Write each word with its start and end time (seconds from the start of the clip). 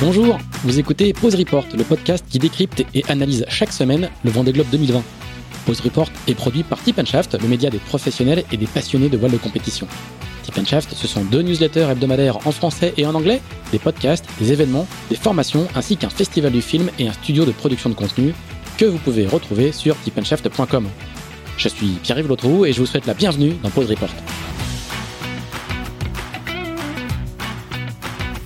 Bonjour, 0.00 0.38
vous 0.64 0.78
écoutez 0.78 1.12
Pause 1.12 1.34
Report, 1.34 1.66
le 1.76 1.84
podcast 1.84 2.24
qui 2.26 2.38
décrypte 2.38 2.82
et 2.94 3.04
analyse 3.10 3.44
chaque 3.50 3.70
semaine 3.70 4.08
le 4.24 4.30
Vendée 4.30 4.50
Globe 4.50 4.68
2020. 4.72 5.02
Pause 5.66 5.80
Report 5.80 6.08
est 6.26 6.34
produit 6.34 6.62
par 6.62 6.82
Tip 6.82 7.04
Shaft, 7.04 7.36
le 7.38 7.46
média 7.46 7.68
des 7.68 7.80
professionnels 7.80 8.44
et 8.50 8.56
des 8.56 8.66
passionnés 8.66 9.10
de 9.10 9.18
voile 9.18 9.32
de 9.32 9.36
compétition. 9.36 9.86
Tip 10.42 10.54
ce 10.56 11.06
sont 11.06 11.22
deux 11.24 11.42
newsletters 11.42 11.90
hebdomadaires 11.90 12.46
en 12.46 12.50
français 12.50 12.94
et 12.96 13.04
en 13.04 13.14
anglais, 13.14 13.42
des 13.72 13.78
podcasts, 13.78 14.24
des 14.38 14.52
événements, 14.52 14.86
des 15.10 15.16
formations, 15.16 15.68
ainsi 15.74 15.98
qu'un 15.98 16.08
festival 16.08 16.50
du 16.50 16.62
film 16.62 16.88
et 16.98 17.06
un 17.06 17.12
studio 17.12 17.44
de 17.44 17.52
production 17.52 17.90
de 17.90 17.94
contenu 17.94 18.32
que 18.78 18.86
vous 18.86 18.98
pouvez 18.98 19.26
retrouver 19.26 19.70
sur 19.70 20.00
tipandshaft.com. 20.00 20.88
Je 21.58 21.68
suis 21.68 21.98
Pierre-Yves 22.02 22.64
et 22.64 22.72
je 22.72 22.80
vous 22.80 22.86
souhaite 22.86 23.04
la 23.04 23.12
bienvenue 23.12 23.52
dans 23.62 23.68
Pause 23.68 23.90
Report. 23.90 24.08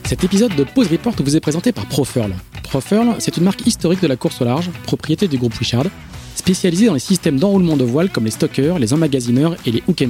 Cet 0.06 0.22
épisode 0.22 0.54
de 0.54 0.64
Pause 0.64 0.88
Report 0.88 1.14
vous 1.18 1.34
est 1.34 1.40
présenté 1.40 1.72
par 1.72 1.86
Profurl. 1.86 2.34
Profurl, 2.62 3.14
c'est 3.18 3.38
une 3.38 3.44
marque 3.44 3.66
historique 3.66 4.02
de 4.02 4.06
la 4.06 4.16
course 4.16 4.42
au 4.42 4.44
large, 4.44 4.70
propriété 4.82 5.28
du 5.28 5.38
groupe 5.38 5.54
Richard, 5.54 5.86
spécialisée 6.34 6.86
dans 6.86 6.92
les 6.92 7.00
systèmes 7.00 7.38
d'enroulement 7.38 7.78
de 7.78 7.84
voile 7.84 8.10
comme 8.10 8.26
les 8.26 8.30
stockers, 8.30 8.78
les 8.78 8.92
emmagasineurs 8.92 9.56
et 9.64 9.70
les 9.70 9.82
hook. 9.88 10.04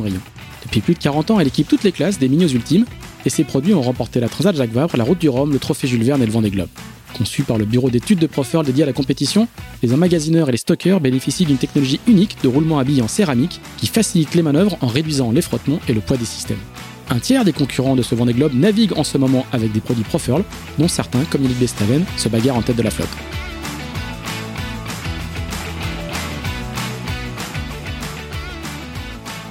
Depuis 0.65 0.81
plus 0.81 0.95
de 0.95 0.99
40 0.99 1.31
ans, 1.31 1.41
elle 1.41 1.47
équipe 1.47 1.69
toutes 1.69 1.85
les 1.85 1.93
classes 1.93 2.19
des 2.19 2.29
Minios 2.29 2.49
Ultimes, 2.49 2.87
et 3.25 3.31
ses 3.31 3.45
produits 3.45 3.73
ont 3.73 3.83
remporté 3.83 4.19
la 4.19 4.29
Transat 4.29 4.57
Jacques 4.57 4.73
Vabre, 4.73 4.97
la 4.97 5.05
Route 5.05 5.21
du 5.21 5.29
Rhum, 5.29 5.53
le 5.53 5.61
Trophée 5.61 5.87
Jules 5.87 6.03
Verne 6.03 6.23
et 6.23 6.27
le 6.27 6.33
Vendée 6.33 6.51
Globe. 6.51 6.69
Conçus 7.17 7.45
par 7.45 7.57
le 7.57 7.65
bureau 7.65 7.89
d'études 7.89 8.19
de 8.19 8.27
Profurl 8.27 8.67
dédié 8.67 8.83
à 8.83 8.87
la 8.87 8.93
compétition, 8.93 9.47
les 9.85 9.93
emmagasineurs 9.93 10.49
et 10.49 10.53
les 10.53 10.59
stockers 10.59 11.01
bénéficient 11.01 11.45
d'une 11.45 11.57
technologie 11.57 12.01
unique 12.09 12.37
de 12.43 12.49
roulement 12.49 12.81
à 12.81 12.85
billes 12.85 13.03
en 13.03 13.09
céramique 13.09 13.61
qui 13.77 13.87
facilite 13.87 14.35
les 14.35 14.43
manœuvres 14.43 14.77
en 14.81 14.89
réduisant 14.89 15.31
les 15.31 15.43
frottements 15.43 15.79
et 15.89 15.93
le 15.93 16.01
poids 16.01 16.17
des 16.17 16.25
systèmes. 16.25 16.59
Un 17.11 17.19
tiers 17.19 17.45
des 17.45 17.53
concurrents 17.53 17.97
de 17.97 18.03
ce 18.03 18.15
Vendée 18.15 18.33
Globe 18.33 18.55
naviguent 18.55 18.97
en 18.97 19.05
ce 19.05 19.19
moment 19.19 19.45
avec 19.53 19.73
des 19.73 19.81
produits 19.81 20.05
Profurl, 20.05 20.43
dont 20.79 20.89
certains, 20.89 21.25
comme 21.25 21.43
Yannick 21.43 21.59
Bestaven, 21.59 22.05
se 22.17 22.29
bagarrent 22.29 22.57
en 22.57 22.63
tête 22.63 22.77
de 22.77 22.83
la 22.83 22.91
flotte. 22.91 23.09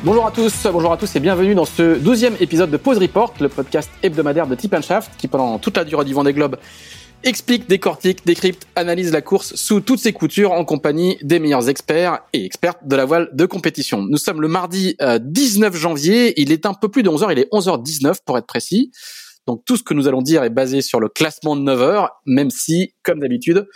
Bonjour 0.04 0.26
à 0.26 0.32
tous, 0.32 0.68
bonjour 0.70 0.92
à 0.92 0.98
tous 0.98 1.16
et 1.16 1.22
bienvenue 1.22 1.56
dans 1.56 1.64
ce 1.64 1.98
douzième 1.98 2.36
épisode 2.42 2.70
de 2.70 2.76
Pause 2.76 2.98
Report, 2.98 3.34
le 3.40 3.48
podcast 3.48 3.90
hebdomadaire 4.02 4.48
de 4.48 4.56
Tip 4.56 4.76
Shaft 4.82 5.12
qui 5.18 5.30
pendant 5.30 5.58
toute 5.60 5.78
la 5.78 5.86
durée 5.86 6.04
du 6.04 6.14
Vendée 6.14 6.34
Globe 6.34 6.58
explique, 7.24 7.68
décortique, 7.68 8.26
décrypte, 8.26 8.68
analyse 8.76 9.12
la 9.12 9.22
course 9.22 9.56
sous 9.56 9.80
toutes 9.80 10.00
ses 10.00 10.14
coutures 10.14 10.52
en 10.52 10.66
compagnie 10.66 11.18
des 11.22 11.40
meilleurs 11.40 11.70
experts 11.70 12.20
et 12.34 12.46
expertes 12.46 12.80
de 12.86 12.96
la 12.96 13.06
voile 13.06 13.30
de 13.34 13.46
compétition. 13.46 14.02
Nous 14.02 14.18
sommes 14.18 14.42
le 14.42 14.48
mardi 14.48 14.98
19 15.00 15.74
euh, 15.74 15.78
janvier, 15.78 16.40
il 16.42 16.52
est 16.52 16.66
un 16.66 16.74
peu 16.74 16.90
plus 16.90 17.04
de 17.04 17.10
11h, 17.10 17.32
il 17.32 17.40
est 17.40 17.52
11h19 17.52 18.18
pour 18.26 18.38
être 18.38 18.48
précis. 18.48 18.92
Donc 19.48 19.64
tout 19.66 19.78
ce 19.78 19.84
que 19.84 19.94
nous 19.94 20.08
allons 20.08 20.22
dire 20.22 20.44
est 20.44 20.50
basé 20.50 20.82
sur 20.82 21.00
le 21.00 21.10
classement 21.10 21.56
de 21.56 21.62
9 21.62 21.80
h 21.80 22.08
même 22.26 22.50
si, 22.50 22.94
comme 23.04 23.20
d'habitude, 23.20 23.68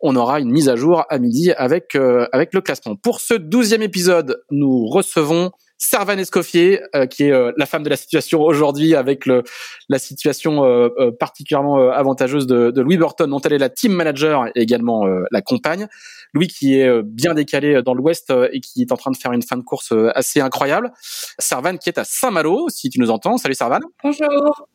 on 0.00 0.16
aura 0.16 0.40
une 0.40 0.50
mise 0.50 0.68
à 0.68 0.76
jour 0.76 1.04
à 1.10 1.18
midi 1.18 1.52
avec, 1.52 1.94
euh, 1.94 2.26
avec 2.32 2.54
le 2.54 2.60
classement. 2.60 2.96
Pour 2.96 3.20
ce 3.20 3.34
douzième 3.34 3.82
épisode, 3.82 4.42
nous 4.50 4.86
recevons 4.86 5.50
Servan 5.80 6.18
Escoffier, 6.18 6.82
euh, 6.94 7.06
qui 7.06 7.24
est 7.24 7.32
euh, 7.32 7.52
la 7.56 7.64
femme 7.64 7.82
de 7.82 7.88
la 7.88 7.96
situation 7.96 8.42
aujourd'hui 8.42 8.94
avec 8.94 9.24
le, 9.24 9.42
la 9.88 9.98
situation 9.98 10.64
euh, 10.64 11.10
particulièrement 11.18 11.90
avantageuse 11.90 12.46
de, 12.46 12.70
de, 12.70 12.80
Louis 12.82 12.98
Burton, 12.98 13.28
dont 13.28 13.40
elle 13.40 13.54
est 13.54 13.58
la 13.58 13.70
team 13.70 13.92
manager 13.92 14.46
et 14.48 14.60
également 14.60 15.06
la 15.30 15.40
compagne. 15.40 15.88
Louis 16.34 16.48
qui 16.48 16.78
est 16.78 17.02
bien 17.02 17.34
décalé 17.34 17.82
dans 17.82 17.94
l'Ouest 17.94 18.32
et 18.52 18.60
qui 18.60 18.82
est 18.82 18.92
en 18.92 18.96
train 18.96 19.10
de 19.10 19.16
faire 19.16 19.32
une 19.32 19.42
fin 19.42 19.56
de 19.56 19.62
course 19.62 19.92
assez 20.14 20.40
incroyable. 20.40 20.92
Servan 21.38 21.76
qui 21.76 21.88
est 21.88 21.98
à 21.98 22.04
Saint-Malo, 22.04 22.68
si 22.68 22.90
tu 22.90 23.00
nous 23.00 23.10
entends. 23.10 23.36
Salut 23.38 23.54
Servan. 23.54 23.80
Bonjour. 24.04 24.68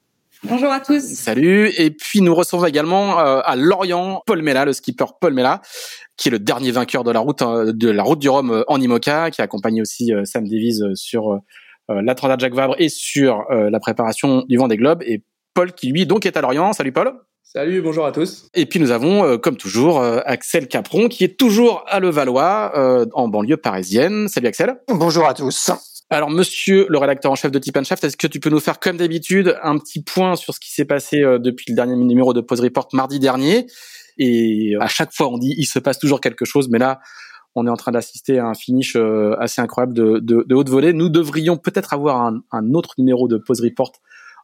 Bonjour 0.43 0.71
à 0.71 0.79
tous. 0.79 1.01
Salut. 1.01 1.71
Et 1.77 1.91
puis 1.91 2.21
nous 2.21 2.35
recevons 2.35 2.65
également 2.65 3.17
à 3.17 3.55
Lorient 3.55 4.21
Paul 4.25 4.41
Mella, 4.41 4.65
le 4.65 4.73
skipper 4.73 5.05
Paul 5.19 5.33
Mella, 5.33 5.61
qui 6.17 6.29
est 6.29 6.31
le 6.31 6.39
dernier 6.39 6.71
vainqueur 6.71 7.03
de 7.03 7.11
la 7.11 7.19
route 7.19 7.41
euh, 7.41 7.71
de 7.73 7.89
la 7.89 8.03
route 8.03 8.19
du 8.19 8.29
Rhum 8.29 8.51
euh, 8.51 8.63
en 8.67 8.79
IMOCA, 8.79 9.31
qui 9.31 9.41
a 9.41 9.43
accompagné 9.43 9.81
aussi 9.81 10.13
euh, 10.13 10.23
Sam 10.25 10.47
Davies 10.47 10.79
sur 10.95 11.39
la 11.87 12.15
Transat 12.15 12.39
Jacques 12.39 12.55
Vabre 12.55 12.75
et 12.79 12.89
sur 12.89 13.45
la 13.51 13.79
préparation 13.79 14.43
du 14.49 14.57
Vent 14.57 14.67
des 14.67 14.75
Globes. 14.75 15.03
Et 15.05 15.23
Paul 15.53 15.71
qui 15.71 15.91
lui 15.91 16.07
donc 16.07 16.25
est 16.25 16.35
à 16.35 16.41
Lorient. 16.41 16.73
Salut 16.73 16.91
Paul. 16.91 17.13
Salut, 17.43 17.79
bonjour 17.83 18.07
à 18.07 18.11
tous. 18.11 18.49
Et 18.55 18.65
puis 18.65 18.79
nous 18.79 18.89
avons, 18.89 19.37
comme 19.37 19.55
toujours, 19.55 20.01
Axel 20.01 20.67
Capron 20.67 21.09
qui 21.09 21.23
est 21.23 21.37
toujours 21.37 21.83
à 21.85 21.99
Levallois, 21.99 23.07
en 23.13 23.27
banlieue 23.27 23.57
parisienne. 23.57 24.27
Salut 24.29 24.47
Axel. 24.47 24.77
Bonjour 24.87 25.27
à 25.27 25.35
tous. 25.35 25.71
Alors, 26.09 26.29
monsieur 26.29 26.85
le 26.89 26.97
rédacteur 26.97 27.31
en 27.31 27.35
chef 27.35 27.51
de 27.51 27.59
Tip 27.59 27.81
Shaft, 27.83 28.03
est-ce 28.03 28.15
que 28.15 28.27
tu 28.27 28.39
peux 28.39 28.49
nous 28.49 28.59
faire, 28.59 28.79
comme 28.79 28.97
d'habitude, 28.97 29.57
un 29.63 29.77
petit 29.79 30.03
point 30.03 30.35
sur 30.35 30.53
ce 30.53 30.59
qui 30.59 30.71
s'est 30.71 30.85
passé 30.85 31.21
depuis 31.21 31.65
le 31.69 31.75
dernier 31.75 31.95
numéro 31.95 32.33
de 32.33 32.41
Pause 32.41 32.61
Report 32.61 32.87
mardi 32.93 33.19
dernier? 33.19 33.65
Et 34.17 34.75
à 34.79 34.87
chaque 34.87 35.13
fois, 35.13 35.27
on 35.29 35.37
dit 35.37 35.53
il 35.57 35.65
se 35.65 35.79
passe 35.79 35.99
toujours 35.99 36.21
quelque 36.21 36.45
chose, 36.45 36.69
mais 36.69 36.77
là, 36.77 36.99
on 37.55 37.65
est 37.67 37.69
en 37.69 37.77
train 37.77 37.91
d'assister 37.91 38.37
à 38.39 38.45
un 38.45 38.53
finish 38.53 38.95
euh, 38.95 39.35
assez 39.39 39.61
incroyable 39.61 39.93
de, 39.93 40.19
de, 40.19 40.43
de 40.45 40.55
haute 40.55 40.69
volée. 40.69 40.93
Nous 40.93 41.09
devrions 41.09 41.57
peut-être 41.57 41.93
avoir 41.93 42.21
un, 42.21 42.41
un, 42.51 42.73
autre 42.73 42.95
numéro 42.97 43.27
de 43.27 43.37
pause 43.37 43.61
report 43.61 43.93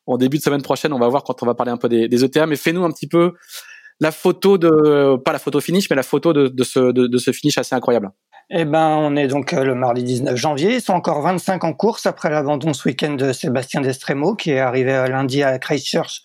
en 0.08 0.18
début 0.18 0.38
de 0.38 0.44
semaine 0.44 0.62
prochaine. 0.62 0.94
On 0.94 1.00
va 1.00 1.10
voir 1.10 1.24
quand 1.24 1.44
on 1.44 1.46
va 1.46 1.54
parler 1.54 1.74
un 1.74 1.78
peu 1.78 1.90
des, 1.90 2.08
des 2.08 2.24
ETA, 2.24 2.46
mais 2.48 2.56
fais-nous 2.56 2.84
un 2.84 2.92
petit 2.92 3.08
peu 3.08 3.34
la 4.00 4.12
photo 4.12 4.58
de, 4.58 5.18
pas 5.18 5.34
la 5.34 5.40
photo 5.40 5.60
finish, 5.60 5.90
mais 5.90 5.96
la 5.96 6.04
photo 6.04 6.34
de, 6.34 6.48
de 6.48 6.64
ce, 6.64 6.92
de, 6.92 7.18
ce 7.18 7.32
finish 7.32 7.58
assez 7.58 7.76
incroyable. 7.76 8.10
Eh 8.54 8.66
ben, 8.66 8.98
on 8.98 9.16
est 9.16 9.28
donc 9.28 9.54
euh, 9.54 9.64
le 9.64 9.76
mardi 9.76 10.04
19 10.04 10.36
janvier. 10.36 10.76
Ils 10.76 10.82
sont 10.82 10.92
encore 10.92 11.22
25 11.22 11.64
en 11.64 11.72
course 11.72 12.06
après 12.06 12.30
l'abandon 12.30 12.74
ce 12.74 12.86
week-end 12.86 13.14
de 13.14 13.32
Sébastien 13.32 13.80
Destremo, 13.80 14.36
qui 14.36 14.52
est 14.52 14.60
arrivé 14.60 14.92
lundi 15.08 15.42
à 15.42 15.58
Christchurch 15.58 16.22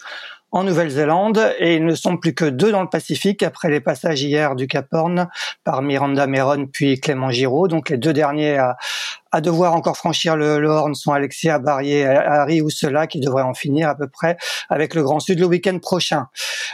en 0.51 0.65
Nouvelle-Zélande 0.65 1.55
et 1.59 1.77
ils 1.77 1.85
ne 1.85 1.95
sont 1.95 2.17
plus 2.17 2.35
que 2.35 2.45
deux 2.45 2.73
dans 2.73 2.83
le 2.83 2.89
Pacifique 2.89 3.43
après 3.43 3.69
les 3.69 3.81
passages 3.81 4.23
hier 4.23 4.57
du 4.57 4.67
Cap 4.67 4.87
Horn 4.93 5.29
par 5.65 5.83
Miranda 5.83 6.27
Meron 6.27 6.67
puis 6.67 6.99
Clément 7.01 7.31
Giraud. 7.31 7.69
Donc 7.69 7.91
les 7.91 7.97
deux 7.97 8.13
derniers 8.13 8.57
à, 8.57 8.77
à 9.33 9.41
devoir 9.41 9.75
encore 9.75 9.97
franchir 9.97 10.37
le, 10.37 10.59
le 10.59 10.69
Horn 10.69 10.95
sont 10.95 11.13
Alexia 11.13 11.59
Barrier, 11.59 12.05
Harry 12.05 12.61
Oussela 12.61 13.07
qui 13.07 13.21
devraient 13.21 13.43
en 13.43 13.55
finir 13.55 13.89
à 13.89 13.95
peu 13.95 14.09
près 14.09 14.37
avec 14.69 14.95
le 14.95 15.03
Grand 15.03 15.21
Sud 15.21 15.41
le 15.41 15.47
week-end 15.47 15.79
prochain. 15.79 16.29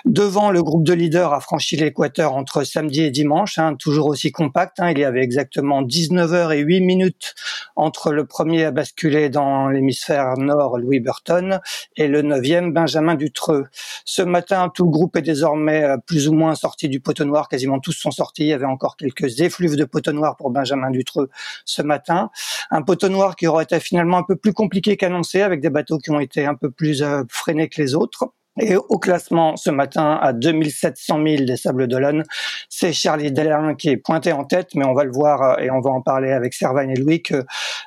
Devant, 0.05 0.51
le 0.51 0.63
groupe 0.63 0.85
de 0.85 0.93
leaders 0.93 1.33
a 1.33 1.41
franchi 1.41 1.77
l'équateur 1.77 2.35
entre 2.35 2.65
samedi 2.65 3.03
et 3.03 3.11
dimanche, 3.11 3.59
hein, 3.59 3.77
toujours 3.79 4.07
aussi 4.07 4.33
compact. 4.33 4.81
Hein, 4.81 4.91
il 4.91 4.99
y 4.99 5.05
avait 5.05 5.23
exactement 5.23 5.83
19 5.83 6.33
heures 6.33 6.53
et 6.53 6.59
8 6.59 6.81
minutes 6.81 7.35
entre 7.77 8.13
le 8.13 8.27
premier 8.27 8.65
à 8.65 8.71
basculer 8.71 9.29
dans 9.29 9.69
l'hémisphère 9.69 10.37
nord, 10.39 10.79
Louis 10.79 11.01
Burton, 11.01 11.61
et 11.97 12.09
le 12.09 12.23
neuvième, 12.23 12.73
Benjamin 12.73 13.15
Dutreux. 13.15 13.67
Ce 14.05 14.23
matin, 14.23 14.71
tout 14.75 14.85
le 14.85 14.91
groupe 14.91 15.17
est 15.17 15.23
désormais 15.23 15.85
euh, 15.85 15.97
plus 15.99 16.29
ou 16.29 16.33
moins 16.33 16.55
sorti 16.55 16.89
du 16.89 17.01
poteau 17.01 17.25
noir. 17.25 17.49
Quasiment 17.49 17.79
tous 17.79 17.93
sont 17.93 18.11
sortis. 18.11 18.43
Il 18.43 18.49
y 18.49 18.53
avait 18.53 18.67
encore 18.67 18.97
quelques 18.97 19.41
effluves 19.41 19.77
de 19.77 19.85
poteau 19.85 20.13
noir 20.13 20.37
pour 20.37 20.51
Benjamin 20.51 20.91
Dutreux 20.91 21.31
ce 21.65 21.83
matin 21.83 22.31
un 22.71 22.83
poteau 22.83 23.09
noir 23.09 23.37
qui 23.37 23.47
aurait 23.47 23.65
été 23.65 23.79
finalement 23.81 24.19
un 24.19 24.23
peu 24.23 24.37
plus 24.37 24.53
compliqué 24.53 24.97
qu'annoncé, 24.97 25.43
avec 25.43 25.61
des 25.61 25.71
bateaux 25.71 25.99
qui 25.99 26.11
ont 26.11 26.21
été 26.21 26.47
un 26.47 26.55
peu 26.55 26.71
plus 26.71 27.03
euh, 27.03 27.23
freinés 27.29 27.69
que 27.69 27.81
les 27.81 27.95
autres. 27.95 28.33
Et 28.61 28.77
au 28.77 28.99
classement 28.99 29.57
ce 29.57 29.71
matin 29.71 30.19
à 30.21 30.35
2700 30.35 31.21
000 31.27 31.45
des 31.45 31.57
Sables 31.57 31.89
d'Olonne, 31.89 32.23
c'est 32.69 32.93
Charlie 32.93 33.33
Delin 33.33 33.75
qui 33.75 33.89
est 33.89 33.97
pointé 33.97 34.33
en 34.33 34.45
tête, 34.45 34.75
mais 34.75 34.85
on 34.85 34.93
va 34.93 35.05
le 35.05 35.11
voir 35.11 35.43
euh, 35.43 35.57
et 35.63 35.71
on 35.71 35.81
va 35.81 35.91
en 35.91 36.03
parler 36.03 36.33
avec 36.33 36.53
Servan 36.53 36.91
et 36.91 36.95
Louis 36.95 37.23
que 37.23 37.45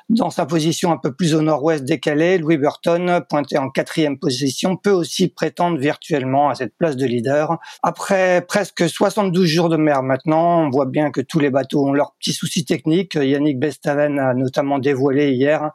dans 0.08 0.30
sa 0.30 0.44
position 0.44 0.90
un 0.90 0.96
peu 0.96 1.12
plus 1.12 1.36
au 1.36 1.42
nord-ouest 1.42 1.84
décalée, 1.84 2.38
Louis 2.38 2.56
Burton, 2.56 3.20
pointé 3.28 3.58
en 3.58 3.70
quatrième 3.70 4.18
position, 4.18 4.76
peut 4.76 4.90
aussi 4.90 5.28
prétendre 5.28 5.78
virtuellement 5.78 6.48
à 6.48 6.56
cette 6.56 6.76
place 6.76 6.96
de 6.96 7.06
leader. 7.06 7.58
Après 7.84 8.44
presque 8.46 8.88
72 8.88 9.46
jours 9.46 9.68
de 9.68 9.76
mer 9.76 10.02
maintenant, 10.02 10.66
on 10.66 10.70
voit 10.70 10.86
bien 10.86 11.12
que 11.12 11.20
tous 11.20 11.38
les 11.38 11.50
bateaux 11.50 11.86
ont 11.86 11.92
leurs 11.92 12.14
petits 12.18 12.32
soucis 12.32 12.64
techniques. 12.64 13.14
Yannick 13.14 13.60
Bestaven 13.60 14.18
a 14.18 14.34
notamment 14.34 14.80
dévoilé 14.80 15.30
hier 15.30 15.70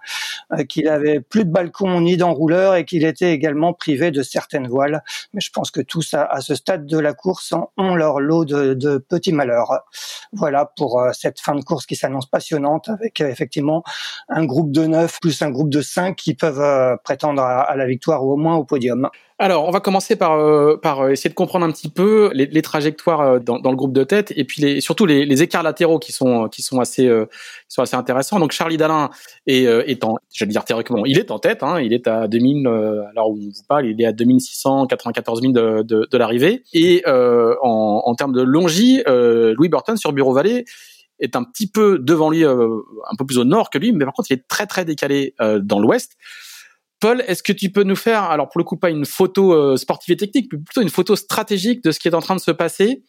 euh, 0.52 0.66
qu'il 0.66 0.90
avait 0.90 1.22
plus 1.22 1.46
de 1.46 1.50
balcon 1.50 2.02
ni 2.02 2.18
d'enrouleur 2.18 2.76
et 2.76 2.84
qu'il 2.84 3.06
était 3.06 3.32
également 3.32 3.72
privé 3.74 4.12
de 4.12 4.22
certaines 4.22 4.68
voies 4.68 4.81
mais 5.34 5.42
je 5.42 5.52
pense 5.52 5.72
que 5.72 5.82
tous, 5.82 6.14
à, 6.14 6.42
ce 6.42 6.56
stade 6.56 6.86
de 6.86 6.98
la 6.98 7.14
course, 7.14 7.54
ont 7.78 7.96
leur 7.96 8.20
lot 8.20 8.46
de, 8.46 8.98
petits 8.98 9.34
malheurs. 9.34 9.84
Voilà 10.34 10.72
pour 10.78 11.00
euh, 11.00 11.12
cette 11.14 11.40
fin 11.40 11.56
de 11.56 11.64
course 11.64 11.86
qui 11.86 11.96
s'annonce 11.96 12.26
passionnante 12.26 12.90
avec 12.90 13.22
euh, 13.22 13.28
effectivement 13.28 13.84
un 14.30 14.46
groupe 14.46 14.72
de 14.72 14.86
neuf 14.86 15.20
plus 15.20 15.42
un 15.42 15.50
groupe 15.50 15.70
de 15.70 15.82
cinq 15.82 16.16
qui 16.16 16.34
peuvent 16.34 16.62
euh, 16.62 16.96
prétendre 17.04 17.42
à 17.42 17.76
la 17.76 17.86
victoire 17.86 18.26
ou 18.26 18.32
au 18.32 18.38
moins 18.38 18.56
au 18.56 18.64
podium. 18.64 19.10
Alors, 19.42 19.68
on 19.68 19.72
va 19.72 19.80
commencer 19.80 20.16
par, 20.16 20.34
euh, 20.34 20.78
par 20.78 21.10
essayer 21.10 21.32
de 21.32 21.34
comprendre 21.34 21.66
un 21.66 21.72
petit 21.72 21.90
peu 21.90 22.30
les, 22.36 22.46
les 22.46 22.62
trajectoires 22.62 23.22
euh, 23.22 23.40
dans, 23.40 23.58
dans, 23.58 23.72
le 23.72 23.76
groupe 23.76 23.92
de 23.92 24.04
tête 24.04 24.32
et 24.36 24.44
puis 24.44 24.62
les, 24.62 24.82
surtout 24.82 25.08
les, 25.08 25.26
les, 25.26 25.42
écarts 25.42 25.64
latéraux 25.64 25.98
qui 25.98 26.12
sont 26.12 26.48
qui 26.48 26.62
sont 26.62 26.80
assez 26.80 27.08
euh, 27.08 27.26
qui 27.68 27.74
sont 27.74 27.82
assez 27.82 27.96
intéressants. 27.96 28.40
Donc 28.40 28.52
Charlie 28.52 28.78
Dalin 28.78 29.10
est, 29.48 29.64
est 29.64 30.04
en, 30.04 30.18
je 30.32 30.46
dire 30.46 30.64
théoriquement, 30.64 31.08
il 31.08 31.18
est 31.18 31.32
en 31.32 31.40
tête. 31.40 31.64
Hein, 31.64 31.82
il 31.82 31.92
est 31.92 32.06
à 32.06 32.28
2000 32.28 32.68
alors 32.68 33.32
où 33.32 33.40
on 33.40 33.50
vous 33.50 33.64
parle, 33.68 33.88
il 33.88 34.00
est 34.00 34.06
à 34.06 34.12
2694 34.12 35.42
000 35.42 35.54
de, 35.54 35.82
de, 35.82 36.08
de 36.12 36.18
l'arrivée. 36.20 36.64
Et 36.74 37.02
en, 37.08 38.04
en 38.06 38.14
termes 38.14 38.34
de 38.34 38.44
longi, 38.44 39.02
Louis 39.08 39.70
Burton 39.70 39.98
sur 39.98 40.14
Bureau 40.14 40.34
Vallée 40.34 40.66
est 41.20 41.36
un 41.36 41.44
petit 41.44 41.66
peu 41.66 41.98
devant 41.98 42.30
lui, 42.30 42.46
un 42.46 43.16
peu 43.18 43.26
plus 43.26 43.40
au 43.40 43.44
nord 43.44 43.72
que 43.72 43.80
lui, 43.80 43.92
mais 43.92 44.06
par 44.06 44.14
contre 44.14 44.30
il 44.30 44.36
est 44.36 44.48
très 44.48 44.68
très 44.68 44.86
décalé 44.86 45.34
dans 45.40 45.80
l'ouest. 45.80 46.16
Paul, 47.02 47.24
est-ce 47.28 47.44
que 47.44 47.52
tu 47.52 47.70
peux 47.72 47.84
nous 47.84 47.96
faire, 47.96 48.24
alors 48.24 48.48
pour 48.48 48.60
le 48.60 48.64
coup 48.64 48.78
pas 48.78 48.90
une 48.90 49.06
photo 49.06 49.76
sportive 49.76 50.14
et 50.14 50.18
technique, 50.18 50.48
mais 50.54 50.60
plutôt 50.60 50.82
une 50.82 50.90
photo 50.90 51.16
stratégique 51.16 51.84
de 51.84 51.92
ce 51.92 52.00
qui 52.00 52.08
est 52.08 52.14
en 52.14 52.22
train 52.22 52.36
de 52.36 52.42
se 52.42 52.52
passer 52.52 53.04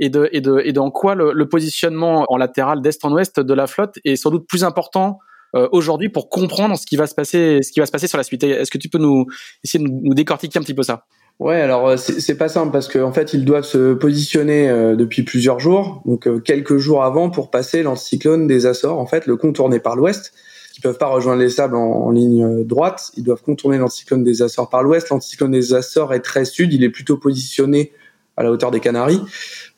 et 0.00 0.08
de 0.08 0.28
et 0.32 0.40
de 0.40 0.60
et 0.64 0.72
quoi 0.92 1.14
le, 1.14 1.48
positionnement 1.48 2.26
en 2.28 2.36
latéral 2.36 2.80
d'est 2.80 3.04
en 3.04 3.12
ouest 3.12 3.38
de 3.38 3.54
la 3.54 3.66
flotte 3.66 3.98
est 4.04 4.16
sans 4.16 4.30
doute 4.30 4.46
plus 4.48 4.64
important 4.64 5.18
euh, 5.54 5.68
aujourd'hui 5.72 6.08
pour 6.08 6.28
comprendre 6.28 6.76
ce 6.76 6.86
qui 6.86 6.96
va 6.96 7.06
se 7.06 7.14
passer, 7.14 7.60
ce 7.62 7.70
qui 7.72 7.80
va 7.80 7.86
se 7.86 7.92
passer 7.92 8.06
sur 8.06 8.18
la 8.18 8.24
suite. 8.24 8.42
Est-ce 8.44 8.70
que 8.70 8.78
tu 8.78 8.88
peux 8.88 8.98
nous 8.98 9.26
essayer 9.64 9.84
de 9.84 9.90
nous, 9.90 10.14
décortiquer 10.14 10.58
un 10.58 10.62
petit 10.62 10.74
peu 10.74 10.82
ça? 10.82 11.06
Ouais, 11.38 11.60
alors 11.60 11.88
euh, 11.88 11.96
c'est 11.96 12.36
pas 12.36 12.48
simple 12.48 12.70
parce 12.72 12.88
qu'en 12.88 13.08
en 13.08 13.12
fait 13.12 13.32
ils 13.32 13.44
doivent 13.44 13.64
se 13.64 13.94
positionner 13.94 14.68
euh, 14.68 14.94
depuis 14.94 15.22
plusieurs 15.22 15.58
jours, 15.58 16.02
donc 16.04 16.28
quelques 16.44 16.76
jours 16.76 17.02
avant 17.02 17.30
pour 17.30 17.50
passer 17.50 17.82
l'anticyclone 17.82 18.46
des 18.46 18.66
Açores, 18.66 18.98
en 18.98 19.06
fait 19.06 19.26
le 19.26 19.36
contourner 19.36 19.80
par 19.80 19.96
l'ouest. 19.96 20.32
Ils 20.80 20.82
peuvent 20.82 20.98
pas 20.98 21.08
rejoindre 21.08 21.42
les 21.42 21.50
sables 21.50 21.76
en, 21.76 22.10
ligne 22.10 22.64
droite, 22.64 23.12
ils 23.18 23.22
doivent 23.22 23.42
contourner 23.42 23.76
l'anticyclone 23.76 24.24
des 24.24 24.40
Açores 24.40 24.70
par 24.70 24.82
l'ouest. 24.82 25.10
L'anticyclone 25.10 25.50
des 25.50 25.74
Açores 25.74 26.14
est 26.14 26.20
très 26.20 26.46
sud, 26.46 26.72
il 26.72 26.82
est 26.82 26.88
plutôt 26.88 27.18
positionné 27.18 27.92
à 28.38 28.42
la 28.42 28.50
hauteur 28.50 28.70
des 28.70 28.80
Canaries, 28.80 29.20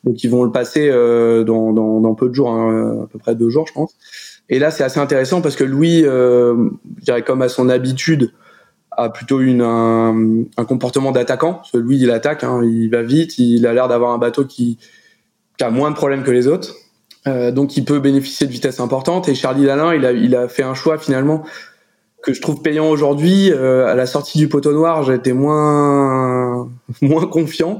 donc 0.04 0.22
ils 0.22 0.30
vont 0.30 0.44
le 0.44 0.52
passer 0.52 0.88
dans, 0.88 1.72
dans, 1.72 2.14
peu 2.14 2.28
de 2.28 2.34
jours, 2.34 2.50
hein, 2.50 3.02
à 3.02 3.06
peu 3.08 3.18
près 3.18 3.34
deux 3.34 3.50
jours 3.50 3.66
je 3.66 3.72
pense. 3.72 3.96
Et 4.48 4.58
là, 4.58 4.70
c'est 4.70 4.84
assez 4.84 5.00
intéressant 5.00 5.40
parce 5.40 5.56
que 5.56 5.64
Louis, 5.64 6.02
euh, 6.04 6.68
comme 7.26 7.42
à 7.42 7.48
son 7.48 7.68
habitude, 7.68 8.32
a 8.90 9.08
plutôt 9.08 9.38
un, 9.38 10.44
comportement 10.68 11.12
d'attaquant. 11.12 11.62
Louis, 11.74 11.98
il 11.98 12.10
attaque, 12.10 12.44
hein, 12.44 12.60
il 12.62 12.90
va 12.90 13.02
vite, 13.02 13.38
il 13.38 13.66
a 13.66 13.72
l'air 13.72 13.88
d'avoir 13.88 14.12
un 14.12 14.18
bateau 14.18 14.44
qui, 14.44 14.78
qui, 15.56 15.64
a 15.64 15.70
moins 15.70 15.90
de 15.90 15.96
problèmes 15.96 16.22
que 16.22 16.30
les 16.30 16.48
autres. 16.48 16.74
Euh, 17.26 17.52
donc, 17.52 17.76
il 17.76 17.84
peut 17.84 18.00
bénéficier 18.00 18.46
de 18.46 18.52
vitesse 18.52 18.80
importante. 18.80 19.28
Et 19.28 19.34
Charlie 19.34 19.64
Lalin, 19.64 19.94
il 19.94 20.04
a, 20.04 20.12
il 20.12 20.34
a 20.34 20.48
fait 20.48 20.62
un 20.62 20.74
choix 20.74 20.98
finalement 20.98 21.44
que 22.22 22.32
je 22.32 22.40
trouve 22.40 22.62
payant 22.62 22.88
aujourd'hui. 22.88 23.52
Euh, 23.52 23.86
à 23.86 23.94
la 23.94 24.06
sortie 24.06 24.38
du 24.38 24.48
poteau 24.48 24.72
noir, 24.72 25.02
j'étais 25.02 25.32
moins 25.32 26.68
moins 27.02 27.26
confiant 27.26 27.78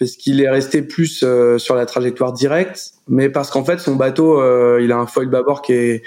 parce 0.00 0.12
qu'il 0.12 0.40
est 0.40 0.48
resté 0.48 0.80
plus 0.80 1.22
euh, 1.22 1.58
sur 1.58 1.74
la 1.74 1.84
trajectoire 1.84 2.32
directe, 2.32 2.94
mais 3.06 3.28
parce 3.28 3.50
qu'en 3.50 3.64
fait 3.64 3.78
son 3.78 3.96
bateau, 3.96 4.40
euh, 4.40 4.80
il 4.82 4.92
a 4.92 4.98
un 4.98 5.06
foil 5.06 5.28
bâbord 5.28 5.60
qui 5.62 5.74
est 5.74 6.02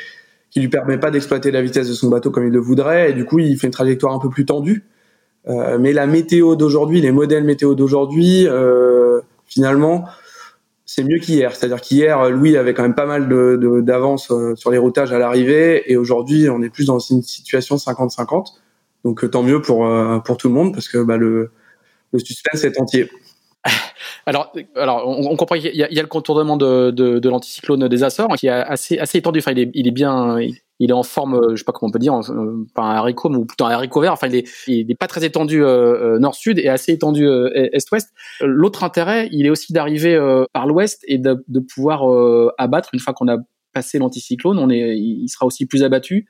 qui 0.49 0.59
lui 0.59 0.67
permet 0.67 0.99
pas 0.99 1.09
d'exploiter 1.09 1.51
la 1.51 1.61
vitesse 1.61 1.87
de 1.87 1.93
son 1.93 2.09
bateau 2.09 2.29
comme 2.29 2.45
il 2.45 2.53
le 2.53 2.59
voudrait, 2.59 3.11
et 3.11 3.13
du 3.13 3.25
coup 3.25 3.39
il 3.39 3.57
fait 3.57 3.67
une 3.67 3.73
trajectoire 3.73 4.13
un 4.13 4.19
peu 4.19 4.29
plus 4.29 4.45
tendue. 4.45 4.83
Euh, 5.47 5.77
mais 5.79 5.93
la 5.93 6.07
météo 6.07 6.55
d'aujourd'hui, 6.55 7.01
les 7.01 7.11
modèles 7.11 7.43
météo 7.43 7.75
d'aujourd'hui, 7.75 8.47
finalement, 9.45 10.05
c'est 10.95 11.03
mieux 11.03 11.17
qu'hier. 11.17 11.55
C'est-à-dire 11.55 11.81
qu'hier, 11.81 12.29
Louis 12.29 12.55
avait 12.55 12.75
quand 12.75 12.83
même 12.83 12.93
pas 12.93 13.07
mal 13.07 13.27
d'avance 13.83 14.27
de, 14.27 14.53
sur 14.55 14.69
les 14.69 14.77
routages 14.77 15.11
à 15.11 15.17
l'arrivée, 15.17 15.91
et 15.91 15.97
aujourd'hui, 15.97 16.49
on 16.49 16.61
est 16.61 16.69
plus 16.69 16.85
dans 16.85 16.99
une 16.99 17.23
situation 17.23 17.77
50-50. 17.77 18.53
Donc 19.03 19.29
tant 19.31 19.41
mieux 19.41 19.59
pour 19.61 19.89
pour 20.23 20.37
tout 20.37 20.47
le 20.47 20.53
monde 20.53 20.71
parce 20.71 20.87
que 20.87 20.99
bah, 21.03 21.17
le 21.17 21.51
le 22.13 22.19
suspense 22.19 22.63
est 22.63 22.79
entier. 22.79 23.09
Alors, 24.25 24.53
alors, 24.77 25.05
on, 25.05 25.35
comprend 25.35 25.57
qu'il 25.57 25.75
y, 25.75 25.83
a 25.83 26.01
le 26.01 26.07
contournement 26.07 26.55
de, 26.55 26.91
de, 26.91 27.19
de 27.19 27.29
l'anticyclone 27.29 27.89
des 27.89 28.03
Açores 28.05 28.37
qui 28.37 28.47
est 28.47 28.51
assez, 28.51 28.97
assez 28.97 29.17
étendu. 29.17 29.39
Enfin, 29.39 29.51
il 29.51 29.59
est, 29.59 29.71
il 29.73 29.85
est 29.85 29.91
bien, 29.91 30.37
il 30.79 30.89
est 30.89 30.93
en 30.93 31.03
forme, 31.03 31.51
je 31.51 31.55
sais 31.55 31.63
pas 31.63 31.71
comment 31.71 31.89
on 31.89 31.91
peut 31.91 31.99
dire, 31.99 32.13
euh, 32.13 32.65
pas 32.73 32.83
un 32.83 32.95
haricot, 32.95 33.29
mais 33.29 33.43
plutôt 33.45 33.65
un 33.65 33.71
haricot 33.71 34.01
vert. 34.01 34.13
Enfin, 34.13 34.27
il 34.27 34.35
est, 34.35 34.49
il 34.67 34.89
est 34.89 34.95
pas 34.95 35.07
très 35.07 35.23
étendu 35.23 35.63
euh, 35.63 36.15
euh, 36.15 36.19
nord-sud 36.19 36.57
et 36.59 36.69
assez 36.69 36.93
étendu 36.93 37.27
est-ouest. 37.53 38.13
L'autre 38.41 38.83
intérêt, 38.83 39.29
il 39.31 39.45
est 39.45 39.49
aussi 39.49 39.73
d'arriver 39.73 40.17
par 40.53 40.67
l'ouest 40.67 41.03
et 41.07 41.17
de, 41.17 41.43
de 41.47 41.59
pouvoir 41.59 42.03
abattre 42.57 42.89
une 42.93 42.99
fois 42.99 43.13
qu'on 43.13 43.27
a 43.27 43.37
passé 43.73 43.99
l'anticyclone. 43.99 44.57
On 44.59 44.69
est, 44.69 44.97
il 44.97 45.27
sera 45.29 45.45
aussi 45.45 45.65
plus 45.65 45.83
abattu 45.83 46.27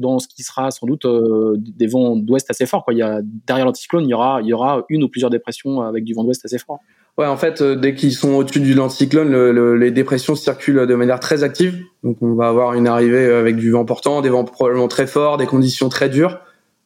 dans 0.00 0.18
ce 0.18 0.26
qui 0.26 0.42
sera 0.42 0.70
sans 0.70 0.86
doute 0.86 1.04
euh, 1.04 1.54
des 1.58 1.86
vents 1.86 2.16
d'ouest 2.16 2.50
assez 2.50 2.66
forts. 2.66 2.84
Quoi. 2.84 2.94
Il 2.94 2.98
y 2.98 3.02
a, 3.02 3.20
derrière 3.46 3.66
l'anticyclone, 3.66 4.04
il 4.04 4.10
y 4.10 4.14
aura, 4.14 4.84
une 4.88 5.04
ou 5.04 5.08
plusieurs 5.08 5.30
dépressions 5.30 5.82
avec 5.82 6.04
du 6.04 6.14
vent 6.14 6.24
d'ouest 6.24 6.44
assez 6.44 6.58
fort. 6.58 6.80
Ouais, 7.18 7.26
en 7.26 7.36
fait, 7.36 7.60
euh, 7.60 7.76
dès 7.76 7.94
qu'ils 7.94 8.12
sont 8.12 8.32
au-dessus 8.32 8.60
du 8.60 8.74
l'anticyclone, 8.74 9.30
le, 9.30 9.76
les 9.76 9.90
dépressions 9.90 10.34
circulent 10.34 10.86
de 10.86 10.94
manière 10.94 11.20
très 11.20 11.44
active. 11.44 11.78
Donc, 12.02 12.16
on 12.22 12.34
va 12.34 12.48
avoir 12.48 12.74
une 12.74 12.88
arrivée 12.88 13.26
avec 13.26 13.56
du 13.56 13.70
vent 13.70 13.84
portant, 13.84 14.22
des 14.22 14.30
vents 14.30 14.44
probablement 14.44 14.88
très 14.88 15.06
forts, 15.06 15.36
des 15.36 15.46
conditions 15.46 15.88
très 15.88 16.08
dures, 16.08 16.40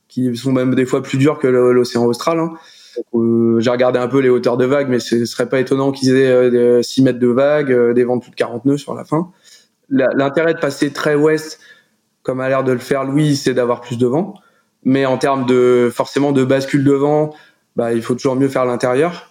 qui 0.09 0.35
sont 0.37 0.53
même 0.53 0.75
des 0.75 0.87
fois 0.87 1.03
plus 1.03 1.19
dures 1.19 1.39
que 1.39 1.47
l'océan 1.47 2.05
austral. 2.05 2.41
Hein. 2.41 2.53
Euh, 3.15 3.61
j'ai 3.61 3.71
regardé 3.71 3.99
un 3.99 4.09
peu 4.09 4.21
les 4.21 4.29
hauteurs 4.29 4.57
de 4.57 4.65
vagues, 4.65 4.89
mais 4.89 4.99
ce 4.99 5.25
serait 5.25 5.49
pas 5.49 5.61
étonnant 5.61 5.93
qu'ils 5.93 6.17
aient 6.17 6.83
6 6.83 7.03
mètres 7.03 7.19
de 7.19 7.29
vagues, 7.29 7.93
des 7.95 8.05
vents 8.05 8.17
de 8.17 8.23
plus 8.23 8.31
de 8.31 8.37
40 8.37 8.65
nœuds 8.65 8.77
sur 8.77 8.95
la 8.95 9.05
fin. 9.05 9.31
L'intérêt 9.89 10.55
de 10.55 10.59
passer 10.59 10.93
très 10.93 11.15
ouest 11.15 11.61
comme 12.25 12.41
a 12.41 12.49
l'air 12.49 12.65
de 12.65 12.73
le 12.73 12.79
faire 12.79 13.05
Louis, 13.05 13.37
c'est 13.37 13.55
d'avoir 13.55 13.81
plus 13.81 13.97
de 13.97 14.07
vent. 14.07 14.35
Mais 14.83 15.07
en 15.07 15.17
termes 15.17 15.47
de 15.47 15.91
forcément 15.95 16.33
de 16.33 16.45
bascule 16.45 16.83
de 16.83 16.93
vent, 16.93 17.33
bah, 17.77 17.93
il 17.93 18.03
faut 18.03 18.15
toujours 18.15 18.35
mieux 18.35 18.49
faire 18.49 18.65
l'intérieur. 18.65 19.31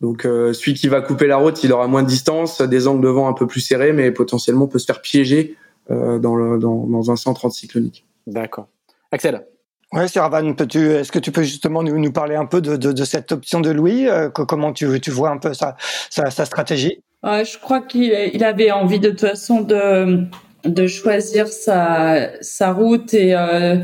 Donc 0.00 0.24
euh, 0.24 0.52
celui 0.52 0.74
qui 0.74 0.86
va 0.86 1.00
couper 1.00 1.26
la 1.26 1.38
route, 1.38 1.64
il 1.64 1.72
aura 1.72 1.88
moins 1.88 2.04
de 2.04 2.08
distance, 2.08 2.62
des 2.62 2.86
angles 2.86 3.02
de 3.02 3.08
vent 3.08 3.28
un 3.28 3.32
peu 3.32 3.46
plus 3.46 3.60
serrés, 3.60 3.92
mais 3.92 4.12
potentiellement 4.12 4.68
peut 4.68 4.78
se 4.78 4.86
faire 4.86 5.00
piéger 5.00 5.56
euh, 5.90 6.18
dans, 6.20 6.36
le, 6.36 6.58
dans, 6.58 6.86
dans 6.86 7.10
un 7.10 7.16
centre 7.16 7.44
anticyclonique. 7.44 8.06
D'accord. 8.26 8.68
Axel? 9.10 9.44
Ouais, 9.92 10.06
Seravan, 10.06 10.54
peux-tu, 10.54 10.90
est-ce 10.90 11.10
que 11.10 11.18
tu 11.18 11.32
peux 11.32 11.42
justement 11.42 11.82
nous, 11.82 11.98
nous 11.98 12.12
parler 12.12 12.36
un 12.36 12.44
peu 12.44 12.60
de, 12.60 12.76
de, 12.76 12.92
de 12.92 13.04
cette 13.04 13.32
option 13.32 13.60
de 13.60 13.70
Louis 13.70 14.06
euh, 14.06 14.28
Comment 14.28 14.72
tu, 14.72 15.00
tu 15.00 15.10
vois 15.10 15.30
un 15.30 15.38
peu 15.38 15.54
sa, 15.54 15.76
sa, 16.10 16.30
sa 16.30 16.44
stratégie? 16.44 17.02
Je 17.24 17.58
crois 17.58 17.80
qu'il 17.80 18.12
il 18.32 18.44
avait 18.44 18.70
envie 18.70 19.00
de 19.00 19.10
toute 19.10 19.22
façon 19.22 19.62
de, 19.62 20.24
de 20.64 20.86
choisir 20.86 21.48
sa, 21.48 22.30
sa 22.40 22.72
route 22.72 23.14
et 23.14 23.34
euh, 23.34 23.76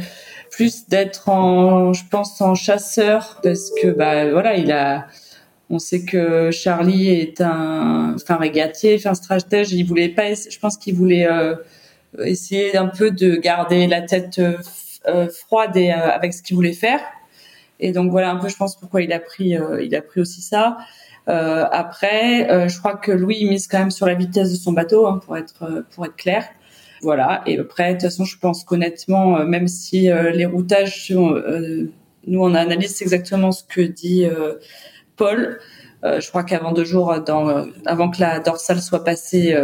plus 0.51 0.89
d'être 0.89 1.29
en, 1.29 1.93
je 1.93 2.03
pense, 2.11 2.41
en 2.41 2.55
chasseur 2.55 3.41
parce 3.43 3.71
que 3.81 3.89
bah 3.89 4.31
voilà, 4.31 4.57
il 4.57 4.73
a, 4.73 5.07
on 5.71 5.79
sait 5.79 6.05
que 6.05 6.51
Charlie 6.51 7.11
est 7.11 7.41
un, 7.41 8.15
enfin 8.15 8.37
régatier, 8.37 8.97
enfin 8.97 9.15
stratège. 9.15 9.73
Il 9.73 9.85
voulait 9.85 10.09
pas, 10.09 10.35
je 10.35 10.59
pense 10.59 10.77
qu'il 10.77 10.95
voulait 10.95 11.27
euh, 11.27 11.55
essayer 12.25 12.77
un 12.77 12.87
peu 12.87 13.11
de 13.11 13.37
garder 13.37 13.87
la 13.87 14.03
tête 14.03 14.41
euh, 14.41 15.29
froide 15.29 15.77
et 15.77 15.91
avec 15.91 16.35
ce 16.35 16.43
qu'il 16.43 16.57
voulait 16.57 16.73
faire. 16.73 17.01
Et 17.81 17.93
donc 17.93 18.11
voilà 18.11 18.31
un 18.31 18.37
peu, 18.37 18.49
je 18.49 18.57
pense 18.57 18.77
pourquoi 18.77 19.03
il 19.03 19.13
a 19.13 19.21
pris, 19.21 19.57
il 19.83 19.95
a 19.97 20.03
pris 20.03 20.21
aussi 20.21 20.41
ça. 20.41 20.79
après, 21.27 22.69
je 22.69 22.79
crois 22.79 22.97
que 22.97 23.11
Louis 23.11 23.39
il 23.41 23.49
mise 23.49 23.67
quand 23.67 23.81
même 23.81 23.91
sur 23.91 24.07
la 24.07 24.15
vitesse 24.15 24.53
de 24.53 24.57
son 24.57 24.73
bateau 24.73 25.07
hein, 25.07 25.21
pour 25.25 25.37
être 25.37 25.85
pour 25.91 26.07
être 26.07 26.17
clair. 26.17 26.45
Voilà. 27.03 27.43
Et 27.47 27.59
après, 27.59 27.89
de 27.89 27.93
toute 27.95 28.03
façon, 28.03 28.25
je 28.25 28.39
pense 28.39 28.65
qu'honnêtement, 28.65 29.39
euh, 29.39 29.45
même 29.45 29.69
si 29.69 30.11
euh, 30.11 30.31
les 30.31 30.47
routages, 30.47 31.13
euh, 31.13 31.87
nous 32.27 32.43
on 32.43 32.55
analyse 32.55 33.03
exactement 33.03 33.53
ce 33.53 33.65
que 33.65 33.83
dit 33.83 34.27
Paul. 35.17 35.61
je 36.03 36.29
crois 36.29 36.43
qu'avant 36.43 36.73
deux 36.73 36.85
jours, 36.85 37.13
avant 37.13 38.11
que 38.11 38.21
la 38.21 38.41
dorsale 38.41 38.81
soit 38.81 39.05
passée, 39.05 39.55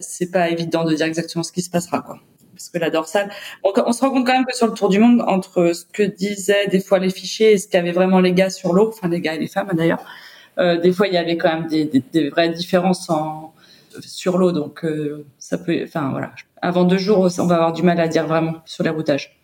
c'est 0.00 0.32
pas 0.32 0.48
évident 0.50 0.84
de 0.84 0.94
dire 0.94 1.06
exactement 1.06 1.44
ce 1.44 1.52
qui 1.52 1.62
se 1.62 1.70
passera, 1.70 2.00
quoi 2.02 2.18
parce 2.52 2.68
que 2.68 2.78
la 2.78 2.90
dorsale. 2.90 3.30
On, 3.64 3.92
se 3.92 4.02
rend 4.02 4.10
compte 4.10 4.26
quand 4.26 4.34
même 4.34 4.44
que 4.44 4.54
sur 4.54 4.66
le 4.66 4.74
tour 4.74 4.90
du 4.90 4.98
monde, 4.98 5.22
entre 5.26 5.72
ce 5.72 5.86
que 5.90 6.02
disaient 6.02 6.66
des 6.66 6.80
fois 6.80 6.98
les 6.98 7.08
fichiers 7.08 7.52
et 7.52 7.58
ce 7.58 7.66
qu'avaient 7.66 7.90
vraiment 7.92 8.20
les 8.20 8.34
gars 8.34 8.50
sur 8.50 8.74
l'eau, 8.74 8.88
enfin 8.88 9.08
les 9.08 9.22
gars 9.22 9.34
et 9.34 9.38
les 9.38 9.46
femmes 9.46 9.70
d'ailleurs, 9.72 10.04
des 10.58 10.92
fois 10.92 11.06
il 11.06 11.14
y 11.14 11.16
avait 11.16 11.38
quand 11.38 11.54
même 11.54 11.68
des, 11.68 11.86
des, 11.86 12.02
des 12.12 12.28
vraies 12.28 12.50
différences 12.50 13.08
en, 13.08 13.54
sur 14.00 14.38
l'eau. 14.38 14.52
Donc 14.52 14.84
euh, 14.84 15.26
ça 15.38 15.58
peut, 15.58 15.80
enfin 15.84 16.10
voilà. 16.10 16.32
Avant 16.62 16.84
deux 16.84 16.98
jours, 16.98 17.28
on 17.38 17.46
va 17.46 17.56
avoir 17.56 17.72
du 17.72 17.82
mal 17.82 18.00
à 18.00 18.08
dire 18.08 18.26
vraiment 18.26 18.54
sur 18.64 18.84
les 18.84 18.90
routages. 18.90 19.36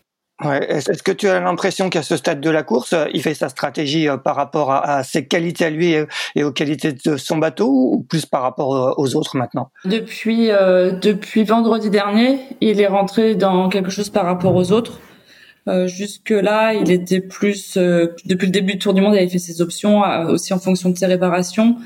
Ouais. 0.45 0.67
Est-ce 0.69 1.03
que 1.03 1.12
tu 1.12 1.29
as 1.29 1.41
l'impression 1.41 1.88
qu'à 1.88 2.03
ce 2.03 2.19
stade 2.19 2.43
de 2.43 2.50
la 2.50 2.62
course, 2.62 2.95
il 3.15 3.23
fait 3.23 3.33
sa 3.33 3.49
stratégie 3.49 4.07
euh, 4.07 4.19
par 4.19 4.37
rapport 4.37 4.71
à, 4.71 5.03
ses 5.03 5.25
qualités 5.25 5.65
à 5.65 5.71
lui 5.71 5.95
et, 6.35 6.45
aux 6.45 6.53
qualités 6.53 6.93
de 6.93 7.17
son 7.17 7.38
bateau 7.38 7.69
ou 7.69 8.03
plus 8.07 8.26
par 8.26 8.43
rapport 8.43 8.76
euh, 8.76 8.93
aux 8.99 9.17
autres 9.17 9.38
maintenant? 9.38 9.71
Depuis 9.87 10.49
depuis 10.49 11.45
vendredi 11.45 11.88
dernier, 11.88 12.38
il 12.61 12.81
est 12.83 12.87
rentré 12.87 13.35
dans 13.35 13.71
quelque 13.71 13.91
chose 13.91 14.11
par 14.11 14.26
rapport 14.26 14.55
aux 14.55 14.73
autres. 14.73 15.00
jusque 15.87 16.31
là, 16.31 16.75
il 16.75 16.91
était 16.91 17.21
plus 17.21 17.79
depuis 17.79 18.47
le 18.47 18.53
début 18.53 18.75
du 18.75 18.79
Tour 18.79 18.93
du 18.93 19.00
Monde, 19.00 19.15
il 19.15 19.19
avait 19.19 19.29
fait 19.29 19.38
ses 19.38 19.62
options 19.62 20.03
aussi 20.29 20.53
en 20.53 20.59
fonction 20.59 20.91
de 20.91 20.99
ses 20.99 21.07
réparations. 21.07 21.76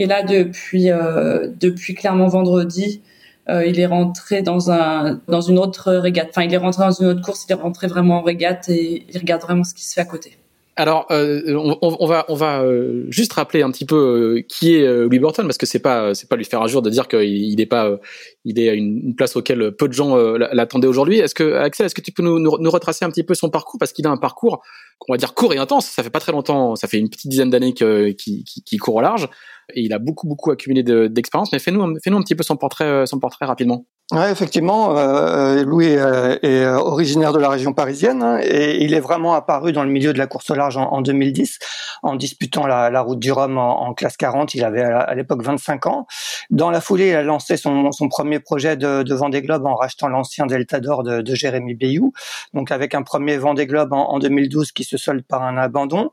Et 0.00 0.06
là, 0.06 0.22
depuis 0.22 0.90
euh, 0.90 1.48
depuis 1.60 1.94
clairement 1.94 2.26
vendredi, 2.26 3.02
euh, 3.50 3.66
il 3.66 3.78
est 3.78 3.84
rentré 3.86 4.40
dans 4.40 4.70
un 4.70 5.20
dans 5.28 5.42
une 5.42 5.58
autre 5.58 5.92
régate. 5.92 6.28
Enfin, 6.30 6.42
il 6.44 6.54
est 6.54 6.56
rentré 6.56 6.84
dans 6.84 6.90
une 6.90 7.08
autre 7.08 7.20
course. 7.20 7.44
Il 7.46 7.52
est 7.52 7.54
rentré 7.54 7.86
vraiment 7.86 8.20
en 8.20 8.22
régate 8.22 8.70
et 8.70 9.04
il 9.10 9.18
regarde 9.18 9.42
vraiment 9.42 9.62
ce 9.62 9.74
qui 9.74 9.84
se 9.86 9.92
fait 9.92 10.00
à 10.00 10.06
côté. 10.06 10.39
Alors, 10.80 11.04
euh, 11.10 11.42
on, 11.58 11.76
on, 11.82 12.06
va 12.06 12.24
on 12.28 12.34
va 12.34 12.62
euh, 12.62 13.04
juste 13.10 13.34
rappeler 13.34 13.60
un 13.60 13.70
petit 13.70 13.84
peu 13.84 13.96
euh, 14.38 14.42
qui 14.48 14.76
est 14.76 15.04
Louis 15.04 15.18
Burton 15.18 15.44
parce 15.44 15.58
que 15.58 15.66
c'est 15.66 15.78
pas 15.78 16.14
c'est 16.14 16.26
pas 16.26 16.36
lui 16.36 16.46
faire 16.46 16.62
un 16.62 16.68
jour 16.68 16.80
de 16.80 16.88
dire 16.88 17.06
qu'il 17.06 17.20
il 17.20 17.60
est 17.60 17.66
pas 17.66 17.98
il 18.46 18.58
est 18.58 18.70
à 18.70 18.72
une, 18.72 19.14
place 19.14 19.36
auquel 19.36 19.72
peu 19.76 19.88
de 19.88 19.92
gens 19.92 20.16
l'attendaient 20.16 20.86
aujourd'hui. 20.86 21.18
Est-ce 21.18 21.34
que 21.34 21.52
Axel, 21.56 21.84
est-ce 21.84 21.94
que 21.94 22.00
tu 22.00 22.12
peux 22.12 22.22
nous, 22.22 22.38
nous, 22.38 22.70
retracer 22.70 23.04
un 23.04 23.10
petit 23.10 23.24
peu 23.24 23.34
son 23.34 23.50
parcours? 23.50 23.78
Parce 23.78 23.92
qu'il 23.92 24.06
a 24.06 24.10
un 24.10 24.16
parcours 24.16 24.62
qu'on 24.98 25.12
va 25.12 25.18
dire 25.18 25.34
court 25.34 25.52
et 25.52 25.58
intense. 25.58 25.86
Ça 25.86 26.02
fait 26.02 26.08
pas 26.08 26.20
très 26.20 26.32
longtemps, 26.32 26.76
ça 26.76 26.88
fait 26.88 26.98
une 26.98 27.10
petite 27.10 27.30
dizaine 27.30 27.50
d'années 27.50 27.74
qu'il 27.74 28.16
qui, 28.16 28.42
qui 28.44 28.76
court 28.78 28.94
au 28.94 29.00
large 29.02 29.28
et 29.74 29.82
il 29.82 29.92
a 29.92 29.98
beaucoup 29.98 30.26
beaucoup 30.26 30.50
accumulé 30.50 30.82
d'expérience. 30.82 31.52
mais 31.52 31.58
fais-nous 31.58 31.98
fais-nous 32.02 32.16
un 32.16 32.22
petit 32.22 32.34
peu 32.34 32.42
son 32.42 32.56
portrait 32.56 33.06
son 33.06 33.18
portrait 33.18 33.44
rapidement. 33.44 33.84
Ouais, 34.12 34.32
effectivement, 34.32 34.96
euh, 34.96 35.62
Louis 35.64 35.86
est, 35.86 36.44
est, 36.44 36.66
originaire 36.66 37.32
de 37.32 37.38
la 37.38 37.48
région 37.48 37.72
parisienne 37.72 38.24
hein, 38.24 38.40
et 38.42 38.82
il 38.82 38.92
est 38.92 38.98
vraiment 39.00 39.34
apparu 39.34 39.70
dans 39.70 39.84
le 39.84 39.90
milieu 39.90 40.12
de 40.12 40.18
la 40.18 40.26
course 40.26 40.50
au 40.50 40.54
large 40.54 40.76
en, 40.76 40.92
en 40.92 41.00
2010 41.00 41.58
en 42.02 42.16
disputant 42.16 42.66
la, 42.66 42.90
la 42.90 43.00
route 43.02 43.18
du 43.18 43.30
Rhum 43.30 43.58
en, 43.58 43.86
en, 43.86 43.94
classe 43.94 44.16
40. 44.16 44.54
Il 44.54 44.64
avait 44.64 44.82
à 44.82 45.14
l'époque 45.14 45.42
25 45.42 45.86
ans. 45.86 46.06
Dans 46.50 46.70
la 46.70 46.80
foulée, 46.80 47.10
il 47.10 47.14
a 47.14 47.22
lancé 47.22 47.56
son, 47.56 47.92
son 47.92 48.08
premier 48.08 48.40
projet 48.40 48.76
de, 48.76 49.02
de 49.02 49.14
Vendée 49.14 49.42
Globe 49.42 49.66
en 49.66 49.74
rachetant 49.74 50.08
l'ancien 50.08 50.46
Delta 50.46 50.80
d'Or 50.80 51.02
de, 51.02 51.20
de, 51.20 51.34
Jérémy 51.34 51.74
Bayou. 51.74 52.12
Donc 52.54 52.70
avec 52.70 52.94
un 52.94 53.02
premier 53.02 53.36
Vendée 53.36 53.66
Globe 53.66 53.92
en, 53.92 54.10
en 54.10 54.18
2012 54.18 54.72
qui 54.72 54.84
se 54.84 54.96
solde 54.96 55.22
par 55.22 55.42
un 55.42 55.56
abandon. 55.56 56.10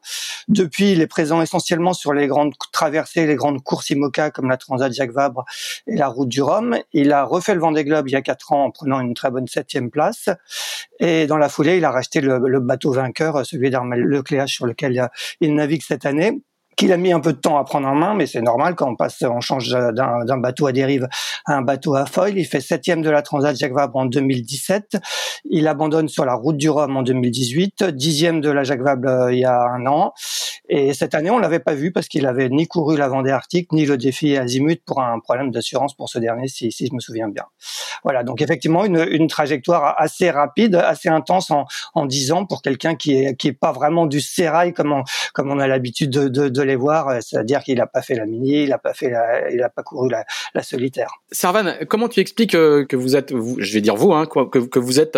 Depuis, 0.48 0.92
il 0.92 1.02
est 1.02 1.08
présent 1.08 1.42
essentiellement 1.42 1.94
sur 1.94 2.14
les 2.14 2.28
grandes 2.28 2.54
traversées, 2.72 3.26
les 3.26 3.36
grandes 3.36 3.64
courses 3.64 3.90
IMOCA 3.90 4.32
comme 4.32 4.50
la 4.50 4.58
Transat 4.58 4.94
Jacques 4.94 5.12
Vabre 5.12 5.46
et 5.88 5.96
la 5.96 6.08
route 6.08 6.30
du 6.30 6.42
Rhum. 6.42 6.78
Il 6.94 7.12
a 7.12 7.24
refait 7.24 7.54
le 7.54 7.60
Vendée 7.60 7.84
Il 7.88 8.12
y 8.12 8.16
a 8.16 8.22
quatre 8.22 8.52
ans 8.52 8.66
en 8.66 8.72
prenant 8.72 9.00
une 9.00 9.14
très 9.14 9.32
bonne 9.32 9.48
septième 9.48 9.90
place. 9.90 10.30
Et 11.00 11.28
dans 11.28 11.38
la 11.38 11.50
foulée, 11.50 11.78
il 11.78 11.86
a 11.86 11.92
racheté 11.92 12.22
le, 12.22 12.60
bateau 12.60 12.92
vainqueur, 12.92 13.46
celui 13.46 13.70
d'Armel 13.70 14.02
Lecléache 14.02 14.56
sur 14.56 14.66
lequel 14.66 15.10
il 15.42 15.56
navigue 15.56 15.84
cette 15.84 16.06
année 16.06 16.42
qu'il 16.78 16.94
a 16.94 16.98
mis 16.98 17.12
un 17.12 17.20
peu 17.20 17.34
de 17.34 17.40
temps 17.40 17.58
à 17.58 17.64
prendre 17.66 17.88
en 17.88 17.96
main, 17.96 18.14
mais 18.14 18.28
c'est 18.28 18.42
normal 18.42 18.76
quand 18.76 18.90
on 18.90 18.96
passe, 18.96 19.24
on 19.24 19.42
change 19.42 19.70
d'un 19.70 20.38
bateau 20.38 20.68
à 20.68 20.72
dérive 20.72 21.08
à 21.46 21.56
un 21.56 21.64
bateau 21.64 21.96
à 21.96 22.06
foil. 22.06 22.38
Il 22.38 22.46
fait 22.46 22.62
septième 22.62 23.02
de 23.02 23.10
la 23.10 23.24
Transat 23.24 23.58
Jacques 23.58 23.74
Vabre 23.74 23.98
en 23.98 24.06
2017. 24.06 24.98
Il 25.50 25.68
abandonne 25.68 26.08
sur 26.08 26.24
la 26.24 26.36
route 26.36 26.56
du 26.56 26.70
Rhum 26.70 26.96
en 26.96 27.02
2018, 27.02 27.84
dixième 27.86 28.42
de 28.42 28.52
la 28.52 28.64
Jacques 28.64 28.82
Vabre 28.82 29.10
euh, 29.10 29.34
il 29.34 29.40
y 29.40 29.46
a 29.46 29.60
un 29.60 29.86
an. 29.88 30.14
Et 30.70 30.94
cette 30.94 31.16
année, 31.16 31.32
on 31.32 31.40
l'avait 31.40 31.60
pas 31.60 31.74
vu 31.74 31.92
parce 31.92 32.08
qu'il 32.08 32.28
avait 32.28 32.50
ni 32.50 32.68
couru 32.68 32.98
la 32.98 33.08
Vendée 33.08 33.32
Arctique 33.32 33.72
ni 33.72 33.86
le 33.86 33.98
défi 33.98 34.38
Azimut 34.38 34.82
pour 34.86 35.02
un 35.02 35.20
problème 35.20 35.50
d'assurance 35.50 35.96
pour 35.96 36.10
ce 36.10 36.20
dernier, 36.20 36.48
si, 36.48 36.72
si 36.72 36.88
je 36.88 36.94
me 36.94 37.00
souviens 37.00 37.30
bien. 37.30 37.46
Voilà, 38.08 38.24
donc 38.24 38.42
effectivement 38.42 38.86
une, 38.86 39.06
une 39.12 39.28
trajectoire 39.28 39.94
assez 39.98 40.32
rapide, 40.32 40.76
assez 40.76 41.10
intense 41.10 41.52
en, 41.52 41.66
en 41.94 42.06
10 42.06 42.32
ans 42.32 42.46
pour 42.46 42.62
quelqu'un 42.62 42.96
qui 42.96 43.18
est 43.18 43.36
qui 43.36 43.50
est 43.50 43.60
pas 43.60 43.74
vraiment 43.74 44.06
du 44.06 44.22
sérail 44.22 44.72
comme 44.72 44.94
on, 44.94 45.04
comme 45.34 45.52
on 45.52 45.60
a 45.60 45.68
l'habitude 45.68 46.10
de, 46.10 46.30
de, 46.30 46.48
de 46.48 46.62
les 46.62 46.78
voir, 46.78 47.10
euh, 47.10 47.18
c'est-à-dire 47.20 47.64
qu'il 47.64 47.80
n'a 47.80 47.86
pas 47.86 48.02
fait 48.02 48.16
la 48.16 48.26
mini, 48.26 48.64
il 48.64 48.70
n'a 48.70 48.78
pas 48.78 48.94
fait, 48.94 49.12
il 49.52 49.62
a 49.62 49.68
pas 49.68 49.84
couru 49.84 50.10
la, 50.10 50.24
la 50.56 50.64
solitaire. 50.64 51.16
Servan, 51.34 51.74
comment 51.90 52.08
tu 52.08 52.22
expliques 52.22 52.56
euh, 52.56 52.86
que 52.86 52.96
vous 52.96 53.18
êtes, 53.18 53.34
je 53.58 53.74
vais 53.74 53.82
dire 53.82 53.98
vous, 53.98 54.14
hein, 54.14 54.26
que, 54.26 54.60
que 54.60 54.80
vous 54.80 55.02
êtes 55.02 55.18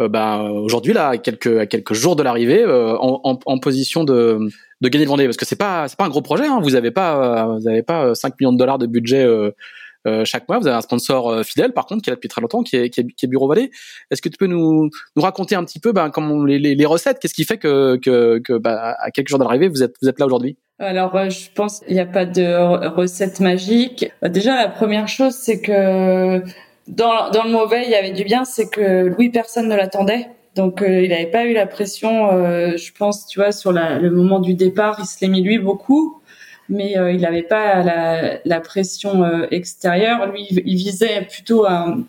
euh, 0.00 0.08
bah, 0.08 0.42
aujourd'hui 0.42 0.92
là, 0.92 1.10
à 1.10 1.18
quelques 1.18 1.58
à 1.58 1.66
quelques 1.66 1.94
jours 1.94 2.16
de 2.16 2.22
l'arrivée, 2.24 2.62
euh, 2.62 2.96
en, 2.98 3.38
en, 3.44 3.58
position 3.58 4.02
de 4.02 4.40
de 4.80 4.88
gagner 4.88 5.04
le 5.04 5.08
Vendée, 5.08 5.24
parce 5.26 5.36
que 5.36 5.44
c'est 5.44 5.54
pas 5.54 5.86
c'est 5.86 5.96
pas 5.96 6.04
un 6.04 6.08
gros 6.08 6.22
projet, 6.22 6.46
hein, 6.46 6.58
vous 6.60 6.74
avez 6.74 6.90
pas 6.90 7.46
vous 7.46 7.68
avez 7.68 7.82
pas 7.84 8.12
5 8.14 8.34
millions 8.40 8.52
de 8.52 8.58
dollars 8.58 8.78
de 8.78 8.86
budget 8.86 9.24
euh, 9.24 9.52
chaque 10.24 10.48
mois. 10.48 10.58
Vous 10.58 10.66
avez 10.66 10.76
un 10.76 10.80
sponsor 10.80 11.30
euh, 11.30 11.42
fidèle, 11.42 11.72
par 11.72 11.86
contre, 11.86 12.02
qui 12.02 12.10
est 12.10 12.12
là 12.12 12.16
depuis 12.16 12.28
très 12.28 12.40
longtemps, 12.40 12.62
qui 12.62 12.76
est, 12.76 12.90
qui 12.90 13.00
est, 13.00 13.06
qui 13.06 13.24
est 13.24 13.28
Bureau 13.28 13.48
Vallée. 13.48 13.70
Est-ce 14.10 14.20
que 14.20 14.28
tu 14.28 14.36
peux 14.36 14.46
nous, 14.46 14.90
nous 15.16 15.22
raconter 15.22 15.54
un 15.54 15.64
petit 15.64 15.80
peu 15.80 15.92
ben, 15.92 16.10
comment 16.10 16.44
les, 16.44 16.58
les, 16.58 16.74
les 16.74 16.86
recettes 16.86 17.18
Qu'est-ce 17.20 17.34
qui 17.34 17.44
fait 17.44 17.58
que, 17.58 17.96
que, 17.96 18.38
que 18.38 18.58
ben, 18.58 18.76
à 18.98 19.10
quelques 19.10 19.28
jours 19.28 19.38
d'arrivée, 19.38 19.68
vous 19.68 19.82
êtes, 19.82 19.94
vous 20.02 20.08
êtes 20.08 20.18
là 20.18 20.26
aujourd'hui? 20.26 20.56
Alors, 20.78 21.14
euh, 21.16 21.30
je 21.30 21.48
pense 21.54 21.80
qu'il 21.80 21.94
n'y 21.94 22.00
a 22.00 22.06
pas 22.06 22.26
de 22.26 22.88
recette 22.88 23.40
magique. 23.40 24.10
Déjà, 24.22 24.56
la 24.56 24.68
première 24.68 25.08
chose, 25.08 25.34
c'est 25.34 25.60
que 25.60 26.40
dans, 26.88 27.30
dans 27.30 27.44
le 27.44 27.50
mauvais, 27.50 27.84
il 27.84 27.90
y 27.90 27.94
avait 27.94 28.12
du 28.12 28.24
bien, 28.24 28.44
c'est 28.44 28.68
que 28.68 29.06
Louis, 29.06 29.30
personne 29.30 29.68
ne 29.68 29.76
l'attendait. 29.76 30.28
Donc, 30.54 30.84
il 30.86 31.08
n'avait 31.08 31.30
pas 31.30 31.46
eu 31.46 31.52
la 31.52 31.66
pression, 31.66 32.30
je 32.76 32.92
pense, 32.96 33.26
tu 33.26 33.40
vois, 33.40 33.50
sur 33.50 33.72
la, 33.72 33.98
le 33.98 34.10
moment 34.10 34.38
du 34.38 34.54
départ, 34.54 34.98
il 35.00 35.04
se 35.04 35.16
l'est 35.20 35.28
mis 35.28 35.42
lui 35.42 35.58
beaucoup 35.58 36.20
mais 36.68 36.96
euh, 36.96 37.12
il 37.12 37.20
n'avait 37.20 37.42
pas 37.42 37.82
la, 37.82 38.38
la 38.44 38.60
pression 38.60 39.24
euh, 39.24 39.46
extérieure. 39.50 40.26
Lui, 40.30 40.46
il 40.50 40.76
visait 40.76 41.26
plutôt 41.30 41.66
un, 41.66 42.04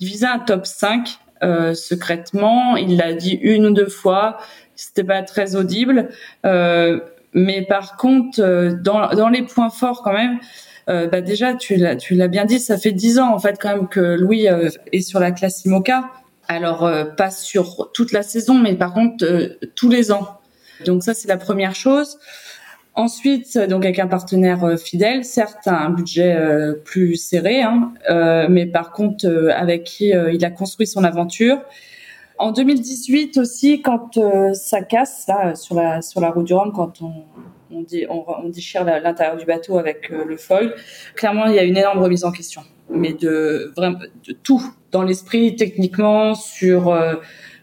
il 0.00 0.08
visait 0.08 0.26
un 0.26 0.38
top 0.38 0.66
5 0.66 1.18
euh, 1.42 1.74
secrètement. 1.74 2.76
Il 2.76 2.96
l'a 2.96 3.12
dit 3.12 3.38
une 3.42 3.66
ou 3.66 3.72
deux 3.72 3.88
fois. 3.88 4.38
C'était 4.76 5.04
pas 5.04 5.22
très 5.22 5.54
audible, 5.54 6.08
mais 6.42 7.62
par 7.62 7.96
contre, 7.96 8.40
dans, 8.82 9.08
dans 9.10 9.28
les 9.28 9.42
points 9.42 9.70
forts 9.70 10.02
quand 10.02 10.12
même. 10.12 10.40
bah 10.88 11.20
déjà, 11.20 11.54
tu 11.54 11.76
l'as, 11.76 11.94
tu 11.94 12.16
l'as 12.16 12.26
bien 12.26 12.44
dit, 12.44 12.58
ça 12.58 12.76
fait 12.76 12.90
dix 12.90 13.20
ans 13.20 13.32
en 13.32 13.38
fait 13.38 13.56
quand 13.60 13.68
même 13.68 13.86
que 13.86 14.00
Louis 14.00 14.48
est 14.90 15.00
sur 15.00 15.20
la 15.20 15.30
classe 15.30 15.64
IMOCA. 15.64 16.10
Alors 16.48 16.90
pas 17.16 17.30
sur 17.30 17.92
toute 17.94 18.10
la 18.10 18.24
saison, 18.24 18.58
mais 18.58 18.74
par 18.74 18.92
contre 18.92 19.24
tous 19.76 19.88
les 19.88 20.10
ans. 20.10 20.40
Donc 20.84 21.04
ça 21.04 21.14
c'est 21.14 21.28
la 21.28 21.36
première 21.36 21.76
chose. 21.76 22.18
Ensuite, 22.96 23.58
donc 23.58 23.84
avec 23.84 23.98
un 23.98 24.06
partenaire 24.06 24.62
euh, 24.62 24.76
fidèle, 24.76 25.24
certes 25.24 25.66
un 25.66 25.90
budget 25.90 26.36
euh, 26.36 26.74
plus 26.74 27.16
serré, 27.16 27.60
hein, 27.60 27.92
euh, 28.08 28.46
mais 28.48 28.66
par 28.66 28.92
contre 28.92 29.26
avec 29.52 29.82
qui 29.82 30.12
il 30.32 30.44
a 30.44 30.50
construit 30.50 30.86
son 30.86 31.02
aventure. 31.02 31.58
En 32.38 32.52
2018 32.52 33.38
aussi, 33.38 33.82
quand 33.82 34.18
ça 34.54 34.82
casse 34.82 35.26
là 35.28 35.54
sur 35.54 35.74
la 35.76 36.02
sur 36.02 36.20
la 36.20 36.30
route 36.30 36.46
du 36.46 36.54
Rhum, 36.54 36.72
quand 36.72 37.02
on 37.02 37.24
on, 37.70 37.82
dit, 37.82 38.06
on, 38.08 38.24
on 38.28 38.48
déchire 38.50 38.84
l'intérieur 38.84 39.36
du 39.36 39.44
bateau 39.44 39.78
avec 39.78 40.08
le 40.10 40.36
foil, 40.36 40.74
clairement 41.16 41.46
il 41.46 41.54
y 41.54 41.58
a 41.58 41.64
une 41.64 41.76
énorme 41.76 41.98
remise 41.98 42.24
en 42.24 42.30
question, 42.30 42.62
mais 42.88 43.12
de 43.12 43.72
vraiment 43.76 43.98
de 44.26 44.32
tout 44.32 44.62
dans 44.92 45.02
l'esprit, 45.02 45.56
techniquement, 45.56 46.36
sur 46.36 46.96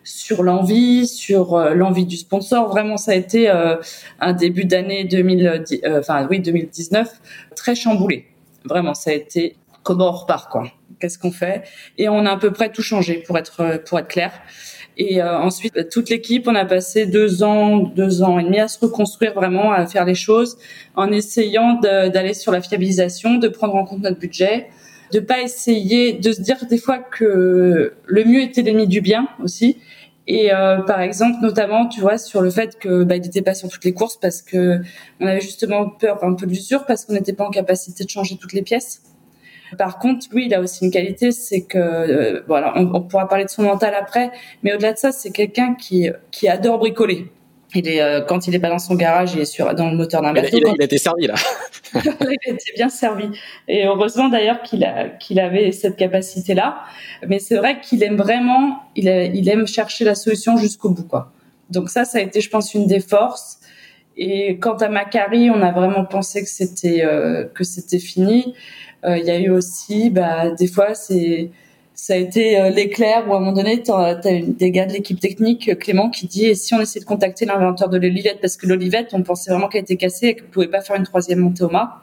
sur 0.04 0.44
l'envie, 0.44 1.08
sur 1.08 1.56
euh, 1.56 1.74
l'envie 1.74 2.06
du 2.06 2.18
sponsor. 2.18 2.70
Vraiment, 2.70 2.98
ça 2.98 3.12
a 3.12 3.16
été 3.16 3.50
euh, 3.50 3.76
un 4.20 4.34
début 4.34 4.66
d'année 4.66 5.04
2000, 5.04 5.64
euh, 5.86 6.26
oui 6.30 6.40
2019 6.40 7.10
très 7.56 7.76
chamboulé. 7.76 8.26
Vraiment, 8.66 8.94
ça 8.94 9.12
a 9.12 9.14
été 9.14 9.56
comment 9.84 10.10
on 10.10 10.12
repart 10.12 10.50
quoi. 10.52 10.72
Qu'est-ce 11.00 11.18
qu'on 11.18 11.32
fait? 11.32 11.64
Et 11.98 12.10
on 12.10 12.26
a 12.26 12.32
à 12.32 12.38
peu 12.38 12.52
près 12.52 12.72
tout 12.72 12.84
changé 12.84 13.24
pour 13.26 13.38
être 13.38 13.82
pour 13.86 13.98
être 14.00 14.08
clair. 14.08 14.32
Et 14.98 15.24
ensuite, 15.24 15.90
toute 15.90 16.10
l'équipe, 16.10 16.48
on 16.48 16.54
a 16.54 16.66
passé 16.66 17.08
deux 17.08 17.42
ans, 17.42 17.78
deux 17.78 18.22
ans 18.22 18.38
et 18.38 18.44
demi 18.44 18.60
à 18.60 18.68
se 18.68 18.78
reconstruire 18.78 19.34
vraiment, 19.34 19.72
à 19.72 19.88
faire 19.88 20.06
les 20.06 20.14
choses, 20.14 20.60
en 20.96 21.12
essayant 21.12 21.80
d'aller 21.80 22.36
sur 22.36 22.52
la 22.52 22.62
fiabilisation, 22.62 23.36
de 23.36 23.48
prendre 23.48 23.74
en 23.76 23.86
compte 23.86 24.02
notre 24.02 24.20
budget, 24.20 24.68
de 25.12 25.20
pas 25.20 25.42
essayer 25.42 26.14
de 26.14 26.32
se 26.32 26.42
dire 26.42 26.58
des 26.70 26.78
fois 26.78 27.00
que 27.00 27.94
le 28.06 28.24
mieux 28.24 28.42
était 28.42 28.62
l'ennemi 28.62 28.88
du 28.88 29.02
bien 29.02 29.28
aussi. 29.44 29.78
Et 30.28 30.54
euh, 30.54 30.82
par 30.82 31.02
exemple, 31.02 31.38
notamment, 31.42 31.88
tu 31.88 32.00
vois, 32.00 32.18
sur 32.18 32.42
le 32.42 32.52
fait 32.52 32.78
que 32.80 33.04
bah, 33.04 33.16
il 33.16 33.22
n'était 33.22 33.42
pas 33.42 33.54
sur 33.54 33.70
toutes 33.70 33.84
les 33.84 33.94
courses 33.94 34.18
parce 34.18 34.42
que 34.42 34.80
on 35.20 35.28
avait 35.28 35.42
justement 35.42 35.90
peur 35.90 36.24
un 36.24 36.36
peu 36.36 36.46
d'usure 36.46 36.86
parce 36.86 37.06
qu'on 37.06 37.14
n'était 37.14 37.34
pas 37.34 37.46
en 37.46 37.50
capacité 37.50 38.04
de 38.04 38.10
changer 38.10 38.38
toutes 38.40 38.54
les 38.54 38.62
pièces. 38.62 39.02
Par 39.78 40.00
contre, 40.00 40.28
lui, 40.32 40.46
il 40.46 40.54
a 40.54 40.60
aussi 40.60 40.86
une 40.86 40.92
qualité, 40.92 41.32
c'est 41.32 41.62
que 41.62 41.78
euh, 41.78 42.42
voilà, 42.48 42.74
on, 42.76 42.94
on, 42.94 43.02
pourra 43.02 43.28
parler 43.28 43.46
de 43.46 43.50
son 43.50 43.64
mental 43.64 43.96
après, 43.96 44.32
mais 44.64 44.74
au-delà 44.74 44.94
de 44.94 44.98
ça, 44.98 45.12
c'est 45.12 45.32
quelqu'un 45.32 45.76
qui 45.76 46.10
qui 46.30 46.48
adore 46.48 46.78
bricoler. 46.80 47.32
Il 47.74 47.88
est 47.88 48.02
euh, 48.02 48.22
quand 48.22 48.48
il 48.48 48.56
est 48.56 48.60
pas 48.60 48.70
dans 48.70 48.80
son 48.80 48.96
garage, 48.96 49.34
il 49.34 49.42
est 49.42 49.46
sur 49.46 49.74
dans 49.76 49.90
le 49.90 49.96
moteur 49.96 50.22
d'un 50.22 50.34
bateau. 50.34 50.58
Il, 50.58 50.66
a, 50.66 50.72
il 50.76 50.82
a 50.82 50.86
été 50.86 50.98
servi 50.98 51.28
là. 51.28 51.36
il 51.96 52.10
a 52.10 52.54
été 52.54 52.74
bien 52.76 52.90
servi. 52.90 53.30
Et 53.68 53.86
heureusement 53.86 54.30
d'ailleurs 54.30 54.62
qu'il 54.62 55.40
avait 55.40 55.72
cette 55.72 55.96
capacité 55.96 56.54
là. 56.54 56.84
Mais 57.28 57.40
c'est 57.40 57.56
vrai 57.56 57.80
qu'il 57.82 58.04
aime 58.04 58.18
vraiment, 58.18 58.84
il, 58.96 59.08
a, 59.08 59.24
il 59.24 59.48
aime 59.50 59.68
chercher 59.68 60.06
la 60.06 60.16
solution 60.16 60.58
jusqu'au 60.58 60.90
bout 60.90 61.08
quoi. 61.08 61.32
Donc 61.70 61.90
ça, 61.90 62.06
ça 62.06 62.18
a 62.18 62.22
été, 62.22 62.42
je 62.42 62.50
pense, 62.50 62.74
une 62.74 62.86
des 62.86 63.00
forces. 63.00 63.60
Et 64.18 64.58
quant 64.60 64.76
à 64.76 64.90
Macari, 64.90 65.50
on 65.50 65.62
a 65.62 65.72
vraiment 65.72 66.06
pensé 66.06 66.44
que 66.44 66.50
c'était 66.50 67.04
euh, 67.04 67.46
que 67.46 67.64
c'était 67.64 68.00
fini. 68.00 68.54
Euh, 69.06 69.18
il 69.18 69.26
y 69.26 69.32
a 69.32 69.40
eu 69.40 69.50
aussi, 69.50 70.10
bah, 70.10 70.52
des 70.52 70.68
fois, 70.68 70.94
c'est 70.94 71.50
ça 72.02 72.14
a 72.14 72.16
été 72.16 72.60
euh, 72.60 72.72
l'éclair 72.72 73.30
où 73.30 73.34
à 73.34 73.38
un 73.38 73.42
moment 73.42 73.52
donné, 73.52 73.84
tu 73.84 73.92
as, 73.92 74.16
des 74.16 74.72
gars 74.72 74.88
de 74.88 74.94
l'équipe 74.94 75.20
technique, 75.20 75.70
euh, 75.70 75.76
Clément, 75.76 76.10
qui 76.10 76.26
dit 76.26 76.48
et 76.48 76.56
si 76.56 76.74
on 76.74 76.82
essaie 76.82 77.00
de 77.00 77.06
contacter 77.06 77.46
l'inventeur 77.46 77.90
de 77.90 77.98
l'olivette? 78.00 78.42
Parce 78.42 78.58
que 78.58 78.66
l'olivette, 78.66 79.10
on 79.14 79.22
pensait 79.22 79.52
vraiment 79.52 79.68
qu'elle 79.68 79.84
était 79.84 79.98
cassée 79.98 80.30
et 80.30 80.36
qu'on 80.36 80.48
pouvait 80.48 80.68
pas 80.68 80.82
faire 80.82 80.96
une 80.96 81.04
troisième 81.04 81.38
montée 81.38 81.64
au 81.64 81.70
mât. 81.70 82.02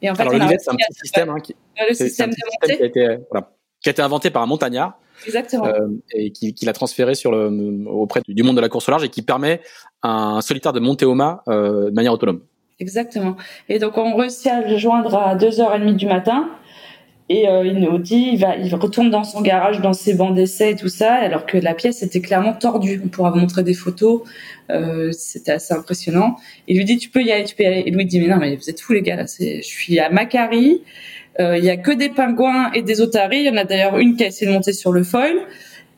Et 0.00 0.08
en 0.08 0.14
fait, 0.14 0.22
Alors 0.22 0.34
l'olivette, 0.34 0.60
c'est 0.60 0.70
un 0.70 0.76
petit 0.76 0.96
système 0.96 1.30
hein, 1.30 1.40
qui, 1.42 1.56
le 1.88 1.92
système 1.92 2.30
montée 2.30 2.76
qui 2.76 2.82
a, 2.84 2.86
été, 2.86 3.18
voilà, 3.32 3.50
qui 3.80 3.88
a 3.88 3.90
été 3.90 4.00
inventé 4.00 4.30
par 4.30 4.42
un 4.42 4.46
montagnard. 4.46 4.96
Exactement. 5.26 5.66
Euh, 5.66 5.88
et 6.14 6.30
qui, 6.30 6.54
qui 6.54 6.64
l'a 6.64 6.72
transféré 6.72 7.16
sur 7.16 7.32
le, 7.32 7.84
auprès 7.88 8.20
du 8.28 8.44
monde 8.44 8.54
de 8.54 8.60
la 8.60 8.68
course 8.68 8.86
au 8.86 8.92
large 8.92 9.02
et 9.02 9.08
qui 9.08 9.22
permet 9.22 9.60
à 10.02 10.36
un 10.36 10.40
solitaire 10.40 10.72
de 10.72 10.78
monter 10.78 11.04
au 11.04 11.14
mât 11.14 11.42
euh, 11.48 11.86
de 11.86 11.94
manière 11.96 12.12
autonome. 12.12 12.42
Exactement. 12.78 13.36
Et 13.68 13.80
donc 13.80 13.98
on 13.98 14.14
réussit 14.14 14.46
à 14.46 14.60
le 14.60 14.76
joindre 14.76 15.16
à 15.16 15.34
2h30 15.34 15.96
du 15.96 16.06
matin. 16.06 16.48
Et 17.32 17.48
euh, 17.48 17.64
il 17.64 17.78
nous 17.78 17.96
dit, 17.96 18.28
il 18.34 18.38
va, 18.38 18.56
il 18.56 18.74
retourne 18.74 19.08
dans 19.08 19.24
son 19.24 19.40
garage, 19.40 19.80
dans 19.80 19.94
ses 19.94 20.12
bancs 20.12 20.34
d'essai 20.34 20.72
et 20.72 20.76
tout 20.76 20.90
ça, 20.90 21.14
alors 21.14 21.46
que 21.46 21.56
la 21.56 21.72
pièce 21.72 22.02
était 22.02 22.20
clairement 22.20 22.52
tordue. 22.52 23.00
On 23.02 23.08
pourra 23.08 23.30
vous 23.30 23.38
montrer 23.38 23.62
des 23.62 23.72
photos. 23.72 24.20
Euh, 24.70 25.12
c'était 25.12 25.52
assez 25.52 25.72
impressionnant. 25.72 26.36
Il 26.68 26.76
lui 26.76 26.84
dit, 26.84 26.98
tu 26.98 27.08
peux 27.08 27.22
y 27.22 27.32
aller, 27.32 27.44
tu 27.44 27.54
peux 27.54 27.62
y 27.62 27.66
aller. 27.66 27.84
Et 27.86 27.90
lui 27.90 28.04
dit, 28.04 28.20
mais 28.20 28.28
non, 28.28 28.36
mais 28.36 28.54
vous 28.54 28.68
êtes 28.68 28.82
fous 28.82 28.92
les 28.92 29.00
gars 29.00 29.24
je 29.24 29.62
suis 29.62 29.98
à 29.98 30.10
Macari. 30.10 30.82
Euh, 31.40 31.56
il 31.56 31.64
y 31.64 31.70
a 31.70 31.78
que 31.78 31.90
des 31.90 32.10
pingouins 32.10 32.70
et 32.72 32.82
des 32.82 33.00
otaries. 33.00 33.38
Il 33.38 33.46
y 33.46 33.50
en 33.50 33.56
a 33.56 33.64
d'ailleurs 33.64 33.98
une 33.98 34.14
qui 34.14 34.24
a 34.24 34.26
essayé 34.26 34.50
de 34.50 34.52
monter 34.54 34.74
sur 34.74 34.92
le 34.92 35.02
foil. 35.02 35.34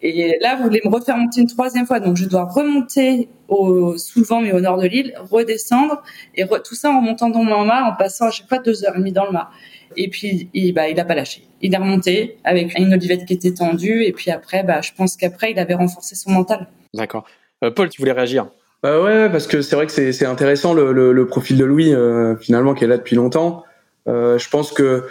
Et 0.03 0.37
là, 0.41 0.57
vous 0.57 0.65
voulez 0.65 0.81
me 0.85 0.91
refaire 0.91 1.17
monter 1.17 1.41
une 1.41 1.47
troisième 1.47 1.87
fois, 1.87 2.01
donc 2.01 2.17
je 2.17 2.27
dois 2.27 2.45
remonter 2.45 3.29
au 3.49 3.97
sous 3.97 4.21
le 4.21 4.25
vent 4.27 4.41
mais 4.41 4.53
au 4.53 4.61
nord 4.61 4.79
de 4.79 4.87
l'île, 4.87 5.15
redescendre 5.31 6.03
et 6.35 6.45
tout 6.65 6.75
ça 6.75 6.91
en 6.91 7.01
montant 7.01 7.31
dans 7.31 7.43
mon 7.43 7.65
mât, 7.65 7.85
en 7.85 7.97
passant 7.97 8.27
à 8.27 8.31
chaque 8.31 8.49
fois 8.49 8.59
deux 8.59 8.85
heures 8.85 8.95
et 8.97 8.99
demie 8.99 9.13
dans 9.13 9.25
le 9.25 9.33
mât. 9.33 9.51
Et 9.97 10.09
puis, 10.09 10.49
il, 10.55 10.73
bah, 10.73 10.89
il 10.89 10.99
a 10.99 11.05
pas 11.05 11.15
lâché. 11.15 11.43
Il 11.61 11.75
est 11.75 11.77
remonté 11.77 12.37
avec 12.45 12.79
une 12.79 12.93
olivette 12.93 13.25
qui 13.25 13.35
était 13.35 13.55
tendue. 13.55 14.05
Et 14.05 14.13
puis 14.13 14.31
après, 14.31 14.63
bah, 14.63 14.81
je 14.81 14.91
pense 14.97 15.17
qu'après, 15.17 15.53
il 15.53 15.59
avait 15.59 15.75
renforcé 15.75 16.15
son 16.15 16.31
mental. 16.33 16.69
D'accord. 16.93 17.25
Euh, 17.63 17.71
Paul, 17.71 17.89
tu 17.89 18.01
voulais 18.01 18.13
réagir? 18.13 18.49
Bah 18.83 19.01
ouais, 19.01 19.31
parce 19.31 19.47
que 19.47 19.63
c'est 19.63 19.77
vrai 19.77 19.87
que 19.87 19.93
c'est 19.93 20.27
intéressant 20.27 20.75
le, 20.75 20.93
le, 20.93 21.27
profil 21.27 21.57
de 21.57 21.65
Louis, 21.65 21.95
euh, 21.95 22.37
finalement, 22.37 22.75
qui 22.75 22.85
est 22.85 22.87
là 22.87 22.99
depuis 22.99 23.17
longtemps. 23.17 23.65
Euh, 24.07 24.37
je 24.39 24.51
pense 24.51 24.73
que 24.73 25.07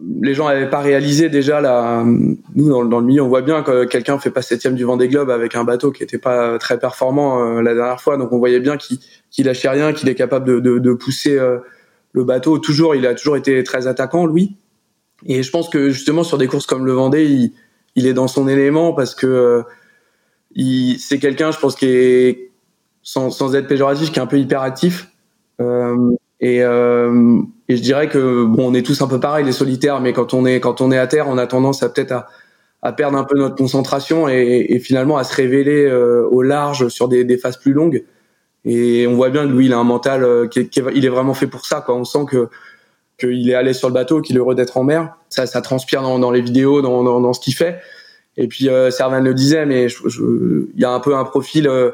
les 0.00 0.34
gens 0.34 0.48
n'avaient 0.48 0.70
pas 0.70 0.80
réalisé 0.80 1.28
déjà 1.28 1.60
la 1.60 2.04
nous 2.04 2.68
dans, 2.68 2.84
dans, 2.84 3.00
le 3.00 3.06
milieu 3.06 3.22
on 3.22 3.28
voit 3.28 3.42
bien 3.42 3.62
que 3.62 3.84
quelqu'un 3.84 4.18
fait 4.18 4.30
pas 4.30 4.42
septième 4.42 4.74
du 4.74 4.84
Vendée 4.84 5.08
Globe 5.08 5.30
avec 5.30 5.54
un 5.54 5.64
bateau 5.64 5.92
qui 5.92 6.02
était 6.02 6.18
pas 6.18 6.58
très 6.58 6.78
performant 6.78 7.40
euh, 7.40 7.62
la 7.62 7.74
dernière 7.74 8.00
fois. 8.00 8.16
Donc 8.16 8.32
on 8.32 8.38
voyait 8.38 8.60
bien 8.60 8.76
qu'il 8.76 8.98
qu'il 9.30 9.46
lâchait 9.46 9.68
rien 9.68 9.92
qu'il 9.92 10.08
est 10.08 10.14
capable 10.14 10.46
de, 10.46 10.58
de, 10.60 10.78
de 10.78 10.92
pousser 10.92 11.38
euh, 11.38 11.58
le 12.12 12.24
bateau. 12.24 12.58
Toujours 12.58 12.94
il 12.94 13.06
a 13.06 13.14
toujours 13.14 13.36
été 13.36 13.62
très 13.62 13.86
attaquant 13.86 14.26
lui. 14.26 14.56
Et 15.26 15.42
je 15.42 15.50
pense 15.50 15.68
que 15.68 15.90
justement 15.90 16.24
sur 16.24 16.38
des 16.38 16.48
courses 16.48 16.66
comme 16.66 16.84
le 16.84 16.92
Vendée 16.92 17.24
il, 17.26 17.52
il 17.94 18.06
est 18.06 18.14
dans 18.14 18.28
son 18.28 18.48
élément 18.48 18.92
parce 18.92 19.14
que 19.14 19.26
euh, 19.26 20.96
c'est 20.98 21.18
quelqu'un 21.20 21.52
je 21.52 21.58
pense 21.58 21.76
qui 21.76 21.86
est 21.86 22.50
sans, 23.02 23.30
sans 23.30 23.54
être 23.54 23.68
péjoratif 23.68 24.10
qui 24.10 24.18
est 24.18 24.22
un 24.22 24.26
peu 24.26 24.38
hyperactif 24.38 25.12
et 26.40 26.62
et 27.68 27.76
je 27.76 27.82
dirais 27.82 28.08
que 28.08 28.44
bon, 28.44 28.70
on 28.70 28.74
est 28.74 28.82
tous 28.82 29.02
un 29.02 29.08
peu 29.08 29.20
pareil, 29.20 29.44
les 29.44 29.52
solitaires, 29.52 30.00
mais 30.00 30.12
quand 30.12 30.32
on 30.32 30.46
est 30.46 30.58
quand 30.60 30.80
on 30.80 30.90
est 30.90 30.98
à 30.98 31.06
terre, 31.06 31.28
on 31.28 31.36
a 31.36 31.46
tendance 31.46 31.82
à 31.82 31.90
peut-être 31.90 32.12
à, 32.12 32.28
à 32.82 32.92
perdre 32.92 33.18
un 33.18 33.24
peu 33.24 33.36
notre 33.36 33.56
concentration 33.56 34.28
et, 34.28 34.66
et 34.70 34.78
finalement 34.78 35.18
à 35.18 35.24
se 35.24 35.34
révéler 35.34 35.84
euh, 35.84 36.26
au 36.30 36.42
large 36.42 36.88
sur 36.88 37.08
des, 37.08 37.24
des, 37.24 37.36
phases 37.36 37.58
plus 37.58 37.72
longues. 37.72 38.04
Et 38.64 39.06
on 39.06 39.14
voit 39.14 39.30
bien 39.30 39.46
que 39.46 39.52
lui, 39.52 39.66
il 39.66 39.72
a 39.72 39.78
un 39.78 39.84
mental 39.84 40.24
euh, 40.24 40.46
qui, 40.46 40.60
est, 40.60 40.68
qui 40.68 40.80
est, 40.80 40.84
il 40.94 41.04
est 41.04 41.10
vraiment 41.10 41.34
fait 41.34 41.46
pour 41.46 41.66
ça. 41.66 41.82
Quoi. 41.82 41.94
On 41.94 42.04
sent 42.04 42.24
que 42.28 42.48
qu'il 43.18 43.50
est 43.50 43.62
l'aise 43.62 43.76
sur 43.76 43.88
le 43.88 43.94
bateau, 43.94 44.20
qu'il 44.22 44.36
est 44.36 44.38
heureux 44.38 44.54
d'être 44.54 44.76
en 44.76 44.84
mer. 44.84 45.16
Ça, 45.28 45.46
ça 45.46 45.60
transpire 45.60 46.02
dans, 46.02 46.18
dans 46.18 46.30
les 46.30 46.40
vidéos, 46.40 46.80
dans, 46.80 47.02
dans, 47.02 47.20
dans 47.20 47.32
ce 47.32 47.40
qu'il 47.40 47.54
fait. 47.54 47.80
Et 48.36 48.46
puis 48.46 48.68
euh, 48.68 48.90
Servan 48.90 49.20
le 49.20 49.34
disait, 49.34 49.66
mais 49.66 49.88
il 49.88 50.80
y 50.80 50.84
a 50.84 50.90
un 50.90 51.00
peu 51.00 51.16
un 51.16 51.24
profil 51.24 51.66
euh, 51.66 51.90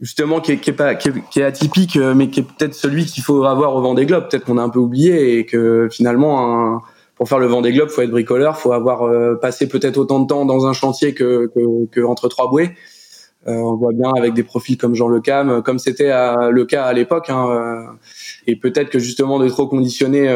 justement 0.00 0.40
qui 0.40 0.52
est, 0.52 0.56
qui 0.58 0.70
est 0.70 0.74
pas 0.74 0.94
qui 0.94 1.08
est, 1.40 1.42
atypique 1.42 1.96
euh, 1.96 2.14
mais 2.14 2.28
qui 2.28 2.40
est 2.40 2.42
peut-être 2.42 2.74
celui 2.74 3.06
qu'il 3.06 3.22
faut 3.22 3.44
avoir 3.44 3.74
au 3.74 3.80
Vendée 3.80 4.06
Globe. 4.06 4.28
Peut-être 4.28 4.44
qu'on 4.44 4.58
a 4.58 4.62
un 4.62 4.68
peu 4.68 4.78
oublié 4.78 5.38
et 5.38 5.46
que 5.46 5.88
finalement 5.90 6.74
un, 6.74 6.82
pour 7.14 7.28
faire 7.28 7.38
le 7.38 7.46
Vendée 7.46 7.72
Globe 7.72 7.88
faut 7.88 8.02
être 8.02 8.10
bricoleur 8.10 8.58
faut 8.58 8.72
avoir 8.72 9.02
euh, 9.02 9.34
passé 9.36 9.68
peut-être 9.68 9.96
autant 9.96 10.20
de 10.20 10.26
temps 10.26 10.44
dans 10.44 10.66
un 10.66 10.72
chantier 10.72 11.14
que, 11.14 11.50
que, 11.54 11.86
que 11.86 12.00
entre 12.00 12.28
trois 12.28 12.48
bouées. 12.48 12.70
Euh, 13.48 13.52
on 13.52 13.76
voit 13.76 13.92
bien 13.92 14.10
avec 14.16 14.34
des 14.34 14.42
profils 14.42 14.76
comme 14.76 14.94
Jean 14.94 15.08
Le 15.08 15.20
Cam 15.20 15.62
comme 15.62 15.78
c'était 15.78 16.10
le 16.50 16.64
cas 16.64 16.84
à 16.84 16.92
l'époque 16.92 17.30
hein, 17.30 17.48
euh, 17.48 17.86
et 18.46 18.56
peut-être 18.56 18.90
que 18.90 18.98
justement 18.98 19.38
de 19.38 19.48
trop 19.48 19.66
conditionner 19.68 20.26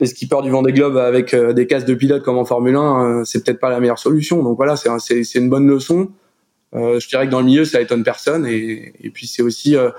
les 0.00 0.06
skippers 0.06 0.40
du 0.42 0.50
Vendée 0.50 0.72
Globe 0.72 0.96
avec 0.96 1.34
des 1.34 1.66
cases 1.66 1.84
de 1.84 1.94
pilote 1.94 2.22
comme 2.22 2.38
en 2.38 2.46
Formule 2.46 2.76
1 2.76 3.24
c'est 3.24 3.44
peut-être 3.44 3.60
pas 3.60 3.68
la 3.68 3.80
meilleure 3.80 3.98
solution. 3.98 4.42
Donc 4.42 4.56
voilà 4.56 4.76
c'est 4.76 4.90
c'est 4.98 5.38
une 5.38 5.50
bonne 5.50 5.68
leçon. 5.68 6.08
euh, 6.08 6.29
je 6.72 7.08
dirais 7.08 7.26
que 7.26 7.30
dans 7.30 7.40
le 7.40 7.46
milieu, 7.46 7.64
ça 7.64 7.80
étonne 7.80 8.04
personne. 8.04 8.46
Et, 8.46 8.92
et 9.00 9.10
puis 9.10 9.26
c'est 9.26 9.42
aussi 9.42 9.76
euh, 9.76 9.90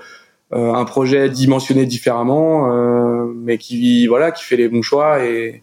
euh, 0.52 0.72
un 0.74 0.84
projet 0.84 1.28
dimensionné 1.28 1.86
différemment, 1.86 2.68
mais 3.34 3.58
qui 3.58 4.06
voilà, 4.06 4.30
qui 4.30 4.44
fait 4.44 4.56
les 4.56 4.68
bons 4.68 4.82
choix 4.82 5.24
et, 5.24 5.62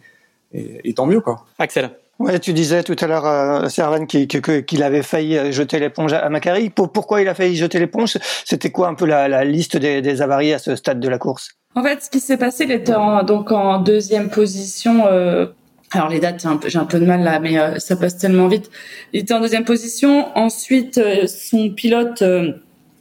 et, 0.53 0.81
et 0.83 0.93
tant 0.93 1.05
mieux 1.05 1.21
quoi. 1.21 1.45
Axel. 1.59 1.91
Ouais, 2.19 2.37
tu 2.37 2.51
disais 2.51 2.83
tout 2.83 2.97
à 2.99 3.07
l'heure, 3.07 3.25
euh, 3.25 3.69
Servan, 3.69 4.05
qu'il 4.05 4.83
avait 4.83 5.03
failli 5.03 5.53
jeter 5.53 5.79
l'éponge 5.79 6.11
à 6.11 6.27
Macari. 6.27 6.69
Pourquoi 6.69 7.21
il 7.21 7.29
a 7.29 7.33
failli 7.33 7.55
jeter 7.55 7.79
l'éponge? 7.79 8.17
C'était 8.43 8.71
quoi 8.71 8.89
un 8.89 8.93
peu 8.93 9.05
la, 9.05 9.29
la 9.29 9.45
liste 9.45 9.77
des, 9.77 10.01
des, 10.01 10.21
avaries 10.21 10.51
à 10.51 10.59
ce 10.59 10.75
stade 10.75 10.99
de 10.99 11.07
la 11.07 11.17
course? 11.17 11.51
En 11.75 11.83
fait, 11.83 12.03
ce 12.03 12.09
qui 12.09 12.19
s'est 12.19 12.35
passé, 12.35 12.65
il 12.65 12.73
était 12.73 12.93
en, 12.93 13.23
donc 13.23 13.53
en 13.53 13.79
deuxième 13.79 14.29
position 14.29 15.05
euh, 15.07 15.45
alors 15.91 16.09
les 16.09 16.19
dates, 16.19 16.45
j'ai 16.67 16.77
un, 16.77 16.85
peu 16.85 16.99
de 16.99 17.05
mal 17.05 17.23
là, 17.23 17.39
mais 17.39 17.57
euh, 17.57 17.79
ça 17.79 17.95
passe 17.95 18.17
tellement 18.17 18.47
vite. 18.47 18.69
Il 19.11 19.21
était 19.21 19.33
en 19.33 19.41
deuxième 19.41 19.65
position. 19.65 20.27
Ensuite, 20.37 20.99
euh, 20.99 21.25
son 21.25 21.71
pilote, 21.71 22.21
euh, 22.21 22.51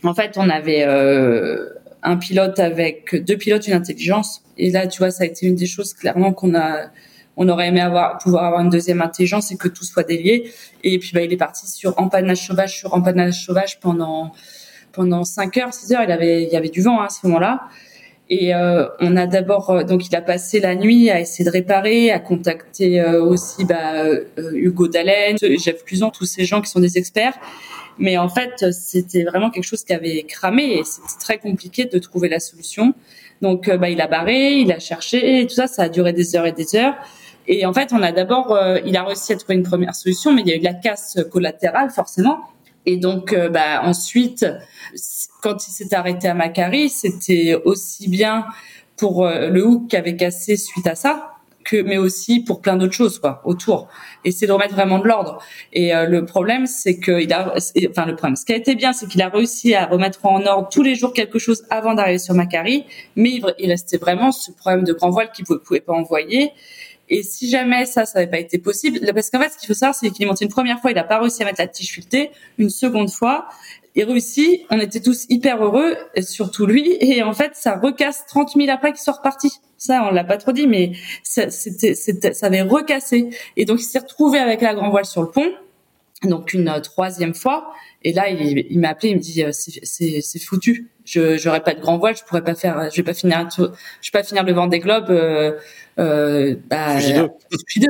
en 0.02 0.14
fait, 0.14 0.36
on 0.36 0.48
avait 0.48 0.84
un 2.02 2.16
pilote 2.16 2.58
avec 2.60 3.14
deux 3.24 3.36
pilotes, 3.36 3.66
une 3.66 3.74
intelligence. 3.74 4.42
Et 4.56 4.70
là, 4.70 4.86
tu 4.86 4.98
vois, 4.98 5.10
ça 5.10 5.24
a 5.24 5.26
été 5.26 5.46
une 5.46 5.56
des 5.56 5.66
choses 5.66 5.92
clairement 5.92 6.32
qu'on 6.32 6.54
a, 6.54 6.86
on 7.36 7.48
aurait 7.48 7.68
aimé 7.68 7.80
avoir, 7.80 8.18
pouvoir 8.18 8.44
avoir 8.44 8.62
une 8.62 8.70
deuxième 8.70 9.02
intelligence 9.02 9.52
et 9.52 9.56
que 9.56 9.68
tout 9.68 9.84
soit 9.84 10.04
délié. 10.04 10.50
Et 10.82 10.98
puis, 10.98 11.10
bah, 11.12 11.20
il 11.20 11.32
est 11.32 11.36
parti 11.36 11.70
sur 11.70 11.98
empannage 12.00 12.46
sauvage 12.46 12.78
sur 12.78 12.94
empannage 12.94 13.44
sauvage 13.44 13.80
pendant 13.80 14.32
pendant 14.92 15.24
5 15.24 15.56
heures, 15.58 15.74
6 15.74 15.92
heures. 15.92 16.02
Il 16.02 16.10
avait, 16.10 16.44
il 16.44 16.48
y 16.48 16.56
avait 16.56 16.70
du 16.70 16.80
vent 16.80 17.00
hein, 17.00 17.06
à 17.06 17.08
ce 17.10 17.26
moment-là. 17.26 17.68
Et 18.30 18.54
euh, 18.54 18.86
on 19.00 19.16
a 19.16 19.26
d'abord, 19.26 19.70
euh, 19.70 19.84
donc 19.84 20.06
il 20.06 20.14
a 20.14 20.20
passé 20.20 20.60
la 20.60 20.74
nuit 20.74 21.08
à 21.10 21.20
essayer 21.20 21.44
de 21.44 21.50
réparer, 21.50 22.10
à 22.10 22.18
contacter 22.18 23.00
euh, 23.00 23.22
aussi 23.22 23.64
bah, 23.64 24.04
Hugo 24.52 24.86
Dallen, 24.86 25.36
Jeff 25.40 25.84
Cluson, 25.84 26.10
tous 26.10 26.26
ces 26.26 26.44
gens 26.44 26.60
qui 26.60 26.70
sont 26.70 26.80
des 26.80 26.98
experts. 26.98 27.34
Mais 27.98 28.18
en 28.18 28.28
fait, 28.28 28.70
c'était 28.72 29.24
vraiment 29.24 29.50
quelque 29.50 29.64
chose 29.64 29.82
qui 29.82 29.92
avait 29.92 30.22
cramé 30.22 30.78
et 30.78 30.84
c'était 30.84 31.18
très 31.18 31.38
compliqué 31.38 31.86
de 31.86 31.98
trouver 31.98 32.28
la 32.28 32.38
solution. 32.38 32.94
Donc, 33.42 33.68
bah, 33.70 33.88
il 33.88 34.00
a 34.00 34.06
barré, 34.06 34.58
il 34.58 34.70
a 34.70 34.78
cherché, 34.78 35.40
et 35.40 35.46
tout 35.46 35.54
ça, 35.54 35.66
ça 35.66 35.84
a 35.84 35.88
duré 35.88 36.12
des 36.12 36.36
heures 36.36 36.46
et 36.46 36.52
des 36.52 36.76
heures. 36.76 36.94
Et 37.48 37.66
en 37.66 37.72
fait, 37.72 37.92
on 37.92 38.02
a 38.02 38.12
d'abord, 38.12 38.56
il 38.84 38.96
a 38.96 39.02
réussi 39.02 39.32
à 39.32 39.36
trouver 39.36 39.54
une 39.54 39.64
première 39.64 39.96
solution, 39.96 40.32
mais 40.32 40.42
il 40.42 40.48
y 40.48 40.52
a 40.52 40.56
eu 40.56 40.60
de 40.60 40.64
la 40.64 40.74
casse 40.74 41.18
collatérale 41.30 41.90
forcément. 41.90 42.38
Et 42.88 42.96
donc, 42.96 43.34
euh, 43.34 43.50
bah, 43.50 43.82
ensuite, 43.84 44.46
quand 45.42 45.66
il 45.66 45.70
s'est 45.70 45.94
arrêté 45.94 46.28
à 46.28 46.34
Macari, 46.34 46.88
c'était 46.88 47.60
aussi 47.64 48.08
bien 48.08 48.46
pour 48.96 49.26
euh, 49.26 49.48
le 49.48 49.66
hook 49.66 49.88
qui 49.88 49.96
avait 49.96 50.16
cassé 50.16 50.56
suite 50.56 50.86
à 50.86 50.94
ça, 50.94 51.34
que, 51.64 51.80
mais 51.82 51.98
aussi 51.98 52.40
pour 52.40 52.60
plein 52.60 52.76
d'autres 52.76 52.94
choses 52.94 53.18
quoi 53.18 53.42
autour. 53.44 53.88
Et 54.24 54.32
c'est 54.32 54.46
de 54.46 54.52
remettre 54.52 54.74
vraiment 54.74 54.98
de 54.98 55.06
l'ordre. 55.06 55.38
Et 55.72 55.94
euh, 55.94 56.06
le 56.06 56.24
problème, 56.24 56.66
c'est 56.66 56.98
que 56.98 57.20
il 57.20 57.32
a, 57.32 57.54
enfin 57.90 58.06
le 58.06 58.16
problème, 58.16 58.36
ce 58.36 58.44
qui 58.44 58.52
a 58.52 58.56
été 58.56 58.74
bien, 58.74 58.92
c'est 58.92 59.06
qu'il 59.06 59.22
a 59.22 59.28
réussi 59.28 59.74
à 59.74 59.86
remettre 59.86 60.24
en 60.26 60.44
ordre 60.44 60.68
tous 60.70 60.82
les 60.82 60.94
jours 60.94 61.12
quelque 61.12 61.38
chose 61.38 61.64
avant 61.70 61.94
d'arriver 61.94 62.18
sur 62.18 62.34
Macari, 62.34 62.84
mais 63.16 63.40
il, 63.58 63.70
restait 63.70 63.98
vraiment 63.98 64.32
ce 64.32 64.50
problème 64.50 64.84
de 64.84 64.92
grand 64.92 65.10
voile 65.10 65.30
qu'il 65.30 65.44
ne 65.48 65.56
pouvait 65.56 65.80
pas 65.80 65.92
envoyer. 65.92 66.52
Et 67.10 67.22
si 67.22 67.48
jamais 67.48 67.86
ça, 67.86 68.04
ça 68.04 68.18
n'avait 68.18 68.30
pas 68.30 68.38
été 68.38 68.58
possible, 68.58 69.00
parce 69.14 69.30
qu'en 69.30 69.40
fait, 69.40 69.50
ce 69.50 69.58
qu'il 69.58 69.66
faut 69.66 69.74
savoir, 69.74 69.94
c'est 69.94 70.10
qu'il 70.10 70.24
est 70.24 70.28
monté 70.28 70.44
une 70.44 70.50
première 70.50 70.78
fois, 70.80 70.90
il 70.90 70.94
n'a 70.94 71.04
pas 71.04 71.18
réussi 71.18 71.42
à 71.42 71.46
mettre 71.46 71.60
la 71.60 71.66
tige 71.66 71.90
filetée, 71.90 72.30
une 72.58 72.68
seconde 72.68 73.10
fois, 73.10 73.48
il 73.98 74.04
réussit, 74.04 74.62
on 74.70 74.78
était 74.80 75.00
tous 75.00 75.26
hyper 75.28 75.62
heureux, 75.62 75.96
surtout 76.20 76.66
lui, 76.66 76.96
et 77.00 77.22
en 77.22 77.32
fait, 77.32 77.52
ça 77.54 77.76
recasse 77.76 78.24
30 78.26 78.52
000 78.56 78.70
après 78.70 78.92
qu'il 78.92 79.00
soit 79.00 79.14
reparti. 79.14 79.50
Ça, 79.76 80.06
on 80.08 80.12
l'a 80.12 80.24
pas 80.24 80.38
trop 80.38 80.52
dit, 80.52 80.66
mais 80.66 80.92
ça, 81.22 81.50
c'était, 81.50 81.94
ça 81.94 82.46
avait 82.46 82.62
recassé. 82.62 83.30
Et 83.56 83.64
donc, 83.64 83.80
il 83.80 83.84
s'est 83.84 83.98
retrouvé 83.98 84.38
avec 84.38 84.60
la 84.60 84.74
grand 84.74 84.90
voile 84.90 85.04
sur 85.04 85.22
le 85.22 85.30
pont, 85.30 85.52
donc 86.24 86.54
une 86.54 86.68
euh, 86.68 86.80
troisième 86.80 87.34
fois, 87.34 87.72
et 88.02 88.12
là, 88.12 88.28
il, 88.30 88.66
il 88.70 88.80
m'a 88.80 88.90
appelé, 88.90 89.10
il 89.10 89.16
me 89.16 89.20
dit, 89.20 89.44
euh, 89.44 89.50
c'est 89.52 90.38
foutu 90.38 90.88
je 91.08 91.38
j'aurais 91.38 91.62
pas 91.62 91.74
de 91.74 91.80
grand 91.80 91.98
voile, 91.98 92.16
je 92.16 92.22
pourrais 92.24 92.44
pas 92.44 92.54
faire, 92.54 92.90
je 92.90 92.96
vais 92.96 93.02
pas 93.02 93.14
finir, 93.14 93.48
je 93.56 93.62
vais 93.62 93.70
pas 94.12 94.22
finir 94.22 94.44
le 94.44 94.52
Vendée 94.52 94.78
Globe. 94.78 95.10
Euh, 95.10 95.52
euh, 95.98 96.54
bah, 96.68 96.98
deux. 97.00 97.86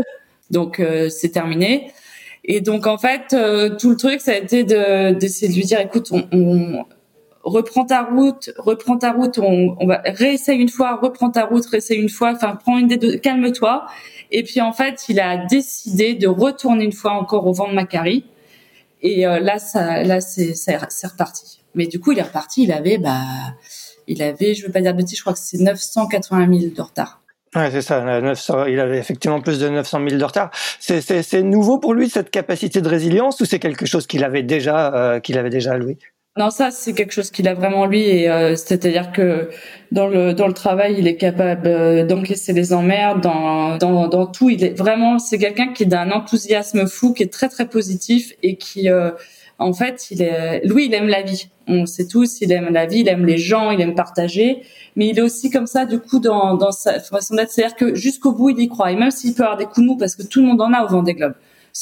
Donc 0.51 0.81
euh, 0.81 1.09
c'est 1.09 1.31
terminé. 1.31 1.93
Et 2.51 2.63
donc 2.63 2.87
en 2.87 2.97
fait, 2.97 3.35
euh, 3.35 3.77
tout 3.77 3.91
le 3.91 3.97
truc, 3.97 4.23
ça 4.23 4.33
a 4.33 4.37
été 4.37 4.65
de 4.65 5.13
d'essayer 5.13 5.53
de 5.53 5.55
lui 5.55 5.65
dire, 5.65 5.81
écoute, 5.81 6.09
on, 6.11 6.27
on 6.33 6.85
ta 7.85 8.03
route, 8.03 8.51
reprends 8.57 8.97
ta 8.97 9.13
route, 9.13 9.39
on, 9.39 9.77
on 9.79 9.87
va 9.87 10.01
réessaye 10.05 10.59
une 10.59 10.71
fois, 10.71 10.97
reprends 10.97 11.31
ta 11.31 11.45
route, 11.45 11.65
réessaye 11.67 11.99
une 11.99 12.09
fois, 12.09 12.33
enfin 12.35 12.57
prends 12.57 12.79
une 12.79 12.89
des 12.89 13.21
calme-toi. 13.21 13.87
Et 14.31 14.43
puis 14.43 14.63
en 14.63 14.73
fait, 14.73 15.05
il 15.11 15.21
a 15.21 15.45
décidé 15.47 16.15
de 16.15 16.27
retourner 16.27 16.85
une 16.85 16.93
fois 16.93 17.13
encore 17.13 17.47
au 17.47 17.53
vent 17.53 17.69
de 17.69 17.75
Macari. 17.75 18.25
Et 19.03 19.27
euh, 19.27 19.41
là, 19.41 19.59
ça, 19.59 20.03
là, 20.03 20.21
c'est, 20.21 20.55
c'est 20.55 20.77
reparti. 20.77 21.61
Mais 21.75 21.87
du 21.87 22.01
coup, 22.01 22.13
il 22.13 22.19
est 22.19 22.23
reparti, 22.23 22.65
il 22.65 22.73
avait, 22.73 22.99
bah, 22.99 23.21
il 24.07 24.23
avait, 24.23 24.55
je 24.55 24.67
veux 24.67 24.73
pas 24.73 24.81
dire 24.81 24.93
de 24.93 24.99
bêtises, 24.99 25.19
je 25.19 25.23
crois 25.23 25.35
que 25.35 25.39
c'est 25.39 25.59
980 25.59 26.59
000 26.61 26.75
de 26.75 26.83
retard. 26.83 27.23
Ouais, 27.55 27.71
c'est 27.71 27.83
ça. 27.83 28.21
900, 28.21 28.67
il 28.67 28.79
avait 28.79 28.99
effectivement 28.99 29.41
plus 29.41 29.59
de 29.59 29.69
900 29.69 30.01
000 30.07 30.19
de 30.21 30.25
retard. 30.25 30.51
C'est, 30.81 31.43
nouveau 31.43 31.79
pour 31.79 31.95
lui 31.95 32.09
cette 32.11 32.31
capacité 32.31 32.81
de 32.81 32.89
résilience 32.89 33.41
ou 33.41 33.45
c'est 33.45 33.59
quelque 33.59 33.87
chose 33.87 34.07
qu'il 34.07 34.25
avait 34.25 34.43
déjà, 34.43 34.95
euh, 34.95 35.21
qu'il 35.21 35.39
avait 35.39 35.51
déjà 35.51 35.77
lui 35.79 35.99
non, 36.39 36.51
ça 36.51 36.71
c'est 36.71 36.93
quelque 36.93 37.13
chose 37.13 37.33
qu'il 37.33 37.49
a 37.49 37.55
vraiment 37.55 37.87
lui 37.87 38.03
et 38.03 38.31
euh, 38.31 38.55
c'est-à-dire 38.55 39.11
que 39.11 39.51
dans 39.91 40.07
le 40.07 40.35
dans 40.35 40.47
le 40.47 40.53
travail, 40.53 40.95
il 40.97 41.09
est 41.09 41.17
capable 41.17 41.67
euh, 41.67 42.07
d'encaisser 42.07 42.53
les 42.53 42.73
emmerdes, 42.73 43.21
dans, 43.23 43.77
dans 43.77 44.07
dans 44.07 44.27
tout, 44.27 44.49
il 44.49 44.63
est 44.63 44.79
vraiment 44.79 45.19
c'est 45.19 45.39
quelqu'un 45.39 45.73
qui 45.73 45.83
est 45.83 45.87
d'un 45.87 46.13
enthousiasme 46.13 46.87
fou, 46.87 47.13
qui 47.13 47.25
est 47.25 47.33
très 47.33 47.49
très 47.49 47.67
positif 47.69 48.35
et 48.45 48.57
qui 48.57 48.89
euh, 48.89 49.11
en 49.59 49.73
fait, 49.73 50.11
il 50.11 50.23
est, 50.23 50.65
lui, 50.65 50.87
il 50.87 50.95
aime 50.95 51.09
la 51.09 51.23
vie. 51.23 51.49
On 51.67 51.85
sait 51.85 52.07
tous, 52.07 52.41
il 52.41 52.53
aime 52.53 52.73
la 52.73 52.87
vie, 52.87 53.01
il 53.01 53.09
aime 53.09 53.27
les 53.27 53.39
gens, 53.39 53.71
il 53.73 53.81
aime 53.81 53.95
partager. 53.95 54.63
Mais 54.95 55.09
il 55.09 55.19
est 55.19 55.23
aussi 55.23 55.51
comme 55.51 55.67
ça, 55.67 55.85
du 55.85 55.99
coup, 55.99 56.21
dans, 56.21 56.55
dans 56.55 56.71
sa 56.71 57.01
façon 57.01 57.35
d'être. 57.35 57.51
C'est-à-dire 57.51 57.77
que 57.77 57.95
jusqu'au 57.95 58.33
bout, 58.33 58.51
il 58.51 58.61
y 58.61 58.69
croit. 58.69 58.93
Et 58.93 58.97
même 58.97 59.11
s'il 59.11 59.35
peut 59.35 59.43
avoir 59.43 59.59
des 59.59 59.65
coups 59.65 59.81
de 59.81 59.87
mou, 59.87 59.97
parce 59.97 60.15
que 60.15 60.23
tout 60.23 60.41
le 60.41 60.47
monde 60.47 60.61
en 60.61 60.73
a 60.73 60.85
au 60.85 60.89
vent 60.89 61.03
des 61.03 61.15
globes. 61.15 61.35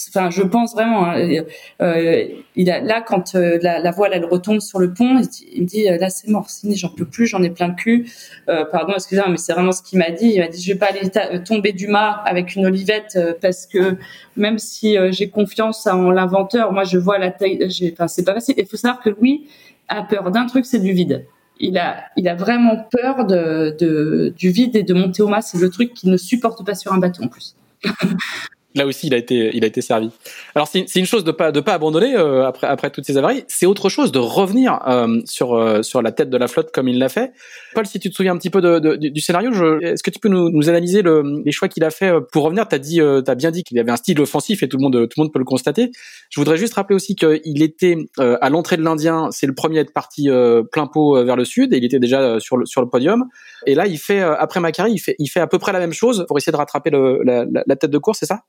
Enfin, 0.08 0.30
je 0.30 0.42
pense 0.42 0.74
vraiment. 0.74 1.06
Hein, 1.06 1.42
euh, 1.80 2.24
il 2.54 2.70
a, 2.70 2.80
là, 2.80 3.00
quand 3.00 3.34
euh, 3.34 3.58
la, 3.62 3.78
la, 3.78 3.90
voile 3.90 4.12
elle 4.14 4.24
retombe 4.26 4.60
sur 4.60 4.78
le 4.78 4.92
pont, 4.92 5.20
il, 5.52 5.62
me 5.62 5.66
dit 5.66 5.84
là 5.84 6.10
c'est 6.10 6.28
mort, 6.28 6.46
j'en 6.74 6.88
peux 6.90 7.06
plus, 7.06 7.26
j'en 7.26 7.42
ai 7.42 7.50
plein 7.50 7.68
le 7.68 7.74
cul. 7.74 8.10
Euh, 8.48 8.64
pardon, 8.66 8.92
excusez-moi, 8.94 9.30
mais 9.30 9.38
c'est 9.38 9.52
vraiment 9.54 9.72
ce 9.72 9.82
qu'il 9.82 9.98
m'a 9.98 10.10
dit. 10.10 10.32
Il 10.34 10.40
m'a 10.40 10.48
dit 10.48 10.62
je 10.62 10.72
vais 10.72 10.78
pas 10.78 10.88
aller 10.88 11.42
tomber 11.44 11.72
du 11.72 11.86
mât 11.88 12.22
avec 12.26 12.56
une 12.56 12.66
olivette 12.66 13.18
parce 13.40 13.66
que 13.66 13.96
même 14.36 14.58
si 14.58 14.96
j'ai 15.10 15.30
confiance 15.30 15.86
en 15.86 16.10
l'inventeur, 16.10 16.72
moi 16.72 16.84
je 16.84 16.98
vois 16.98 17.18
la 17.18 17.30
taille. 17.30 17.66
Enfin, 17.92 18.08
c'est 18.08 18.24
pas 18.24 18.34
facile. 18.34 18.54
Il 18.58 18.66
faut 18.66 18.76
savoir 18.76 19.02
que 19.02 19.10
Louis 19.10 19.46
a 19.88 20.02
peur 20.02 20.30
d'un 20.30 20.46
truc, 20.46 20.66
c'est 20.66 20.80
du 20.80 20.92
vide 20.92 21.24
il 21.58 21.78
a, 21.78 22.04
il 22.18 22.28
a 22.28 22.34
vraiment 22.34 22.86
peur 22.90 23.24
de, 23.24 23.74
de, 23.80 24.34
du 24.36 24.50
vide 24.50 24.76
et 24.76 24.82
de 24.82 24.92
monter 24.92 25.22
au 25.22 25.28
mât. 25.28 25.40
C'est 25.40 25.58
le 25.58 25.70
truc 25.70 25.94
qu'il 25.94 26.10
ne 26.10 26.18
supporte 26.18 26.66
pas 26.66 26.74
sur 26.74 26.92
un 26.92 26.98
bateau 26.98 27.22
en 27.22 27.28
plus. 27.28 27.56
là 28.76 28.86
aussi, 28.86 29.08
il 29.08 29.14
a 29.14 29.16
été, 29.16 29.50
il 29.54 29.64
a 29.64 29.66
été 29.66 29.80
servi. 29.80 30.10
Alors 30.54 30.68
c'est 30.68 30.84
une 30.94 31.06
chose 31.06 31.24
de 31.24 31.32
pas 31.32 31.50
de 31.50 31.60
pas 31.60 31.74
abandonner 31.74 32.14
euh, 32.14 32.46
après 32.46 32.66
après 32.66 32.90
toutes 32.90 33.04
ces 33.04 33.16
avaries. 33.16 33.44
C'est 33.48 33.66
autre 33.66 33.88
chose 33.88 34.12
de 34.12 34.18
revenir 34.18 34.78
euh, 34.86 35.20
sur 35.24 35.54
euh, 35.54 35.82
sur 35.82 36.02
la 36.02 36.12
tête 36.12 36.30
de 36.30 36.36
la 36.36 36.46
flotte 36.46 36.70
comme 36.72 36.88
il 36.88 36.98
l'a 36.98 37.08
fait. 37.08 37.32
Paul, 37.74 37.86
si 37.86 37.98
tu 37.98 38.10
te 38.10 38.14
souviens 38.14 38.32
un 38.34 38.38
petit 38.38 38.50
peu 38.50 38.60
de, 38.60 38.96
du 38.96 39.20
scénario, 39.20 39.50
est-ce 39.80 40.02
que 40.02 40.10
tu 40.10 40.18
peux 40.18 40.28
nous, 40.28 40.50
nous 40.50 40.68
analyser 40.68 41.02
le, 41.02 41.42
les 41.44 41.52
choix 41.52 41.68
qu'il 41.68 41.84
a 41.84 41.90
fait 41.90 42.12
pour 42.32 42.44
revenir? 42.44 42.68
T'as 42.68 42.78
dit, 42.78 43.00
t'as 43.24 43.34
bien 43.34 43.50
dit 43.50 43.64
qu'il 43.64 43.78
avait 43.78 43.90
un 43.90 43.96
style 43.96 44.20
offensif 44.20 44.62
et 44.62 44.68
tout 44.68 44.76
le 44.78 44.82
monde 44.82 45.08
tout 45.08 45.18
le 45.18 45.24
monde 45.24 45.32
peut 45.32 45.38
le 45.38 45.44
constater. 45.44 45.90
Je 46.30 46.40
voudrais 46.40 46.56
juste 46.56 46.74
rappeler 46.74 46.96
aussi 46.96 47.16
qu'il 47.16 47.62
était 47.62 47.96
à 48.18 48.50
l'entrée 48.50 48.76
de 48.76 48.82
l'Indien. 48.82 49.28
C'est 49.30 49.46
le 49.46 49.54
premier 49.54 49.78
à 49.78 49.82
être 49.82 49.92
parti 49.92 50.28
plein 50.72 50.86
pot 50.86 51.22
vers 51.24 51.36
le 51.36 51.44
sud 51.44 51.72
et 51.72 51.78
il 51.78 51.84
était 51.84 51.98
déjà 51.98 52.40
sur 52.40 52.56
le 52.56 52.66
sur 52.66 52.80
le 52.80 52.88
podium. 52.88 53.24
Et 53.66 53.74
là, 53.74 53.86
il 53.86 53.98
fait 53.98 54.20
après 54.20 54.60
Macari, 54.60 54.92
il 54.92 54.98
fait 54.98 55.16
il 55.18 55.28
fait 55.28 55.40
à 55.40 55.46
peu 55.46 55.58
près 55.58 55.72
la 55.72 55.78
même 55.78 55.92
chose 55.92 56.24
pour 56.28 56.38
essayer 56.38 56.52
de 56.52 56.56
rattraper 56.56 56.90
le, 56.90 57.22
la, 57.24 57.44
la 57.66 57.76
tête 57.76 57.90
de 57.90 57.98
course, 57.98 58.18
c'est 58.20 58.26
ça? 58.26 58.40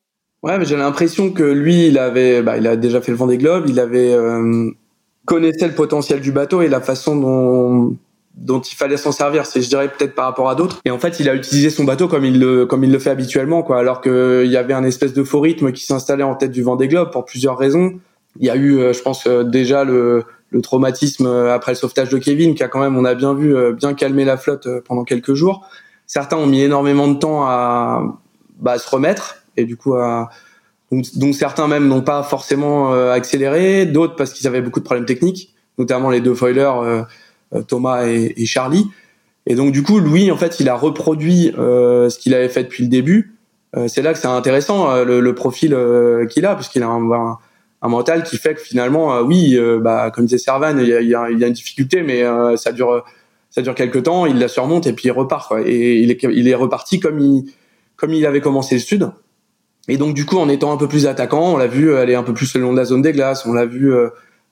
Ouais, 0.43 0.58
mais 0.58 0.65
j'ai 0.65 0.78
l'impression 0.78 1.32
que 1.32 1.43
lui, 1.43 1.88
il 1.88 1.97
avait, 1.97 2.41
bah, 2.41 2.58
il 2.58 2.67
a 2.67 2.76
déjà 2.76 3.02
fait 3.02 3.12
le 3.12 3.17
Vendée 3.17 3.38
Globe, 3.38 3.65
il 3.67 3.80
avait 3.80 4.13
euh, 4.13 4.69
connaissait 5.26 5.67
le 5.67 5.73
potentiel 5.73 6.21
du 6.21 6.32
bateau 6.32 6.62
et 6.62 6.67
la 6.67 6.82
façon 6.82 7.15
dont 7.15 7.97
dont 8.38 8.62
il 8.62 8.76
fallait 8.76 8.97
s'en 8.97 9.12
servir, 9.12 9.45
c'est 9.45 9.62
je 9.62 9.67
dirais 9.67 9.89
peut-être 9.89 10.13
par 10.13 10.26
rapport 10.26 10.50
à 10.50 10.56
d'autres. 10.56 10.80
Et 10.86 10.91
en 10.91 11.00
fait, 11.00 11.19
il 11.19 11.28
a 11.28 11.34
utilisé 11.34 11.69
son 11.69 11.84
bateau 11.84 12.08
comme 12.08 12.23
il 12.23 12.39
le 12.39 12.65
comme 12.65 12.84
il 12.84 12.91
le 12.91 13.00
fait 13.00 13.10
habituellement, 13.10 13.63
quoi. 13.63 13.80
Alors 13.80 14.00
que 14.00 14.43
il 14.45 14.52
y 14.52 14.58
avait 14.58 14.73
un 14.73 14.84
espèce 14.84 15.13
de 15.13 15.23
faux 15.23 15.39
rythme 15.39 15.71
qui 15.71 15.84
s'installait 15.84 16.23
en 16.23 16.36
tête 16.36 16.52
du 16.52 16.62
Vendée 16.62 16.88
Globe 16.88 17.12
pour 17.12 17.26
plusieurs 17.26 17.58
raisons. 17.58 18.00
Il 18.39 18.45
y 18.45 18.50
a 18.52 18.56
eu, 18.56 18.78
euh, 18.78 18.93
je 18.93 19.02
pense, 19.02 19.26
euh, 19.28 19.43
déjà 19.43 19.84
le 19.84 20.23
le 20.50 20.62
traumatisme 20.62 21.26
euh, 21.26 21.54
après 21.54 21.73
le 21.73 21.78
sauvetage 21.78 22.10
de 22.10 22.17
Kevin, 22.19 22.56
qui 22.56 22.63
a 22.63 22.67
quand 22.67 22.80
même, 22.80 22.95
on 22.95 23.04
a 23.04 23.15
bien 23.15 23.34
vu, 23.34 23.56
bien 23.73 23.93
calmé 23.93 24.23
la 24.23 24.38
flotte 24.38 24.67
pendant 24.86 25.04
quelques 25.04 25.34
jours. 25.34 25.67
Certains 26.06 26.38
ont 26.38 26.47
mis 26.47 26.62
énormément 26.62 27.08
de 27.08 27.15
temps 27.15 27.43
à, 27.43 28.17
bah, 28.60 28.78
se 28.78 28.89
remettre 28.89 29.46
et 29.57 29.65
du 29.65 29.75
coup 29.75 29.95
donc, 30.91 31.35
certains 31.35 31.67
même 31.67 31.87
n'ont 31.87 32.01
pas 32.01 32.23
forcément 32.23 32.93
euh, 32.93 33.11
accéléré, 33.11 33.85
d'autres 33.85 34.15
parce 34.15 34.31
qu'ils 34.31 34.47
avaient 34.47 34.61
beaucoup 34.61 34.79
de 34.79 34.85
problèmes 34.85 35.05
techniques, 35.05 35.53
notamment 35.77 36.09
les 36.09 36.21
deux 36.21 36.33
foilers 36.33 36.81
euh, 36.81 37.01
euh, 37.53 37.61
Thomas 37.61 38.05
et, 38.05 38.45
Charlie. 38.45 38.87
Et 39.45 39.55
donc 39.55 39.73
du 39.73 39.83
coup, 39.83 39.99
Louis 39.99 40.31
en 40.31 40.37
fait, 40.37 40.59
il 40.59 40.69
a 40.69 40.75
reproduit 40.75 41.51
ce 41.55 42.17
qu'il 42.17 42.33
avait 42.33 42.49
fait 42.49 42.63
depuis 42.63 42.83
le 42.83 42.89
début. 42.89 43.33
c'est 43.87 44.01
là 44.01 44.11
que 44.11 44.19
c'est 44.19 44.27
intéressant 44.27 45.03
le, 45.05 45.35
profil 45.35 45.69
qu'il 46.29 46.45
a, 46.45 46.55
puisqu'il 46.55 46.83
a 46.83 46.87
un, 46.87 47.37
mental 47.87 48.23
qui 48.23 48.37
fait 48.37 48.55
que 48.55 48.59
finalement, 48.59 49.21
oui, 49.21 49.57
bah, 49.79 50.11
comme 50.11 50.25
disait 50.25 50.37
Servan, 50.37 50.77
il 50.77 50.87
y 50.87 51.15
a, 51.15 51.29
une 51.29 51.53
difficulté, 51.53 52.01
mais 52.01 52.23
ça 52.57 52.73
dure 52.73 53.05
ça 53.49 53.61
dure 53.61 53.73
quelques 53.73 54.03
temps, 54.03 54.25
il 54.25 54.37
la 54.37 54.49
surmonte 54.49 54.85
et 54.85 54.91
puis 54.91 55.05
il 55.07 55.11
repart. 55.11 55.53
Et 55.65 56.01
il 56.01 56.11
est, 56.11 56.21
il 56.23 56.49
est 56.49 56.55
reparti 56.55 56.99
comme 56.99 57.19
il 57.19 57.45
comme 57.95 58.13
il 58.13 58.25
avait 58.25 58.41
commencé 58.41 58.75
le 58.75 58.81
sud. 58.81 59.09
Et 59.88 59.97
donc 59.97 60.13
du 60.13 60.26
coup, 60.26 60.38
en 60.38 60.50
étant 60.50 60.71
un 60.71 60.78
peu 60.78 60.88
plus 60.88 61.08
attaquant, 61.08 61.54
on 61.54 61.58
l'a 61.58 61.67
vu 61.67 61.95
aller 61.95 62.15
un 62.15 62.23
peu 62.23 62.34
plus 62.34 62.54
le 62.56 62.62
long 62.62 62.73
de 62.73 62.78
la 62.78 62.86
zone 62.86 63.02
des 63.02 63.13
glaces, 63.13 63.45
on 63.45 63.54
l'a 63.54 63.65
vu 63.65 63.93
euh, 63.93 64.10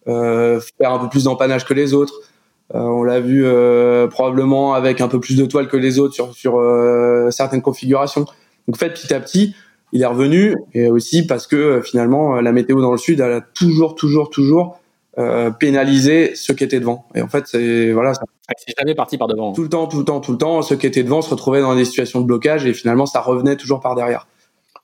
euh 0.08 0.60
faire 0.80 0.92
un 0.92 1.00
peu 1.00 1.10
plus 1.10 1.26
d'empannage 1.26 1.66
que 1.66 1.74
les 1.74 1.94
autres, 1.94 2.22
euh, 2.74 2.80
on 2.80 3.04
l'a 3.04 3.20
vu 3.20 3.46
euh, 3.46 4.08
probablement 4.08 4.74
avec 4.74 5.02
un 5.02 5.08
peu 5.08 5.20
plus 5.20 5.36
de 5.36 5.46
toile 5.46 5.68
que 5.68 5.78
les 5.78 6.00
autres 6.00 6.14
sur, 6.14 6.34
sur 6.34 6.62
certaines 7.32 7.62
configurations. 7.62 8.22
Donc 8.68 8.76
en 8.76 8.80
fait, 8.80 8.92
petit 8.92 9.14
à 9.14 9.20
petit, 9.20 9.56
il 9.92 10.02
est 10.02 10.08
revenu, 10.08 10.56
et 10.74 10.90
aussi 10.90 11.28
parce 11.28 11.48
que 11.48 11.82
finalement, 11.82 12.40
la 12.42 12.52
météo 12.52 12.82
dans 12.82 12.92
le 12.92 12.98
sud, 12.98 13.20
elle 13.20 13.32
a 13.32 13.42
toujours, 13.42 13.96
toujours, 13.96 14.30
toujours 14.30 14.80
pénalisé 15.60 16.34
ceux 16.36 16.54
qui 16.54 16.64
étaient 16.64 16.80
devant. 16.80 17.06
Et 17.14 17.22
en 17.22 17.28
fait, 17.28 17.46
c'est 17.48 17.92
voilà. 17.92 18.14
C'est 18.14 18.74
jamais 18.78 18.96
parti 18.96 19.18
par 19.18 19.28
devant. 19.28 19.54
Tout 19.54 19.64
le 19.64 19.70
temps, 19.70 19.88
tout 19.88 20.00
le 20.00 20.06
temps, 20.06 20.20
tout 20.20 20.32
le 20.32 20.38
temps, 20.38 20.62
ceux 20.62 20.76
qui 20.76 20.88
étaient 20.88 21.04
devant 21.04 21.22
se 21.22 21.30
retrouvaient 21.30 21.62
dans 21.62 21.76
des 21.76 21.86
situations 21.86 22.22
de 22.22 22.26
blocage, 22.26 22.66
et 22.66 22.74
finalement, 22.74 23.06
ça 23.06 23.22
revenait 23.22 23.58
toujours 23.58 23.80
par 23.80 23.96
derrière. 23.96 24.28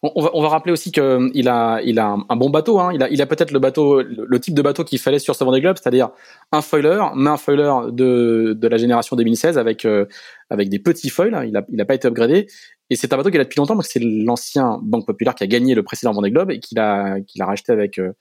On 0.04 0.22
va, 0.24 0.32
on 0.34 0.42
va 0.42 0.50
rappeler 0.50 0.72
aussi 0.72 0.92
qu'il 0.92 1.04
euh, 1.04 1.30
a, 1.46 1.80
il 1.84 2.00
a 2.00 2.18
un, 2.28 2.36
bon 2.36 2.50
bateau. 2.50 2.80
Hein. 2.80 2.92
Il 2.92 3.04
a, 3.04 3.10
il 3.10 3.22
a 3.22 3.28
peut-être 3.28 3.52
le 3.52 3.60
bateau, 3.60 4.02
le, 4.02 4.40
type 4.40 4.56
de 4.56 4.64
bateau 4.64 4.84
qu'il 4.84 4.98
fallait 4.98 5.20
sur 5.20 5.36
ce 5.36 5.44
Vendée 5.44 5.62
Globe, 5.62 5.78
c'est-à-dire 5.80 6.10
un 6.52 6.62
foiler, 6.64 7.00
mais 7.16 7.30
un 7.30 7.38
foiler 7.38 7.72
de, 7.92 8.58
de 8.60 8.68
la 8.68 8.78
génération 8.78 9.16
2016 9.16 9.60
avec 9.60 9.86
euh, 9.86 10.06
avec 10.50 10.70
des 10.70 10.80
petits 10.80 11.10
foils. 11.10 11.36
Hein. 11.36 11.46
Il 11.46 11.56
a, 11.56 11.64
il 11.70 11.80
a 11.80 11.86
pas 11.86 11.94
été 11.94 12.08
upgradé. 12.08 12.48
Et 12.90 12.96
c'est 12.96 13.14
un 13.14 13.18
bateau 13.18 13.30
qu'il 13.30 13.40
a 13.40 13.44
depuis 13.44 13.60
longtemps 13.60 13.76
parce 13.76 13.90
que 13.90 13.94
c'est 13.94 14.04
l'ancien 14.04 14.80
Banque 14.82 15.06
Populaire 15.06 15.36
qui 15.36 15.44
a 15.44 15.48
gagné 15.48 15.76
le 15.76 15.84
précédent 15.84 16.14
Vendée 16.14 16.32
Globe 16.32 16.50
et 16.50 16.60
qu'il 16.60 16.80
a, 16.80 17.18
a 17.40 17.46
racheté 17.46 17.72
avec 17.72 18.00
euh, 18.00 18.14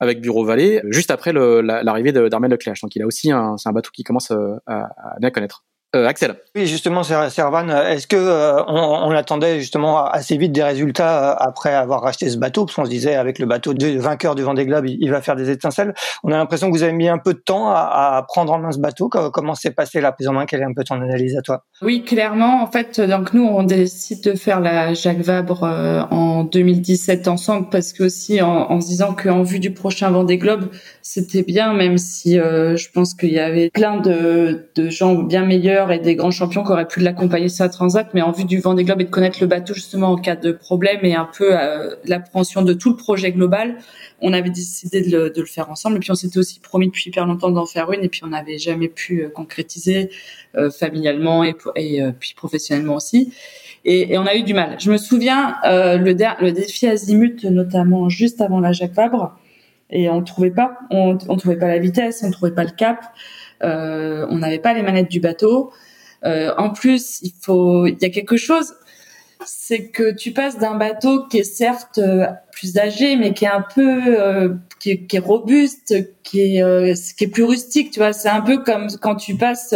avec 0.00 0.20
Bureau 0.20 0.44
Vallée 0.44 0.82
juste 0.86 1.12
après 1.12 1.32
l'arrivée 1.32 2.10
d'Armel 2.12 2.50
Leclerc. 2.50 2.74
Donc 2.82 2.96
il 2.96 3.02
a 3.02 3.06
aussi 3.06 3.30
un, 3.30 3.56
c'est 3.58 3.68
un 3.68 3.72
bateau 3.72 3.90
qui 3.92 4.02
commence 4.02 4.32
à, 4.32 4.60
à 4.66 5.18
bien 5.20 5.30
connaître. 5.30 5.64
Euh, 5.96 6.06
Axel. 6.06 6.36
Oui, 6.54 6.66
justement, 6.66 7.02
Servan, 7.02 7.68
est-ce 7.70 8.06
que 8.06 8.16
euh, 8.16 8.62
on, 8.66 9.10
attendait 9.12 9.58
justement 9.60 10.04
assez 10.04 10.36
vite 10.36 10.52
des 10.52 10.62
résultats 10.62 11.32
euh, 11.32 11.34
après 11.38 11.72
avoir 11.72 12.02
racheté 12.02 12.28
ce 12.28 12.36
bateau, 12.36 12.66
parce 12.66 12.76
qu'on 12.76 12.84
se 12.84 12.90
disait 12.90 13.14
avec 13.14 13.38
le 13.38 13.46
bateau 13.46 13.72
de 13.72 13.98
vainqueur 13.98 14.34
du 14.34 14.42
Vendée 14.42 14.66
Globe, 14.66 14.86
il, 14.86 15.10
va 15.10 15.22
faire 15.22 15.36
des 15.36 15.50
étincelles. 15.50 15.94
On 16.22 16.32
a 16.32 16.36
l'impression 16.36 16.70
que 16.70 16.76
vous 16.76 16.82
avez 16.82 16.92
mis 16.92 17.08
un 17.08 17.18
peu 17.18 17.32
de 17.32 17.38
temps 17.38 17.70
à, 17.70 18.24
prendre 18.28 18.52
en 18.52 18.58
main 18.58 18.72
ce 18.72 18.78
bateau. 18.78 19.08
Comment 19.08 19.54
s'est 19.54 19.70
passé 19.70 20.00
la 20.00 20.12
prise 20.12 20.28
en 20.28 20.32
main? 20.32 20.46
Quelle 20.46 20.60
est 20.60 20.64
un 20.64 20.74
peu 20.74 20.84
ton 20.84 20.96
analyse 20.96 21.36
à 21.36 21.42
toi? 21.42 21.64
Oui, 21.82 22.04
clairement. 22.04 22.62
En 22.62 22.70
fait, 22.70 23.00
donc 23.00 23.32
nous, 23.32 23.44
on 23.44 23.62
décide 23.62 24.22
de 24.22 24.34
faire 24.34 24.60
la 24.60 24.92
Jacques 24.94 25.20
Vabre 25.20 25.62
en 26.10 26.44
2017 26.44 27.28
ensemble, 27.28 27.68
parce 27.70 27.92
que 27.92 28.04
aussi 28.04 28.42
en, 28.42 28.80
se 28.80 28.86
disant 28.86 29.14
qu'en 29.14 29.42
vue 29.42 29.60
du 29.60 29.72
prochain 29.72 30.10
Vendée 30.10 30.38
Globe, 30.38 30.68
c'était 31.02 31.42
bien, 31.42 31.72
même 31.72 31.98
si 31.98 32.34
je 32.34 32.90
pense 32.92 33.14
qu'il 33.14 33.32
y 33.32 33.38
avait 33.38 33.70
plein 33.70 33.98
de, 33.98 34.68
de 34.74 34.90
gens 34.90 35.14
bien 35.14 35.44
meilleurs 35.44 35.85
et 35.90 35.98
des 35.98 36.14
grands 36.14 36.30
champions 36.30 36.64
qui 36.64 36.72
auraient 36.72 36.88
pu 36.88 37.00
l'accompagner 37.00 37.48
sur 37.48 37.64
la 37.64 37.68
transat, 37.68 38.08
mais 38.14 38.22
en 38.22 38.32
vue 38.32 38.44
du 38.44 38.60
Vendée 38.60 38.84
Globe 38.84 39.00
et 39.00 39.04
de 39.04 39.10
connaître 39.10 39.38
le 39.40 39.46
bateau 39.46 39.74
justement 39.74 40.12
en 40.12 40.16
cas 40.16 40.36
de 40.36 40.52
problème 40.52 41.00
et 41.02 41.14
un 41.14 41.28
peu 41.36 41.58
euh, 41.58 41.94
l'appréhension 42.04 42.62
de 42.62 42.72
tout 42.72 42.90
le 42.90 42.96
projet 42.96 43.32
global, 43.32 43.76
on 44.20 44.32
avait 44.32 44.50
décidé 44.50 45.02
de 45.02 45.32
le, 45.36 45.46
faire 45.46 45.70
ensemble. 45.70 45.96
Et 45.96 46.00
puis 46.00 46.10
on 46.10 46.14
s'était 46.14 46.38
aussi 46.38 46.60
promis 46.60 46.86
depuis 46.86 47.08
hyper 47.08 47.26
longtemps 47.26 47.50
d'en 47.50 47.66
faire 47.66 47.92
une, 47.92 48.02
et 48.02 48.08
puis 48.08 48.22
on 48.24 48.28
n'avait 48.28 48.58
jamais 48.58 48.88
pu 48.88 49.22
euh, 49.22 49.28
concrétiser 49.28 50.10
euh, 50.56 50.70
familialement 50.70 51.44
et, 51.44 51.54
puis 52.18 52.34
professionnellement 52.36 52.96
aussi. 52.96 53.32
Et, 53.84 54.18
on 54.18 54.26
a 54.26 54.34
eu 54.34 54.42
du 54.42 54.54
mal. 54.54 54.76
Je 54.78 54.90
me 54.90 54.96
souviens 54.96 55.56
le, 55.64 56.12
le 56.42 56.52
défi 56.52 56.86
Azimut, 56.86 57.44
notamment 57.44 58.08
juste 58.08 58.40
avant 58.40 58.60
la 58.60 58.72
Jacques 58.72 58.94
Vabre, 58.94 59.36
et 59.90 60.08
on 60.08 60.20
ne 60.20 60.24
trouvait 60.24 60.50
pas, 60.50 60.78
on, 60.90 61.16
trouvait 61.16 61.56
pas 61.56 61.68
la 61.68 61.78
vitesse, 61.78 62.24
on 62.24 62.30
trouvait 62.30 62.54
pas 62.54 62.64
le 62.64 62.70
cap. 62.70 63.00
Euh, 63.62 64.26
on 64.28 64.38
n'avait 64.38 64.58
pas 64.58 64.74
les 64.74 64.82
manettes 64.82 65.10
du 65.10 65.20
bateau. 65.20 65.72
Euh, 66.24 66.52
en 66.56 66.70
plus, 66.70 67.20
il 67.22 67.32
faut, 67.40 67.86
il 67.86 67.96
y 68.00 68.04
a 68.04 68.10
quelque 68.10 68.36
chose, 68.36 68.74
c'est 69.44 69.88
que 69.88 70.12
tu 70.12 70.32
passes 70.32 70.58
d'un 70.58 70.74
bateau 70.74 71.26
qui 71.26 71.38
est 71.38 71.44
certes 71.44 71.98
euh, 71.98 72.26
plus 72.52 72.78
âgé, 72.78 73.16
mais 73.16 73.32
qui 73.32 73.44
est 73.44 73.48
un 73.48 73.64
peu, 73.74 74.56
qui 74.78 74.90
est, 74.90 75.18
robuste, 75.18 75.94
qui 76.22 76.40
est, 76.40 77.16
qui 77.16 77.24
est 77.24 77.28
plus 77.28 77.44
rustique. 77.44 77.90
Tu 77.90 78.00
vois, 78.00 78.12
c'est 78.12 78.28
un 78.28 78.40
peu 78.40 78.58
comme 78.58 78.88
quand 79.00 79.16
tu 79.16 79.36
passes 79.36 79.74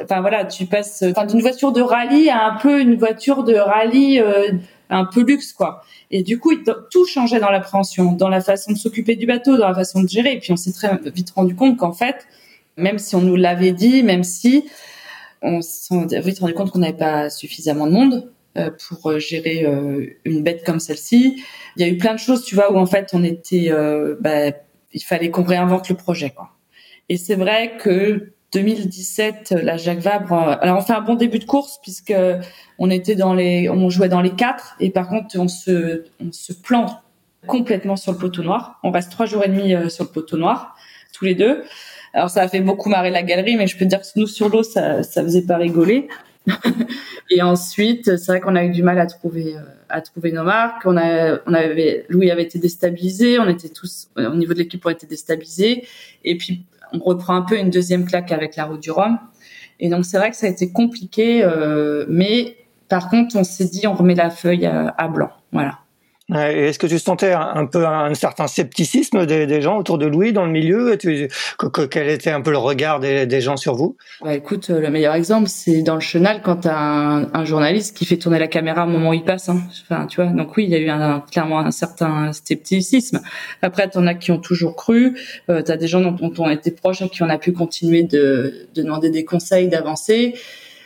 enfin 0.00 0.20
voilà, 0.20 0.44
tu 0.44 0.64
passes 0.66 1.02
d'une 1.02 1.40
voiture 1.40 1.72
de 1.72 1.82
rallye 1.82 2.30
à 2.30 2.46
un 2.46 2.56
peu 2.56 2.80
une 2.80 2.96
voiture 2.96 3.44
de 3.44 3.54
rallye 3.54 4.22
un 4.92 5.04
peu 5.04 5.22
luxe 5.22 5.52
quoi. 5.52 5.82
Et 6.10 6.22
du 6.22 6.38
coup, 6.38 6.52
tout 6.90 7.06
changeait 7.06 7.40
dans 7.40 7.50
l'appréhension, 7.50 8.12
dans 8.12 8.28
la 8.28 8.40
façon 8.40 8.72
de 8.72 8.78
s'occuper 8.78 9.16
du 9.16 9.26
bateau, 9.26 9.56
dans 9.56 9.68
la 9.68 9.74
façon 9.74 10.02
de 10.02 10.08
gérer. 10.08 10.34
Et 10.34 10.38
puis 10.38 10.52
on 10.52 10.56
s'est 10.56 10.72
très 10.72 10.98
vite 11.14 11.30
rendu 11.30 11.54
compte 11.56 11.78
qu'en 11.78 11.92
fait, 11.92 12.26
même 12.76 12.98
si 12.98 13.16
on 13.16 13.20
nous 13.20 13.36
l'avait 13.36 13.72
dit, 13.72 14.02
même 14.02 14.24
si 14.24 14.64
on 15.42 15.60
s'est 15.60 16.20
vite 16.20 16.38
rendu 16.38 16.54
compte 16.54 16.70
qu'on 16.70 16.78
n'avait 16.78 16.92
pas 16.96 17.28
suffisamment 17.28 17.86
de 17.86 17.92
monde 17.92 18.32
euh, 18.58 18.70
pour 18.88 19.10
euh, 19.10 19.18
gérer 19.18 19.64
euh, 19.64 20.06
une 20.24 20.42
bête 20.42 20.62
comme 20.64 20.78
celle-ci. 20.78 21.42
Il 21.76 21.82
y 21.82 21.88
a 21.88 21.88
eu 21.88 21.96
plein 21.96 22.12
de 22.12 22.18
choses, 22.18 22.44
tu 22.44 22.54
vois, 22.54 22.70
où 22.72 22.76
en 22.76 22.86
fait 22.86 23.10
on 23.14 23.24
était, 23.24 23.70
bah, 24.20 24.52
il 24.92 25.02
fallait 25.02 25.30
qu'on 25.30 25.42
réinvente 25.42 25.88
le 25.88 25.96
projet, 25.96 26.30
quoi. 26.30 26.50
Et 27.08 27.16
c'est 27.16 27.34
vrai 27.34 27.76
que 27.78 28.32
2017, 28.52 29.54
la 29.62 29.76
Jacques 29.76 30.00
Vabre, 30.00 30.34
alors 30.60 30.78
on 30.78 30.82
fait 30.82 30.92
un 30.92 31.00
bon 31.00 31.14
début 31.14 31.38
de 31.38 31.44
course 31.44 31.78
puisque 31.82 32.14
on 32.78 32.90
était 32.90 33.14
dans 33.14 33.34
les, 33.34 33.68
on 33.70 33.88
jouait 33.88 34.08
dans 34.08 34.20
les 34.20 34.30
quatre 34.34 34.76
et 34.78 34.90
par 34.90 35.08
contre 35.08 35.38
on 35.38 35.48
se, 35.48 36.04
on 36.20 36.30
se 36.30 36.52
plante 36.52 36.92
complètement 37.46 37.96
sur 37.96 38.12
le 38.12 38.18
poteau 38.18 38.42
noir. 38.42 38.78
On 38.82 38.90
reste 38.90 39.10
trois 39.10 39.26
jours 39.26 39.44
et 39.44 39.48
demi 39.48 39.74
sur 39.90 40.04
le 40.04 40.10
poteau 40.10 40.36
noir, 40.36 40.76
tous 41.12 41.24
les 41.24 41.34
deux. 41.34 41.64
Alors 42.14 42.30
ça 42.30 42.42
a 42.42 42.48
fait 42.48 42.60
beaucoup 42.60 42.88
marrer 42.88 43.10
la 43.10 43.22
galerie, 43.22 43.56
mais 43.56 43.66
je 43.66 43.76
peux 43.76 43.86
dire 43.86 44.00
que 44.00 44.06
nous 44.16 44.26
sur 44.26 44.48
l'eau, 44.48 44.62
ça, 44.62 45.02
ça 45.02 45.22
faisait 45.22 45.42
pas 45.42 45.56
rigoler. 45.56 46.08
et 47.30 47.40
ensuite, 47.40 48.16
c'est 48.16 48.32
vrai 48.32 48.40
qu'on 48.40 48.56
a 48.56 48.64
eu 48.64 48.70
du 48.70 48.82
mal 48.82 48.98
à 48.98 49.06
trouver 49.06 49.56
à 49.92 50.00
trouver 50.00 50.32
nos 50.32 50.42
marques. 50.42 50.82
On 50.84 50.96
a, 50.96 51.38
on 51.46 51.54
avait, 51.54 52.06
Louis 52.08 52.30
avait 52.30 52.42
été 52.42 52.58
déstabilisé, 52.58 53.38
on 53.38 53.48
était 53.48 53.68
tous 53.68 54.08
au 54.16 54.34
niveau 54.34 54.54
de 54.54 54.58
l'équipe, 54.58 54.84
on 54.84 54.90
était 54.90 55.06
déstabilisés. 55.06 55.86
Et 56.24 56.36
puis 56.36 56.64
on 56.92 56.98
reprend 56.98 57.34
un 57.34 57.42
peu 57.42 57.58
une 57.58 57.70
deuxième 57.70 58.04
claque 58.04 58.32
avec 58.32 58.56
la 58.56 58.64
route 58.64 58.80
du 58.80 58.90
Rhum. 58.90 59.18
Et 59.80 59.88
donc 59.88 60.04
c'est 60.04 60.18
vrai 60.18 60.30
que 60.30 60.36
ça 60.36 60.46
a 60.46 60.50
été 60.50 60.72
compliqué, 60.72 61.42
euh, 61.44 62.04
mais 62.08 62.56
par 62.88 63.08
contre 63.08 63.36
on 63.36 63.44
s'est 63.44 63.66
dit 63.66 63.86
on 63.86 63.94
remet 63.94 64.14
la 64.14 64.30
feuille 64.30 64.66
à 64.66 65.08
blanc. 65.08 65.30
Voilà. 65.52 65.81
Est-ce 66.30 66.78
que 66.78 66.86
tu 66.86 66.98
sentais 66.98 67.32
un, 67.32 67.66
peu 67.66 67.86
un 67.86 68.14
certain 68.14 68.46
scepticisme 68.46 69.26
des, 69.26 69.60
gens 69.60 69.78
autour 69.78 69.98
de 69.98 70.06
Louis 70.06 70.32
dans 70.32 70.46
le 70.46 70.52
milieu 70.52 70.96
Quel 71.90 72.08
était 72.08 72.30
un 72.30 72.40
peu 72.40 72.52
le 72.52 72.58
regard 72.58 73.00
des, 73.00 73.40
gens 73.40 73.56
sur 73.56 73.74
vous? 73.74 73.96
Bah, 74.22 74.34
Écoute, 74.34 74.68
le 74.68 74.88
meilleur 74.88 75.14
exemple, 75.14 75.48
c'est 75.48 75.82
dans 75.82 75.94
le 75.94 76.00
chenal 76.00 76.40
quand 76.42 76.62
tu 76.62 76.68
as 76.68 76.78
un, 76.78 77.44
journaliste 77.44 77.96
qui 77.96 78.06
fait 78.06 78.18
tourner 78.18 78.38
la 78.38 78.46
caméra 78.46 78.84
au 78.86 78.88
moment 78.88 79.10
où 79.10 79.14
il 79.14 79.24
passe. 79.24 79.48
Hein. 79.48 79.62
Enfin, 79.82 80.06
tu 80.06 80.22
vois. 80.22 80.30
Donc 80.30 80.56
oui, 80.56 80.64
il 80.64 80.70
y 80.70 80.76
a 80.76 80.78
eu 80.78 80.88
un, 80.88 81.24
clairement 81.30 81.58
un 81.58 81.72
certain 81.72 82.32
scepticisme. 82.32 83.20
Après, 83.60 83.90
tu 83.90 83.98
en 83.98 84.06
as 84.06 84.14
qui 84.14 84.30
ont 84.30 84.38
toujours 84.38 84.76
cru. 84.76 85.18
Euh, 85.50 85.62
tu 85.62 85.72
as 85.72 85.76
des 85.76 85.88
gens 85.88 86.00
dont, 86.00 86.32
on 86.38 86.50
été 86.50 86.70
proches 86.70 87.02
à 87.02 87.08
qui 87.08 87.22
on 87.22 87.28
a 87.28 87.38
pu 87.38 87.52
continuer 87.52 88.04
de, 88.04 88.68
demander 88.74 89.10
des 89.10 89.24
conseils, 89.24 89.68
d'avancer. 89.68 90.34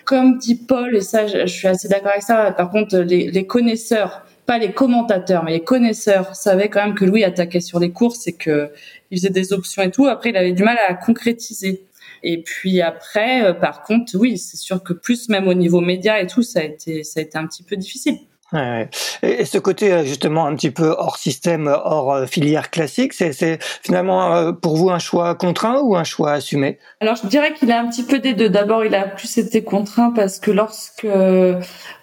Comme 0.06 0.38
dit 0.38 0.54
Paul, 0.54 0.96
et 0.96 1.00
ça, 1.02 1.26
je, 1.26 1.46
suis 1.46 1.68
assez 1.68 1.88
d'accord 1.88 2.12
avec 2.12 2.22
ça. 2.22 2.52
Par 2.52 2.70
contre, 2.70 2.96
les 2.96 3.46
connaisseurs 3.46 4.22
pas 4.46 4.58
les 4.58 4.72
commentateurs, 4.72 5.44
mais 5.44 5.52
les 5.52 5.64
connaisseurs 5.64 6.34
savaient 6.36 6.70
quand 6.70 6.84
même 6.84 6.94
que 6.94 7.04
Louis 7.04 7.24
attaquait 7.24 7.60
sur 7.60 7.80
les 7.80 7.90
courses 7.90 8.26
et 8.28 8.32
que 8.32 8.70
il 9.10 9.18
faisait 9.18 9.30
des 9.30 9.52
options 9.52 9.82
et 9.82 9.90
tout. 9.90 10.06
Après, 10.06 10.30
il 10.30 10.36
avait 10.36 10.52
du 10.52 10.62
mal 10.62 10.78
à 10.88 10.94
concrétiser. 10.94 11.84
Et 12.22 12.42
puis 12.42 12.80
après, 12.80 13.44
euh, 13.44 13.52
par 13.52 13.82
contre, 13.82 14.16
oui, 14.16 14.38
c'est 14.38 14.56
sûr 14.56 14.82
que 14.82 14.92
plus 14.92 15.28
même 15.28 15.48
au 15.48 15.54
niveau 15.54 15.80
média 15.80 16.20
et 16.20 16.26
tout, 16.26 16.42
ça 16.42 16.60
a 16.60 16.62
été, 16.62 17.04
ça 17.04 17.20
a 17.20 17.22
été 17.22 17.36
un 17.36 17.46
petit 17.46 17.62
peu 17.62 17.76
difficile. 17.76 18.18
Et 18.52 19.44
ce 19.44 19.58
côté 19.58 19.92
euh, 19.92 20.04
justement 20.04 20.46
un 20.46 20.54
petit 20.54 20.70
peu 20.70 20.94
hors 20.96 21.16
système, 21.16 21.66
hors 21.66 22.12
euh, 22.12 22.26
filière 22.26 22.70
classique, 22.70 23.12
c'est 23.12 23.58
finalement 23.82 24.34
euh, 24.34 24.52
pour 24.52 24.76
vous 24.76 24.90
un 24.90 25.00
choix 25.00 25.34
contraint 25.34 25.80
ou 25.80 25.96
un 25.96 26.04
choix 26.04 26.32
assumé? 26.32 26.78
Alors 27.00 27.16
je 27.16 27.26
dirais 27.26 27.54
qu'il 27.54 27.72
a 27.72 27.80
un 27.80 27.88
petit 27.88 28.04
peu 28.04 28.20
des 28.20 28.34
deux. 28.34 28.48
D'abord, 28.48 28.84
il 28.84 28.94
a 28.94 29.02
plus 29.02 29.36
été 29.38 29.64
contraint 29.64 30.12
parce 30.14 30.38
que 30.38 30.52
lorsque 30.52 31.08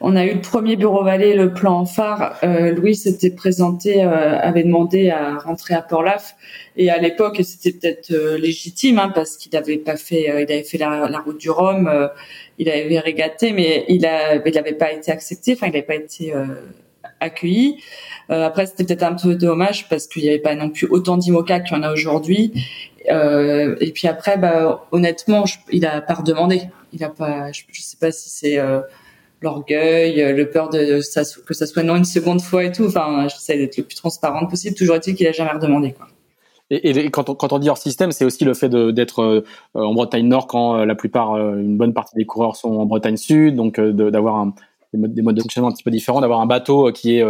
on 0.01 0.15
a 0.15 0.25
eu 0.25 0.33
le 0.33 0.41
premier 0.41 0.75
bureau 0.75 1.03
Vallée, 1.03 1.33
le 1.33 1.53
plan 1.53 1.85
phare, 1.85 2.35
Louis 2.43 2.95
s'était 2.95 3.29
présenté, 3.29 4.01
avait 4.01 4.63
demandé 4.63 5.09
à 5.09 5.37
rentrer 5.37 5.73
à 5.73 5.81
Port-Laf 5.81 6.35
et 6.75 6.89
à 6.89 6.97
l'époque, 6.97 7.39
c'était 7.43 7.71
peut-être 7.71 8.13
légitime 8.37 8.99
hein, 8.99 9.11
parce 9.13 9.37
qu'il 9.37 9.51
n'avait 9.53 9.77
pas 9.77 9.95
fait, 9.95 10.23
il 10.23 10.51
avait 10.51 10.63
fait 10.63 10.77
la 10.77 11.19
route 11.19 11.39
du 11.39 11.49
Rhum 11.49 11.89
il 12.59 12.69
avait 12.69 12.99
régaté, 12.99 13.51
mais 13.51 13.85
il 13.89 14.01
n'avait 14.01 14.73
pas 14.73 14.91
été 14.91 15.11
accepté, 15.11 15.53
enfin 15.53 15.67
il 15.67 15.71
n'avait 15.71 15.81
pas 15.83 15.95
été 15.95 16.33
euh, 16.33 16.45
accueilli. 17.23 17.77
Euh, 18.29 18.45
après, 18.45 18.65
c'était 18.65 18.83
peut-être 18.83 19.03
un 19.03 19.15
peu 19.15 19.35
dommage 19.35 19.89
parce 19.89 20.07
qu'il 20.07 20.23
n'y 20.23 20.29
avait 20.29 20.39
pas 20.39 20.55
non 20.55 20.69
plus 20.69 20.87
autant 20.87 21.17
d'IMOCA 21.17 21.61
qu'il 21.61 21.75
y 21.75 21.79
en 21.79 21.83
a 21.83 21.91
aujourd'hui. 21.91 22.53
Euh, 23.11 23.75
et 23.81 23.91
puis 23.91 24.07
après, 24.07 24.37
bah, 24.37 24.87
honnêtement, 24.91 25.45
il 25.71 25.85
a 25.85 26.01
pas 26.01 26.15
redemandé. 26.15 26.61
Il 26.93 27.03
a 27.03 27.09
pas, 27.09 27.51
je, 27.51 27.63
ne 27.67 27.73
sais 27.73 27.97
pas 27.99 28.11
si 28.11 28.29
c'est 28.29 28.59
euh, 28.59 28.81
l'orgueil, 29.41 30.33
le 30.33 30.49
peur 30.49 30.69
de, 30.69 31.01
ça, 31.01 31.23
que 31.45 31.53
ça 31.53 31.65
soit 31.65 31.83
non 31.83 31.95
une 31.95 32.05
seconde 32.05 32.41
fois 32.41 32.63
et 32.63 32.71
tout. 32.71 32.85
Enfin, 32.85 33.27
j'essaie 33.27 33.57
d'être 33.57 33.77
le 33.77 33.83
plus 33.83 33.95
transparente 33.95 34.49
possible. 34.49 34.75
Toujours 34.75 34.95
est-il 34.95 35.15
qu'il 35.15 35.27
a 35.27 35.31
jamais 35.31 35.51
redemandé, 35.51 35.93
quoi. 35.93 36.07
Et, 36.81 37.09
quand, 37.11 37.53
on, 37.53 37.59
dit 37.59 37.69
hors 37.69 37.77
système, 37.77 38.11
c'est 38.11 38.25
aussi 38.25 38.45
le 38.45 38.53
fait 38.53 38.69
d'être 38.69 39.21
euh, 39.21 39.43
en 39.73 39.93
Bretagne 39.93 40.27
Nord 40.27 40.47
quand 40.47 40.79
euh, 40.79 40.85
la 40.85 40.95
plupart, 40.95 41.33
euh, 41.33 41.57
une 41.57 41.77
bonne 41.77 41.93
partie 41.93 42.15
des 42.15 42.25
coureurs 42.25 42.55
sont 42.55 42.71
en 42.71 42.85
Bretagne 42.85 43.17
Sud, 43.17 43.55
donc 43.55 43.79
d'avoir 43.79 44.47
des, 44.91 44.99
modes, 44.99 45.13
des 45.13 45.21
modes 45.21 45.35
de 45.35 45.41
fonctionnement 45.41 45.69
un 45.69 45.73
petit 45.73 45.83
peu 45.83 45.91
différents, 45.91 46.21
d'avoir 46.21 46.41
un 46.41 46.47
bateau 46.47 46.91
qui 46.91 47.17
est 47.17 47.25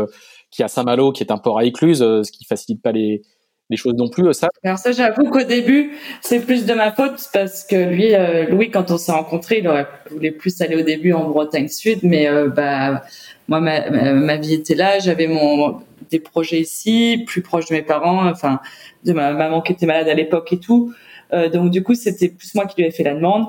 qui 0.50 0.62
à 0.62 0.68
Saint-Malo, 0.68 1.12
qui 1.12 1.24
est 1.24 1.32
un 1.32 1.38
port 1.38 1.58
à 1.58 1.66
écluse, 1.66 2.00
ce 2.00 2.32
qui 2.32 2.46
facilite 2.46 2.82
pas 2.82 2.92
les, 2.92 3.24
les 3.72 3.78
choses 3.78 3.96
non 3.96 4.08
plus. 4.08 4.32
Ça. 4.34 4.50
Alors 4.64 4.78
ça, 4.78 4.92
j'avoue 4.92 5.30
qu'au 5.32 5.44
début, 5.44 5.94
c'est 6.22 6.40
plus 6.40 6.66
de 6.66 6.74
ma 6.76 6.92
faute 6.92 7.28
parce 7.34 7.64
que 7.64 7.76
lui, 7.76 8.14
Louis, 8.50 8.70
quand 8.70 8.92
on 8.92 8.98
s'est 8.98 9.12
rencontrés, 9.12 9.60
il 9.60 9.68
aurait 9.68 9.88
voulu 10.12 10.32
plus 10.32 10.62
aller 10.62 10.76
au 10.76 10.84
début 10.84 11.12
en 11.12 11.28
Bretagne 11.30 11.68
Sud, 11.68 12.00
mais 12.04 12.30
bah 12.56 13.02
moi, 13.48 13.60
ma, 13.60 13.90
ma, 14.14 14.38
vie 14.38 14.54
était 14.54 14.76
là, 14.76 15.00
j'avais 15.00 15.28
mon 15.28 15.82
des 16.14 16.20
projets 16.20 16.62
ici, 16.62 17.24
plus 17.26 17.42
proche 17.42 17.66
de 17.66 17.74
mes 17.74 17.82
parents, 17.82 18.30
enfin 18.30 18.60
de 19.04 19.14
ma 19.14 19.34
maman 19.34 19.62
qui 19.62 19.74
était 19.74 19.88
malade 19.88 20.08
à 20.08 20.14
l'époque 20.14 20.54
et 20.54 20.60
tout. 20.60 20.94
Euh, 21.34 21.50
donc 21.50 21.72
du 21.72 21.84
coup, 21.84 21.96
c'était 21.96 22.30
plus 22.30 22.54
moi 22.56 22.66
qui 22.66 22.82
lui 22.82 22.88
ai 22.88 22.92
fait 22.92 23.04
la 23.04 23.16
demande. 23.16 23.48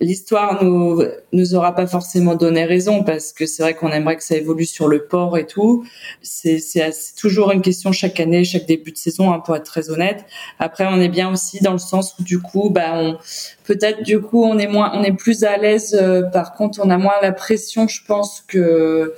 L'histoire 0.00 0.62
nous 0.62 1.02
nous 1.32 1.54
aura 1.54 1.74
pas 1.74 1.86
forcément 1.86 2.34
donné 2.34 2.64
raison 2.64 3.04
parce 3.04 3.32
que 3.32 3.46
c'est 3.46 3.62
vrai 3.62 3.74
qu'on 3.74 3.90
aimerait 3.90 4.16
que 4.16 4.24
ça 4.24 4.36
évolue 4.36 4.66
sur 4.66 4.88
le 4.88 5.06
port 5.06 5.38
et 5.38 5.46
tout. 5.46 5.84
C'est 6.20 6.58
c'est 6.58 6.90
toujours 7.16 7.52
une 7.52 7.62
question 7.62 7.92
chaque 7.92 8.18
année, 8.18 8.44
chaque 8.44 8.66
début 8.66 8.92
de 8.92 8.96
saison, 8.96 9.32
hein, 9.32 9.38
pour 9.38 9.54
être 9.56 9.64
très 9.64 9.90
honnête. 9.90 10.24
Après, 10.58 10.84
on 10.88 11.00
est 11.00 11.08
bien 11.08 11.32
aussi 11.32 11.60
dans 11.60 11.72
le 11.72 11.78
sens 11.78 12.16
où 12.18 12.22
du 12.24 12.40
coup, 12.40 12.70
bah 12.70 12.92
on 12.94 13.18
peut-être 13.64 14.02
du 14.02 14.20
coup 14.20 14.44
on 14.44 14.58
est 14.58 14.66
moins, 14.66 14.90
on 14.94 15.02
est 15.04 15.16
plus 15.16 15.44
à 15.44 15.56
l'aise. 15.56 15.96
Euh, 16.00 16.22
par 16.22 16.54
contre, 16.54 16.80
on 16.82 16.90
a 16.90 16.98
moins 16.98 17.14
la 17.22 17.32
pression, 17.32 17.86
je 17.88 18.00
pense 18.04 18.42
que 18.46 19.14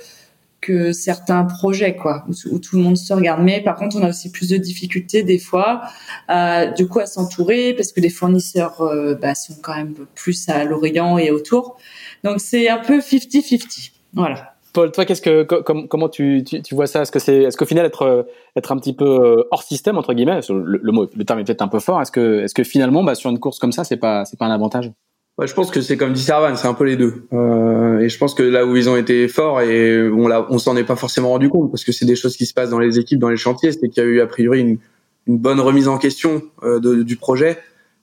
certains 0.91 1.43
projets, 1.43 1.95
quoi, 1.95 2.25
où, 2.27 2.59
tout 2.59 2.77
le 2.77 2.83
monde 2.83 2.97
se 2.97 3.13
regarde. 3.13 3.41
Mais 3.43 3.61
par 3.61 3.75
contre, 3.75 3.97
on 3.97 4.03
a 4.03 4.09
aussi 4.09 4.31
plus 4.31 4.49
de 4.49 4.57
difficultés 4.57 5.23
des 5.23 5.39
fois, 5.39 5.81
euh, 6.29 6.71
du 6.71 6.87
coup, 6.87 6.99
à 6.99 7.05
s'entourer 7.05 7.73
parce 7.73 7.91
que 7.91 8.01
les 8.01 8.09
fournisseurs 8.09 8.81
euh, 8.81 9.15
bah, 9.15 9.35
sont 9.35 9.55
quand 9.61 9.75
même 9.75 9.93
plus 10.15 10.49
à 10.49 10.63
l'Orient 10.63 11.17
et 11.17 11.31
autour. 11.31 11.77
Donc 12.23 12.39
c'est 12.39 12.69
un 12.69 12.79
peu 12.79 12.99
50-50. 12.99 13.91
Voilà. 14.13 14.53
Paul, 14.73 14.91
toi, 14.91 15.05
qu'est-ce 15.05 15.21
que 15.21 15.43
comment 15.43 16.09
tu, 16.09 16.43
tu, 16.43 16.75
vois 16.75 16.85
ça? 16.85 17.01
Est-ce 17.01 17.11
que 17.11 17.19
c'est 17.19 17.43
est-ce 17.43 17.57
qu'au 17.57 17.65
final 17.65 17.85
être 17.85 18.27
être 18.55 18.71
un 18.71 18.77
petit 18.77 18.93
peu 18.93 19.05
euh, 19.05 19.43
hors 19.49 19.63
système 19.63 19.97
entre 19.97 20.13
guillemets, 20.13 20.41
le, 20.49 20.91
mot 20.91 21.09
le 21.15 21.25
terme 21.25 21.39
est 21.39 21.45
peut-être 21.45 21.63
un 21.63 21.67
peu 21.67 21.79
fort. 21.79 21.99
Est-ce 21.99 22.11
que 22.11 22.43
est-ce 22.43 22.53
que 22.53 22.63
finalement, 22.63 23.03
bah, 23.03 23.15
sur 23.15 23.29
une 23.31 23.39
course 23.39 23.57
comme 23.57 23.71
ça, 23.71 23.83
c'est 23.83 23.97
pas 23.97 24.25
c'est 24.25 24.37
pas 24.37 24.45
un 24.45 24.51
avantage? 24.51 24.91
Ouais, 25.37 25.45
je 25.45 25.53
pense 25.53 25.69
que 25.69 25.81
c'est 25.81 25.97
comme 25.97 26.13
dit 26.13 26.23
Servan, 26.23 26.55
c'est 26.55 26.67
un 26.67 26.73
peu 26.73 26.85
les 26.85 26.95
deux. 26.95 27.27
Euh, 27.31 27.99
et 27.99 28.09
je 28.09 28.17
pense 28.17 28.33
que 28.33 28.41
là 28.41 28.65
où 28.65 28.75
ils 28.75 28.89
ont 28.89 28.97
été 28.97 29.27
forts 29.27 29.61
et 29.61 30.09
on, 30.09 30.57
s'en 30.57 30.75
est 30.75 30.83
pas 30.83 30.95
forcément 30.95 31.29
rendu 31.29 31.49
compte 31.49 31.69
parce 31.69 31.83
que 31.83 31.91
c'est 31.91 32.05
des 32.05 32.15
choses 32.15 32.35
qui 32.35 32.47
se 32.47 32.53
passent 32.55 32.71
dans 32.71 32.79
les 32.79 32.97
équipes, 32.97 33.19
dans 33.19 33.29
les 33.29 33.37
chantiers, 33.37 33.71
c'est 33.71 33.87
qu'il 33.89 34.03
y 34.03 34.05
a 34.05 34.09
eu 34.09 34.19
a 34.19 34.27
priori 34.27 34.61
une, 34.61 34.79
bonne 35.27 35.59
remise 35.59 35.89
en 35.89 35.97
question 35.97 36.41
euh, 36.63 37.03
du 37.03 37.17
projet 37.17 37.57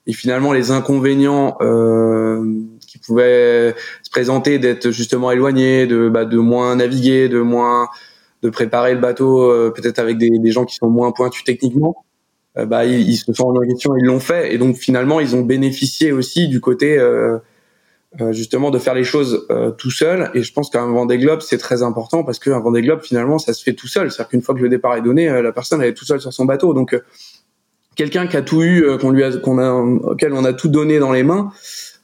et 0.07 0.13
finalement 0.13 0.53
les 0.53 0.71
inconvénients 0.71 1.57
euh, 1.61 2.45
qui 2.79 2.99
pouvaient 2.99 3.75
se 4.03 4.09
présenter 4.09 4.59
d'être 4.59 4.91
justement 4.91 5.31
éloignés, 5.31 5.87
de, 5.87 6.09
bah, 6.09 6.25
de 6.25 6.37
moins 6.37 6.75
naviguer, 6.75 7.27
de 7.29 7.39
moins 7.39 7.89
de 8.43 8.49
préparer 8.49 8.93
le 8.93 8.99
bateau 8.99 9.49
euh, 9.51 9.71
peut-être 9.75 9.99
avec 9.99 10.17
des, 10.17 10.51
gens 10.51 10.65
qui 10.65 10.75
sont 10.75 10.89
moins 10.89 11.11
pointus 11.11 11.43
techniquement 11.43 12.05
bah, 12.55 12.85
ils, 12.85 13.17
se 13.17 13.33
sont 13.33 13.49
en 13.49 13.67
question, 13.67 13.95
ils 13.97 14.05
l'ont 14.05 14.19
fait, 14.19 14.53
et 14.53 14.57
donc 14.57 14.77
finalement 14.77 15.19
ils 15.19 15.35
ont 15.35 15.41
bénéficié 15.41 16.13
aussi 16.13 16.47
du 16.47 16.61
côté 16.61 16.97
euh, 16.97 17.37
euh, 18.21 18.31
justement 18.31 18.71
de 18.71 18.79
faire 18.79 18.93
les 18.93 19.03
choses 19.03 19.45
tout 19.77 19.91
seul. 19.91 20.31
Et 20.33 20.41
je 20.41 20.53
pense 20.53 20.69
qu'un 20.69 20.87
Vendée 20.87 21.17
Globe 21.17 21.41
c'est 21.41 21.57
très 21.57 21.83
important 21.83 22.23
parce 22.23 22.39
qu'un 22.39 22.59
Vendée 22.59 22.81
Globe 22.81 23.01
finalement 23.01 23.39
ça 23.39 23.53
se 23.53 23.61
fait 23.61 23.73
tout 23.73 23.87
seul. 23.87 24.09
C'est-à-dire 24.09 24.29
qu'une 24.29 24.41
fois 24.41 24.55
que 24.55 24.61
le 24.61 24.69
départ 24.69 24.95
est 24.95 25.01
donné, 25.01 25.41
la 25.41 25.51
personne 25.51 25.81
elle 25.81 25.89
est 25.89 25.93
tout 25.93 26.05
seule 26.05 26.21
sur 26.21 26.31
son 26.31 26.45
bateau. 26.45 26.73
Donc 26.73 26.97
quelqu'un 27.95 28.27
qui 28.27 28.37
a 28.37 28.41
tout 28.41 28.63
eu, 28.63 28.85
qu'on 29.01 29.11
lui 29.11 29.23
a, 29.23 29.35
qu'on 29.37 29.57
a, 29.57 29.71
auquel 29.71 30.31
on 30.33 30.45
a 30.45 30.53
tout 30.53 30.69
donné 30.69 30.99
dans 30.99 31.11
les 31.11 31.23
mains, 31.23 31.51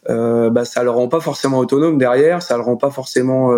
euh, 0.10 0.50
bah 0.50 0.66
ça 0.66 0.84
le 0.84 0.90
rend 0.90 1.08
pas 1.08 1.22
forcément 1.22 1.60
autonome 1.60 1.98
derrière, 1.98 2.42
ça 2.42 2.58
le 2.58 2.64
rend 2.64 2.76
pas 2.76 2.90
forcément 2.90 3.52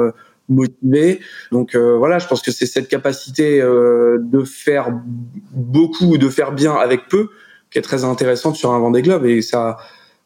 motivé. 0.50 1.20
Donc 1.52 1.76
euh, 1.76 1.98
voilà, 1.98 2.20
je 2.20 2.28
pense 2.28 2.42
que 2.42 2.52
c'est 2.52 2.66
cette 2.66 2.88
capacité 2.88 3.62
euh, 3.62 4.18
de 4.20 4.44
faire 4.44 4.92
beaucoup, 5.52 6.18
de 6.18 6.30
faire 6.30 6.52
bien 6.52 6.74
avec 6.74 7.08
peu, 7.08 7.30
qui 7.72 7.80
est 7.80 7.82
très 7.82 8.04
intéressante 8.04 8.56
sur 8.56 8.72
un 8.72 8.80
Vendée 8.80 9.02
Globe 9.02 9.26
et 9.26 9.42
ça. 9.42 9.78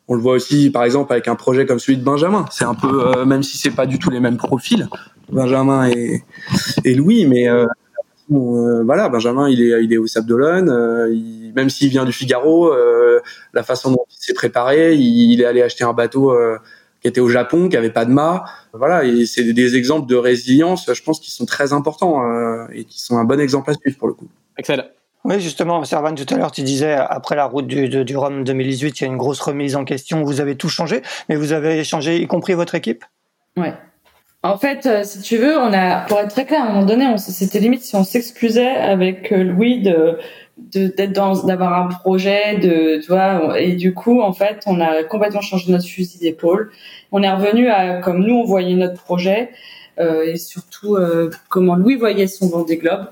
On 0.09 0.15
le 0.15 0.21
voit 0.21 0.35
aussi, 0.35 0.69
par 0.69 0.85
exemple, 0.85 1.11
avec 1.11 1.27
un 1.27 1.35
projet 1.35 1.65
comme 1.65 1.79
celui 1.79 1.97
de 1.97 2.03
Benjamin. 2.03 2.45
C'est 2.49 2.63
un 2.63 2.75
peu, 2.75 3.07
euh, 3.07 3.25
même 3.25 3.43
si 3.43 3.57
c'est 3.57 3.71
pas 3.71 3.85
du 3.85 3.99
tout 3.99 4.09
les 4.09 4.21
mêmes 4.21 4.37
profils, 4.37 4.87
Benjamin 5.29 5.89
et, 5.89 6.23
et 6.85 6.95
Louis, 6.95 7.25
mais 7.25 7.45
voilà, 8.29 9.09
Benjamin, 9.09 9.49
il 9.49 9.61
est, 9.61 9.83
il 9.83 9.91
est 9.91 9.97
au 9.97 10.07
Sable 10.07 10.27
d'Olonne. 10.27 10.71
même 11.53 11.69
s'il 11.69 11.89
vient 11.89 12.05
du 12.05 12.13
Figaro, 12.13 12.71
la 13.53 13.63
façon 13.63 13.91
dont 13.91 14.05
il 14.09 14.15
s'est 14.17 14.33
préparé, 14.33 14.93
il, 14.93 15.33
il, 15.33 15.41
est 15.41 15.45
allé 15.45 15.61
acheter 15.61 15.83
un 15.83 15.91
bateau 15.91 16.33
qui 17.01 17.07
était 17.07 17.21
au 17.21 17.29
Japon, 17.29 17.69
qui 17.69 17.77
avait 17.77 17.91
pas 17.91 18.05
de 18.05 18.11
mât. 18.11 18.45
Voilà, 18.73 19.03
et 19.03 19.25
c'est 19.25 19.43
des 19.53 19.75
exemples 19.75 20.07
de 20.07 20.15
résilience, 20.15 20.91
je 20.91 21.03
pense, 21.03 21.19
qui 21.19 21.31
sont 21.31 21.45
très 21.45 21.73
importants 21.73 22.23
euh, 22.23 22.65
et 22.73 22.83
qui 22.85 22.99
sont 22.99 23.17
un 23.17 23.23
bon 23.23 23.39
exemple 23.39 23.69
à 23.71 23.73
suivre 23.73 23.97
pour 23.97 24.07
le 24.07 24.13
coup. 24.13 24.27
Excellent. 24.57 24.85
Oui, 25.23 25.39
justement, 25.39 25.83
Servan, 25.83 26.15
tout 26.15 26.31
à 26.33 26.37
l'heure, 26.37 26.51
tu 26.51 26.61
disais, 26.61 26.93
après 26.93 27.35
la 27.35 27.45
route 27.45 27.67
du, 27.67 27.89
du 27.89 28.17
Rhum 28.17 28.43
2018, 28.43 28.99
il 28.99 29.03
y 29.03 29.07
a 29.07 29.07
une 29.07 29.17
grosse 29.17 29.41
remise 29.41 29.75
en 29.75 29.83
question, 29.83 30.23
vous 30.23 30.39
avez 30.39 30.55
tout 30.55 30.69
changé, 30.69 31.01
mais 31.27 31.35
vous 31.35 31.51
avez 31.51 31.83
changé, 31.83 32.21
y 32.21 32.27
compris 32.27 32.53
votre 32.53 32.75
équipe? 32.75 33.03
Ouais. 33.57 33.73
En 34.43 34.57
fait, 34.57 34.85
euh, 34.85 35.03
si 35.03 35.21
tu 35.21 35.37
veux, 35.37 35.57
on 35.57 35.73
a, 35.73 36.01
pour 36.01 36.19
être 36.19 36.29
très 36.29 36.45
clair, 36.45 36.61
à 36.61 36.65
un 36.65 36.69
moment 36.69 36.85
donné, 36.85 37.17
c'était 37.17 37.59
limite 37.59 37.81
si 37.81 37.95
on 37.95 38.03
s'excusait 38.03 38.69
avec 38.69 39.31
euh, 39.31 39.43
Louis 39.43 39.81
de, 39.81 40.17
d'être 40.57 41.13
dans 41.13 41.43
d'avoir 41.43 41.79
un 41.81 41.87
projet 41.87 42.57
de 42.57 42.99
tu 43.01 43.07
vois 43.07 43.59
et 43.59 43.73
du 43.73 43.93
coup 43.93 44.21
en 44.21 44.33
fait 44.33 44.63
on 44.65 44.79
a 44.79 45.03
complètement 45.03 45.41
changé 45.41 45.71
notre 45.71 45.85
fusil 45.85 46.19
d'épaule. 46.19 46.71
On 47.11 47.23
est 47.23 47.31
revenu 47.31 47.69
à 47.69 47.99
comme 47.99 48.25
nous 48.25 48.35
on 48.35 48.43
voyait 48.43 48.75
notre 48.75 49.01
projet 49.01 49.49
euh, 49.99 50.23
et 50.25 50.37
surtout 50.37 50.95
euh, 50.95 51.29
comment 51.49 51.75
Louis 51.75 51.95
voyait 51.95 52.27
son 52.27 52.49
Vendée 52.49 52.77
Globe. 52.77 53.07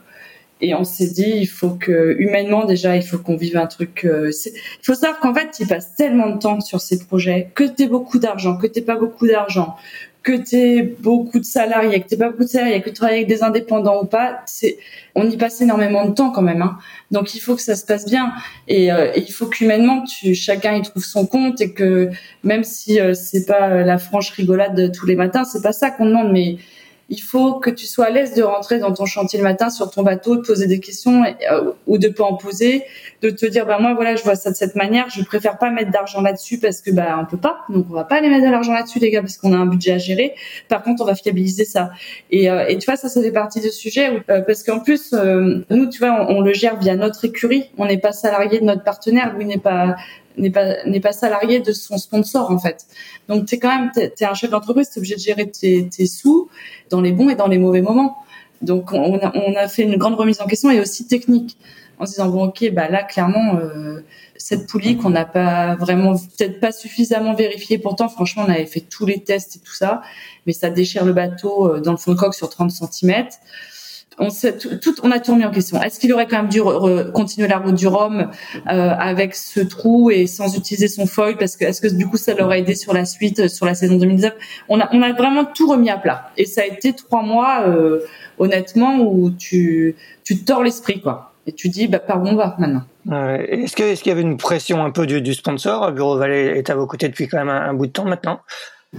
Et 0.62 0.74
on 0.74 0.84
s'est 0.84 1.10
dit 1.10 1.34
il 1.36 1.48
faut 1.48 1.72
que 1.72 2.16
humainement 2.18 2.66
déjà 2.66 2.96
il 2.96 3.04
faut 3.04 3.18
qu'on 3.18 3.36
vive 3.36 3.58
un 3.58 3.68
truc 3.68 4.06
euh, 4.06 4.32
il 4.46 4.86
faut 4.86 4.94
savoir 4.94 5.20
qu'en 5.20 5.34
fait 5.34 5.50
il 5.60 5.68
passe 5.68 5.96
tellement 5.96 6.30
de 6.30 6.40
temps 6.40 6.62
sur 6.62 6.80
ces 6.82 7.06
projets 7.06 7.50
que 7.56 7.66
t'aies 7.66 7.88
beaucoup 7.88 8.20
d'argent 8.20 8.58
que 8.58 8.66
t'aies 8.66 8.82
pas 8.82 8.96
beaucoup 8.96 9.28
d'argent 9.28 9.76
que 10.26 10.32
t'aies 10.34 10.82
beaucoup 10.82 11.40
de 11.40 11.46
salariés 11.46 12.02
que 12.02 12.08
t'aies 12.08 12.18
pas 12.18 12.30
beaucoup 12.30 12.46
de 12.46 12.50
salariés 12.50 12.82
que 12.82 12.90
tu 12.90 12.96
travailles 12.96 13.18
avec 13.18 13.28
des 13.28 13.44
indépendants 13.44 14.02
ou 14.02 14.06
pas 14.06 14.42
c'est 14.48 14.78
on 15.14 15.30
y 15.30 15.38
passe 15.38 15.62
énormément 15.62 16.04
de 16.06 16.14
temps 16.16 16.32
quand 16.32 16.42
même 16.42 16.64
hein. 16.64 16.80
donc 17.12 17.36
il 17.36 17.40
faut 17.40 17.56
que 17.56 17.62
ça 17.62 17.76
se 17.76 17.86
passe 17.86 18.06
bien 18.06 18.34
et, 18.68 18.92
euh, 18.92 19.12
il 19.16 19.32
faut 19.32 19.46
qu'humainement 19.46 20.04
tu 20.04 20.34
chacun 20.34 20.74
y 20.74 20.82
trouve 20.82 21.06
son 21.06 21.28
compte 21.28 21.62
et 21.62 21.72
que 21.72 22.10
même 22.44 22.64
si 22.64 23.00
euh, 23.00 23.14
c'est 23.14 23.46
pas 23.46 23.84
la 23.84 24.00
franche 24.00 24.32
rigolade 24.32 24.76
de 24.76 24.88
tous 24.88 25.06
les 25.06 25.16
matins 25.16 25.46
c'est 25.46 25.62
pas 25.62 25.74
ça 25.74 25.92
qu'on 25.92 26.08
demande 26.08 26.34
mais 26.34 26.58
il 27.10 27.22
faut 27.22 27.60
que 27.60 27.70
tu 27.70 27.86
sois 27.86 28.06
à 28.06 28.10
l'aise 28.10 28.34
de 28.34 28.42
rentrer 28.42 28.80
dans 28.80 28.92
ton 28.92 29.06
chantier 29.06 29.38
le 29.38 29.44
matin 29.44 29.70
sur 29.70 29.92
ton 29.92 30.02
bateau, 30.02 30.38
de 30.38 30.42
poser 30.42 30.66
des 30.66 30.80
questions 30.80 31.24
euh, 31.24 31.72
ou 31.86 31.98
de 31.98 32.08
pas 32.08 32.24
en 32.24 32.36
poser, 32.36 32.84
de 33.22 33.30
te 33.30 33.46
dire 33.46 33.66
bah 33.68 33.78
moi 33.80 33.94
voilà 33.94 34.16
je 34.16 34.24
vois 34.24 34.36
ça 34.36 34.50
de 34.50 34.56
cette 34.56 34.76
manière, 34.76 35.08
je 35.10 35.24
préfère 35.24 35.60
pas 35.60 35.70
mettre 35.70 35.92
d'argent 35.92 36.22
là-dessus 36.22 36.60
parce 36.60 36.82
que 36.82 36.90
bah 36.90 37.18
on 37.22 37.26
peut 37.26 37.38
pas, 37.38 37.60
donc 37.70 37.86
on 37.92 37.94
va 37.94 38.06
pas 38.06 38.16
aller 38.16 38.30
mettre 38.30 38.46
de 38.46 38.52
l'argent 38.52 38.74
là-dessus 38.74 39.00
les 39.00 39.12
gars 39.12 39.22
parce 39.22 39.38
qu'on 39.38 39.54
a 39.54 39.58
un 39.58 39.68
budget 39.68 39.92
à 39.94 39.98
gérer. 40.00 40.34
Par 40.68 40.82
contre 40.82 41.04
on 41.04 41.06
va 41.06 41.16
fiabiliser 41.16 41.66
ça. 41.66 41.92
Et, 42.32 42.50
euh, 42.50 42.66
et 42.68 42.78
tu 42.80 42.86
vois 42.86 42.98
ça 42.98 43.08
ça 43.08 43.22
fait 43.22 43.32
partie 43.32 43.62
de 43.62 43.70
sujet 43.70 44.24
euh, 44.30 44.42
parce 44.42 44.64
qu'en 44.64 44.80
plus 44.80 45.14
nous 45.14 45.86
tu 45.88 46.00
vois 46.00 46.26
on, 46.28 46.38
on, 46.38 46.42
le 46.42 46.54
gère 46.54 46.80
via 46.80 46.96
notre 46.96 47.24
écurie, 47.26 47.70
on 47.78 47.86
n'est 47.86 48.00
pas 48.00 48.14
salarié 48.14 48.60
de 48.60 48.66
notre 48.66 48.84
partenaire, 48.84 49.36
lui 49.38 49.46
n'est 49.46 49.58
pas 49.60 49.96
n'est 50.38 50.50
pas 50.50 50.84
n'est 50.86 51.00
pas 51.00 51.14
salarié 51.14 51.60
de 51.60 51.72
son 51.72 51.98
sponsor 51.98 52.52
en 52.52 52.60
fait. 52.60 52.86
Donc 53.28 53.46
t'es 53.46 53.60
quand 53.60 53.70
même 53.70 53.92
t'es, 53.94 54.14
es 54.20 54.26
un 54.26 54.34
chef 54.34 54.50
d'entreprise, 54.50 54.90
t'es 54.90 55.00
obligé 55.00 55.16
de 55.16 55.20
gérer 55.20 55.50
tes, 55.50 55.88
tes, 55.90 56.06
sous 56.06 56.50
dans 56.90 57.02
les 57.02 57.12
bons 57.12 57.30
et 57.30 57.36
dans 57.36 57.48
les 57.48 57.58
mauvais 57.58 57.82
moments. 57.82 58.18
Donc 58.62 58.94
on 58.94 59.18
a, 59.20 59.32
on 59.36 59.56
a 59.56 59.68
fait 59.68 59.84
une 59.84 59.98
grande 59.98 60.16
remise 60.16 60.42
en 60.42 60.48
question 60.48 60.70
et 60.72 60.80
aussi 60.80 61.08
technique 61.08 61.58
en 62.00 62.06
se 62.06 62.12
disant 62.12 62.30
bon 62.30 62.46
ok 62.46 62.72
bah 62.74 62.90
là 62.90 63.04
clairement 63.04 63.56
euh, 63.56 64.02
cette 64.38 64.68
poulie 64.68 64.98
qu'on 64.98 65.10
n'a 65.10 65.26
pas 65.26 65.76
vraiment 65.76 66.16
peut-être 66.16 66.60
pas 66.60 66.72
suffisamment 66.72 67.34
vérifiée 67.34 67.78
pourtant 67.78 68.10
franchement 68.10 68.44
on 68.48 68.52
avait 68.52 68.66
fait 68.66 68.82
tous 68.82 69.06
les 69.06 69.24
tests 69.24 69.58
et 69.58 69.60
tout 69.60 69.74
ça 69.74 70.02
mais 70.46 70.54
ça 70.54 70.70
déchire 70.70 71.06
le 71.06 71.14
bateau 71.14 71.68
euh, 71.68 71.80
dans 71.80 71.92
le 71.92 71.98
fond 71.98 72.12
de 72.12 72.18
coque 72.18 72.36
sur 72.36 72.50
30 72.50 72.72
cm 72.72 73.28
on, 74.18 74.30
tout, 74.30 74.96
on 75.04 75.12
a 75.12 75.20
tout 75.20 75.34
remis 75.34 75.46
en 75.46 75.52
question. 75.52 75.82
Est-ce 75.82 76.00
qu'il 76.00 76.14
aurait 76.14 76.28
quand 76.28 76.38
même 76.38 76.50
dû 76.50 76.62
continuer 77.14 77.48
la 77.48 77.58
route 77.58 77.76
du 77.76 77.88
Rhum 77.88 78.30
euh, 78.68 78.94
avec 78.98 79.36
ce 79.36 79.60
trou 79.60 80.10
et 80.10 80.28
sans 80.28 80.56
utiliser 80.56 80.88
son 80.88 81.06
foil? 81.06 81.38
Parce 81.38 81.58
que 81.58 81.66
est-ce 81.66 81.82
que 81.82 81.88
du 81.88 82.08
coup 82.08 82.18
ça 82.18 82.34
l'aurait 82.34 82.60
aidé 82.60 82.76
sur 82.76 82.94
la 82.94 83.06
suite, 83.06 83.40
euh, 83.40 83.48
sur 83.48 83.66
la 83.66 83.76
saison 83.76 83.98
2019 83.98 84.34
On 84.70 84.80
a, 84.80 84.90
on 84.94 85.02
a 85.02 85.12
vraiment 85.14 85.46
tout 85.46 85.68
remis 85.68 85.90
à 85.90 85.98
plat. 85.98 86.32
Et 86.38 86.46
ça 86.46 86.62
a 86.62 86.66
été 86.66 86.94
trois 86.94 87.24
mois, 87.24 87.64
euh, 87.68 88.00
honnêtement, 88.38 89.00
où 89.00 89.32
tu, 89.32 89.96
tu 90.24 90.44
tords 90.44 90.64
l'esprit, 90.64 91.02
quoi. 91.02 91.34
Et 91.48 91.52
tu 91.52 91.70
dis, 91.70 91.88
bah, 91.88 92.00
par 92.00 92.24
où 92.24 92.28
on 92.28 92.36
va 92.36 92.56
maintenant 92.58 92.84
Est-ce 93.08 93.76
qu'il 93.76 93.86
est 93.86 94.06
y 94.06 94.12
avait 94.12 94.22
une 94.22 94.38
pression 94.38 94.84
un 94.84 94.92
peu 94.92 95.06
du, 95.06 95.22
du 95.22 95.34
sponsor? 95.34 95.92
Bureau 95.92 96.18
Vallée 96.18 96.54
est 96.56 96.70
à 96.70 96.76
vos 96.76 96.88
côtés 96.88 97.08
depuis 97.08 97.28
quand 97.28 97.38
même 97.38 97.50
un 97.50 97.74
bout 97.74 97.86
de 97.86 97.92
temps 97.92 98.06
maintenant 98.06 98.40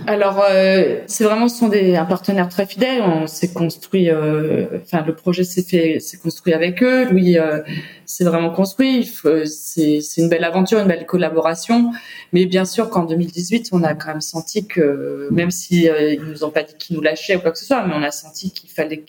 alors, 0.07 0.45
euh, 0.51 1.01
c'est 1.07 1.25
vraiment 1.25 1.49
ce 1.49 1.59
sont 1.59 1.69
des 1.69 1.97
un 1.97 2.05
partenaire 2.05 2.49
très 2.49 2.67
fidèle. 2.67 3.01
On 3.03 3.27
s'est 3.27 3.53
construit, 3.53 4.11
euh, 4.11 4.67
le 4.93 5.15
projet 5.15 5.43
s'est 5.43 5.63
fait, 5.63 6.01
s'est 6.01 6.19
construit 6.19 6.53
avec 6.53 6.83
eux. 6.83 7.09
Oui, 7.13 7.39
euh, 7.39 7.63
c'est 8.05 8.25
vraiment 8.25 8.51
construit. 8.51 9.05
C'est 9.47 10.01
c'est 10.01 10.21
une 10.21 10.29
belle 10.29 10.45
aventure, 10.45 10.79
une 10.81 10.89
belle 10.89 11.07
collaboration. 11.07 11.93
Mais 12.33 12.47
bien 12.47 12.65
sûr 12.65 12.91
qu'en 12.91 13.05
2018, 13.05 13.71
on 13.73 13.83
a 13.83 13.95
quand 13.95 14.09
même 14.09 14.21
senti 14.21 14.67
que 14.67 15.29
même 15.31 15.51
si 15.51 15.89
euh, 15.89 16.13
ils 16.13 16.23
nous 16.23 16.45
ont 16.45 16.51
pas 16.51 16.63
dit 16.63 16.75
qu'ils 16.79 16.97
nous 16.97 17.03
lâchaient 17.03 17.37
ou 17.37 17.41
quoi 17.41 17.53
que 17.53 17.59
ce 17.59 17.65
soit, 17.65 17.85
mais 17.87 17.95
on 17.95 18.03
a 18.03 18.11
senti 18.11 18.51
qu'il 18.53 18.71
fallait 18.71 19.03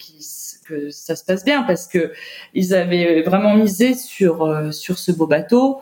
que 0.68 0.90
ça 0.90 1.16
se 1.16 1.24
passe 1.24 1.46
bien 1.46 1.64
parce 1.64 1.88
que 1.88 2.12
ils 2.54 2.74
avaient 2.74 3.22
vraiment 3.24 3.56
misé 3.56 3.94
sur 3.94 4.44
euh, 4.44 4.72
sur 4.72 4.98
ce 4.98 5.12
beau 5.12 5.28
bateau. 5.28 5.80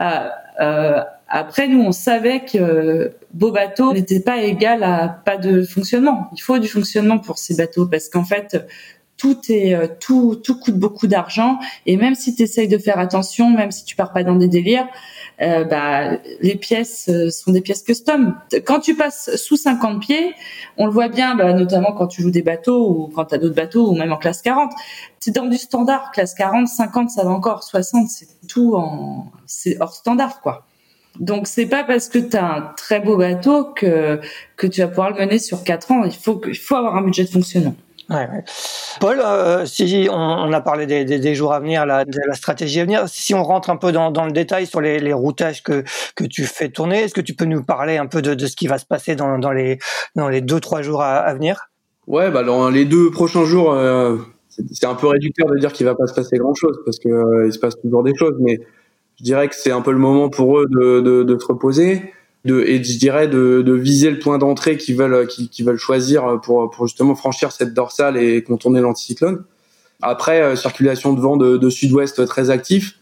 Euh, 0.00 1.02
après, 1.28 1.68
nous, 1.68 1.80
on 1.80 1.92
savait 1.92 2.44
que 2.44 3.12
beau 3.34 3.52
bateau 3.52 3.92
n'était 3.92 4.20
pas 4.20 4.38
égal 4.38 4.82
à 4.82 5.08
pas 5.08 5.36
de 5.36 5.62
fonctionnement. 5.62 6.28
Il 6.32 6.40
faut 6.40 6.58
du 6.58 6.68
fonctionnement 6.68 7.18
pour 7.18 7.36
ces 7.36 7.54
bateaux 7.54 7.86
parce 7.86 8.08
qu'en 8.08 8.24
fait, 8.24 8.56
tout 9.18 9.38
est 9.50 9.74
euh, 9.74 9.88
tout 10.00 10.36
tout 10.36 10.58
coûte 10.58 10.78
beaucoup 10.78 11.06
d'argent 11.06 11.58
et 11.84 11.96
même 11.96 12.14
si 12.14 12.34
tu 12.34 12.44
essayes 12.44 12.68
de 12.68 12.78
faire 12.78 12.98
attention, 12.98 13.50
même 13.50 13.72
si 13.72 13.84
tu 13.84 13.96
pars 13.96 14.12
pas 14.12 14.22
dans 14.22 14.36
des 14.36 14.48
délires, 14.48 14.86
euh, 15.42 15.64
bah 15.64 16.16
les 16.40 16.54
pièces 16.54 17.08
euh, 17.10 17.28
sont 17.28 17.50
des 17.52 17.60
pièces 17.60 17.82
custom. 17.82 18.36
Quand 18.64 18.80
tu 18.80 18.94
passes 18.94 19.36
sous 19.36 19.56
50 19.56 20.00
pieds, 20.00 20.34
on 20.78 20.86
le 20.86 20.92
voit 20.92 21.08
bien, 21.08 21.34
bah, 21.34 21.52
notamment 21.52 21.92
quand 21.92 22.06
tu 22.06 22.22
joues 22.22 22.30
des 22.30 22.42
bateaux 22.42 22.88
ou 22.88 23.08
quand 23.14 23.26
tu 23.26 23.34
as 23.34 23.38
d'autres 23.38 23.56
bateaux 23.56 23.90
ou 23.90 23.96
même 23.96 24.12
en 24.12 24.16
classe 24.16 24.40
40. 24.40 24.72
C'est 25.20 25.32
dans 25.32 25.46
du 25.46 25.58
standard, 25.58 26.10
classe 26.12 26.34
40, 26.34 26.68
50 26.68 27.10
ça 27.10 27.24
va 27.24 27.30
encore, 27.30 27.64
60 27.64 28.08
c'est 28.08 28.28
tout 28.48 28.76
en 28.76 29.26
c'est 29.46 29.76
hors 29.80 29.94
standard 29.94 30.40
quoi. 30.40 30.67
Donc 31.18 31.46
c'est 31.46 31.66
pas 31.66 31.84
parce 31.84 32.08
que 32.08 32.18
tu 32.18 32.36
as 32.36 32.56
un 32.56 32.60
très 32.76 33.00
beau 33.00 33.16
bateau 33.16 33.64
que 33.64 34.20
que 34.56 34.66
tu 34.66 34.80
vas 34.80 34.88
pouvoir 34.88 35.10
le 35.10 35.16
mener 35.16 35.38
sur 35.38 35.64
quatre 35.64 35.90
ans. 35.90 36.04
Il 36.04 36.12
faut 36.12 36.40
il 36.46 36.56
faut 36.56 36.76
avoir 36.76 36.96
un 36.96 37.02
budget 37.02 37.24
de 37.24 37.30
fonctionnement. 37.30 37.74
Ouais, 38.10 38.26
Paul, 39.00 39.20
euh, 39.22 39.66
si 39.66 40.08
on, 40.10 40.52
a 40.52 40.60
parlé 40.62 40.86
des, 40.86 41.04
des, 41.04 41.18
des, 41.18 41.34
jours 41.34 41.52
à 41.52 41.60
venir, 41.60 41.84
la, 41.84 42.06
de 42.06 42.18
la 42.26 42.32
stratégie 42.32 42.80
à 42.80 42.84
venir, 42.84 43.06
si 43.06 43.34
on 43.34 43.42
rentre 43.42 43.68
un 43.68 43.76
peu 43.76 43.92
dans, 43.92 44.10
dans 44.10 44.24
le 44.24 44.32
détail 44.32 44.66
sur 44.66 44.80
les, 44.80 44.98
les, 44.98 45.12
routages 45.12 45.62
que, 45.62 45.84
que 46.16 46.24
tu 46.24 46.44
fais 46.44 46.70
tourner, 46.70 47.00
est-ce 47.00 47.12
que 47.12 47.20
tu 47.20 47.34
peux 47.34 47.44
nous 47.44 47.62
parler 47.62 47.98
un 47.98 48.06
peu 48.06 48.22
de, 48.22 48.32
de 48.32 48.46
ce 48.46 48.56
qui 48.56 48.66
va 48.66 48.78
se 48.78 48.86
passer 48.86 49.14
dans, 49.14 49.38
dans, 49.38 49.52
les, 49.52 49.78
dans 50.16 50.30
les 50.30 50.40
deux, 50.40 50.58
trois 50.58 50.80
jours 50.80 51.02
à, 51.02 51.34
venir? 51.34 51.68
Ouais, 52.06 52.30
bah 52.30 52.42
dans 52.42 52.70
les 52.70 52.86
deux 52.86 53.10
prochains 53.10 53.44
jours, 53.44 53.74
euh, 53.74 54.16
c'est 54.48 54.86
un 54.86 54.94
peu 54.94 55.08
réducteur 55.08 55.46
de 55.46 55.58
dire 55.58 55.74
qu'il 55.74 55.84
va 55.84 55.94
pas 55.94 56.06
se 56.06 56.14
passer 56.14 56.38
grand-chose 56.38 56.80
parce 56.86 56.98
que 56.98 57.10
euh, 57.10 57.46
il 57.46 57.52
se 57.52 57.58
passe 57.58 57.78
toujours 57.82 58.04
des 58.04 58.14
choses, 58.14 58.36
mais 58.40 58.58
je 59.18 59.24
dirais 59.24 59.48
que 59.48 59.54
c'est 59.56 59.72
un 59.72 59.80
peu 59.80 59.92
le 59.92 59.98
moment 59.98 60.28
pour 60.28 60.60
eux 60.60 60.66
de, 60.70 61.00
de, 61.00 61.22
de 61.24 61.38
se 61.38 61.46
reposer 61.46 62.12
de, 62.44 62.60
et 62.60 62.82
je 62.82 62.98
dirais 62.98 63.26
de, 63.26 63.62
de 63.62 63.72
viser 63.72 64.10
le 64.10 64.18
point 64.18 64.38
d'entrée 64.38 64.76
qu'ils 64.76 64.96
veulent, 64.96 65.26
qu'ils 65.26 65.66
veulent 65.66 65.78
choisir 65.78 66.40
pour, 66.42 66.70
pour 66.70 66.86
justement 66.86 67.16
franchir 67.16 67.50
cette 67.50 67.74
dorsale 67.74 68.16
et 68.16 68.42
contourner 68.44 68.80
l'anticyclone. 68.80 69.44
Après, 70.00 70.40
euh, 70.40 70.54
circulation 70.54 71.12
de 71.12 71.20
vent 71.20 71.36
de, 71.36 71.56
de 71.56 71.70
sud-ouest 71.70 72.24
très 72.26 72.50
actif. 72.50 72.98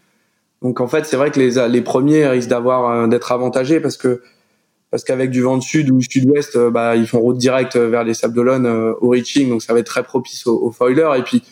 Donc 0.63 0.81
en 0.81 0.87
fait, 0.87 1.05
c'est 1.05 1.17
vrai 1.17 1.29
que 1.29 1.39
les, 1.39 1.67
les 1.69 1.81
premiers 1.81 2.27
risquent 2.27 2.49
d'avoir 2.49 2.89
euh, 2.89 3.07
d'être 3.07 3.31
avantagés 3.31 3.79
parce 3.79 3.97
que 3.97 4.21
parce 4.89 5.03
qu'avec 5.03 5.29
du 5.29 5.41
vent 5.41 5.57
de 5.57 5.63
sud 5.63 5.91
ou 5.91 6.01
sud-ouest, 6.01 6.55
euh, 6.55 6.71
bah, 6.71 6.95
ils 6.95 7.05
font 7.05 7.19
route 7.19 7.37
directe 7.37 7.75
vers 7.75 8.03
les 8.03 8.15
Sables 8.15 8.33
d'Olonne 8.33 8.65
au 9.01 9.09
reaching, 9.09 9.49
donc 9.49 9.61
ça 9.61 9.73
va 9.73 9.79
être 9.79 9.85
très 9.85 10.01
propice 10.01 10.47
aux, 10.47 10.57
aux 10.57 10.71
foilers. 10.71 11.11
Et 11.17 11.21
puis 11.21 11.43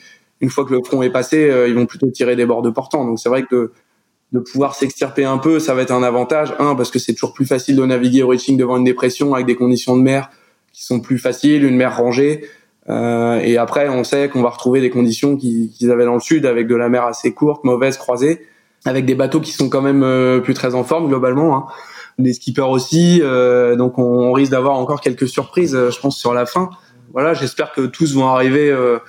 une 0.41 0.49
fois 0.49 0.65
que 0.65 0.73
le 0.73 0.82
front 0.84 1.04
est 1.04 1.12
passé, 1.12 1.54
ils 1.67 1.75
vont 1.75 1.86
plutôt 1.86 2.08
tirer 2.08 2.36
des 2.36 2.45
bords 2.47 2.63
de 2.63 2.71
portant. 2.71 3.06
Donc 3.06 3.19
c'est 3.19 3.30
vrai 3.30 3.43
que 3.43 3.71
de 4.36 4.39
pouvoir 4.39 4.76
s'extirper 4.76 5.24
un 5.24 5.38
peu, 5.38 5.60
ça 5.60 5.74
va 5.74 5.82
être 5.82 5.91
un 5.91 6.04
avantage. 6.04 6.54
Un, 6.60 6.76
parce 6.76 6.91
que 6.91 7.00
c'est 7.00 7.13
toujours 7.13 7.34
plus 7.34 7.45
facile 7.45 7.76
de 7.76 7.86
naviguer 7.86 8.21
au 8.21 8.28
reaching 8.28 8.58
devant 8.58 8.78
une 8.78 8.84
dépression 8.84 9.34
avec 9.34 9.48
des 9.48 9.56
conditions 9.56 9.95
de 9.95 10.02
mer 10.02 10.30
qui 10.74 10.84
sont 10.84 11.00
plus 11.00 11.17
faciles, 11.17 11.63
une 11.63 11.78
mer 11.78 11.95
rangée. 11.95 12.45
Euh, 12.89 13.39
et 13.39 13.58
après, 13.58 13.88
on 13.88 14.04
sait 14.04 14.28
qu'on 14.30 14.41
va 14.41 14.50
retrouver 14.50 14.82
des 14.82 14.89
conditions 14.89 15.38
qu'ils 15.38 15.89
avaient 15.89 16.06
dans 16.06 16.13
le 16.13 16.19
sud 16.19 16.45
avec 16.45 16.67
de 16.67 16.76
la 16.76 16.89
mer 16.89 17.06
assez 17.06 17.34
courte, 17.34 17.63
mauvaise, 17.63 17.98
croisée, 17.98 18.45
avec 18.84 19.06
des 19.06 19.15
bateaux 19.15 19.39
qui 19.39 19.52
sont 19.52 19.69
quand 19.69 19.82
même 19.82 20.04
euh, 20.04 20.39
plus 20.39 20.54
très 20.54 20.76
en 20.76 20.84
forme 20.84 21.08
globalement. 21.08 21.56
Hein. 21.56 21.65
Des 22.19 22.34
skippers 22.34 22.69
aussi, 22.69 23.21
euh, 23.24 23.76
donc 23.76 23.98
on, 23.98 24.04
on 24.04 24.34
risque 24.34 24.52
d'avoir 24.52 24.78
encore 24.78 25.02
quelques 25.02 25.28
surprises, 25.28 25.76
euh, 25.76 25.91
je 25.91 26.00
pense, 26.00 26.17
sur 26.17 26.34
la 26.34 26.45
fin. 26.45 26.69
Voilà, 27.13 27.34
j'espère 27.34 27.71
que 27.71 27.82
tous 27.82 28.13
vont 28.13 28.28
arriver 28.28 28.69
euh, 28.69 29.00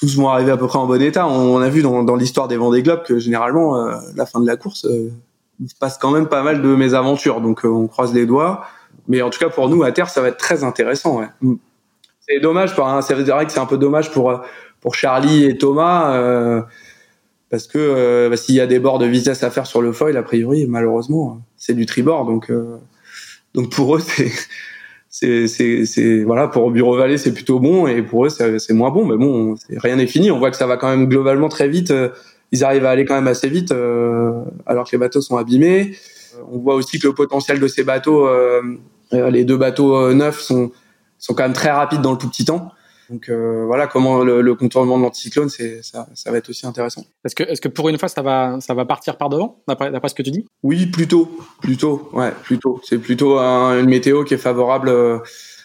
tous 0.00 0.16
vont 0.16 0.28
arriver 0.28 0.50
à 0.50 0.56
peu 0.56 0.66
près 0.66 0.78
en 0.78 0.86
bon 0.86 1.00
état. 1.00 1.28
On, 1.28 1.60
a 1.60 1.68
vu 1.68 1.82
dans, 1.82 2.02
dans 2.02 2.16
l'histoire 2.16 2.48
des 2.48 2.56
Vendée 2.56 2.82
Globe 2.82 3.02
que 3.04 3.18
généralement, 3.18 3.76
euh, 3.76 3.96
la 4.16 4.24
fin 4.24 4.40
de 4.40 4.46
la 4.46 4.56
course, 4.56 4.86
euh, 4.86 5.10
il 5.60 5.68
se 5.68 5.74
passe 5.74 5.98
quand 5.98 6.10
même 6.10 6.26
pas 6.26 6.42
mal 6.42 6.62
de 6.62 6.74
mésaventures. 6.74 7.42
Donc 7.42 7.64
euh, 7.64 7.68
on 7.68 7.86
croise 7.86 8.14
les 8.14 8.24
doigts. 8.24 8.64
Mais 9.08 9.20
en 9.20 9.28
tout 9.28 9.38
cas 9.38 9.50
pour 9.50 9.68
nous 9.68 9.82
à 9.82 9.92
terre, 9.92 10.08
ça 10.08 10.22
va 10.22 10.28
être 10.28 10.38
très 10.38 10.64
intéressant. 10.64 11.18
Ouais. 11.18 11.28
Mm. 11.42 11.56
C'est 12.26 12.40
dommage, 12.40 12.74
hein, 12.78 13.02
c'est 13.02 13.14
vrai 13.14 13.44
que 13.44 13.52
c'est 13.52 13.60
un 13.60 13.66
peu 13.66 13.76
dommage 13.76 14.10
pour 14.10 14.40
pour 14.80 14.94
Charlie 14.94 15.44
et 15.44 15.58
Thomas 15.58 16.62
parce 17.50 17.66
que 17.66 18.28
bah, 18.30 18.36
s'il 18.36 18.54
y 18.54 18.60
a 18.60 18.68
des 18.68 18.78
bords 18.78 19.00
de 19.00 19.06
vitesse 19.06 19.42
à 19.42 19.50
faire 19.50 19.66
sur 19.66 19.82
le 19.82 19.92
foil, 19.92 20.16
a 20.16 20.22
priori, 20.22 20.66
malheureusement, 20.68 21.40
c'est 21.56 21.74
du 21.74 21.86
tribord. 21.86 22.26
Donc 22.26 22.52
donc 23.54 23.72
pour 23.72 23.96
eux, 23.96 24.00
c'est 24.06 24.30
c'est 25.10 25.48
c'est 25.48 26.22
voilà 26.22 26.46
pour 26.46 26.70
Bureau 26.70 26.96
Vallée 26.96 27.18
c'est 27.18 27.34
plutôt 27.34 27.58
bon 27.58 27.88
et 27.88 28.00
pour 28.00 28.26
eux 28.26 28.28
c'est 28.30 28.72
moins 28.72 28.90
bon. 28.90 29.04
Mais 29.04 29.16
bon 29.16 29.56
rien 29.76 29.96
n'est 29.96 30.06
fini. 30.06 30.30
On 30.30 30.38
voit 30.38 30.50
que 30.50 30.56
ça 30.56 30.66
va 30.66 30.76
quand 30.76 30.88
même 30.88 31.06
globalement 31.08 31.48
très 31.48 31.68
vite. 31.68 31.90
Euh, 31.90 32.10
ils 32.52 32.64
arrivent 32.64 32.86
à 32.86 32.90
aller 32.90 33.04
quand 33.04 33.14
même 33.14 33.28
assez 33.28 33.48
vite 33.48 33.72
euh, 33.72 34.42
alors 34.66 34.86
que 34.86 34.92
les 34.92 34.98
bateaux 34.98 35.20
sont 35.20 35.36
abîmés. 35.36 35.96
On 36.50 36.58
voit 36.58 36.74
aussi 36.76 36.98
que 36.98 37.08
le 37.08 37.14
potentiel 37.14 37.58
de 37.58 37.66
ces 37.66 37.82
bateaux 37.82 38.26
euh, 38.26 38.62
les 39.12 39.44
deux 39.44 39.56
bateaux 39.56 40.12
neufs 40.14 40.40
sont 40.40 40.70
sont 41.18 41.34
quand 41.34 41.42
même 41.42 41.52
très 41.52 41.70
rapides 41.70 42.00
dans 42.00 42.12
le 42.12 42.18
tout 42.18 42.28
petit 42.28 42.44
temps 42.44 42.70
Donc 43.10 43.28
euh, 43.28 43.64
voilà 43.66 43.88
comment 43.88 44.22
le, 44.22 44.54
contournement 44.54 44.96
de 44.96 45.02
l'anticyclone, 45.02 45.48
c'est 45.48 45.82
ça, 45.82 46.06
ça 46.14 46.30
va 46.30 46.38
être 46.38 46.48
aussi 46.48 46.64
intéressant. 46.64 47.04
Est-ce 47.24 47.34
que 47.34 47.42
est-ce 47.42 47.60
que 47.60 47.68
pour 47.68 47.88
une 47.88 47.98
fois 47.98 48.08
ça 48.08 48.22
va 48.22 48.58
ça 48.60 48.72
va 48.72 48.84
partir 48.84 49.18
par 49.18 49.28
devant 49.28 49.58
d'après 49.66 50.08
ce 50.08 50.14
que 50.14 50.22
tu 50.22 50.30
dis? 50.30 50.46
Oui, 50.62 50.86
plutôt, 50.86 51.28
plutôt, 51.60 52.08
ouais, 52.12 52.30
plutôt. 52.44 52.80
C'est 52.84 52.98
plutôt 52.98 53.38
une 53.38 53.88
météo 53.88 54.22
qui 54.22 54.34
est 54.34 54.38
favorable 54.38 54.90
euh, 54.90 55.18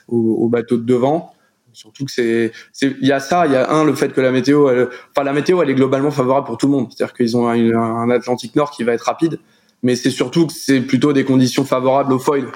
aux, 0.08 0.50
bateaux 0.50 0.78
de 0.78 0.86
devant. 0.86 1.34
Surtout 1.72 2.06
que 2.06 2.12
c'est 2.12 2.52
il 2.82 3.06
y 3.06 3.12
a 3.12 3.20
ça, 3.20 3.46
il 3.46 3.52
y 3.52 3.56
a 3.56 3.70
un 3.70 3.84
le 3.84 3.94
fait 3.94 4.12
que 4.12 4.22
la 4.22 4.32
météo, 4.32 4.68
enfin 5.12 5.24
la 5.24 5.34
météo 5.34 5.62
elle 5.62 5.70
est 5.70 5.76
globalement 5.76 6.12
favorable 6.12 6.48
pour 6.48 6.58
tout 6.58 6.66
le 6.66 6.72
monde. 6.72 6.88
C'est-à-dire 6.90 7.14
qu'ils 7.14 7.38
ont 7.38 7.48
un, 7.48 7.76
un, 7.76 8.10
Atlantique 8.10 8.56
Nord 8.56 8.72
qui 8.72 8.84
va 8.84 8.94
être 8.94 9.04
rapide, 9.04 9.38
mais 9.84 9.96
c'est 9.96 10.10
surtout 10.10 10.48
que 10.48 10.54
c'est 10.54 10.82
plutôt 10.82 11.14
des 11.14 11.26
conditions 11.26 11.64
favorables 11.64 12.12
au 12.12 12.18
foil. 12.18 12.48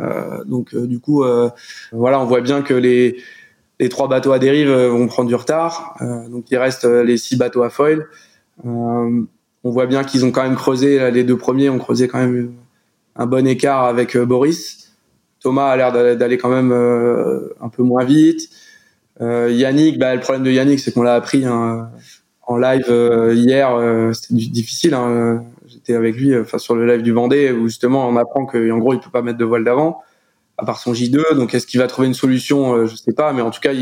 Euh, 0.00 0.42
donc 0.46 0.74
du 0.74 0.98
coup, 0.98 1.22
voilà, 1.92 2.18
on 2.18 2.24
voit 2.24 2.40
bien 2.40 2.62
que 2.62 2.74
les 2.74 3.22
les 3.80 3.88
trois 3.88 4.08
bateaux 4.08 4.32
à 4.32 4.38
dérive 4.38 4.70
euh, 4.70 4.88
vont 4.88 5.06
prendre 5.06 5.28
du 5.28 5.34
retard. 5.34 5.96
Euh, 6.00 6.28
donc 6.28 6.50
il 6.50 6.56
reste 6.56 6.84
euh, 6.84 7.02
les 7.02 7.16
six 7.16 7.36
bateaux 7.36 7.62
à 7.62 7.70
foil. 7.70 8.06
on 8.64 9.26
voit 9.64 9.86
bien 9.86 10.04
qu'ils 10.04 10.24
ont 10.24 10.30
quand 10.30 10.42
même 10.42 10.56
creusé, 10.56 11.10
les 11.10 11.24
deux 11.24 11.36
premiers 11.36 11.68
ont 11.68 11.78
creusé 11.78 12.08
quand 12.08 12.18
même 12.18 12.52
un 13.16 13.26
bon 13.26 13.46
écart 13.46 13.84
avec 13.84 14.16
Boris. 14.16 14.92
Thomas 15.40 15.70
a 15.70 15.76
l'air 15.76 15.92
d'aller 16.16 16.38
quand 16.38 16.48
même 16.48 16.72
un 16.72 17.68
peu 17.68 17.82
moins 17.82 18.04
vite. 18.04 18.50
Yannick, 19.20 19.98
bah, 19.98 20.14
le 20.14 20.20
problème 20.20 20.42
de 20.42 20.50
Yannick, 20.50 20.80
c'est 20.80 20.92
qu'on 20.92 21.02
l'a 21.02 21.14
appris 21.14 21.44
hein, 21.44 21.90
en 22.42 22.56
live 22.56 22.86
hier. 23.34 23.70
C'était 24.12 24.34
difficile. 24.34 24.94
Hein, 24.94 25.44
J'étais 25.66 25.94
avec 25.94 26.16
lui, 26.16 26.32
sur 26.58 26.74
le 26.74 26.86
live 26.86 27.02
du 27.02 27.12
Vendée, 27.12 27.52
où 27.52 27.68
justement 27.68 28.08
on 28.08 28.16
apprend 28.16 28.46
qu'en 28.46 28.78
gros 28.78 28.94
il 28.94 29.00
peut 29.00 29.10
pas 29.10 29.22
mettre 29.22 29.38
de 29.38 29.44
voile 29.44 29.64
d'avant 29.64 30.02
à 30.62 30.64
part 30.64 30.78
son 30.78 30.92
J2. 30.92 31.34
Donc 31.34 31.54
est-ce 31.54 31.66
qu'il 31.66 31.80
va 31.80 31.86
trouver 31.86 32.08
une 32.08 32.14
solution 32.14 32.74
euh, 32.74 32.86
Je 32.86 32.96
sais 32.96 33.12
pas, 33.12 33.32
mais 33.32 33.42
en 33.42 33.50
tout 33.50 33.60
cas, 33.60 33.72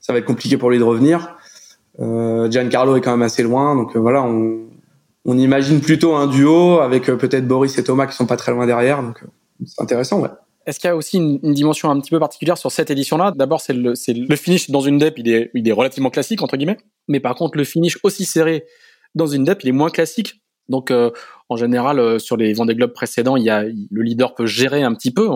ça 0.00 0.12
va 0.12 0.18
être 0.18 0.24
compliqué 0.24 0.56
pour 0.56 0.70
lui 0.70 0.78
de 0.78 0.84
revenir. 0.84 1.36
Euh, 2.00 2.50
Giancarlo 2.50 2.96
est 2.96 3.00
quand 3.00 3.10
même 3.10 3.22
assez 3.22 3.42
loin, 3.42 3.74
donc 3.74 3.96
euh, 3.96 3.98
voilà, 3.98 4.22
on, 4.22 4.66
imagine 5.26 5.80
plutôt 5.80 6.14
un 6.14 6.26
duo 6.28 6.78
avec 6.78 7.06
peut-être 7.06 7.48
Boris 7.48 7.76
et 7.78 7.84
Thomas 7.84 8.06
qui 8.06 8.14
sont 8.14 8.26
pas 8.26 8.36
très 8.36 8.52
loin 8.52 8.66
derrière, 8.66 9.02
donc 9.02 9.24
c'est 9.64 9.82
intéressant. 9.82 10.22
Est-ce 10.66 10.78
qu'il 10.78 10.88
y 10.88 10.90
a 10.90 10.96
aussi 10.96 11.16
une, 11.16 11.54
dimension 11.54 11.90
un 11.90 11.98
petit 11.98 12.10
peu 12.10 12.20
particulière 12.20 12.58
sur 12.58 12.70
cette 12.70 12.90
édition-là? 12.90 13.32
D'abord, 13.34 13.60
c'est 13.60 13.72
le, 13.72 13.94
le, 14.28 14.36
finish 14.36 14.70
dans 14.70 14.80
une 14.80 14.98
DEP, 14.98 15.18
il 15.18 15.28
est, 15.28 15.50
il 15.54 15.68
est 15.68 15.72
relativement 15.72 16.10
classique 16.10 16.42
entre 16.42 16.56
guillemets, 16.56 16.78
mais 17.08 17.18
par 17.18 17.34
contre, 17.34 17.56
le 17.56 17.64
finish 17.64 17.98
aussi 18.04 18.24
serré 18.24 18.66
dans 19.16 19.26
une 19.26 19.44
DEP, 19.44 19.64
il 19.64 19.70
est 19.70 19.72
moins 19.72 19.90
classique. 19.90 20.40
Donc, 20.68 20.90
euh, 20.90 21.10
en 21.48 21.56
général, 21.56 21.98
euh, 21.98 22.18
sur 22.18 22.36
les 22.36 22.52
Vendée 22.52 22.74
Globe 22.74 22.92
précédents, 22.92 23.36
il 23.36 23.44
y 23.44 23.50
a, 23.50 23.62
le 23.62 24.02
leader 24.02 24.34
peut 24.34 24.46
gérer 24.46 24.82
un 24.82 24.94
petit 24.94 25.12
peu, 25.12 25.28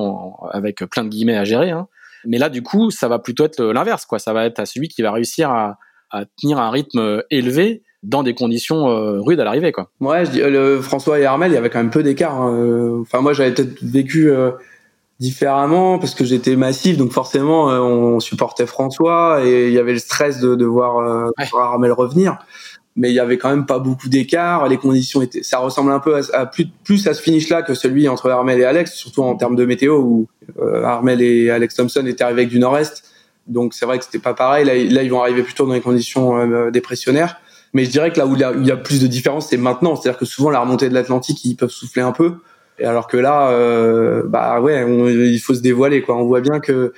avec 0.51 0.79
plein 0.87 1.05
de 1.05 1.09
guillemets 1.09 1.37
à 1.37 1.45
gérer. 1.45 1.71
Hein. 1.71 1.87
Mais 2.27 2.39
là, 2.39 2.49
du 2.49 2.63
coup, 2.63 2.91
ça 2.91 3.09
va 3.09 3.19
plutôt 3.19 3.45
être 3.45 3.63
l'inverse, 3.63 4.07
quoi. 4.07 4.19
Ça 4.19 4.33
va 4.33 4.47
être 4.47 4.59
à 4.59 4.67
celui 4.67 4.89
qui 4.89 5.03
va 5.03 5.13
réussir 5.13 5.51
à, 5.51 5.79
à 6.11 6.25
tenir 6.41 6.59
un 6.59 6.71
rythme 6.71 7.23
élevé 7.31 7.83
dans 8.03 8.23
des 8.23 8.35
conditions 8.35 8.89
euh, 8.89 9.21
rudes 9.21 9.41
à 9.41 9.45
l'arrivée, 9.45 9.73
quoi. 9.73 9.91
Ouais, 10.01 10.25
je 10.25 10.31
dis, 10.31 10.41
le 10.41 10.81
François 10.81 11.21
et 11.21 11.25
Armel, 11.25 11.53
il 11.53 11.55
y 11.55 11.59
avait 11.59 11.71
quand 11.71 11.79
même 11.79 11.91
peu 11.91 12.03
d'écart. 12.03 12.41
Hein. 12.41 13.01
Enfin, 13.03 13.21
moi, 13.21 13.33
j'avais 13.33 13.53
peut-être 13.53 13.83
vécu 13.83 14.33
différemment 15.21 15.99
parce 15.99 16.15
que 16.15 16.25
j'étais 16.25 16.57
massif, 16.57 16.97
donc 16.97 17.13
forcément, 17.13 17.67
on 17.67 18.21
supportait 18.21 18.67
François 18.67 19.45
et 19.45 19.69
il 19.69 19.73
y 19.73 19.79
avait 19.79 19.93
le 19.93 19.99
stress 19.99 20.41
de, 20.41 20.55
de 20.55 20.65
voir, 20.65 21.31
voir 21.53 21.73
Armel 21.73 21.93
revenir 21.93 22.39
mais 23.01 23.11
il 23.11 23.15
y 23.15 23.19
avait 23.19 23.39
quand 23.39 23.49
même 23.49 23.65
pas 23.65 23.79
beaucoup 23.79 24.11
d'écart. 24.11 24.69
Les 24.69 24.77
conditions 24.77 25.23
étaient, 25.23 25.43
ça 25.43 25.57
ressemble 25.57 25.91
un 25.91 26.01
peu 26.01 26.21
à, 26.35 26.45
plus, 26.45 27.07
à 27.07 27.15
ce 27.15 27.23
finish 27.23 27.49
là 27.49 27.63
que 27.63 27.73
celui 27.73 28.07
entre 28.09 28.29
Armel 28.29 28.61
et 28.61 28.65
Alex, 28.65 28.93
surtout 28.93 29.23
en 29.23 29.37
termes 29.37 29.57
de 29.57 29.65
météo 29.65 30.01
où 30.01 30.29
euh, 30.61 30.85
Armel 30.85 31.23
et 31.23 31.49
Alex 31.49 31.77
Thompson 31.77 32.05
étaient 32.05 32.23
arrivés 32.23 32.43
avec 32.43 32.51
du 32.51 32.59
nord-est. 32.59 33.05
Donc 33.47 33.73
c'est 33.73 33.87
vrai 33.87 33.99
que 33.99 34.05
c'était 34.05 34.19
pas 34.19 34.35
pareil. 34.35 34.67
Là, 34.67 34.75
là, 34.75 35.03
ils 35.03 35.11
vont 35.11 35.23
arriver 35.23 35.43
plutôt 35.43 35.67
dans 35.67 35.73
les 35.73 35.81
conditions 35.81 36.37
euh, 36.37 36.71
dépressionnaires. 36.71 37.41
Mais 37.73 37.87
je 37.87 37.91
dirais 37.91 38.13
que 38.13 38.19
là 38.19 38.27
où 38.27 38.35
il 38.35 38.67
y 38.67 38.71
a, 38.71 38.77
plus 38.77 39.01
de 39.01 39.07
différence, 39.07 39.49
c'est 39.49 39.57
maintenant. 39.57 39.97
C'est-à-dire 39.97 40.19
que 40.19 40.27
souvent 40.27 40.51
la 40.51 40.61
remontée 40.61 40.91
de 40.91 40.95
l'Atlantique, 40.95 41.43
ils 41.47 41.55
peuvent 41.55 41.71
souffler 41.71 42.03
un 42.03 42.13
peu. 42.13 42.35
Et 42.79 42.85
alors 42.85 43.07
que 43.07 43.17
là, 43.17 43.49
euh, 43.49 44.25
bah 44.27 44.61
ouais, 44.61 44.85
il 45.33 45.39
faut 45.39 45.55
se 45.55 45.61
dévoiler 45.61 46.03
quoi. 46.03 46.19
On 46.19 46.27
voit 46.27 46.43
bien 46.43 46.61
que 46.61 46.93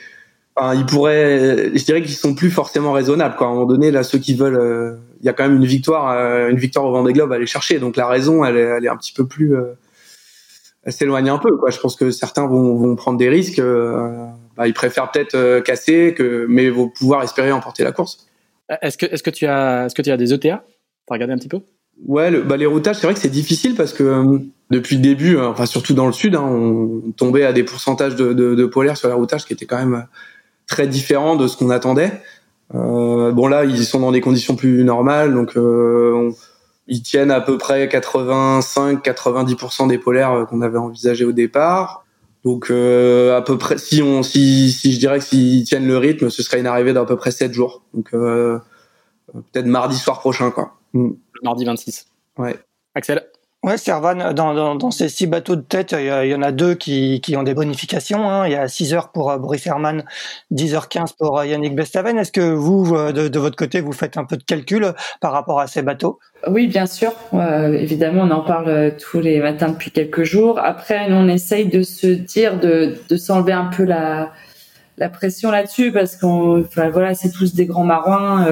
Enfin, 0.55 0.75
ils 0.75 0.85
pourraient, 0.85 1.71
je 1.75 1.85
dirais 1.85 2.03
qu'ils 2.03 2.15
sont 2.15 2.35
plus 2.35 2.51
forcément 2.51 2.93
raisonnables. 2.93 3.37
Quoi. 3.37 3.47
À 3.47 3.51
un 3.51 3.55
moment 3.55 3.67
donné, 3.67 3.91
là, 3.91 4.03
ceux 4.03 4.19
qui 4.19 4.35
veulent, 4.35 4.59
euh, 4.59 4.97
il 5.21 5.27
y 5.27 5.29
a 5.29 5.33
quand 5.33 5.45
même 5.45 5.57
une 5.57 5.65
victoire, 5.65 6.11
euh, 6.11 6.51
une 6.51 6.59
victoire 6.59 6.85
au 6.85 6.93
Vendée 6.93 7.15
Globe 7.15 7.33
à 7.33 7.37
aller 7.37 7.47
chercher. 7.47 7.79
Donc 7.79 7.97
la 7.97 8.07
raison, 8.07 8.45
elle 8.45 8.57
est, 8.57 8.61
elle 8.61 8.85
est 8.85 8.89
un 8.89 8.97
petit 8.97 9.15
peu 9.15 9.27
plus, 9.27 9.57
euh, 9.57 9.73
elle 10.83 10.93
s'éloigne 10.93 11.31
un 11.31 11.39
peu. 11.39 11.57
Quoi. 11.57 11.71
Je 11.71 11.79
pense 11.79 11.97
que 11.97 12.11
certains 12.11 12.47
vont, 12.47 12.77
vont 12.77 12.97
prendre 12.97 13.19
des 13.19 13.31
risques. 13.31 13.63
Bah, 14.55 14.67
ils 14.67 14.75
préfèrent 14.75 15.11
peut-être 15.11 15.61
casser, 15.61 16.13
que, 16.15 16.45
mais 16.49 16.69
vont 16.69 16.89
pouvoir 16.89 17.23
espérer 17.23 17.51
emporter 17.51 17.83
la 17.83 17.93
course. 17.93 18.27
Est-ce 18.83 18.99
que, 18.99 19.07
est-ce 19.07 19.23
que 19.23 19.31
tu 19.31 19.47
as, 19.47 19.87
est-ce 19.87 19.95
que 19.95 20.03
tu 20.03 20.11
as 20.11 20.19
des 20.19 20.35
ETA 20.35 20.65
T'as 21.07 21.15
regardé 21.15 21.33
un 21.33 21.39
petit 21.39 21.49
peu? 21.49 21.61
Ouais, 22.07 22.31
le, 22.31 22.43
bah, 22.43 22.59
les 22.59 22.67
routages, 22.67 22.97
c'est 22.97 23.07
vrai 23.07 23.15
que 23.15 23.21
c'est 23.21 23.31
difficile 23.31 23.75
parce 23.75 23.95
que 23.95 24.41
depuis 24.71 24.97
le 24.97 25.03
début, 25.03 25.39
enfin 25.39 25.65
surtout 25.65 25.95
dans 25.95 26.07
le 26.07 26.13
sud, 26.13 26.35
hein, 26.35 26.43
on 26.43 27.13
tombait 27.17 27.45
à 27.45 27.53
des 27.55 27.65
pourcentages 27.65 28.17
de, 28.17 28.35
de, 28.35 28.55
de 28.55 28.67
polaires 28.67 28.97
sur 28.97 29.09
les 29.09 29.15
routages 29.15 29.47
qui 29.47 29.53
étaient 29.55 29.67
quand 29.67 29.79
même 29.79 30.07
très 30.67 30.87
différent 30.87 31.37
de 31.37 31.47
ce 31.47 31.57
qu'on 31.57 31.71
attendait. 31.71 32.13
Euh, 32.75 33.33
bon 33.33 33.49
là, 33.49 33.65
ils 33.65 33.85
sont 33.85 34.01
dans 34.01 34.13
des 34.13 34.21
conditions 34.21 34.57
plus 34.57 34.85
normales, 34.85 35.35
donc 35.35 35.57
euh, 35.57 36.31
ils 36.87 37.03
tiennent 37.03 37.31
à 37.31 37.41
peu 37.41 37.59
près 37.59 37.87
85-90% 37.87 39.89
des 39.89 39.99
polaires 39.99 40.33
euh, 40.33 40.45
qu'on 40.45 40.63
avait 40.63 40.79
envisagé 40.79 41.25
au 41.25 41.33
départ. 41.33 42.05
Donc 42.45 42.71
à 42.71 43.41
peu 43.43 43.57
près, 43.57 43.79
si 43.79 44.03
on, 44.03 44.25
si, 44.25 44.73
si 44.73 44.93
je 44.93 44.99
dirais 44.99 45.21
que 45.21 45.25
s'ils 45.25 45.63
tiennent 45.63 45.87
le 45.87 45.97
rythme, 45.97 46.29
ce 46.29 46.43
serait 46.43 46.59
une 46.59 46.67
arrivée 46.67 46.93
d'à 46.93 47.05
peu 47.05 47.15
près 47.15 47.31
7 47.31 47.53
jours. 47.53 47.85
Donc 47.95 48.11
peut-être 48.11 49.67
mardi 49.67 49.97
soir 49.97 50.19
prochain, 50.19 50.51
quoi. 50.51 50.75
Mm. 50.93 51.11
Mardi 51.45 51.65
26. 51.65 52.09
Ouais. 52.39 52.59
Axel? 52.97 53.25
Ouais, 53.65 53.77
Servan, 53.79 54.33
dans, 54.35 54.91
ces 54.91 55.09
six 55.09 55.29
bateaux 55.29 55.55
de 55.55 55.61
tête, 55.61 55.95
il 55.97 56.27
y, 56.29 56.35
en 56.35 56.43
a 56.43 56.51
deux 56.51 56.75
qui, 56.75 57.23
ont 57.37 57.45
des 57.45 57.55
bonifications. 57.55 58.29
Hein. 58.29 58.49
Il 58.49 58.53
y 58.53 58.57
a 58.57 58.67
6 58.67 58.93
heures 58.93 59.13
pour 59.13 59.31
euh, 59.31 59.39
Boris 59.39 59.65
Herman, 59.65 60.03
10h15 60.53 61.15
pour 61.17 61.39
euh, 61.39 61.47
Yannick 61.47 61.77
Bestaven. 61.77 62.19
Est-ce 62.19 62.33
que 62.33 62.41
vous, 62.41 62.93
euh, 62.97 63.13
de, 63.13 63.39
votre 63.39 63.55
côté, 63.55 63.81
vous 63.81 63.93
faites 63.93 64.17
un 64.17 64.25
peu 64.25 64.37
de 64.37 64.43
calcul 64.43 64.93
par 65.21 65.31
rapport 65.31 65.61
à 65.61 65.69
ces 65.69 65.83
bateaux? 65.83 66.19
Oui, 66.49 66.67
bien 66.67 66.87
sûr. 66.87 67.13
évidemment, 67.33 68.23
on 68.25 68.33
en 68.33 68.41
parle 68.41 68.97
tous 68.97 69.21
les 69.21 69.39
matins 69.39 69.69
depuis 69.69 69.93
quelques 69.93 70.25
jours. 70.25 70.59
Après, 70.59 71.07
on 71.11 71.29
essaye 71.29 71.67
de 71.67 71.83
se 71.83 72.09
dire, 72.09 72.59
de, 72.59 72.97
s'enlever 73.17 73.53
un 73.53 73.67
peu 73.67 73.85
la, 73.85 74.33
pression 75.13 75.53
là-dessus 75.53 75.93
parce 75.93 76.17
qu'on, 76.17 76.65
voilà, 76.75 77.15
c'est 77.15 77.31
tous 77.31 77.55
des 77.55 77.67
grands 77.67 77.85
marins 77.85 78.45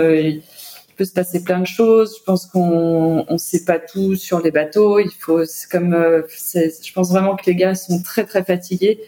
se 1.04 1.12
passer 1.12 1.42
plein 1.42 1.60
de 1.60 1.66
choses. 1.66 2.16
Je 2.18 2.24
pense 2.24 2.46
qu'on 2.46 3.24
on 3.28 3.38
sait 3.38 3.64
pas 3.64 3.78
tout 3.78 4.16
sur 4.16 4.40
les 4.40 4.50
bateaux. 4.50 4.98
Il 4.98 5.10
faut, 5.10 5.44
c'est 5.44 5.70
comme, 5.70 5.94
euh, 5.94 6.22
je 6.54 6.92
pense 6.92 7.10
vraiment 7.10 7.36
que 7.36 7.44
les 7.46 7.54
gars 7.54 7.74
sont 7.74 8.02
très 8.02 8.24
très 8.24 8.44
fatigués, 8.44 9.00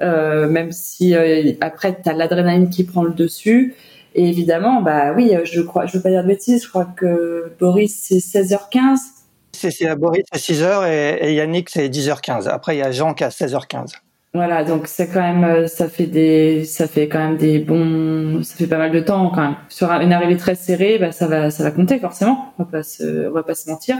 euh, 0.00 0.48
même 0.48 0.72
si 0.72 1.14
euh, 1.14 1.52
après 1.60 2.00
tu 2.02 2.08
as 2.08 2.12
l'adrénaline 2.12 2.70
qui 2.70 2.84
prend 2.84 3.02
le 3.04 3.12
dessus. 3.12 3.74
Et 4.14 4.28
évidemment, 4.28 4.80
bah 4.80 5.12
oui, 5.12 5.32
je 5.44 5.60
crois, 5.60 5.86
je 5.86 5.96
veux 5.96 6.02
pas 6.02 6.10
dire 6.10 6.22
de 6.22 6.28
bêtises, 6.28 6.64
je 6.64 6.68
crois 6.68 6.84
que 6.84 7.52
Boris 7.58 7.98
c'est 8.02 8.18
16h15. 8.18 8.98
C'est 9.52 9.96
Boris 9.96 10.24
à 10.30 10.38
6h 10.38 10.88
et, 10.88 11.28
et 11.28 11.34
Yannick 11.34 11.70
c'est 11.70 11.88
10h15. 11.88 12.48
Après 12.48 12.76
il 12.76 12.78
y 12.78 12.82
a 12.82 12.92
Jean 12.92 13.14
qui 13.14 13.24
a 13.24 13.30
16h15. 13.30 13.94
Voilà, 14.34 14.64
donc 14.64 14.88
c'est 14.88 15.06
quand 15.06 15.20
même, 15.20 15.44
euh, 15.44 15.66
ça 15.68 15.88
fait 15.88 16.08
des, 16.08 16.64
ça 16.64 16.88
fait 16.88 17.06
quand 17.06 17.20
même 17.20 17.36
des 17.36 17.60
bons, 17.60 18.42
ça 18.42 18.56
fait 18.56 18.66
pas 18.66 18.78
mal 18.78 18.90
de 18.90 18.98
temps 18.98 19.30
quand 19.30 19.42
même. 19.42 19.56
Sur 19.68 19.92
une 19.92 20.12
arrivée 20.12 20.36
très 20.36 20.56
serrée, 20.56 20.98
bah 20.98 21.12
ça 21.12 21.28
va, 21.28 21.52
ça 21.52 21.62
va 21.62 21.70
compter 21.70 22.00
forcément. 22.00 22.52
On 22.58 22.64
va 22.64 22.68
pas 22.68 22.82
se, 22.82 23.28
on 23.28 23.30
va 23.30 23.44
pas 23.44 23.54
se 23.54 23.70
mentir. 23.70 23.96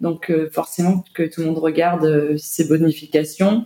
Donc 0.00 0.28
euh, 0.28 0.50
forcément 0.50 1.04
que 1.14 1.22
tout 1.22 1.42
le 1.42 1.46
monde 1.46 1.58
regarde 1.58 2.04
euh, 2.04 2.36
ces 2.36 2.64
bonifications. 2.66 3.64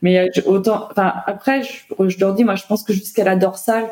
Mais 0.00 0.30
autant, 0.46 0.88
enfin 0.90 1.12
après, 1.26 1.62
je, 1.62 2.08
je, 2.08 2.18
leur 2.18 2.32
dis, 2.32 2.44
moi 2.44 2.54
je 2.54 2.64
pense 2.66 2.82
que 2.82 2.94
jusqu'à 2.94 3.24
la 3.24 3.36
dorsale, 3.36 3.84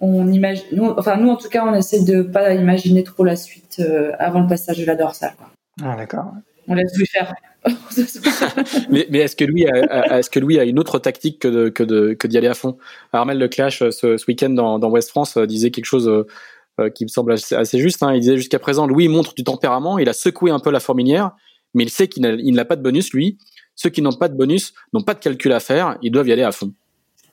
on 0.00 0.28
imagine, 0.30 0.66
nous, 0.70 0.86
enfin 0.96 1.16
nous 1.16 1.30
en 1.30 1.36
tout 1.36 1.48
cas, 1.48 1.64
on 1.66 1.74
essaie 1.74 2.04
de 2.04 2.22
pas 2.22 2.54
imaginer 2.54 3.02
trop 3.02 3.24
la 3.24 3.34
suite 3.34 3.82
avant 4.20 4.40
le 4.40 4.46
passage 4.46 4.78
de 4.78 4.84
la 4.84 4.94
dorsale. 4.94 5.32
Quoi. 5.36 5.50
Ah 5.82 5.96
d'accord. 5.96 6.32
On 6.68 6.74
laisse 6.74 6.96
lui 6.96 7.06
faire. 7.06 7.34
mais, 8.90 9.06
est-ce 9.12 9.36
que 9.36 9.44
lui 9.44 9.66
a, 9.66 10.18
est-ce 10.18 10.30
que 10.30 10.58
a 10.58 10.64
une 10.64 10.78
autre 10.78 10.98
tactique 10.98 11.40
que 11.40 12.26
d'y 12.26 12.38
aller 12.38 12.46
à 12.46 12.54
fond? 12.54 12.76
Armel 13.12 13.38
Leclash 13.38 13.82
euh, 13.82 13.90
ce, 13.90 14.16
ce 14.16 14.24
week-end 14.26 14.50
dans, 14.50 14.88
West 14.88 15.10
France 15.10 15.36
euh, 15.36 15.46
disait 15.46 15.70
quelque 15.70 15.86
chose 15.86 16.08
euh, 16.08 16.90
qui 16.90 17.04
me 17.04 17.08
semble 17.08 17.32
assez, 17.32 17.78
juste. 17.78 18.02
Hein. 18.02 18.14
Il 18.14 18.20
disait 18.20 18.36
jusqu'à 18.36 18.58
présent, 18.58 18.86
Louis 18.86 19.08
montre 19.08 19.34
du 19.34 19.44
tempérament, 19.44 19.98
il 19.98 20.08
a 20.08 20.12
secoué 20.12 20.50
un 20.50 20.58
peu 20.58 20.70
la 20.70 20.80
fourmilière, 20.80 21.32
mais 21.74 21.84
il 21.84 21.90
sait 21.90 22.08
qu'il 22.08 22.22
n'a, 22.22 22.32
il 22.32 22.52
n'a 22.52 22.64
pas 22.64 22.76
de 22.76 22.82
bonus 22.82 23.12
lui. 23.12 23.38
Ceux 23.74 23.90
qui 23.90 24.02
n'ont 24.02 24.12
pas 24.12 24.28
de 24.28 24.36
bonus 24.36 24.72
n'ont 24.92 25.02
pas 25.02 25.14
de 25.14 25.20
calcul 25.20 25.52
à 25.52 25.60
faire, 25.60 25.98
ils 26.02 26.10
doivent 26.10 26.28
y 26.28 26.32
aller 26.32 26.42
à 26.42 26.52
fond. 26.52 26.72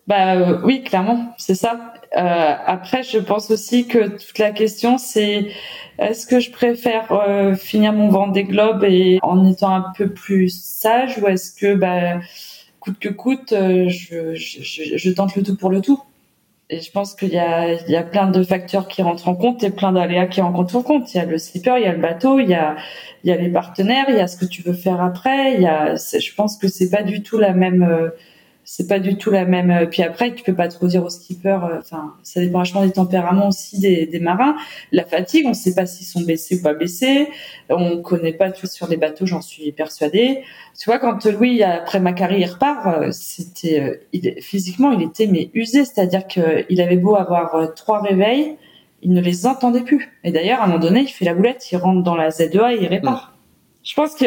Bah 0.08 0.60
oui, 0.64 0.84
clairement, 0.84 1.34
c'est 1.38 1.56
ça. 1.56 1.94
Euh, 2.18 2.56
après, 2.66 3.04
je 3.04 3.18
pense 3.20 3.50
aussi 3.52 3.88
que 3.88 4.18
toute 4.18 4.38
la 4.38 4.52
question, 4.52 4.98
c'est 4.98 5.48
est-ce 5.98 6.28
que 6.28 6.40
je 6.40 6.52
préfère 6.52 7.12
euh, 7.12 7.56
finir 7.56 7.94
mon 7.94 8.10
Vendée 8.10 8.44
Globe 8.44 8.84
et 8.84 9.20
en 9.22 9.50
étant 9.50 9.74
un 9.74 9.86
peu 9.98 10.10
plus 10.10 10.50
sage 10.50 11.18
ou 11.20 11.28
est-ce 11.28 11.54
que 11.54 11.74
bah, 11.76 12.20
coûte 12.82 13.00
que 13.00 13.10
coûte, 13.10 13.54
euh, 13.54 13.88
je, 13.88 14.36
je, 14.36 14.98
je, 14.98 15.10
tente 15.12 15.36
le 15.36 15.44
tout 15.44 15.56
pour 15.56 15.70
le 15.70 15.80
tout 15.82 16.04
Et 16.70 16.82
je 16.82 16.92
pense 16.92 17.16
qu'il 17.16 17.30
y 17.30 17.40
a, 17.40 17.72
il 17.74 17.90
y 17.90 17.96
a 17.96 18.04
plein 18.04 18.30
de 18.30 18.44
facteurs 18.44 18.90
qui 18.90 19.02
rentrent 19.02 19.30
en 19.30 19.36
compte 19.36 19.64
et 19.64 19.70
plein 19.72 19.94
d'aléas 19.94 20.28
qui 20.28 20.42
rentrent 20.42 20.76
en 20.76 20.84
compte. 20.84 21.14
Il 21.14 21.18
y 21.18 21.20
a 21.22 21.26
le 21.26 21.38
slipper, 21.38 21.76
il 21.78 21.84
y 21.84 21.88
a 21.88 21.94
le 21.94 22.02
bateau, 22.02 22.40
il 22.40 22.50
y 22.50 22.56
a, 22.56 22.76
il 23.24 23.30
y 23.30 23.34
a 23.34 23.38
les 23.38 23.50
partenaires, 23.50 24.06
il 24.10 24.16
y 24.16 24.20
a 24.20 24.28
ce 24.28 24.38
que 24.38 24.46
tu 24.46 24.62
veux 24.64 24.74
faire 24.74 25.02
après. 25.02 25.54
Il 25.56 25.62
y 25.62 25.68
a, 25.68 25.96
je 25.96 26.36
pense 26.36 26.58
que 26.58 26.68
c'est 26.68 26.90
pas 26.90 27.04
du 27.04 27.24
tout 27.24 27.38
la 27.38 27.54
même, 27.54 27.84
euh, 27.84 28.10
c'est 28.66 28.88
pas 28.88 29.00
du 29.00 29.18
tout 29.18 29.30
la 29.30 29.46
même. 29.46 29.72
Euh, 29.72 29.86
puis 29.86 30.04
après, 30.04 30.34
tu 30.34 30.44
peux 30.44 30.56
pas 30.56 30.68
trop 30.68 30.88
dire 30.88 31.04
au 31.04 31.10
skipper. 31.10 31.60
Euh, 31.64 31.80
enfin, 31.80 32.14
ça 32.24 32.40
dépend 32.40 32.60
vachement 32.60 32.86
des 32.86 32.92
tempéraments 32.92 33.50
aussi 33.50 33.80
des, 33.80 34.06
des 34.06 34.20
marins. 34.20 34.56
La 34.92 35.06
fatigue, 35.06 35.46
on 35.48 35.54
sait 35.54 35.76
pas 35.76 35.86
s'ils 35.86 36.06
sont 36.06 36.22
baissés 36.22 36.56
ou 36.56 36.64
pas 36.64 36.74
baissés. 36.74 37.28
On 37.70 38.02
connaît 38.02 38.34
pas 38.34 38.52
tout 38.52 38.68
sur 38.68 38.88
les 38.88 38.98
bateaux, 38.98 39.26
j'en 39.26 39.42
suis 39.42 39.72
persuadée. 39.72 40.44
Tu 40.80 40.90
vois, 40.90 41.00
quand 41.00 41.26
Louis 41.26 41.64
après 41.64 42.00
ma 42.00 42.14
carrière 42.14 42.54
repart, 42.54 42.88
euh, 42.88 43.10
c'était, 43.12 44.02
il, 44.14 44.36
physiquement, 44.42 44.92
il 44.92 45.04
était 45.04 45.28
mais 45.28 45.50
usé. 45.54 45.86
C'est-à-dire 45.86 46.26
qu'il 46.28 46.82
avait 46.82 46.98
beau 46.98 47.16
avoir 47.16 47.74
trois 47.76 48.02
réveils, 48.02 48.56
il 49.02 49.12
ne 49.12 49.22
les 49.22 49.46
entendait 49.46 49.82
plus. 49.82 50.10
Et 50.24 50.32
d'ailleurs, 50.32 50.62
à 50.62 50.64
un 50.64 50.68
moment 50.68 50.80
donné, 50.80 51.02
il 51.02 51.10
fait 51.10 51.26
la 51.26 51.34
boulette, 51.34 51.70
il 51.72 51.78
rentre 51.78 52.04
dans 52.04 52.16
la 52.16 52.30
Z2A 52.30 52.76
et 52.76 52.82
il 52.82 52.88
répare. 52.88 53.33
Je 53.84 53.94
pense 53.96 54.16
que 54.16 54.26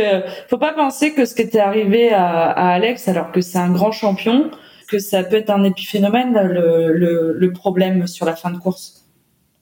faut 0.48 0.58
pas 0.58 0.72
penser 0.72 1.14
que 1.14 1.24
ce 1.24 1.34
qui 1.34 1.42
était 1.42 1.60
arrivé 1.60 2.12
à, 2.12 2.50
à 2.50 2.74
Alex, 2.74 3.08
alors 3.08 3.32
que 3.32 3.40
c'est 3.40 3.58
un 3.58 3.70
grand 3.70 3.90
champion, 3.90 4.50
que 4.88 4.98
ça 4.98 5.24
peut 5.24 5.36
être 5.36 5.50
un 5.50 5.64
épiphénomène 5.64 6.34
le, 6.34 6.92
le, 6.92 7.32
le 7.32 7.52
problème 7.52 8.06
sur 8.06 8.26
la 8.26 8.36
fin 8.36 8.50
de 8.50 8.58
course. 8.58 9.06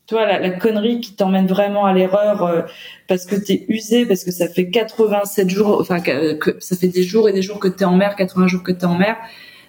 Tu 0.07 0.15
vois, 0.15 0.27
la, 0.27 0.39
la 0.39 0.51
connerie 0.51 1.01
qui 1.01 1.15
t'emmène 1.15 1.47
vraiment 1.47 1.87
à 1.87 1.95
l'erreur 1.95 2.43
euh, 2.43 2.63
parce 3.09 3.25
que 3.25 3.37
t'es 3.37 3.65
usé, 3.69 4.05
parce 4.05 4.23
que 4.25 4.33
ça 4.33 4.49
fait 4.49 4.69
87 4.69 5.49
jours, 5.49 5.79
enfin 5.81 6.01
que, 6.01 6.39
ça 6.59 6.77
fait 6.77 6.89
des 6.89 7.03
jours 7.03 7.29
et 7.29 7.33
des 7.33 7.41
jours 7.41 7.59
que 7.59 7.69
t'es 7.69 7.87
en 7.87 7.97
mer, 7.97 8.15
80 8.17 8.49
jours 8.49 8.63
que 8.63 8.73
t'es 8.73 8.85
en 8.85 8.97
mer, 8.97 9.17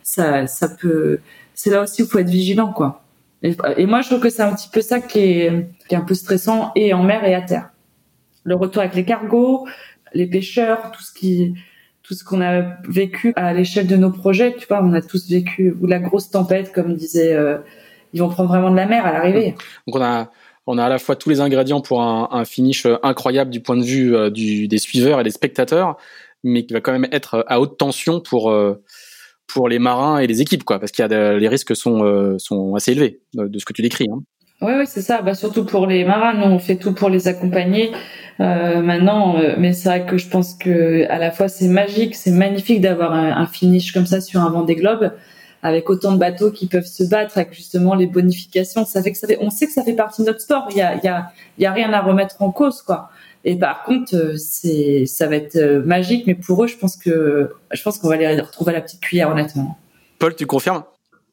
ça, 0.03 0.45
ça 0.47 0.67
peut. 0.67 1.19
C'est 1.53 1.69
là 1.69 1.82
aussi 1.82 2.03
où 2.03 2.07
faut 2.07 2.19
être 2.19 2.30
vigilant, 2.30 2.73
quoi. 2.73 3.03
Et, 3.43 3.55
et, 3.78 3.86
moi, 3.86 4.01
je 4.01 4.07
trouve 4.09 4.19
que 4.19 4.30
c'est 4.30 4.41
un 4.41 4.53
petit 4.53 4.69
peu 4.69 4.82
ça 4.82 4.99
qui 4.99 5.19
est, 5.19 5.69
qui 5.88 5.95
est 5.95 5.97
un 5.97 6.01
peu 6.01 6.15
stressant 6.15 6.71
et 6.76 6.93
en 6.93 7.03
mer 7.03 7.23
et 7.23 7.34
à 7.34 7.41
terre. 7.41 7.69
Le 8.43 8.55
retour 8.55 8.82
avec 8.82 8.95
les 8.95 9.05
cargos, 9.05 9.65
les 10.16 10.26
pêcheurs, 10.26 10.91
tout 10.91 11.03
ce 11.03 11.13
qui, 11.13 11.53
tout 12.01 12.16
ce 12.16 12.24
qu'on 12.24 12.41
a 12.41 12.78
vécu 12.88 13.34
à 13.36 13.53
l'échelle 13.53 13.88
de 13.88 13.95
nos 13.95 14.11
projets. 14.11 14.55
Tu 14.57 14.66
vois, 14.68 14.82
on 14.84 14.93
a 14.93 15.01
tous 15.01 15.30
vécu 15.30 15.76
ou 15.80 15.86
la 15.86 15.99
grosse 15.99 16.32
tempête, 16.32 16.72
comme 16.72 16.95
disait, 16.95 17.34
euh, 17.34 17.57
ils 18.13 18.22
vont 18.22 18.30
prendre 18.30 18.49
vraiment 18.49 18.72
de 18.72 18.76
la 18.76 18.88
mer 18.88 19.05
à 19.05 19.11
l'arrivée. 19.11 19.55
Donc 19.86 19.95
on 19.97 20.01
a, 20.01 20.32
on 20.68 20.78
a 20.78 20.86
à 20.86 20.89
la 20.89 20.97
fois 20.97 21.16
tous 21.16 21.30
les 21.30 21.41
ingrédients 21.41 21.82
pour 21.82 22.01
un, 22.01 22.30
un 22.32 22.45
finish 22.45 22.88
incroyable 23.03 23.51
du 23.51 23.59
point 23.59 23.78
de 23.78 23.84
vue 23.84 24.16
euh, 24.16 24.30
du, 24.30 24.68
des 24.68 24.78
suiveurs 24.78 25.20
et 25.20 25.24
des 25.24 25.32
spectateurs, 25.32 25.97
mais 26.43 26.66
qui 26.66 26.74
va 26.74 26.82
quand 26.82 26.93
même 26.93 27.07
être 27.11 27.43
à 27.47 27.59
haute 27.59 27.78
tension 27.78 28.22
pour 28.22 28.49
euh, 28.49 28.82
pour 29.47 29.70
les 29.70 29.78
marins 29.78 30.18
et 30.18 30.28
les 30.28 30.41
équipes, 30.41 30.63
quoi, 30.63 30.80
parce 30.80 30.91
qu'il 30.91 31.03
y 31.03 31.05
a 31.05 31.07
de, 31.07 31.38
les 31.38 31.47
risques 31.47 31.76
sont 31.76 32.03
euh, 32.03 32.38
sont 32.39 32.74
assez 32.74 32.93
élevés 32.93 33.20
de, 33.36 33.47
de 33.47 33.59
ce 33.59 33.66
que 33.66 33.74
tu 33.74 33.82
décris. 33.84 34.07
Hein. 34.11 34.22
Oui, 34.61 34.74
oui, 34.78 34.86
c'est 34.88 35.01
ça. 35.01 35.22
Bah, 35.22 35.36
surtout 35.36 35.66
pour 35.66 35.86
les 35.86 36.05
marins, 36.05 36.34
nous 36.34 36.51
on 36.51 36.59
fait 36.59 36.78
tout 36.78 36.93
pour 36.93 37.09
les 37.09 37.28
accompagner. 37.28 37.91
Euh, 38.40 38.82
maintenant, 38.82 39.38
euh, 39.38 39.56
mais 39.58 39.74
c'est 39.74 39.88
vrai 39.88 40.06
que 40.06 40.18
je 40.18 40.28
pense 40.28 40.56
que 40.56 41.10
à 41.10 41.18
la 41.20 41.32
fois 41.32 41.48
c'est 41.48 41.70
magique, 41.70 42.16
c'est 42.16 42.32
magnifique 42.32 42.82
d'avoir 42.82 43.14
un, 43.14 43.32
un, 43.32 43.46
finish 43.46 43.94
comme 43.94 44.06
ça 44.06 44.20
sur 44.20 44.42
un 44.42 44.50
Vendée 44.50 44.76
Globe 44.76 45.12
avec 45.66 45.90
autant 45.90 46.12
de 46.12 46.18
bateaux 46.18 46.52
qui 46.52 46.68
peuvent 46.68 46.86
se 46.86 47.04
battre 47.04 47.38
avec 47.38 47.54
justement 47.54 47.96
les 47.96 48.06
bonifications. 48.06 48.86
Ça 48.86 49.02
fait 49.02 49.12
que 49.12 49.18
ça 49.18 49.28
fait, 49.28 49.40
on 49.42 49.50
sait 49.50 49.66
que 49.66 49.74
ça 49.74 49.84
fait 49.84 49.94
partie 49.94 50.22
de 50.22 50.28
notre 50.28 50.42
sport. 50.42 50.68
Il 50.70 50.78
y 50.78 50.82
a, 50.82 50.96
il 50.96 51.04
y 51.04 51.08
a, 51.08 51.32
il 51.58 51.64
y 51.64 51.66
a 51.66 51.72
rien 51.72 51.92
à 51.92 52.02
remettre 52.02 52.36
en 52.42 52.52
cause, 52.52 52.84
quoi. 52.84 53.10
Et 53.46 53.56
par 53.56 53.84
contre, 53.84 54.16
euh, 54.16 54.38
c'est, 54.38 55.06
ça 55.08 55.28
va 55.28 55.38
être 55.38 55.56
euh, 55.56 55.82
magique, 55.84 56.26
mais 56.28 56.36
pour 56.36 56.64
eux, 56.64 56.68
je 56.68 56.78
pense 56.78 56.96
que, 56.96 57.52
je 57.72 57.82
pense 57.82 57.98
qu'on 57.98 58.10
va 58.10 58.18
les 58.18 58.42
retrouver 58.42 58.74
à 58.74 58.76
la 58.76 58.82
petite 58.82 59.02
cuillère, 59.02 59.30
honnêtement. 59.30 59.78
Paul, 60.20 60.36
tu 60.36 60.46
confirmes? 60.46 60.84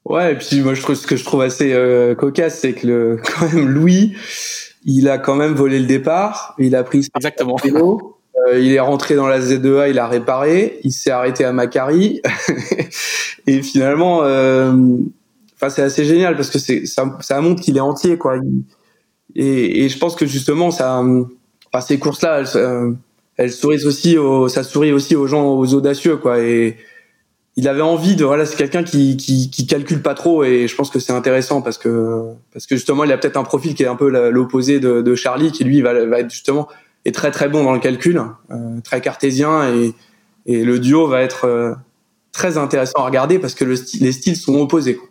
Ouais, 0.04 0.32
et 0.32 0.34
puis 0.34 0.60
moi 0.62 0.74
je 0.74 0.82
trouve 0.82 0.96
ce 0.96 1.06
que 1.06 1.14
je 1.14 1.24
trouve 1.24 1.42
assez 1.42 1.72
euh, 1.72 2.16
cocasse, 2.16 2.58
c'est 2.58 2.72
que 2.72 2.86
le 2.86 3.20
quand 3.38 3.52
même 3.52 3.68
Louis, 3.68 4.16
il 4.84 5.08
a 5.08 5.18
quand 5.18 5.34
même 5.34 5.54
volé 5.54 5.78
le 5.78 5.86
départ, 5.86 6.54
il 6.58 6.74
a 6.74 6.82
pris 6.84 7.06
exactement. 7.14 7.56
Vélo, 7.62 8.18
euh, 8.48 8.58
il 8.58 8.72
est 8.72 8.80
rentré 8.80 9.14
dans 9.14 9.26
la 9.26 9.40
Z2A, 9.40 9.90
il 9.90 9.98
a 9.98 10.08
réparé, 10.08 10.80
il 10.82 10.92
s'est 10.92 11.10
arrêté 11.10 11.44
à 11.44 11.52
Macari, 11.52 12.20
et 13.46 13.62
finalement, 13.62 14.22
euh, 14.22 14.72
enfin 15.54 15.70
c'est 15.70 15.82
assez 15.82 16.04
génial 16.04 16.36
parce 16.36 16.50
que 16.50 16.58
c'est 16.58 16.86
ça, 16.86 17.16
ça 17.20 17.40
montre 17.40 17.62
qu'il 17.62 17.76
est 17.76 17.80
entier 17.80 18.18
quoi. 18.18 18.36
Et, 19.34 19.84
et, 19.84 19.88
je 19.88 19.98
pense 19.98 20.14
que 20.14 20.26
justement 20.26 20.70
ça, 20.70 20.98
enfin, 21.00 21.80
ces 21.80 21.98
courses 21.98 22.22
là, 22.22 22.40
elles, 22.40 22.96
elles 23.36 23.52
sourient 23.52 23.86
aussi, 23.86 24.18
aux, 24.18 24.48
ça 24.48 24.62
sourit 24.62 24.92
aussi 24.92 25.16
aux 25.16 25.26
gens, 25.26 25.54
aux 25.54 25.74
audacieux 25.74 26.16
quoi. 26.16 26.40
Et 26.40 26.76
il 27.56 27.68
avait 27.68 27.82
envie 27.82 28.16
de 28.16 28.24
voilà 28.24 28.46
c'est 28.46 28.56
quelqu'un 28.56 28.82
qui, 28.82 29.16
qui 29.16 29.66
calcule 29.66 30.00
pas 30.00 30.14
trop 30.14 30.42
et 30.42 30.68
je 30.68 30.74
pense 30.74 30.90
que 30.90 30.98
c'est 30.98 31.12
intéressant 31.12 31.60
parce 31.60 31.76
que 31.76 32.32
parce 32.52 32.66
que 32.66 32.76
justement 32.76 33.04
il 33.04 33.12
a 33.12 33.18
peut-être 33.18 33.36
un 33.36 33.44
profil 33.44 33.74
qui 33.74 33.82
est 33.82 33.86
un 33.86 33.96
peu 33.96 34.08
l'opposé 34.30 34.80
de, 34.80 35.14
Charlie 35.14 35.52
qui 35.52 35.64
lui 35.64 35.82
va, 35.82 36.06
va 36.06 36.20
être 36.20 36.30
justement 36.30 36.68
est 37.04 37.14
très 37.14 37.30
très 37.30 37.48
bon 37.48 37.64
dans 37.64 37.72
le 37.72 37.80
calcul 37.80 38.22
euh, 38.50 38.80
très 38.82 39.00
cartésien 39.00 39.68
et 39.74 39.92
et 40.46 40.64
le 40.64 40.80
duo 40.80 41.06
va 41.06 41.20
être 41.22 41.44
euh, 41.44 41.74
très 42.32 42.56
intéressant 42.56 42.98
à 43.00 43.04
regarder 43.04 43.38
parce 43.38 43.54
que 43.54 43.64
le 43.64 43.74
les 44.00 44.12
styles 44.12 44.36
sont 44.36 44.58
opposés 44.58 44.96
quoi. 44.96 45.08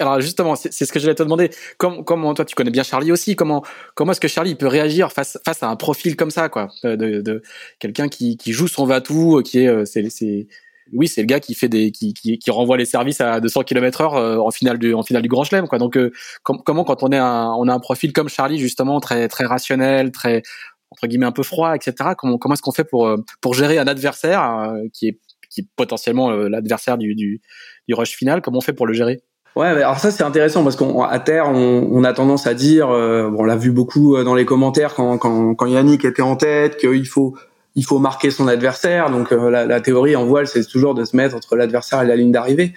Alors 0.00 0.18
justement, 0.18 0.56
c'est 0.56 0.72
ce 0.72 0.90
que 0.90 0.98
j'allais 0.98 1.14
te 1.14 1.22
demander. 1.22 1.50
Comment, 1.76 2.02
comment 2.02 2.32
toi, 2.32 2.46
tu 2.46 2.54
connais 2.54 2.70
bien 2.70 2.82
Charlie 2.82 3.12
aussi. 3.12 3.36
Comment, 3.36 3.62
comment 3.94 4.12
est-ce 4.12 4.20
que 4.20 4.28
Charlie 4.28 4.54
peut 4.54 4.66
réagir 4.66 5.12
face, 5.12 5.36
face 5.44 5.62
à 5.62 5.68
un 5.68 5.76
profil 5.76 6.16
comme 6.16 6.30
ça, 6.30 6.48
quoi, 6.48 6.70
de, 6.84 6.96
de, 6.96 7.20
de 7.20 7.42
quelqu'un 7.80 8.08
qui, 8.08 8.38
qui 8.38 8.52
joue 8.52 8.66
son 8.66 8.86
va-tout, 8.86 9.42
qui 9.44 9.58
est, 9.58 9.84
c'est, 9.84 10.46
oui, 10.92 11.08
c'est 11.08 11.22
le 11.22 11.26
gars 11.26 11.40
qui 11.40 11.54
fait 11.54 11.68
des 11.68 11.90
qui, 11.90 12.12
qui, 12.14 12.38
qui 12.38 12.50
renvoie 12.50 12.76
les 12.76 12.84
services 12.84 13.20
à 13.20 13.40
200 13.40 13.62
km/h 13.62 14.16
euh, 14.16 14.38
en 14.38 14.50
finale 14.50 14.78
du 14.78 14.94
en 14.94 15.02
finale 15.02 15.22
du 15.22 15.28
Grand 15.28 15.44
Chelem 15.44 15.66
quoi. 15.66 15.78
Donc 15.78 15.96
euh, 15.96 16.12
com 16.42 16.60
comment 16.64 16.84
quand 16.84 17.02
on 17.02 17.10
est 17.10 17.18
un 17.18 17.54
on 17.58 17.68
a 17.68 17.72
un 17.72 17.78
profil 17.78 18.12
comme 18.12 18.28
Charlie 18.28 18.58
justement 18.58 19.00
très 19.00 19.28
très 19.28 19.44
rationnel, 19.44 20.12
très 20.12 20.42
entre 20.90 21.06
guillemets 21.06 21.26
un 21.26 21.32
peu 21.32 21.42
froid, 21.42 21.74
etc. 21.74 22.10
Comment 22.16 22.38
comment 22.38 22.54
est-ce 22.54 22.62
qu'on 22.62 22.72
fait 22.72 22.84
pour 22.84 23.06
euh, 23.06 23.16
pour 23.40 23.54
gérer 23.54 23.78
un 23.78 23.86
adversaire 23.86 24.72
qui 24.92 25.08
est 25.08 25.20
qui 25.50 25.62
est 25.62 25.66
potentiellement 25.76 26.30
l'adversaire 26.30 26.98
du, 26.98 27.14
du 27.14 27.40
du 27.88 27.94
rush 27.94 28.16
final? 28.16 28.42
Comment 28.42 28.58
on 28.58 28.62
fait 28.62 28.72
pour 28.72 28.86
le 28.86 28.92
gérer? 28.92 29.22
Ouais, 29.56 29.68
alors 29.68 29.98
ça 30.00 30.10
c'est 30.10 30.24
intéressant 30.24 30.64
parce 30.64 30.74
qu'à 30.74 31.18
terre 31.20 31.48
on, 31.48 31.88
on, 31.92 32.02
a 32.02 32.12
tendance 32.12 32.48
à 32.48 32.54
dire, 32.54 32.90
euh, 32.90 33.30
bon 33.30 33.42
on 33.42 33.44
l'a 33.44 33.54
vu 33.54 33.70
beaucoup 33.70 34.20
dans 34.24 34.34
les 34.34 34.44
commentaires 34.44 34.94
quand, 34.94 35.16
quand, 35.16 35.54
quand 35.54 35.66
Yannick 35.66 36.04
était 36.04 36.22
en 36.22 36.34
tête, 36.34 36.76
qu'il 36.76 37.06
faut 37.06 37.36
il 37.74 37.84
faut 37.84 37.98
marquer 37.98 38.30
son 38.30 38.48
adversaire. 38.48 39.10
Donc 39.10 39.32
euh, 39.32 39.50
la, 39.50 39.66
la, 39.66 39.80
théorie 39.80 40.16
en 40.16 40.24
voile, 40.24 40.46
c'est 40.46 40.64
toujours 40.64 40.94
de 40.94 41.04
se 41.04 41.16
mettre 41.16 41.34
entre 41.34 41.56
l'adversaire 41.56 42.02
et 42.02 42.06
la 42.06 42.16
ligne 42.16 42.32
d'arrivée. 42.32 42.74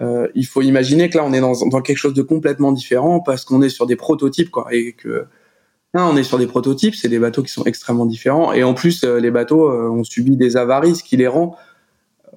Euh, 0.00 0.28
il 0.34 0.46
faut 0.46 0.62
imaginer 0.62 1.08
que 1.08 1.18
là, 1.18 1.24
on 1.24 1.32
est 1.32 1.40
dans, 1.40 1.54
dans 1.66 1.80
quelque 1.80 1.98
chose 1.98 2.14
de 2.14 2.22
complètement 2.22 2.72
différent 2.72 3.20
parce 3.20 3.44
qu'on 3.44 3.62
est 3.62 3.68
sur 3.68 3.86
des 3.86 3.96
prototypes, 3.96 4.50
quoi, 4.50 4.66
et 4.72 4.92
que 4.92 5.26
là, 5.94 6.06
on 6.06 6.16
est 6.16 6.24
sur 6.24 6.38
des 6.38 6.46
prototypes, 6.46 6.96
c'est 6.96 7.08
des 7.08 7.20
bateaux 7.20 7.42
qui 7.42 7.52
sont 7.52 7.64
extrêmement 7.64 8.06
différents, 8.06 8.52
et 8.52 8.64
en 8.64 8.74
plus, 8.74 9.04
euh, 9.04 9.20
les 9.20 9.30
bateaux 9.30 9.70
euh, 9.70 9.88
ont 9.88 10.04
subi 10.04 10.36
des 10.36 10.56
avaries, 10.56 10.96
ce 10.96 11.04
qui 11.04 11.16
les 11.16 11.28
rend 11.28 11.56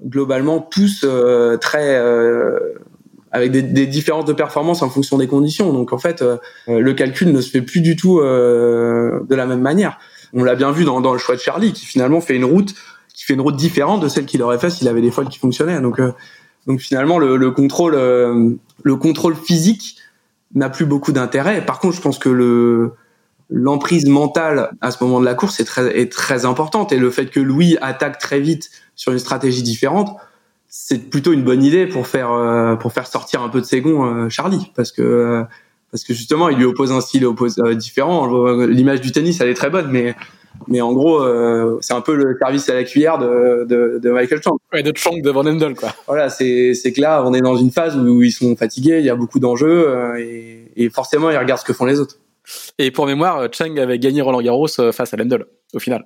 globalement 0.06 0.60
tous 0.60 1.02
euh, 1.04 1.58
très 1.58 2.00
avec 3.32 3.52
des, 3.52 3.64
des, 3.64 3.88
différences 3.88 4.26
de 4.26 4.34
performance 4.34 4.84
en 4.84 4.90
fonction 4.90 5.18
des 5.18 5.28
conditions. 5.28 5.74
Donc 5.74 5.92
en 5.92 5.98
fait, 5.98 6.24
le 6.68 6.94
calcul 6.94 7.32
ne 7.32 7.42
se 7.42 7.50
fait 7.50 7.62
plus 7.62 7.82
du 7.82 7.96
tout 7.96 8.20
de 8.22 9.36
la 9.36 9.46
même 9.46 9.60
manière. 9.60 10.00
On 10.34 10.44
l'a 10.44 10.56
bien 10.56 10.72
vu 10.72 10.84
dans, 10.86 11.00
le 11.00 11.18
choix 11.18 11.36
de 11.36 11.42
Charlie, 11.42 11.74
qui 11.74 11.86
finalement 11.86 12.22
fait 12.22 12.36
une 12.36 12.46
route 12.46 12.74
qui 13.14 13.24
fait 13.24 13.34
une 13.34 13.42
route 13.42 13.56
différente 13.56 14.00
de 14.04 14.10
celle 14.10 14.28
qu'il 14.28 14.44
aurait 14.44 14.60
fait 14.60 14.70
s'il 14.70 14.88
avait 14.88 15.02
des 15.02 15.10
foils 15.10 15.28
qui 15.28 15.40
fonctionnaient. 15.40 15.82
Donc, 15.82 16.00
euh, 16.00 16.12
finalement, 16.78 17.18
le, 17.18 17.36
le 17.36 17.50
contrôle, 17.50 17.96
euh, 17.96 18.52
le 18.84 18.96
contrôle 18.96 19.36
physique 19.36 19.98
n'a 20.54 20.70
plus 20.70 20.86
beaucoup 20.86 21.12
d'intérêt. 21.12 21.66
Par 21.66 21.80
contre, 21.80 21.96
je 21.96 22.02
pense 22.02 22.20
que 22.20 22.30
le 22.30 22.92
l'emprise 23.50 24.06
mentale 24.08 24.72
à 24.82 24.92
ce 24.92 25.02
moment 25.02 25.22
de 25.22 25.26
la 25.26 25.34
course 25.34 25.62
est 25.62 26.12
très 26.12 26.46
importante 26.46 26.92
et 26.92 26.98
le 26.98 27.10
fait 27.10 27.28
que 27.28 27.40
Louis 27.40 27.78
attaque 27.80 28.20
très 28.20 28.42
vite 28.42 28.70
sur 28.94 29.14
une 29.14 29.20
stratégie 29.20 29.64
différente, 29.64 30.18
c'est 30.68 31.10
plutôt 31.10 31.32
une 31.32 31.46
bonne 31.46 31.64
idée 31.64 31.88
pour 31.88 32.08
faire 32.08 32.34
euh, 32.34 32.76
sortir 33.06 33.42
un 33.42 33.48
peu 33.48 33.62
de 33.62 33.66
ses 33.66 33.80
gonds 33.80 34.28
Charlie 34.28 34.70
parce 34.76 34.92
que 34.92 35.46
parce 35.92 36.04
que 36.04 36.14
justement, 36.14 36.50
il 36.50 36.58
lui 36.58 36.66
oppose 36.66 36.92
un 36.92 37.02
style 37.02 37.26
oppose, 37.26 37.58
euh, 37.60 37.76
différent. 37.76 38.28
L'image 38.66 39.02
du 39.02 39.12
tennis, 39.12 39.40
elle 39.42 39.50
est 39.50 39.54
très 39.54 39.70
bonne, 39.70 39.90
mais 39.90 40.16
mais 40.68 40.82
en 40.82 40.94
gros, 40.94 41.22
euh, 41.22 41.78
c'est 41.82 41.94
un 41.94 42.02
peu 42.02 42.16
le 42.16 42.38
service 42.40 42.68
à 42.70 42.74
la 42.74 42.84
cuillère 42.84 43.18
de, 43.18 43.66
de, 43.66 44.00
de 44.02 44.10
Michael 44.10 44.42
Chang. 44.44 44.58
Ouais, 44.74 44.84
de 44.84 44.92
Chang 44.96 45.22
de 45.22 45.30
Van 45.30 45.46
Endel, 45.46 45.76
quoi. 45.76 45.94
Voilà, 46.08 46.30
c'est 46.30 46.74
c'est 46.74 46.92
que 46.92 47.02
là, 47.02 47.24
on 47.26 47.34
est 47.34 47.42
dans 47.42 47.56
une 47.56 47.72
phase 47.72 47.96
où 47.98 48.24
ils 48.24 48.32
sont 48.32 48.56
fatigués, 48.56 49.00
il 49.00 49.06
y 49.06 49.10
a 49.10 49.16
beaucoup 49.16 49.40
d'enjeux 49.40 49.88
euh, 49.88 50.18
et, 50.18 50.72
et, 50.76 50.90
forcément, 50.90 51.30
ils 51.30 51.38
regardent 51.38 51.60
ce 51.62 51.66
que 51.66 51.74
font 51.74 51.86
les 51.86 52.00
autres. 52.00 52.16
Et 52.78 52.92
pour 52.92 53.06
mémoire, 53.06 53.48
Chang 53.52 53.78
avait 53.78 54.00
gagné 54.00 54.22
Roland 54.22 54.42
Garros 54.42 54.68
euh, 54.80 54.92
face 54.92 55.14
à 55.14 55.18
Lendl 55.18 55.46
au 55.74 55.80
final. 55.80 56.06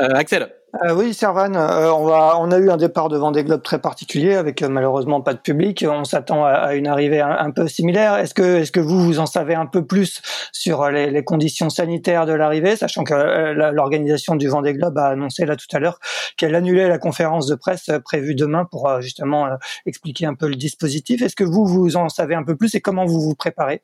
Euh, 0.00 0.08
Axel, 0.14 0.48
Euh, 0.84 0.94
oui, 0.94 1.14
Servan, 1.14 1.56
euh, 1.56 1.90
on, 1.90 2.06
va, 2.06 2.38
on 2.38 2.50
a 2.52 2.58
eu 2.58 2.70
un 2.70 2.76
départ 2.76 3.08
de 3.08 3.18
Vendée 3.18 3.42
Globe 3.42 3.60
très 3.60 3.80
particulier 3.80 4.34
avec 4.34 4.62
euh, 4.62 4.68
malheureusement 4.68 5.20
pas 5.20 5.34
de 5.34 5.40
public. 5.40 5.84
On 5.86 6.04
s'attend 6.04 6.44
à, 6.44 6.74
une 6.74 6.86
arrivée 6.86 7.20
un, 7.20 7.50
peu 7.50 7.66
similaire. 7.66 8.14
Est-ce 8.16 8.34
que, 8.34 8.58
est-ce 8.58 8.70
que 8.70 8.78
vous, 8.78 9.00
vous 9.00 9.18
en 9.18 9.26
savez 9.26 9.54
un 9.54 9.66
peu 9.66 9.84
plus 9.84 10.22
sur 10.52 10.88
les, 10.88 11.10
les 11.10 11.24
conditions 11.24 11.70
sanitaires 11.70 12.24
de 12.24 12.32
l'arrivée, 12.32 12.76
sachant 12.76 13.02
que 13.02 13.14
l'organisation 13.72 14.36
du 14.36 14.48
Vendée 14.48 14.74
Globe 14.74 14.96
a 14.96 15.08
annoncé 15.08 15.44
là 15.44 15.56
tout 15.56 15.66
à 15.72 15.80
l'heure 15.80 15.98
qu'elle 16.36 16.54
annulait 16.54 16.88
la 16.88 16.98
conférence 16.98 17.46
de 17.46 17.56
presse 17.56 17.90
prévue 18.04 18.36
demain 18.36 18.64
pour 18.64 19.00
justement 19.00 19.48
expliquer 19.86 20.26
un 20.26 20.34
peu 20.34 20.48
le 20.48 20.56
dispositif. 20.56 21.20
Est-ce 21.20 21.36
que 21.36 21.44
vous, 21.44 21.66
vous 21.66 21.96
en 21.96 22.08
savez 22.08 22.36
un 22.36 22.44
peu 22.44 22.54
plus 22.56 22.74
et 22.76 22.80
comment 22.80 23.06
vous 23.06 23.20
vous 23.20 23.34
préparez? 23.34 23.82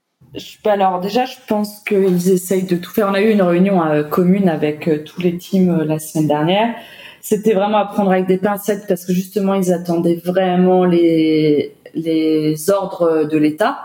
Alors 0.65 1.01
déjà, 1.01 1.25
je 1.25 1.37
pense 1.47 1.81
qu'ils 1.81 2.31
essayent 2.31 2.65
de 2.65 2.77
tout 2.77 2.91
faire. 2.91 3.09
On 3.11 3.15
a 3.15 3.21
eu 3.21 3.31
une 3.31 3.43
réunion 3.43 3.83
euh, 3.85 4.03
commune 4.03 4.49
avec 4.49 4.89
euh, 4.89 5.03
tous 5.05 5.21
les 5.21 5.37
teams 5.37 5.71
euh, 5.71 5.85
la 5.85 5.99
semaine 5.99 6.29
dernière. 6.29 6.75
C'était 7.21 7.55
vraiment 7.55 7.79
à 7.79 7.87
prendre 7.87 8.13
avec 8.13 8.27
des 8.27 8.39
pincettes 8.39 8.87
parce 8.87 9.05
que 9.05 9.13
justement, 9.13 9.55
ils 9.55 9.73
attendaient 9.73 10.21
vraiment 10.25 10.85
les, 10.85 11.75
les 11.95 12.71
ordres 12.71 13.25
de 13.25 13.39
l'État. 13.39 13.79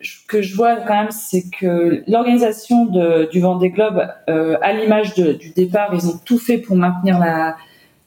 Ce 0.00 0.24
que 0.26 0.40
je 0.40 0.54
vois 0.54 0.76
quand 0.76 0.94
même, 0.94 1.10
c'est 1.10 1.44
que 1.50 2.02
l'organisation 2.06 2.86
du 3.30 3.40
Vendée 3.40 3.70
Globe, 3.70 4.06
à 4.26 4.72
l'image 4.72 5.14
du 5.14 5.50
départ, 5.50 5.90
ils 5.92 6.06
ont 6.06 6.18
tout 6.24 6.38
fait 6.38 6.58
pour 6.58 6.76
maintenir 6.76 7.18
la 7.18 7.56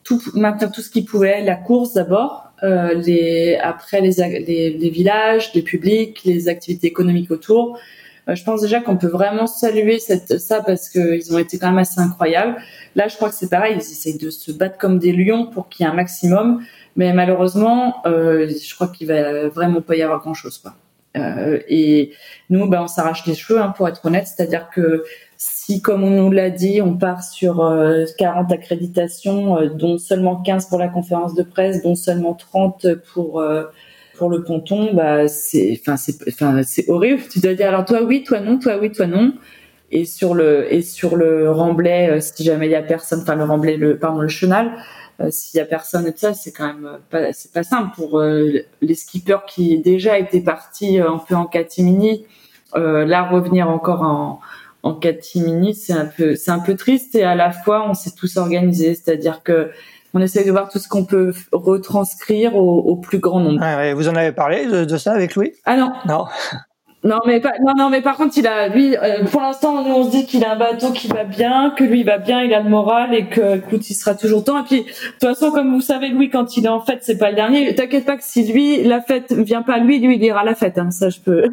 tout 0.04 0.22
maintenir 0.34 0.72
tout 0.72 0.82
ce 0.82 0.90
qu'ils 0.90 1.06
pouvaient, 1.06 1.44
la 1.44 1.56
course 1.56 1.94
d'abord, 1.94 2.49
euh, 2.64 2.94
les, 2.94 3.58
après 3.62 4.02
les, 4.02 4.14
les, 4.46 4.70
les, 4.72 4.90
villages, 4.90 5.54
les 5.54 5.62
publics, 5.62 6.22
les 6.26 6.48
activités 6.48 6.88
économiques 6.88 7.32
autour. 7.32 7.80
Euh, 8.28 8.36
je 8.36 8.44
pense 8.44 8.62
déjà 8.62 8.80
qu'on 8.82 8.98
peut 8.98 9.08
vraiment 9.08 9.48
saluer 9.48 10.00
cette, 10.00 10.40
ça 10.40 10.62
parce 10.62 10.90
qu'ils 10.90 11.34
ont 11.34 11.38
été 11.38 11.58
quand 11.58 11.68
même 11.68 11.80
assez 11.80 12.00
incroyables. 12.00 12.58
Là, 12.96 13.08
je 13.08 13.16
crois 13.16 13.30
que 13.30 13.36
c'est 13.36 13.50
pareil, 13.50 13.76
ils 13.76 13.80
essayent 13.80 14.18
de 14.18 14.30
se 14.30 14.52
battre 14.52 14.78
comme 14.78 15.00
des 15.00 15.12
lions 15.12 15.48
pour 15.48 15.70
qu'il 15.70 15.86
y 15.86 15.90
ait 15.90 15.92
un 15.92 15.96
maximum, 15.96 16.62
mais 16.96 17.14
malheureusement, 17.14 18.02
euh, 18.06 18.48
je 18.50 18.76
crois 18.76 18.88
qu'il 18.88 19.08
va 19.08 19.48
vraiment 19.50 19.82
pas 19.82 19.96
y 19.96 20.02
avoir 20.02 20.20
grand-chose. 20.20 20.58
Quoi. 20.58 20.74
Euh, 21.18 21.60
et 21.68 22.12
nous, 22.50 22.68
ben, 22.68 22.84
on 22.84 22.88
s'arrache 22.88 23.26
les 23.26 23.36
cheveux, 23.36 23.60
hein, 23.60 23.74
pour 23.76 23.88
être 23.88 24.06
honnête, 24.06 24.28
c'est-à-dire 24.28 24.70
que 24.70 25.04
si, 25.40 25.82
comme 25.82 26.04
on 26.04 26.10
nous 26.10 26.32
l'a 26.32 26.50
dit, 26.50 26.82
on 26.82 26.98
part 26.98 27.24
sur 27.24 27.58
40 28.18 28.52
euh, 28.52 28.54
accréditations, 28.54 29.58
euh, 29.58 29.70
dont 29.70 29.98
seulement 29.98 30.36
15 30.36 30.68
pour 30.68 30.78
la 30.80 30.90
conférence 30.90 31.34
de 31.34 31.44
presse, 31.44 31.82
dont 31.82 31.96
seulement 31.96 32.34
30 32.34 32.96
pour 33.14 33.40
euh, 33.40 33.64
pour 34.18 34.30
le 34.30 34.44
ponton, 34.44 34.94
bah 34.94 35.30
c'est, 35.30 35.80
horrible. 36.90 37.22
Tu 37.32 37.40
dois 37.40 37.54
dire 37.54 37.70
alors 37.70 37.86
toi 37.86 38.04
oui, 38.04 38.26
toi 38.26 38.42
non, 38.42 38.60
toi 38.60 38.78
oui, 38.82 38.92
toi 38.92 39.08
non. 39.08 39.32
Et 39.92 40.04
sur 40.04 40.36
le 40.36 40.72
et 40.74 40.82
sur 40.82 41.16
le 41.16 41.50
remblai, 41.50 42.20
si 42.20 42.44
jamais 42.44 42.68
il 42.68 42.72
y 42.72 42.76
a 42.76 42.82
personne, 42.82 43.22
enfin 43.22 43.36
le 43.36 43.46
remblai, 43.46 43.78
le 43.78 43.98
pardon 43.98 44.20
le 44.20 44.28
chenal, 44.28 44.74
s'il 45.30 45.58
y 45.58 45.62
a 45.62 45.66
personne 45.66 46.06
et 46.06 46.12
tout 46.12 46.20
ça, 46.20 46.34
c'est 46.34 46.52
quand 46.52 46.68
même 46.68 46.98
pas 47.10 47.28
pas 47.54 47.64
simple 47.64 47.96
pour 47.96 48.22
les 48.22 48.96
skippers 48.96 49.46
qui 49.48 49.80
déjà 49.80 50.20
étaient 50.20 50.42
partis 50.42 51.00
un 51.00 51.18
peu 51.18 51.36
en 51.36 51.46
catimini, 51.46 52.26
là 52.76 53.24
revenir 53.24 53.70
encore 53.70 54.02
en 54.02 54.42
en 54.84 54.94
catimini, 54.94 55.76
c'est 55.76 55.94
un 55.94 56.06
peu, 56.06 56.36
c'est 56.36 56.52
un 56.52 56.60
peu 56.60 56.76
triste 56.76 57.16
et 57.16 57.24
à 57.24 57.36
la 57.36 57.52
fois 57.52 57.90
on 57.90 57.94
s'est 57.94 58.12
tous 58.12 58.38
organisés, 58.38 58.96
c'est-à-dire 58.96 59.44
que 59.44 59.72
on 60.14 60.22
essaie 60.22 60.44
de 60.44 60.52
voir 60.52 60.70
tout 60.70 60.80
ce 60.80 60.88
qu'on 60.88 61.06
peut 61.06 61.34
retranscrire 61.52 62.56
au, 62.56 62.96
plus 62.96 63.20
grand 63.20 63.40
nombre. 63.40 63.60
Ah 63.62 63.94
vous 63.94 64.08
en 64.08 64.16
avez 64.16 64.32
parlé 64.32 64.66
de, 64.66 64.98
ça 64.98 65.12
avec 65.14 65.36
Louis? 65.36 65.54
Ah 65.66 65.78
non. 65.78 65.94
Non. 66.08 66.26
Non 67.04 67.20
mais 67.26 67.40
pas, 67.40 67.54
non 67.62 67.74
non 67.78 67.90
mais 67.90 68.02
par 68.02 68.18
contre 68.18 68.38
il 68.38 68.46
a 68.46 68.68
lui 68.68 68.98
euh, 68.98 69.24
pour 69.24 69.40
l'instant 69.40 69.86
nous 69.86 69.96
on 69.96 70.04
se 70.04 70.12
dit 70.12 70.26
qu'il 70.26 70.44
a 70.44 70.52
un 70.52 70.56
bateau 70.58 70.92
qui 70.92 71.08
va 71.08 71.24
bien 71.24 71.70
que 71.70 71.86
lui 71.86 72.02
il 72.02 72.06
va 72.06 72.18
bien 72.18 72.44
il 72.44 72.54
a 72.54 72.62
le 72.62 72.70
moral 72.70 73.14
et 73.14 73.28
que 73.28 73.56
écoute 73.56 73.90
il 73.90 73.94
sera 73.94 74.16
toujours 74.16 74.44
temps 74.44 74.60
et 74.60 74.66
puis 74.66 74.82
de 74.82 74.86
toute 74.86 75.22
façon 75.22 75.52
comme 75.52 75.74
vous 75.74 75.80
savez 75.80 76.10
Louis 76.10 76.30
quand 76.30 76.58
il 76.58 76.66
est 76.66 76.70
en 76.70 76.82
fête 76.82 77.00
c'est 77.04 77.18
pas 77.18 77.30
le 77.30 77.38
dernier 77.38 77.74
t'inquiète 77.74 78.06
pas 78.06 78.18
que 78.18 78.24
si 78.26 78.52
lui 78.52 78.84
la 78.84 79.00
fête 79.00 79.32
vient 79.32 79.62
pas 79.62 79.78
lui 79.78 80.00
lui 80.00 80.18
il 80.18 80.24
ira 80.24 80.42
à 80.42 80.44
la 80.44 80.56
fête 80.56 80.78
hein, 80.78 80.92
ça 80.92 81.10
je 81.10 81.22
peux 81.22 81.44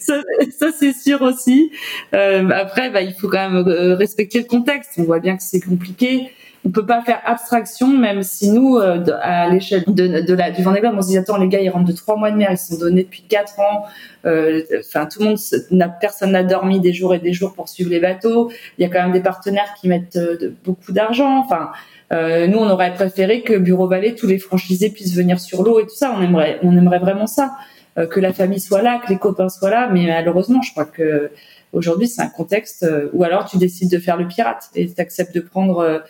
ça, 0.00 0.66
c'est 0.78 0.92
sûr 0.92 1.22
aussi. 1.22 1.70
Euh, 2.14 2.48
après, 2.50 2.90
bah, 2.90 3.02
il 3.02 3.14
faut 3.14 3.28
quand 3.28 3.50
même 3.50 3.66
euh, 3.66 3.94
respecter 3.94 4.38
le 4.38 4.44
contexte. 4.44 4.92
On 4.98 5.04
voit 5.04 5.20
bien 5.20 5.36
que 5.36 5.42
c'est 5.42 5.60
compliqué. 5.60 6.32
On 6.64 6.70
peut 6.70 6.86
pas 6.86 7.02
faire 7.02 7.20
abstraction, 7.24 7.88
même 7.88 8.22
si 8.22 8.50
nous, 8.50 8.76
euh, 8.76 9.04
à 9.20 9.48
l'échelle 9.48 9.84
de, 9.88 10.34
la, 10.34 10.50
du 10.50 10.62
Vendée 10.62 10.80
Globe, 10.80 10.94
on 10.96 11.02
se 11.02 11.08
dit 11.08 11.18
attends 11.18 11.36
les 11.36 11.48
gars, 11.48 11.60
ils 11.60 11.70
rentrent 11.70 11.90
de 11.90 11.96
trois 11.96 12.16
mois 12.16 12.30
de 12.30 12.36
mer, 12.36 12.50
ils 12.52 12.58
sont 12.58 12.78
donnés 12.78 13.02
depuis 13.02 13.22
quatre 13.22 13.58
ans. 13.58 13.84
Euh, 14.26 14.62
enfin, 14.78 15.06
tout 15.06 15.20
le 15.20 15.26
monde, 15.26 15.92
personne 16.00 16.32
n'a 16.32 16.44
dormi 16.44 16.78
des 16.78 16.92
jours 16.92 17.14
et 17.14 17.18
des 17.18 17.32
jours 17.32 17.52
pour 17.52 17.68
suivre 17.68 17.90
les 17.90 18.00
bateaux. 18.00 18.50
Il 18.78 18.82
y 18.82 18.84
a 18.84 18.88
quand 18.88 19.02
même 19.02 19.12
des 19.12 19.22
partenaires 19.22 19.74
qui 19.80 19.88
mettent 19.88 20.18
beaucoup 20.64 20.92
d'argent. 20.92 21.38
Enfin, 21.38 21.72
euh, 22.12 22.46
nous, 22.46 22.58
on 22.58 22.68
aurait 22.68 22.92
préféré 22.92 23.42
que 23.42 23.54
Bureau 23.54 23.88
Vallée, 23.88 24.14
tous 24.14 24.26
les 24.26 24.38
franchisés 24.38 24.90
puissent 24.90 25.14
venir 25.14 25.40
sur 25.40 25.62
l'eau 25.62 25.80
et 25.80 25.84
tout 25.84 25.94
ça. 25.94 26.14
On 26.16 26.22
aimerait, 26.22 26.58
on 26.62 26.76
aimerait 26.76 26.98
vraiment 26.98 27.26
ça. 27.26 27.52
Euh, 27.98 28.06
que 28.06 28.20
la 28.20 28.32
famille 28.32 28.60
soit 28.60 28.80
là, 28.80 29.00
que 29.04 29.10
les 29.10 29.18
copains 29.18 29.48
soient 29.48 29.70
là. 29.70 29.88
Mais 29.92 30.06
malheureusement, 30.06 30.62
je 30.62 30.70
crois 30.70 30.84
que 30.84 31.30
aujourd'hui, 31.72 32.08
c'est 32.08 32.22
un 32.22 32.28
contexte 32.28 32.84
euh, 32.84 33.08
où 33.12 33.24
alors 33.24 33.46
tu 33.46 33.58
décides 33.58 33.90
de 33.90 33.98
faire 33.98 34.16
le 34.16 34.26
pirate 34.26 34.70
et 34.74 34.90
tu 34.90 35.00
acceptes 35.00 35.34
de 35.34 35.40
prendre 35.40 36.02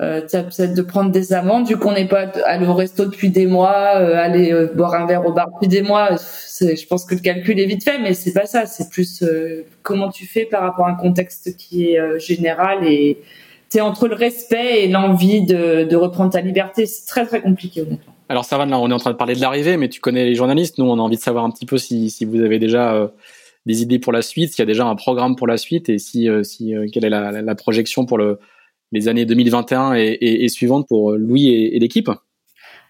euh, 0.00 0.20
euh, 0.34 0.66
de 0.66 0.82
prendre 0.82 1.10
des 1.10 1.32
amendes 1.32 1.68
vu 1.68 1.76
qu'on 1.76 1.92
n'est 1.92 2.08
pas 2.08 2.32
allé 2.44 2.66
au 2.66 2.74
resto 2.74 3.04
depuis 3.04 3.30
des 3.30 3.46
mois, 3.46 3.70
aller 3.70 4.68
boire 4.74 4.94
un 4.94 5.06
verre 5.06 5.26
au 5.26 5.32
bar 5.32 5.48
depuis 5.54 5.68
des 5.68 5.82
mois. 5.82 6.16
Je 6.60 6.86
pense 6.86 7.04
que 7.04 7.14
le 7.14 7.20
calcul 7.20 7.58
est 7.60 7.66
vite 7.66 7.84
fait, 7.84 7.98
mais 7.98 8.14
c'est 8.14 8.32
pas 8.32 8.46
ça. 8.46 8.66
C'est 8.66 8.90
plus 8.90 9.24
comment 9.82 10.10
tu 10.10 10.26
fais 10.26 10.44
par 10.44 10.62
rapport 10.62 10.86
à 10.86 10.90
un 10.90 10.94
contexte 10.94 11.56
qui 11.56 11.92
est 11.92 12.18
général 12.18 12.86
et 12.86 13.18
c'est 13.68 13.80
entre 13.80 14.08
le 14.08 14.16
respect 14.16 14.84
et 14.84 14.88
l'envie 14.88 15.42
de, 15.42 15.84
de 15.84 15.96
reprendre 15.96 16.32
ta 16.32 16.40
liberté. 16.40 16.86
C'est 16.86 17.06
très 17.06 17.24
très 17.24 17.40
compliqué 17.40 17.82
honnêtement. 17.82 18.14
Alors 18.30 18.44
ça 18.44 18.56
va, 18.56 18.64
là, 18.64 18.78
on 18.78 18.88
est 18.88 18.94
en 18.94 18.98
train 18.98 19.10
de 19.10 19.16
parler 19.16 19.34
de 19.34 19.40
l'arrivée, 19.40 19.76
mais 19.76 19.88
tu 19.88 20.00
connais 20.00 20.24
les 20.24 20.36
journalistes. 20.36 20.78
Nous, 20.78 20.84
on 20.84 21.00
a 21.00 21.02
envie 21.02 21.16
de 21.16 21.20
savoir 21.20 21.44
un 21.44 21.50
petit 21.50 21.66
peu 21.66 21.78
si, 21.78 22.10
si 22.10 22.24
vous 22.24 22.40
avez 22.40 22.60
déjà 22.60 22.94
euh, 22.94 23.08
des 23.66 23.82
idées 23.82 23.98
pour 23.98 24.12
la 24.12 24.22
suite, 24.22 24.52
s'il 24.52 24.60
y 24.60 24.62
a 24.62 24.66
déjà 24.66 24.86
un 24.86 24.94
programme 24.94 25.34
pour 25.34 25.48
la 25.48 25.56
suite 25.56 25.88
et 25.88 25.98
si, 25.98 26.28
euh, 26.28 26.44
si 26.44 26.72
euh, 26.72 26.86
quelle 26.92 27.04
est 27.04 27.10
la, 27.10 27.54
projection 27.56 28.06
pour 28.06 28.18
le, 28.18 28.38
les 28.92 29.08
années 29.08 29.24
2021 29.24 29.94
et, 29.94 30.00
et, 30.00 30.44
et 30.44 30.48
suivantes 30.48 30.86
pour 30.88 31.12
Louis 31.12 31.48
et, 31.48 31.76
et 31.76 31.78
l'équipe. 31.78 32.10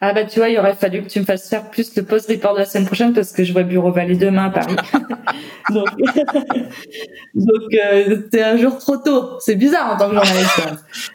Ah 0.02 0.14
bah 0.14 0.24
tu 0.24 0.38
vois, 0.38 0.48
il 0.48 0.58
aurait 0.58 0.74
fallu 0.74 1.02
que 1.02 1.08
tu 1.08 1.20
me 1.20 1.26
fasses 1.26 1.46
faire 1.50 1.68
plus 1.68 1.92
de 1.92 2.00
post 2.00 2.30
report 2.30 2.54
de 2.54 2.60
la 2.60 2.64
semaine 2.64 2.86
prochaine 2.86 3.12
parce 3.12 3.32
que 3.32 3.44
je 3.44 3.52
vois 3.52 3.64
Bureau 3.64 3.92
Vallée 3.92 4.16
demain 4.16 4.46
à 4.46 4.50
Paris. 4.50 4.74
donc 5.70 5.88
donc 7.34 7.74
euh, 7.74 8.22
c'est 8.32 8.42
un 8.42 8.56
jour 8.56 8.78
trop 8.78 8.96
tôt. 8.96 9.38
C'est 9.40 9.56
bizarre 9.56 9.92
en 9.92 9.98
tant 9.98 10.08
que 10.08 10.14
journaliste. 10.14 10.60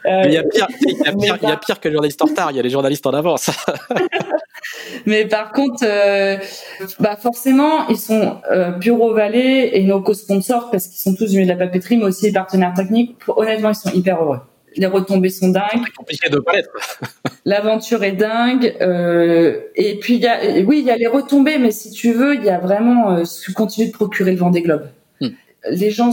Euh, 0.05 0.21
il 0.25 0.33
y 0.33 0.37
a 0.37 0.43
pire, 0.43 0.67
il 0.81 0.97
y 0.97 1.07
a 1.07 1.13
pire, 1.13 1.37
y 1.41 1.51
a 1.51 1.57
pire 1.57 1.79
que 1.79 1.87
les 1.87 1.93
journalistes 1.93 2.21
en 2.21 2.25
retard. 2.25 2.51
Il 2.51 2.57
y 2.57 2.59
a 2.59 2.63
les 2.63 2.69
journalistes 2.69 3.05
en 3.07 3.13
avance. 3.13 3.49
mais 5.07 5.25
par 5.25 5.51
contre, 5.51 5.83
euh, 5.83 6.37
bah 6.99 7.15
forcément, 7.15 7.87
ils 7.87 7.97
sont 7.97 8.37
euh, 8.51 8.71
Bureau 8.71 9.13
Vallée 9.13 9.71
et 9.73 9.83
nos 9.83 10.01
co-sponsors 10.01 10.69
parce 10.69 10.87
qu'ils 10.87 10.99
sont 10.99 11.15
tous 11.15 11.31
du 11.31 11.37
milieu 11.37 11.51
de 11.51 11.57
la 11.59 11.65
papeterie, 11.65 11.97
mais 11.97 12.05
aussi 12.05 12.27
les 12.27 12.31
partenaires 12.31 12.73
techniques. 12.75 13.17
Honnêtement, 13.27 13.69
ils 13.69 13.75
sont 13.75 13.91
hyper 13.91 14.21
heureux 14.21 14.41
les 14.77 14.87
retombées 14.87 15.29
sont 15.29 15.49
dingues. 15.49 15.85
compliqué 15.95 16.29
de 16.29 16.39
pas 16.39 16.53
L'aventure 17.45 18.03
est 18.03 18.13
dingue. 18.13 18.75
Euh, 18.81 19.61
et 19.75 19.97
puis, 19.99 20.17
y 20.17 20.27
a, 20.27 20.39
oui, 20.65 20.79
il 20.79 20.85
y 20.85 20.91
a 20.91 20.97
les 20.97 21.07
retombées, 21.07 21.57
mais 21.57 21.71
si 21.71 21.91
tu 21.91 22.11
veux, 22.11 22.35
il 22.35 22.43
y 22.43 22.49
a 22.49 22.59
vraiment 22.59 23.11
euh, 23.11 23.25
ce 23.25 23.51
continue 23.51 23.87
de 23.87 23.91
procurer 23.91 24.31
le 24.31 24.37
vent 24.37 24.49
des 24.49 24.61
globes. 24.61 24.87
Hmm. 25.21 25.29
Les 25.69 25.91
gens, 25.91 26.11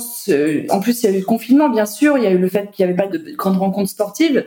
en 0.70 0.80
plus, 0.80 1.02
il 1.02 1.10
y 1.10 1.12
a 1.12 1.16
eu 1.16 1.20
le 1.20 1.24
confinement, 1.24 1.68
bien 1.68 1.86
sûr. 1.86 2.18
Il 2.18 2.24
y 2.24 2.26
a 2.26 2.30
eu 2.30 2.38
le 2.38 2.48
fait 2.48 2.70
qu'il 2.70 2.86
n'y 2.86 2.92
avait 2.92 3.02
pas 3.02 3.08
de 3.08 3.18
grandes 3.36 3.58
rencontres 3.58 3.90
sportives, 3.90 4.44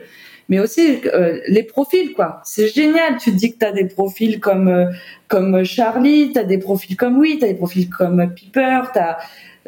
mais 0.48 0.60
aussi 0.60 1.00
euh, 1.06 1.40
les 1.48 1.62
profils, 1.62 2.12
quoi. 2.12 2.40
C'est 2.44 2.68
génial. 2.68 3.16
Tu 3.18 3.32
te 3.32 3.36
dis 3.36 3.52
que 3.52 3.58
tu 3.58 3.66
as 3.66 3.72
des 3.72 3.86
profils 3.86 4.40
comme 4.40 4.90
comme 5.28 5.64
Charlie, 5.64 6.32
tu 6.32 6.38
as 6.38 6.44
des 6.44 6.58
profils 6.58 6.96
comme 6.96 7.18
oui, 7.18 7.36
tu 7.38 7.44
as 7.44 7.48
des 7.48 7.54
profils 7.54 7.90
comme 7.90 8.32
Piper, 8.34 8.80
tu 8.92 8.98
as 8.98 9.18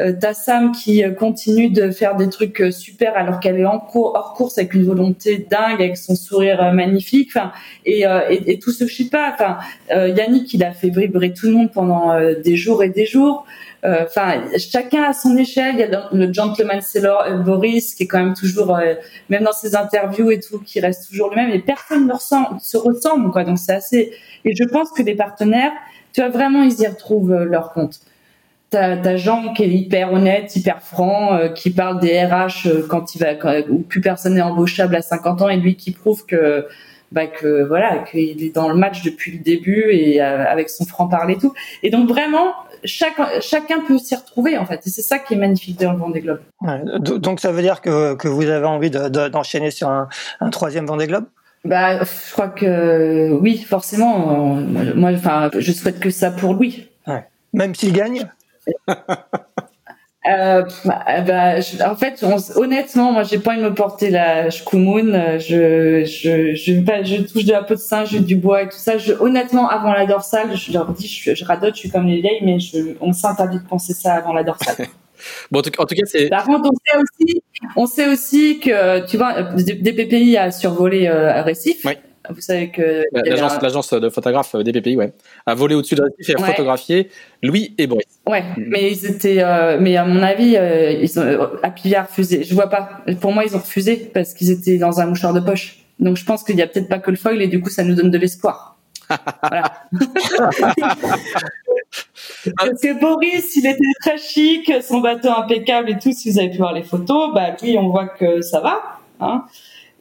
euh, 0.00 0.12
t'as 0.18 0.32
Sam 0.32 0.70
qui 0.70 1.02
euh, 1.02 1.10
continue 1.10 1.70
de 1.70 1.90
faire 1.90 2.14
des 2.14 2.28
trucs 2.28 2.60
euh, 2.60 2.70
super 2.70 3.16
alors 3.16 3.40
qu'elle 3.40 3.58
est 3.58 3.66
en 3.66 3.84
hors 3.94 4.34
course 4.34 4.56
avec 4.58 4.74
une 4.74 4.84
volonté 4.84 5.44
dingue, 5.50 5.82
avec 5.82 5.96
son 5.96 6.14
sourire 6.14 6.72
magnifique. 6.72 7.32
Et, 7.84 8.04
et, 8.30 8.58
tout 8.58 8.70
ce 8.70 8.84
pas. 9.10 9.32
Enfin, 9.32 9.58
Yannick, 9.90 10.52
il 10.54 10.64
a 10.64 10.72
fait 10.72 10.88
vibrer 10.88 11.32
tout 11.32 11.46
le 11.46 11.52
monde 11.52 11.72
pendant 11.72 12.18
des 12.42 12.56
jours 12.56 12.82
et 12.82 12.88
des 12.88 13.06
jours. 13.06 13.44
Enfin, 13.84 14.42
chacun 14.56 15.02
à 15.02 15.12
son 15.12 15.36
échelle. 15.36 15.74
Il 15.74 15.80
y 15.80 15.82
a 15.82 16.08
le 16.12 16.32
gentleman 16.32 16.80
sailor 16.80 17.42
Boris 17.44 17.94
qui 17.94 18.04
est 18.04 18.06
quand 18.06 18.18
même 18.18 18.34
toujours, 18.34 18.78
même 19.28 19.44
dans 19.44 19.52
ses 19.52 19.76
interviews 19.76 20.30
et 20.30 20.40
tout, 20.40 20.58
qui 20.60 20.80
reste 20.80 21.08
toujours 21.08 21.30
le 21.30 21.36
même. 21.36 21.50
Et 21.50 21.60
personne 21.60 22.06
ne 22.06 22.58
se 22.58 22.76
ressemble, 22.76 23.30
quoi. 23.30 23.44
Donc 23.44 23.58
c'est 23.58 23.72
assez. 23.72 24.12
Et 24.44 24.54
je 24.54 24.64
pense 24.64 24.90
que 24.90 25.02
les 25.02 25.14
partenaires, 25.14 25.72
tu 26.12 26.20
vois, 26.20 26.30
vraiment, 26.30 26.62
ils 26.62 26.80
y 26.80 26.86
retrouvent 26.86 27.44
leur 27.44 27.72
compte. 27.72 28.00
T'as 28.70 29.16
Jean 29.16 29.54
qui 29.54 29.62
est 29.62 29.68
hyper 29.68 30.12
honnête, 30.12 30.54
hyper 30.54 30.82
franc, 30.82 31.34
euh, 31.34 31.48
qui 31.48 31.70
parle 31.70 32.00
des 32.00 32.22
RH 32.22 32.66
euh, 32.66 32.86
quand 32.86 33.14
il 33.14 33.18
va, 33.18 33.32
où 33.70 33.78
plus 33.78 34.02
personne 34.02 34.34
n'est 34.34 34.42
embauchable 34.42 34.94
à 34.94 35.00
50 35.00 35.42
ans, 35.42 35.48
et 35.48 35.56
lui 35.56 35.74
qui 35.76 35.92
prouve 35.92 36.26
que 36.26 36.66
bah 37.10 37.26
que 37.26 37.62
voilà 37.62 38.00
qu'il 38.10 38.42
est 38.42 38.54
dans 38.54 38.68
le 38.68 38.74
match 38.74 39.02
depuis 39.02 39.32
le 39.32 39.38
début 39.38 39.86
et 39.92 40.20
avec 40.20 40.68
son 40.68 40.84
franc 40.84 41.08
parler 41.08 41.34
et 41.34 41.38
tout. 41.38 41.54
Et 41.82 41.88
donc 41.88 42.06
vraiment 42.06 42.52
chaque, 42.84 43.18
chacun 43.40 43.80
peut 43.80 43.96
s'y 43.96 44.14
retrouver 44.14 44.58
en 44.58 44.66
fait. 44.66 44.86
Et 44.86 44.90
c'est 44.90 45.00
ça 45.00 45.18
qui 45.18 45.32
est 45.32 45.38
magnifique 45.38 45.80
dans 45.80 45.92
le 45.92 45.98
Vendée 45.98 46.20
Globe. 46.20 46.40
Ouais, 46.60 46.82
donc 46.98 47.40
ça 47.40 47.50
veut 47.50 47.62
dire 47.62 47.80
que, 47.80 48.14
que 48.14 48.28
vous 48.28 48.46
avez 48.46 48.66
envie 48.66 48.90
d'enchaîner 48.90 49.70
sur 49.70 49.88
un, 49.88 50.10
un 50.40 50.50
troisième 50.50 50.84
Vendée 50.84 51.06
Globe? 51.06 51.24
Bah, 51.64 52.04
je 52.04 52.32
crois 52.32 52.48
que 52.48 53.30
oui, 53.40 53.58
forcément. 53.58 54.56
moi, 54.94 55.10
enfin, 55.12 55.50
je 55.58 55.72
souhaite 55.72 56.00
que 56.00 56.10
ça 56.10 56.30
pour 56.30 56.54
Louis. 56.54 56.88
Ouais. 57.06 57.24
Même 57.52 57.74
s'il 57.74 57.92
gagne? 57.92 58.28
Euh, 60.26 60.62
bah, 60.84 61.54
en 61.86 61.96
fait, 61.96 62.24
honnêtement, 62.56 63.12
moi, 63.12 63.22
j'ai 63.22 63.38
pas 63.38 63.52
envie 63.52 63.62
de 63.62 63.68
me 63.68 63.74
porter 63.74 64.10
la 64.10 64.50
Shkumun. 64.50 65.38
Je, 65.38 66.04
je, 66.04 66.54
je, 66.54 66.72
je 67.04 67.22
touche 67.22 67.44
de 67.44 67.52
la 67.52 67.62
peau 67.62 67.74
de 67.74 67.78
singe, 67.78 68.12
du 68.20 68.36
bois 68.36 68.62
et 68.62 68.68
tout 68.68 68.76
ça. 68.76 68.98
Je, 68.98 69.12
honnêtement, 69.12 69.68
avant 69.68 69.92
la 69.92 70.06
dorsale, 70.06 70.54
je 70.56 70.72
leur 70.72 70.92
dis, 70.92 71.06
je, 71.06 71.34
je 71.34 71.44
radote, 71.44 71.74
je 71.74 71.80
suis 71.80 71.90
comme 71.90 72.06
les 72.06 72.20
vieilles, 72.20 72.42
mais 72.42 72.58
je, 72.58 72.94
on 73.00 73.12
s'interdit 73.12 73.58
de 73.58 73.66
penser 73.66 73.94
ça 73.94 74.14
avant 74.14 74.32
la 74.32 74.42
dorsale. 74.42 74.88
bon, 75.50 75.60
en 75.60 75.62
tout, 75.62 75.70
cas, 75.70 76.04
c'est. 76.04 76.28
Par 76.28 76.44
contre, 76.44 76.70
on 76.70 76.76
sait 76.84 76.98
aussi, 76.98 77.42
on 77.76 77.86
sait 77.86 78.08
aussi 78.08 78.60
que, 78.60 79.06
tu 79.06 79.16
vois, 79.16 79.42
des 79.42 79.92
PPI 79.92 80.36
a 80.36 80.50
survolé 80.50 81.06
euh, 81.06 81.42
Récif. 81.42 81.84
Oui. 81.84 81.92
Vous 82.30 82.40
savez 82.40 82.70
que 82.70 83.04
l'agence 83.12 83.92
de 83.92 84.08
photographes 84.10 84.54
euh, 84.54 84.62
DPPI, 84.62 84.96
ouais, 84.96 85.12
a 85.46 85.54
volé 85.54 85.74
au-dessus 85.74 85.94
de 85.94 86.02
récif 86.02 86.28
et 86.28 86.34
a 86.34 86.46
photographié 86.46 87.10
Louis 87.42 87.74
et 87.78 87.86
Boris. 87.86 88.06
Ouais, 88.26 88.42
mm. 88.42 88.64
mais 88.68 88.92
ils 88.92 89.06
étaient, 89.06 89.42
euh, 89.42 89.78
mais 89.80 89.96
à 89.96 90.04
mon 90.04 90.22
avis, 90.22 90.56
euh, 90.56 90.92
ils 90.92 91.18
ont, 91.18 91.50
Happy 91.62 91.94
a 91.94 92.02
refusé. 92.02 92.44
Je 92.44 92.54
vois 92.54 92.68
pas. 92.68 93.02
Pour 93.20 93.32
moi, 93.32 93.44
ils 93.44 93.56
ont 93.56 93.60
refusé 93.60 94.10
parce 94.12 94.34
qu'ils 94.34 94.50
étaient 94.50 94.78
dans 94.78 95.00
un 95.00 95.06
mouchoir 95.06 95.32
de 95.32 95.40
poche. 95.40 95.78
Donc 95.98 96.16
je 96.16 96.24
pense 96.24 96.44
qu'il 96.44 96.56
y 96.56 96.62
a 96.62 96.66
peut-être 96.66 96.88
pas 96.88 96.98
que 96.98 97.10
le 97.10 97.16
foil 97.16 97.40
et 97.42 97.48
du 97.48 97.60
coup, 97.60 97.70
ça 97.70 97.82
nous 97.82 97.94
donne 97.94 98.10
de 98.10 98.18
l'espoir. 98.18 98.76
voilà. 99.42 99.72
Parce 102.56 102.80
que 102.80 103.00
Boris, 103.00 103.56
il 103.56 103.66
était 103.66 103.78
très 104.00 104.18
chic, 104.18 104.70
son 104.82 105.00
bateau 105.00 105.30
impeccable 105.30 105.90
et 105.90 105.98
tout. 105.98 106.12
Si 106.12 106.30
vous 106.30 106.38
avez 106.38 106.50
pu 106.50 106.58
voir 106.58 106.72
les 106.72 106.82
photos, 106.82 107.32
bah 107.34 107.56
oui, 107.62 107.76
on 107.78 107.88
voit 107.88 108.06
que 108.06 108.42
ça 108.42 108.60
va. 108.60 108.98
Hein. 109.20 109.44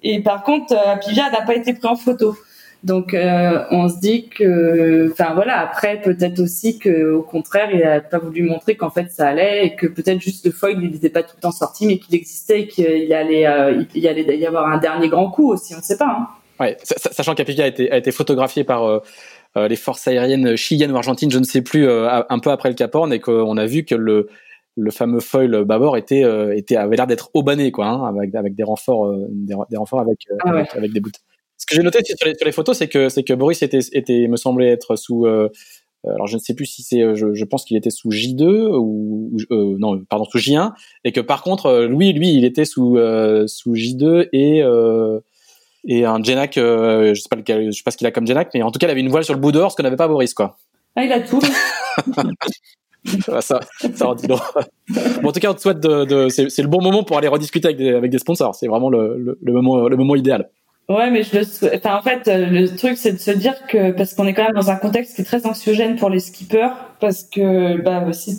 Et 0.04 0.22
par 0.22 0.44
contre, 0.44 0.74
euh, 0.74 0.94
Apivia 0.94 1.30
n'a 1.30 1.42
pas 1.42 1.56
été 1.56 1.74
pris 1.74 1.88
en 1.88 1.96
photo. 1.96 2.36
Donc 2.84 3.16
euh, 3.16 3.64
on 3.72 3.90
se 3.90 4.00
dit 4.00 4.30
que, 4.30 5.12
enfin 5.12 5.34
voilà, 5.34 5.60
après 5.60 6.00
peut-être 6.00 6.40
aussi 6.40 6.78
que 6.78 7.12
au 7.12 7.24
contraire 7.24 7.70
il 7.74 7.84
a 7.84 8.02
pas 8.02 8.20
voulu 8.20 8.44
montrer 8.44 8.76
qu'en 8.76 8.92
fait 8.92 9.12
ça 9.12 9.30
allait 9.30 9.66
et 9.66 9.76
que 9.76 9.88
peut-être 9.88 10.22
juste 10.22 10.46
le 10.46 10.52
foil 10.52 10.78
il 10.80 10.92
n'était 10.92 11.10
pas 11.10 11.24
tout 11.24 11.36
le 11.36 11.42
temps 11.42 11.52
sorti 11.52 11.88
mais 11.88 11.98
qu'il 11.98 12.14
existait 12.14 12.62
et 12.62 12.68
qu'il 12.68 13.12
allait, 13.14 13.48
euh, 13.48 13.84
allait 13.96 14.38
y 14.38 14.46
avoir 14.46 14.68
un 14.68 14.78
dernier 14.78 15.10
grand 15.10 15.32
coup 15.32 15.52
aussi, 15.52 15.74
on 15.74 15.80
ne 15.80 15.82
sait 15.82 15.98
pas. 15.98 16.30
Hein. 16.60 16.76
Sachant 16.84 17.34
qu'Apivia 17.34 17.66
a 17.66 17.68
été, 17.68 17.92
a 17.92 17.98
été 17.98 18.12
photographié 18.12 18.64
par 18.64 19.02
les 19.56 19.76
forces 19.76 20.08
aériennes 20.08 20.56
chiliennes 20.56 20.92
ou 20.92 20.98
argentines, 20.98 21.32
je 21.32 21.40
ne 21.40 21.44
sais 21.44 21.62
plus, 21.62 21.88
un 21.90 22.40
peu 22.40 22.52
après 22.52 22.70
le 22.70 22.76
Cap 22.76 22.94
Horn 22.96 23.14
et 23.14 23.20
qu'on 23.20 23.58
a 23.58 23.66
vu 23.66 23.86
que 23.86 23.96
le 23.96 24.28
le 24.78 24.92
fameux 24.92 25.20
foil 25.20 25.66
bâbord 25.66 25.98
était 25.98 26.24
était 26.56 26.76
avait 26.76 26.96
l'air 26.96 27.08
d'être 27.08 27.30
aubané 27.34 27.72
quoi 27.72 27.88
hein, 27.88 28.06
avec 28.06 28.34
avec 28.36 28.56
des 28.56 28.64
renforts 28.64 29.12
des, 29.30 29.56
renforts 29.76 30.00
avec 30.00 30.20
ah 30.46 30.64
avec, 30.76 30.94
des 30.94 31.00
bouts. 31.00 31.12
Ce 31.58 31.66
que 31.66 31.76
j'ai 31.76 31.82
noté 31.82 32.04
sur 32.04 32.28
les, 32.28 32.36
sur 32.36 32.46
les 32.46 32.52
photos 32.52 32.78
c'est 32.78 32.88
que 32.88 33.10
c'est 33.10 33.24
que 33.24 33.34
Boris 33.34 33.62
était 33.64 33.80
était 33.94 34.28
me 34.28 34.38
semblait 34.38 34.68
être 34.68 34.96
sous 34.96 35.26
euh, 35.26 35.50
alors 36.06 36.28
je 36.28 36.36
ne 36.36 36.40
sais 36.40 36.54
plus 36.54 36.66
si 36.66 36.84
c'est 36.84 37.16
je, 37.16 37.34
je, 37.34 37.46
pense 37.46 37.66
qu'il 37.66 37.76
était 37.76 37.90
sous 37.90 38.10
J2 38.10 38.70
ou, 38.78 39.36
euh, 39.52 39.76
non 39.80 40.00
pardon 40.10 40.26
sous 40.26 40.38
J1 40.38 40.74
et 41.04 41.12
que 41.12 41.22
par 41.22 41.42
contre 41.42 41.86
Louis 41.86 42.14
lui 42.14 42.34
il 42.34 42.46
était 42.46 42.66
sous 42.66 42.98
sous 43.48 43.74
J2 43.74 44.30
et 44.32 44.64
et 45.90 46.06
un 46.06 46.22
Genac 46.22 46.54
je 46.56 47.14
sais 47.16 47.30
pas 47.30 47.36
lequel 47.36 47.72
je 47.72 47.78
sais 47.78 47.84
pas 47.84 47.92
ce 47.92 47.98
qu'il 47.98 48.08
a 48.08 48.12
comme 48.12 48.28
Genac 48.28 48.52
mais 48.54 48.62
en 48.62 48.72
tout 48.72 48.80
cas 48.80 48.88
il 48.88 48.92
avait 48.92 49.02
une 49.02 49.10
voile 49.10 49.24
sur 49.24 49.34
le 49.34 49.40
bout 49.40 49.52
dehors 49.52 49.72
ce 49.72 49.76
que 49.76 49.82
n'avait 49.82 49.96
pas 49.96 50.08
Boris 50.08 50.34
quoi. 50.34 50.58
Ah, 50.98 51.04
il 51.04 51.12
a 51.12 51.20
tout. 51.22 51.40
bon, 55.22 55.30
en 55.30 55.32
tout 55.32 55.40
cas, 55.40 55.52
on 55.52 55.54
te 55.54 55.62
souhaite 55.62 55.80
de, 55.80 56.30
c'est 56.30 56.62
le 56.62 56.68
bon 56.68 56.82
moment 56.82 57.04
pour 57.04 57.18
aller 57.18 57.28
rediscuter 57.28 57.68
avec 57.68 58.12
des, 58.12 58.20
sponsors. 58.20 58.56
C'est 58.56 58.68
vraiment 58.68 58.90
le, 58.90 59.38
moment, 59.46 60.16
idéal. 60.16 60.50
Ouais, 60.90 61.12
mais 61.12 61.24
je 61.24 61.38
le, 61.38 61.76
enfin, 61.76 61.98
en 61.98 62.02
fait, 62.02 62.28
le 62.28 62.68
truc, 62.78 62.96
c'est 62.96 63.12
de 63.12 63.18
se 63.18 63.32
dire 63.32 63.56
que, 63.68 63.92
parce 63.92 64.14
qu'on 64.14 64.26
est 64.26 64.34
quand 64.34 64.46
même 64.46 64.54
dans 64.54 64.72
un 64.72 64.78
contexte 64.78 65.16
qui 65.16 65.22
est 65.22 65.26
très 65.26 65.46
anxiogène 65.46 65.98
pour 65.98 66.10
les 66.10 66.20
skippers, 66.20 66.70
parce 67.02 67.24
que, 67.24 67.82
bah, 67.82 68.06
si 68.14 68.38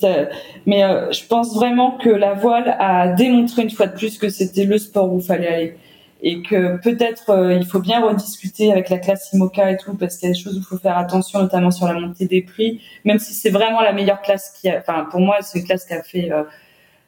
mais 0.64 0.82
euh, 0.82 1.12
je 1.12 1.26
pense 1.26 1.54
vraiment 1.54 1.98
que 1.98 2.08
la 2.08 2.32
voile 2.32 2.74
a 2.78 3.08
démontré 3.08 3.62
une 3.62 3.70
fois 3.70 3.86
de 3.86 3.94
plus 3.94 4.16
que 4.16 4.30
c'était 4.30 4.64
le 4.64 4.78
sport 4.78 5.12
où 5.12 5.18
il 5.18 5.24
fallait 5.24 5.48
aller 5.48 5.76
et 6.20 6.42
que 6.42 6.76
peut-être 6.78 7.30
euh, 7.30 7.54
il 7.54 7.64
faut 7.64 7.78
bien 7.78 8.04
rediscuter 8.04 8.72
avec 8.72 8.88
la 8.88 8.98
classe 8.98 9.32
IMOCA 9.32 9.72
et 9.72 9.76
tout 9.76 9.94
parce 9.94 10.16
qu'il 10.16 10.28
y 10.28 10.32
a 10.32 10.34
des 10.34 10.40
choses 10.40 10.56
où 10.56 10.60
il 10.60 10.64
faut 10.64 10.78
faire 10.78 10.98
attention 10.98 11.40
notamment 11.40 11.70
sur 11.70 11.86
la 11.86 11.94
montée 11.94 12.26
des 12.26 12.42
prix. 12.42 12.80
Même 13.04 13.18
si 13.18 13.34
c'est 13.34 13.50
vraiment 13.50 13.80
la 13.80 13.92
meilleure 13.92 14.20
classe 14.20 14.50
qui 14.50 14.68
a 14.68 14.78
enfin 14.78 15.06
pour 15.10 15.20
moi 15.20 15.36
c'est 15.42 15.60
une 15.60 15.64
classe 15.64 15.84
qui 15.84 15.94
a 15.94 16.02
fait 16.02 16.32
euh, 16.32 16.42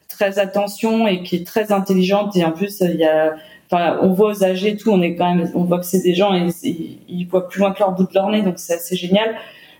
très 0.07 0.39
attention 0.39 1.07
et 1.07 1.23
qui 1.23 1.37
est 1.37 1.47
très 1.47 1.71
intelligente. 1.73 2.37
Et 2.37 2.45
en 2.45 2.51
plus 2.51 2.81
il 2.81 2.95
y 2.95 3.05
a 3.05 3.35
enfin 3.69 3.99
on 4.01 4.13
voit 4.13 4.29
aux 4.29 4.43
âgés 4.45 4.69
et 4.69 4.77
tout 4.77 4.91
on 4.91 5.01
est 5.01 5.15
quand 5.15 5.35
même 5.35 5.51
on 5.55 5.63
voit 5.63 5.79
que 5.79 5.85
c'est 5.85 6.01
des 6.03 6.15
gens 6.15 6.33
et, 6.33 6.47
ils 6.63 7.25
voient 7.25 7.49
plus 7.49 7.59
loin 7.59 7.73
que 7.73 7.79
leur 7.79 7.91
bout 7.91 8.03
de 8.03 8.13
leur 8.13 8.29
nez 8.29 8.43
donc 8.43 8.59
c'est 8.59 8.75
assez 8.75 8.95
génial. 8.95 9.35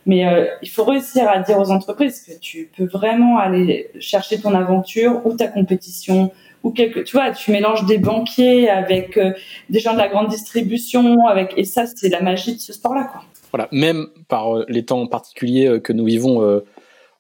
Mais 0.06 0.28
euh, 0.28 0.48
il 0.62 0.70
faut 0.70 0.84
réussir 0.84 1.30
à 1.30 1.40
dire 1.40 1.58
aux 1.60 1.72
entreprises 1.72 2.22
que 2.22 2.34
tu 2.38 2.70
peux 2.76 2.86
vraiment 2.86 3.38
aller 3.38 3.92
chercher 4.00 4.42
ton 4.42 4.56
aventure 4.56 5.22
ou 5.26 5.36
ta 5.36 5.48
compétition 5.48 6.32
ou 6.64 6.72
quelque, 6.72 7.00
tu 7.00 7.16
vois, 7.16 7.32
tu 7.32 7.52
mélanges 7.52 7.86
des 7.86 7.98
banquiers 7.98 8.70
avec 8.70 9.18
euh, 9.18 9.32
des 9.70 9.80
gens 9.80 9.94
de 9.94 9.98
la 9.98 10.08
grande 10.08 10.28
distribution, 10.28 11.26
avec 11.26 11.54
et 11.58 11.64
ça 11.64 11.86
c'est 11.86 12.10
la 12.10 12.22
magie 12.22 12.56
de 12.56 12.60
ce 12.60 12.74
sport-là, 12.74 13.10
quoi. 13.12 13.24
Voilà, 13.52 13.68
même 13.72 14.08
par 14.30 14.58
euh, 14.58 14.66
les 14.70 14.86
temps 14.86 15.06
particuliers 15.08 15.68
euh, 15.68 15.80
que 15.80 15.92
nous 15.92 16.06
vivons 16.06 16.62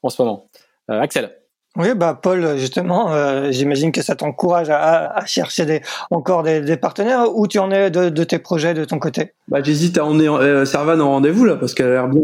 en 0.04 0.10
ce 0.10 0.22
moment. 0.22 0.48
Axel. 0.88 1.32
Oui, 1.78 1.88
bah 1.96 2.20
Paul, 2.22 2.58
justement, 2.58 3.50
j'imagine 3.50 3.94
que 3.94 4.02
ça 4.02 4.16
t'encourage 4.16 4.70
à, 4.70 5.10
à, 5.10 5.26
chercher 5.26 5.66
des, 5.66 5.82
encore 6.10 6.44
des, 6.44 6.60
des, 6.60 6.76
partenaires. 6.76 7.34
Où 7.34 7.48
tu 7.48 7.60
en 7.60 7.72
es 7.72 7.90
de, 7.90 8.10
de, 8.10 8.24
tes 8.26 8.40
projets 8.40 8.74
de 8.74 8.84
ton 8.84 9.00
côté? 9.00 9.32
Bah 9.48 9.64
j'hésite 9.64 9.98
à 9.98 10.04
emmener 10.06 10.28
euh, 10.28 10.66
Servan 10.66 11.00
en 11.00 11.12
rendez-vous 11.12 11.46
là 11.46 11.56
parce 11.56 11.74
qu'elle 11.74 11.88
a 11.88 11.92
l'air 11.92 12.10
bien. 12.10 12.22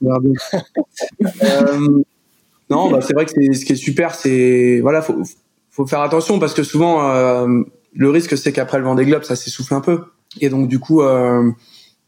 bien. 0.00 0.14
non, 2.70 2.90
bah 2.90 3.00
c'est 3.02 3.12
vrai 3.12 3.26
que 3.26 3.32
ce 3.32 3.64
qui 3.66 3.72
est 3.72 3.76
super, 3.76 4.14
c'est 4.14 4.80
voilà, 4.80 5.02
faut, 5.02 5.22
faut 5.76 5.86
faire 5.86 6.00
attention 6.00 6.38
parce 6.38 6.54
que 6.54 6.62
souvent 6.62 7.10
euh, 7.10 7.62
le 7.94 8.10
risque 8.10 8.36
c'est 8.38 8.52
qu'après 8.52 8.78
le 8.78 8.84
Vendée 8.84 9.04
Globe 9.04 9.24
ça 9.24 9.36
s'essouffle 9.36 9.74
un 9.74 9.82
peu. 9.82 10.04
Et 10.40 10.48
donc 10.48 10.68
du 10.68 10.78
coup 10.78 11.02
euh, 11.02 11.50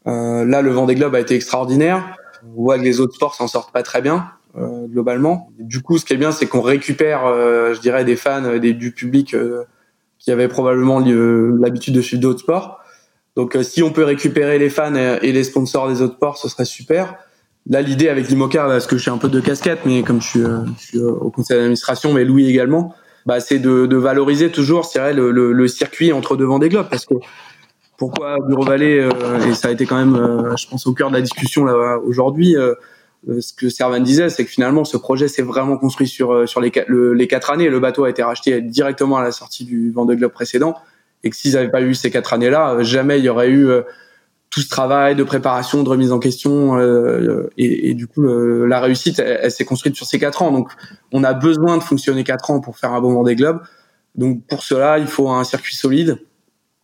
euh, 0.07 0.43
là 0.43 0.63
le 0.63 0.71
Vendée 0.71 0.95
Globe 0.95 1.13
a 1.13 1.19
été 1.19 1.35
extraordinaire. 1.35 2.17
On 2.57 2.63
voit 2.63 2.79
que 2.79 2.83
les 2.83 2.99
autres 2.99 3.13
sports 3.13 3.35
s'en 3.35 3.47
sortent 3.47 3.71
pas 3.71 3.83
très 3.83 4.01
bien 4.01 4.27
euh, 4.57 4.87
globalement. 4.87 5.51
Du 5.59 5.81
coup 5.81 5.99
ce 5.99 6.05
qui 6.05 6.13
est 6.13 6.17
bien 6.17 6.31
c'est 6.31 6.47
qu'on 6.47 6.61
récupère 6.61 7.27
euh, 7.27 7.75
je 7.75 7.79
dirais 7.79 8.03
des 8.05 8.15
fans 8.15 8.57
des, 8.57 8.73
du 8.73 8.91
public 8.91 9.35
qui 10.17 10.31
avait 10.31 10.47
probablement 10.47 10.99
l'habitude 10.99 11.93
de 11.93 12.01
suivre 12.01 12.23
d'autres 12.23 12.39
sports. 12.39 12.79
Donc 13.35 13.55
si 13.61 13.83
on 13.83 13.91
peut 13.91 14.03
récupérer 14.03 14.57
les 14.57 14.71
fans 14.71 14.95
et, 14.95 15.31
les 15.31 15.43
sponsors 15.43 15.89
des 15.89 16.01
autres 16.01 16.15
sports 16.15 16.37
ce 16.39 16.49
serait 16.49 16.65
super. 16.65 17.17
Là 17.69 17.83
l'idée 17.83 18.09
avec 18.09 18.29
l'IMOCA 18.29 18.65
parce 18.65 18.87
que 18.87 18.97
je 18.97 19.03
suis 19.03 19.11
un 19.11 19.19
peu 19.19 19.29
de 19.29 19.39
casquette 19.39 19.81
mais 19.85 20.01
comme 20.01 20.23
je 20.23 20.27
suis, 20.27 20.39
je 20.79 20.83
suis 20.83 20.99
au 20.99 21.29
conseil 21.29 21.57
d'administration 21.57 22.13
mais 22.13 22.25
Louis 22.25 22.49
également 22.49 22.95
bah, 23.29 23.39
c'est 23.39 23.59
de, 23.59 23.95
valoriser 23.95 24.49
toujours, 24.49 24.89
le, 24.95 25.31
le, 25.53 25.67
circuit 25.67 26.11
entre 26.11 26.35
devant 26.35 26.57
des 26.57 26.67
globes, 26.67 26.87
parce 26.89 27.05
que 27.05 27.13
pourquoi 27.95 28.37
Bureau 28.47 28.63
Vallée 28.63 28.97
euh, 28.99 29.47
et 29.47 29.53
ça 29.53 29.67
a 29.67 29.71
été 29.71 29.85
quand 29.85 29.97
même, 29.97 30.15
euh, 30.15 30.55
je 30.57 30.67
pense, 30.67 30.87
au 30.87 30.93
cœur 30.93 31.09
de 31.09 31.13
la 31.13 31.21
discussion 31.21 31.65
aujourd'hui. 32.07 32.57
Euh, 32.57 32.73
ce 33.39 33.53
que 33.53 33.69
Servan 33.69 33.99
disait, 33.99 34.31
c'est 34.31 34.45
que 34.45 34.49
finalement, 34.49 34.83
ce 34.83 34.97
projet 34.97 35.27
s'est 35.27 35.43
vraiment 35.43 35.77
construit 35.77 36.07
sur 36.07 36.33
les 36.59 36.71
quatre 36.71 37.51
années. 37.51 37.69
Le 37.69 37.79
bateau 37.79 38.05
a 38.05 38.09
été 38.09 38.23
racheté 38.23 38.63
directement 38.63 39.17
à 39.17 39.23
la 39.23 39.31
sortie 39.31 39.63
du 39.63 39.91
Vendée 39.91 40.15
Globe 40.15 40.31
précédent, 40.31 40.73
et 41.23 41.29
que 41.29 41.35
s'ils 41.35 41.53
n'avaient 41.53 41.69
pas 41.69 41.83
eu 41.83 41.93
ces 41.93 42.09
quatre 42.09 42.33
années-là, 42.33 42.81
jamais 42.81 43.19
il 43.19 43.25
y 43.25 43.29
aurait 43.29 43.51
eu 43.51 43.69
tout 44.49 44.61
ce 44.61 44.69
travail 44.69 45.15
de 45.15 45.23
préparation, 45.23 45.83
de 45.83 45.89
remise 45.89 46.11
en 46.11 46.19
question, 46.19 46.77
euh, 46.77 47.49
et, 47.57 47.89
et, 47.89 47.93
du 47.93 48.07
coup 48.07 48.23
la 48.23 48.79
réussite, 48.79 49.19
elle, 49.19 49.51
s'est 49.51 49.65
construite 49.65 49.95
sur 49.95 50.05
ces 50.05 50.17
quatre 50.19 50.41
ans. 50.41 50.51
Donc 50.51 50.71
on 51.11 51.23
a 51.23 51.33
besoin 51.33 51.77
de 51.77 51.83
fonctionner 51.83 52.23
quatre 52.23 52.49
ans 52.49 52.59
pour 52.59 52.77
faire 52.77 52.93
un 52.93 53.01
bon 53.01 53.13
Vendée 53.13 53.35
Globe. 53.35 53.61
Donc 54.15 54.45
pour 54.47 54.63
cela, 54.63 54.97
il 54.97 55.07
faut 55.07 55.29
un 55.29 55.43
circuit 55.43 55.75
solide, 55.75 56.17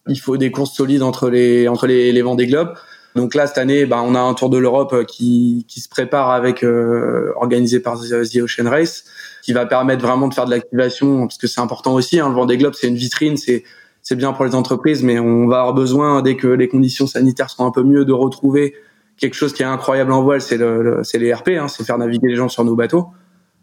il 0.08 0.20
faut 0.20 0.38
des 0.38 0.52
courses 0.52 0.76
solides 0.76 1.02
entre 1.02 1.30
les 1.30 1.68
entre 1.68 1.88
les, 1.88 2.12
les 2.12 2.22
Vendée 2.22 2.46
Globes. 2.46 2.76
Donc 3.16 3.34
là 3.34 3.48
cette 3.48 3.58
année, 3.58 3.86
bah, 3.86 4.02
on 4.06 4.14
a 4.14 4.20
un 4.20 4.34
Tour 4.34 4.50
de 4.50 4.58
l'Europe 4.58 5.06
qui, 5.06 5.66
qui 5.68 5.80
se 5.80 5.90
prépare 5.90 6.32
avec 6.32 6.64
euh, 6.64 7.32
organisé 7.38 7.80
par 7.80 7.98
The 8.00 8.38
Ocean 8.42 8.70
Race, 8.70 9.06
qui 9.42 9.54
va 9.54 9.66
permettre 9.66 10.06
vraiment 10.06 10.28
de 10.28 10.34
faire 10.34 10.46
de 10.46 10.52
l'activation 10.52 11.22
parce 11.22 11.38
que 11.38 11.48
c'est 11.48 11.62
important 11.62 11.94
aussi. 11.94 12.20
Hein, 12.20 12.30
le 12.30 12.36
Vendée 12.36 12.58
Globe, 12.58 12.74
c'est 12.76 12.88
une 12.88 12.96
vitrine, 12.96 13.38
c'est 13.38 13.64
c'est 14.06 14.16
bien 14.16 14.34
pour 14.34 14.46
les 14.46 14.54
entreprises, 14.54 15.02
mais 15.02 15.18
on 15.18 15.48
va 15.48 15.62
avoir 15.62 15.74
besoin, 15.74 16.22
dès 16.22 16.38
que 16.38 16.48
les 16.48 16.68
conditions 16.68 17.08
sanitaires 17.08 17.50
seront 17.50 17.66
un 17.66 17.72
peu 17.72 17.82
mieux, 17.82 18.06
de 18.06 18.14
retrouver 18.14 18.76
quelque 19.18 19.34
chose 19.34 19.52
qui 19.52 19.64
est 19.64 19.66
incroyable 19.66 20.12
en 20.12 20.22
voile, 20.22 20.42
c'est 20.42 20.58
le, 20.58 21.00
c'est 21.04 21.18
les 21.18 21.34
RP, 21.34 21.50
hein, 21.50 21.68
c'est 21.68 21.84
faire 21.84 21.98
naviguer 21.98 22.28
les 22.28 22.36
gens 22.36 22.48
sur 22.48 22.64
nos 22.64 22.76
bateaux. 22.76 23.08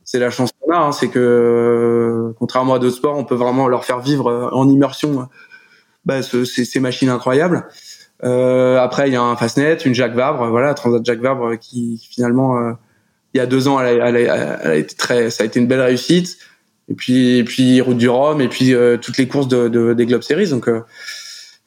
C'est 0.02 0.18
la 0.18 0.30
chance 0.30 0.50
qu'on 0.58 0.72
a, 0.72 0.78
hein, 0.78 0.90
c'est 0.90 1.08
que 1.08 2.34
contrairement 2.40 2.74
à 2.74 2.80
d'autres 2.80 2.96
sports, 2.96 3.16
on 3.16 3.24
peut 3.24 3.36
vraiment 3.36 3.68
leur 3.68 3.84
faire 3.84 4.00
vivre 4.00 4.26
euh, 4.26 4.48
en 4.50 4.68
immersion 4.68 5.28
bah, 6.04 6.22
ce, 6.22 6.44
ces, 6.44 6.64
ces, 6.64 6.80
machines 6.80 7.08
incroyables. 7.08 7.68
après, 8.20 9.08
il 9.08 9.12
y 9.12 9.16
a 9.16 9.22
un 9.22 9.36
Fastnet, 9.36 9.76
une 9.84 9.94
Jacques 9.94 10.16
Vabre, 10.16 10.48
voilà, 10.50 10.74
Transat 10.74 11.04
Jacques 11.04 11.20
Vabre 11.20 11.56
qui, 11.56 12.04
finalement, 12.10 12.58
il 13.32 13.38
y 13.38 13.40
a 13.40 13.46
deux 13.46 13.68
ans, 13.68 13.78
elle 13.78 14.00
a, 14.00 14.08
elle, 14.08 14.28
a, 14.28 14.74
été 14.74 14.96
très, 14.96 15.30
ça 15.30 15.44
a 15.44 15.46
été 15.46 15.60
une 15.60 15.68
belle 15.68 15.82
réussite. 15.82 16.36
Et 16.88 16.94
puis, 16.94 17.38
et 17.38 17.44
puis 17.44 17.80
Route 17.80 17.96
du 17.96 18.08
Rhum, 18.08 18.40
et 18.40 18.48
puis 18.48 18.74
toutes 19.00 19.18
les 19.18 19.28
courses 19.28 19.48
de, 19.48 19.68
de, 19.68 19.94
des 19.94 20.06
Globe 20.06 20.22
Series. 20.22 20.50
Donc, 20.50 20.68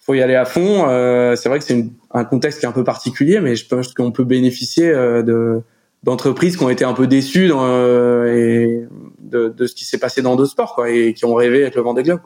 faut 0.05 0.13
y 0.13 0.22
aller 0.22 0.36
à 0.36 0.45
fond. 0.45 0.88
Euh, 0.88 1.36
c'est 1.36 1.49
vrai 1.49 1.59
que 1.59 1.66
c'est 1.66 1.86
un 2.11 2.26
contexte 2.26 2.59
qui 2.59 2.66
est 2.66 2.70
un 2.70 2.74
peu 2.74 2.84
particulier, 2.84 3.39
mais 3.39 3.55
je 3.55 3.68
pense 3.68 3.93
qu'on 3.93 4.11
peut 4.11 4.24
bénéficier 4.24 4.89
euh, 4.89 5.24
de 5.24 5.61
d'entreprises 6.03 6.55
qui 6.55 6.63
ont 6.63 6.70
été 6.70 6.86
un 6.86 6.93
peu 6.93 7.07
déçues 7.07 7.49
euh, 7.51 8.86
de, 9.20 9.66
ce 9.66 9.74
qui 9.74 9.86
s'est 9.86 9.97
passé 9.97 10.22
dans 10.22 10.36
d'autres 10.36 10.51
sports, 10.51 10.76
quoi, 10.76 10.91
et 10.91 11.16
qui 11.16 11.26
ont 11.26 11.34
rêvé 11.34 11.63
avec 11.63 11.74
le 11.74 11.82
Vendée 11.82 12.03
Globe. 12.03 12.20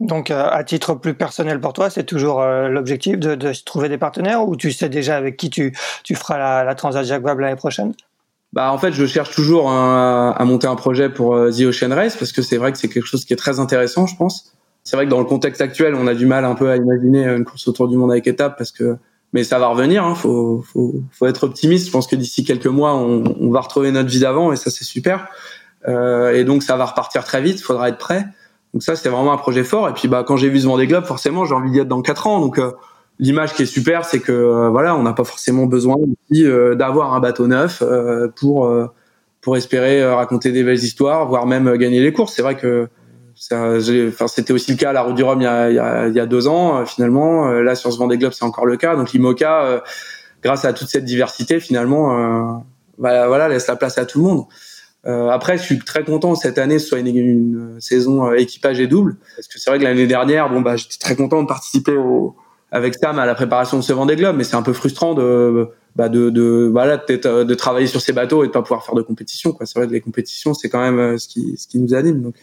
Donc, 0.00 0.30
à 0.30 0.64
titre 0.64 0.94
plus 0.94 1.12
personnel 1.12 1.60
pour 1.60 1.74
toi, 1.74 1.90
c'est 1.90 2.04
toujours 2.04 2.42
l'objectif 2.42 3.18
de, 3.18 3.52
trouver 3.62 3.90
des 3.90 3.98
partenaires 3.98 4.48
ou 4.48 4.56
tu 4.56 4.72
sais 4.72 4.88
déjà 4.88 5.18
avec 5.18 5.36
qui 5.36 5.50
tu, 5.50 5.76
tu 6.02 6.14
feras 6.14 6.38
la, 6.38 6.64
la 6.64 6.74
Transat 6.74 7.04
Jacques 7.04 7.22
l'année 7.22 7.56
prochaine? 7.56 7.92
Bah 8.54 8.72
en 8.72 8.78
fait, 8.78 8.92
je 8.92 9.04
cherche 9.04 9.34
toujours 9.34 9.68
à 9.70 10.44
monter 10.44 10.68
un 10.68 10.76
projet 10.76 11.10
pour 11.10 11.34
The 11.34 11.62
Ocean 11.62 11.92
Race 11.92 12.16
parce 12.16 12.30
que 12.30 12.40
c'est 12.40 12.56
vrai 12.56 12.70
que 12.70 12.78
c'est 12.78 12.88
quelque 12.88 13.06
chose 13.06 13.24
qui 13.24 13.32
est 13.32 13.36
très 13.36 13.58
intéressant, 13.58 14.06
je 14.06 14.16
pense. 14.16 14.54
C'est 14.84 14.96
vrai 14.96 15.06
que 15.06 15.10
dans 15.10 15.18
le 15.18 15.24
contexte 15.24 15.62
actuel, 15.62 15.94
on 15.94 16.06
a 16.06 16.14
du 16.14 16.26
mal 16.26 16.44
un 16.44 16.54
peu 16.54 16.70
à 16.70 16.76
imaginer 16.76 17.24
une 17.24 17.44
course 17.44 17.66
autour 17.66 17.88
du 17.88 17.96
monde 17.96 18.12
avec 18.12 18.26
étape 18.26 18.58
parce 18.58 18.70
que, 18.70 18.96
mais 19.32 19.42
ça 19.42 19.58
va 19.58 19.66
revenir. 19.68 20.04
Hein, 20.04 20.14
faut, 20.14 20.62
faut, 20.62 21.02
faut 21.10 21.26
être 21.26 21.44
optimiste. 21.44 21.86
Je 21.86 21.90
pense 21.90 22.06
que 22.06 22.16
d'ici 22.16 22.44
quelques 22.44 22.66
mois, 22.66 22.94
on, 22.94 23.24
on, 23.40 23.50
va 23.50 23.60
retrouver 23.60 23.90
notre 23.90 24.10
vie 24.10 24.20
d'avant 24.20 24.52
et 24.52 24.56
ça 24.56 24.70
c'est 24.70 24.84
super. 24.84 25.26
Euh, 25.88 26.34
et 26.34 26.44
donc 26.44 26.62
ça 26.62 26.76
va 26.76 26.84
repartir 26.84 27.24
très 27.24 27.40
vite. 27.40 27.58
Il 27.60 27.62
faudra 27.62 27.88
être 27.88 27.98
prêt. 27.98 28.26
Donc 28.74 28.82
ça 28.82 28.94
c'est 28.94 29.08
vraiment 29.08 29.32
un 29.32 29.38
projet 29.38 29.64
fort. 29.64 29.88
Et 29.88 29.94
puis 29.94 30.06
bah 30.06 30.22
quand 30.26 30.36
j'ai 30.36 30.50
vu 30.50 30.60
ce 30.60 30.66
Vendée 30.66 30.86
Globe, 30.86 31.06
forcément 31.06 31.46
j'ai 31.46 31.54
envie 31.54 31.70
d'y 31.70 31.78
être 31.78 31.88
dans 31.88 32.02
quatre 32.02 32.26
ans. 32.26 32.38
Donc 32.40 32.58
euh, 32.58 32.72
l'image 33.18 33.54
qui 33.54 33.62
est 33.62 33.66
super, 33.66 34.04
c'est 34.04 34.20
que 34.20 34.32
euh, 34.32 34.68
voilà, 34.70 34.96
on 34.96 35.02
n'a 35.02 35.12
pas 35.12 35.24
forcément 35.24 35.66
besoin 35.66 35.96
euh, 36.34 36.74
d'avoir 36.74 37.14
un 37.14 37.20
bateau 37.20 37.46
neuf 37.46 37.82
pour 38.36 38.70
pour 39.40 39.56
espérer 39.56 40.04
raconter 40.04 40.52
des 40.52 40.64
belles 40.64 40.82
histoires, 40.82 41.26
voire 41.28 41.46
même 41.46 41.76
gagner 41.76 42.00
les 42.00 42.12
courses. 42.12 42.34
C'est 42.34 42.42
vrai 42.42 42.56
que 42.56 42.88
Enfin, 43.52 44.28
c'était 44.28 44.52
aussi 44.52 44.72
le 44.72 44.76
cas 44.76 44.90
à 44.90 44.92
la 44.92 45.02
Route 45.02 45.16
du 45.16 45.22
Rhum 45.22 45.40
il 45.40 45.44
y 45.44 45.46
a, 45.46 45.70
il 45.70 45.74
y 45.74 45.78
a, 45.78 46.08
il 46.08 46.14
y 46.14 46.20
a 46.20 46.26
deux 46.26 46.46
ans. 46.46 46.78
Euh, 46.78 46.84
finalement, 46.84 47.48
euh, 47.48 47.62
là 47.62 47.74
sur 47.74 47.92
ce 47.92 47.98
Vendée 47.98 48.16
Globe, 48.16 48.32
c'est 48.32 48.44
encore 48.44 48.66
le 48.66 48.76
cas. 48.76 48.96
Donc 48.96 49.12
l'IMOCA, 49.12 49.64
euh, 49.64 49.80
grâce 50.42 50.64
à 50.64 50.72
toute 50.72 50.88
cette 50.88 51.04
diversité, 51.04 51.58
finalement, 51.58 52.64
bah, 52.98 53.26
voilà, 53.26 53.48
laisse 53.48 53.66
la 53.66 53.76
place 53.76 53.98
à 53.98 54.06
tout 54.06 54.18
le 54.18 54.24
monde. 54.24 54.44
Euh, 55.06 55.28
après, 55.28 55.58
je 55.58 55.62
suis 55.62 55.78
très 55.78 56.04
content 56.04 56.34
cette 56.34 56.58
année 56.58 56.78
soit 56.78 57.00
une 57.00 57.76
saison 57.78 58.32
équipage 58.32 58.80
et 58.80 58.86
double, 58.86 59.16
parce 59.36 59.48
que 59.48 59.58
c'est 59.58 59.68
vrai 59.68 59.78
que 59.78 59.84
l'année 59.84 60.06
dernière, 60.06 60.48
bon 60.48 60.62
bah 60.62 60.76
j'étais 60.76 60.96
très 60.98 61.14
content 61.14 61.42
de 61.42 61.46
participer 61.46 61.96
au, 61.96 62.36
avec 62.74 62.94
Sam 62.94 63.18
à 63.18 63.24
la 63.24 63.34
préparation 63.34 63.78
de 63.78 63.82
ce 63.82 63.92
Vendée 63.92 64.16
Globe, 64.16 64.36
mais 64.36 64.44
c'est 64.44 64.56
un 64.56 64.62
peu 64.62 64.72
frustrant 64.72 65.14
de 65.14 65.68
bah 65.96 66.08
de, 66.08 66.68
voilà 66.72 66.96
de, 66.96 67.44
de 67.44 67.54
travailler 67.54 67.86
sur 67.86 68.00
ces 68.00 68.12
bateaux 68.12 68.42
et 68.42 68.48
de 68.48 68.52
pas 68.52 68.62
pouvoir 68.62 68.84
faire 68.84 68.96
de 68.96 69.02
compétition. 69.02 69.56
C'est 69.64 69.78
vrai 69.78 69.86
que 69.86 69.92
les 69.92 70.00
compétitions, 70.00 70.52
c'est 70.52 70.68
quand 70.68 70.80
même 70.80 71.16
ce 71.16 71.28
qui 71.28 71.56
ce 71.56 71.68
qui 71.68 71.78
nous 71.78 71.94
anime. 71.94 72.20
Donc 72.20 72.34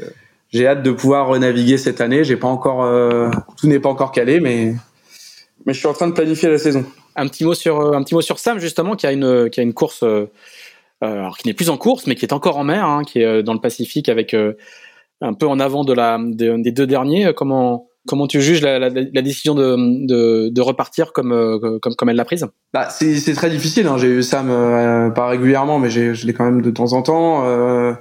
j'ai 0.51 0.67
hâte 0.67 0.83
de 0.83 0.91
pouvoir 0.91 1.27
renaviguer 1.27 1.77
cette 1.77 2.01
année. 2.01 2.23
J'ai 2.23 2.37
pas 2.37 2.47
encore, 2.47 2.83
euh, 2.83 3.29
tout 3.57 3.67
n'est 3.67 3.79
pas 3.79 3.89
encore 3.89 4.11
calé, 4.11 4.39
mais 4.39 4.73
mais 5.65 5.73
je 5.73 5.79
suis 5.79 5.87
en 5.87 5.93
train 5.93 6.07
de 6.07 6.13
planifier 6.13 6.49
la 6.49 6.57
saison. 6.57 6.85
Un 7.15 7.27
petit 7.27 7.43
mot 7.43 7.53
sur 7.53 7.79
euh, 7.79 7.93
un 7.93 8.03
petit 8.03 8.15
mot 8.15 8.21
sur 8.21 8.39
Sam 8.39 8.59
justement 8.59 8.95
qui 8.95 9.07
a 9.07 9.11
une 9.11 9.49
qui 9.49 9.59
a 9.59 9.63
une 9.63 9.73
course, 9.73 10.03
euh, 10.03 10.27
qui 11.39 11.47
n'est 11.47 11.53
plus 11.53 11.69
en 11.69 11.77
course, 11.77 12.07
mais 12.07 12.15
qui 12.15 12.25
est 12.25 12.33
encore 12.33 12.57
en 12.57 12.63
mer, 12.63 12.85
hein, 12.85 13.03
qui 13.03 13.19
est 13.19 13.43
dans 13.43 13.53
le 13.53 13.59
Pacifique 13.59 14.07
avec 14.07 14.33
un 15.21 15.33
peu 15.33 15.47
en 15.47 15.59
avant 15.59 15.83
de 15.83 15.93
la 15.93 16.17
des 16.21 16.71
deux 16.71 16.87
derniers. 16.87 17.33
Comment 17.33 17.90
Comment 18.07 18.27
tu 18.27 18.41
juges 18.41 18.61
la, 18.61 18.79
la, 18.79 18.89
la 18.89 19.21
décision 19.21 19.53
de, 19.53 19.75
de, 20.07 20.49
de, 20.49 20.61
repartir 20.61 21.13
comme, 21.13 21.59
comme, 21.81 21.95
comme 21.95 22.09
elle 22.09 22.15
l'a 22.15 22.25
prise? 22.25 22.47
Bah, 22.73 22.89
C'est 22.89 23.33
très 23.33 23.49
difficile. 23.49 23.87
Hein. 23.87 23.97
J'ai 23.97 24.07
eu 24.07 24.23
Sam 24.23 24.49
euh, 24.49 25.09
pas 25.11 25.27
régulièrement, 25.27 25.77
mais 25.77 25.89
je 25.89 26.25
l'ai 26.25 26.33
quand 26.33 26.45
même 26.45 26.61
de 26.61 26.71
temps 26.71 26.93
en 26.93 27.03
temps. 27.03 27.45
Euh, 27.45 27.93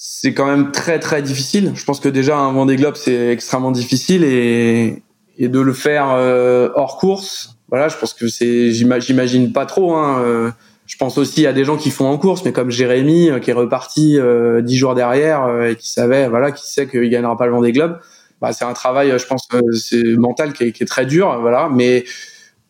c'est 0.00 0.32
quand 0.32 0.46
même 0.46 0.70
très 0.70 1.00
très 1.00 1.22
difficile. 1.22 1.72
Je 1.74 1.84
pense 1.84 1.98
que 1.98 2.08
déjà 2.08 2.38
un 2.38 2.52
Vendée 2.52 2.76
Globe 2.76 2.94
c'est 2.94 3.32
extrêmement 3.32 3.72
difficile 3.72 4.22
et, 4.22 5.02
et 5.38 5.48
de 5.48 5.58
le 5.58 5.72
faire 5.72 6.10
euh, 6.12 6.68
hors 6.76 6.98
course, 6.98 7.56
voilà, 7.68 7.88
je 7.88 7.96
pense 7.96 8.14
que 8.14 8.28
c'est 8.28 8.70
j'imagine 8.70 9.52
pas 9.52 9.66
trop. 9.66 9.94
Hein, 9.94 10.22
euh, 10.22 10.50
je 10.86 10.96
pense 10.96 11.18
aussi 11.18 11.46
à 11.48 11.52
des 11.52 11.64
gens 11.64 11.76
qui 11.76 11.90
font 11.90 12.06
en 12.06 12.16
course, 12.16 12.44
mais 12.44 12.52
comme 12.52 12.70
Jérémy 12.70 13.28
euh, 13.28 13.40
qui 13.40 13.50
est 13.50 13.54
reparti 13.54 14.18
dix 14.62 14.76
jours 14.76 14.94
derrière 14.94 15.62
et 15.64 15.74
qui 15.74 15.90
savait, 15.90 16.28
voilà, 16.28 16.52
qui 16.52 16.70
sait 16.72 16.86
qu'il 16.86 17.10
gagnera 17.10 17.36
pas 17.36 17.46
le 17.46 17.52
Vendée 17.52 17.72
Globe. 17.72 17.98
Bah, 18.40 18.52
c'est 18.52 18.64
un 18.64 18.72
travail, 18.72 19.16
je 19.18 19.26
pense, 19.26 19.48
c'est 19.74 20.16
mental 20.16 20.52
qui 20.52 20.64
est, 20.64 20.88
très 20.88 21.06
dur, 21.06 21.40
voilà. 21.40 21.68
Mais 21.72 22.04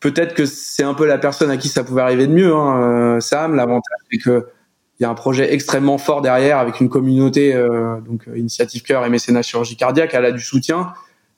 peut-être 0.01 0.35
que 0.35 0.47
c'est 0.47 0.83
un 0.83 0.95
peu 0.95 1.07
la 1.07 1.19
personne 1.19 1.51
à 1.51 1.57
qui 1.57 1.69
ça 1.69 1.85
pouvait 1.85 2.03
arriver 2.03 2.27
de 2.27 2.33
mieux. 2.33 2.55
Hein, 2.55 3.21
Sam, 3.21 3.55
l'avantage 3.55 3.99
c'est 4.11 4.19
que 4.19 4.47
il 4.99 5.05
y 5.05 5.07
a 5.07 5.11
un 5.11 5.15
projet 5.15 5.53
extrêmement 5.53 5.99
fort 5.99 6.23
derrière 6.23 6.59
avec 6.59 6.81
une 6.81 6.89
communauté, 6.89 7.55
euh, 7.55 8.01
donc 8.01 8.27
euh, 8.27 8.37
Initiative 8.37 8.83
Cœur 8.83 9.05
et 9.07 9.09
Mécénat 9.09 9.43
Chirurgie 9.43 9.77
Cardiaque. 9.77 10.11
Elle 10.13 10.25
a 10.25 10.33
du 10.33 10.41
soutien. 10.41 10.93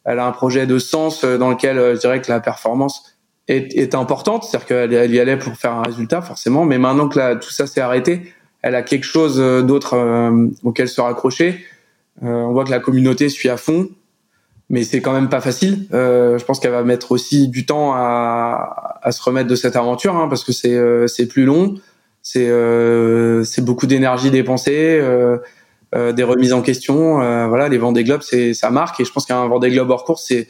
Elle 0.05 0.19
a 0.19 0.27
un 0.27 0.33
projet 0.33 0.67
de 0.67 0.79
sens 0.79 1.25
euh, 1.25 1.37
dans 1.37 1.51
lequel 1.51 1.77
je 1.77 2.01
dirais 2.01 2.23
que 2.23 2.31
la 2.31 2.41
performance 2.41 3.19
est, 3.49 3.95
importante. 3.95 4.45
C'est-à-dire 4.45 4.67
qu'elle 4.67 4.95
elle 4.95 5.15
y 5.15 5.21
allait 5.21 5.37
pour 5.37 5.55
faire 5.57 5.73
un 5.73 5.83
résultat, 5.83 6.23
forcément. 6.23 6.65
Mais 6.65 6.79
maintenant 6.79 7.09
que 7.09 7.35
tout 7.35 7.51
ça 7.51 7.67
s'est 7.67 7.83
arrêté, 7.83 8.33
elle 8.63 8.75
a 8.75 8.83
quelque 8.83 9.05
chose 9.05 9.39
d'autre 9.39 9.97
auquel 10.63 10.89
se 10.89 11.01
raccrocher. 11.01 11.65
on 12.23 12.53
voit 12.53 12.65
que 12.65 12.71
la 12.71 12.79
communauté 12.79 13.29
suit 13.29 13.49
à 13.49 13.57
fond. 13.57 13.89
Mais 14.71 14.85
c'est 14.85 15.03
quand 15.03 15.13
même 15.13 15.29
pas 15.29 15.41
facile. 15.41 15.87
je 15.91 16.45
pense 16.45 16.61
qu'elle 16.61 16.71
va 16.71 16.85
mettre 16.85 17.13
aussi 17.13 17.49
du 17.49 17.67
temps 17.67 17.93
à, 17.93 18.99
à 19.03 19.13
se 19.13 19.23
remettre 19.23 19.49
de 19.49 19.57
cette 19.57 19.77
aventure, 19.77 20.17
hein, 20.17 20.29
parce 20.29 20.45
que 20.45 20.53
c'est 20.53 20.79
c'est 21.09 21.27
plus 21.27 21.45
long 21.45 21.75
c'est 22.23 22.49
euh, 22.49 23.45
c'est 23.45 23.65
beaucoup 23.65 23.87
d'énergie 23.87 24.31
dépensée, 24.31 24.99
euh, 25.01 25.39
euh, 25.95 26.13
des 26.13 26.23
remises 26.23 26.53
en 26.53 26.63
question. 26.63 27.15
voilà, 27.49 27.69
les 27.69 27.79
Vendée 27.79 28.05
Globes, 28.05 28.23
c'est 28.23 28.55
ça 28.55 28.71
marque 28.71 29.01
et 29.01 29.05
je 29.05 29.13
pense 29.13 29.27
qu'un 29.27 29.47
Vendée 29.47 29.71
Globe 29.71 29.91
hors 29.91 30.05
course, 30.05 30.25
c'est 30.27 30.49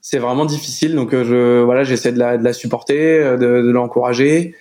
c'est 0.00 0.18
vraiment 0.18 0.44
difficile. 0.44 0.94
Donc 0.94 1.10
je 1.10 1.62
voilà, 1.62 1.84
j'essaie 1.84 2.12
de 2.12 2.18
la, 2.18 2.38
de 2.38 2.44
la 2.44 2.52
supporter, 2.52 3.36
de, 3.36 3.62
de 3.62 3.70
l'encourager. 3.70 4.54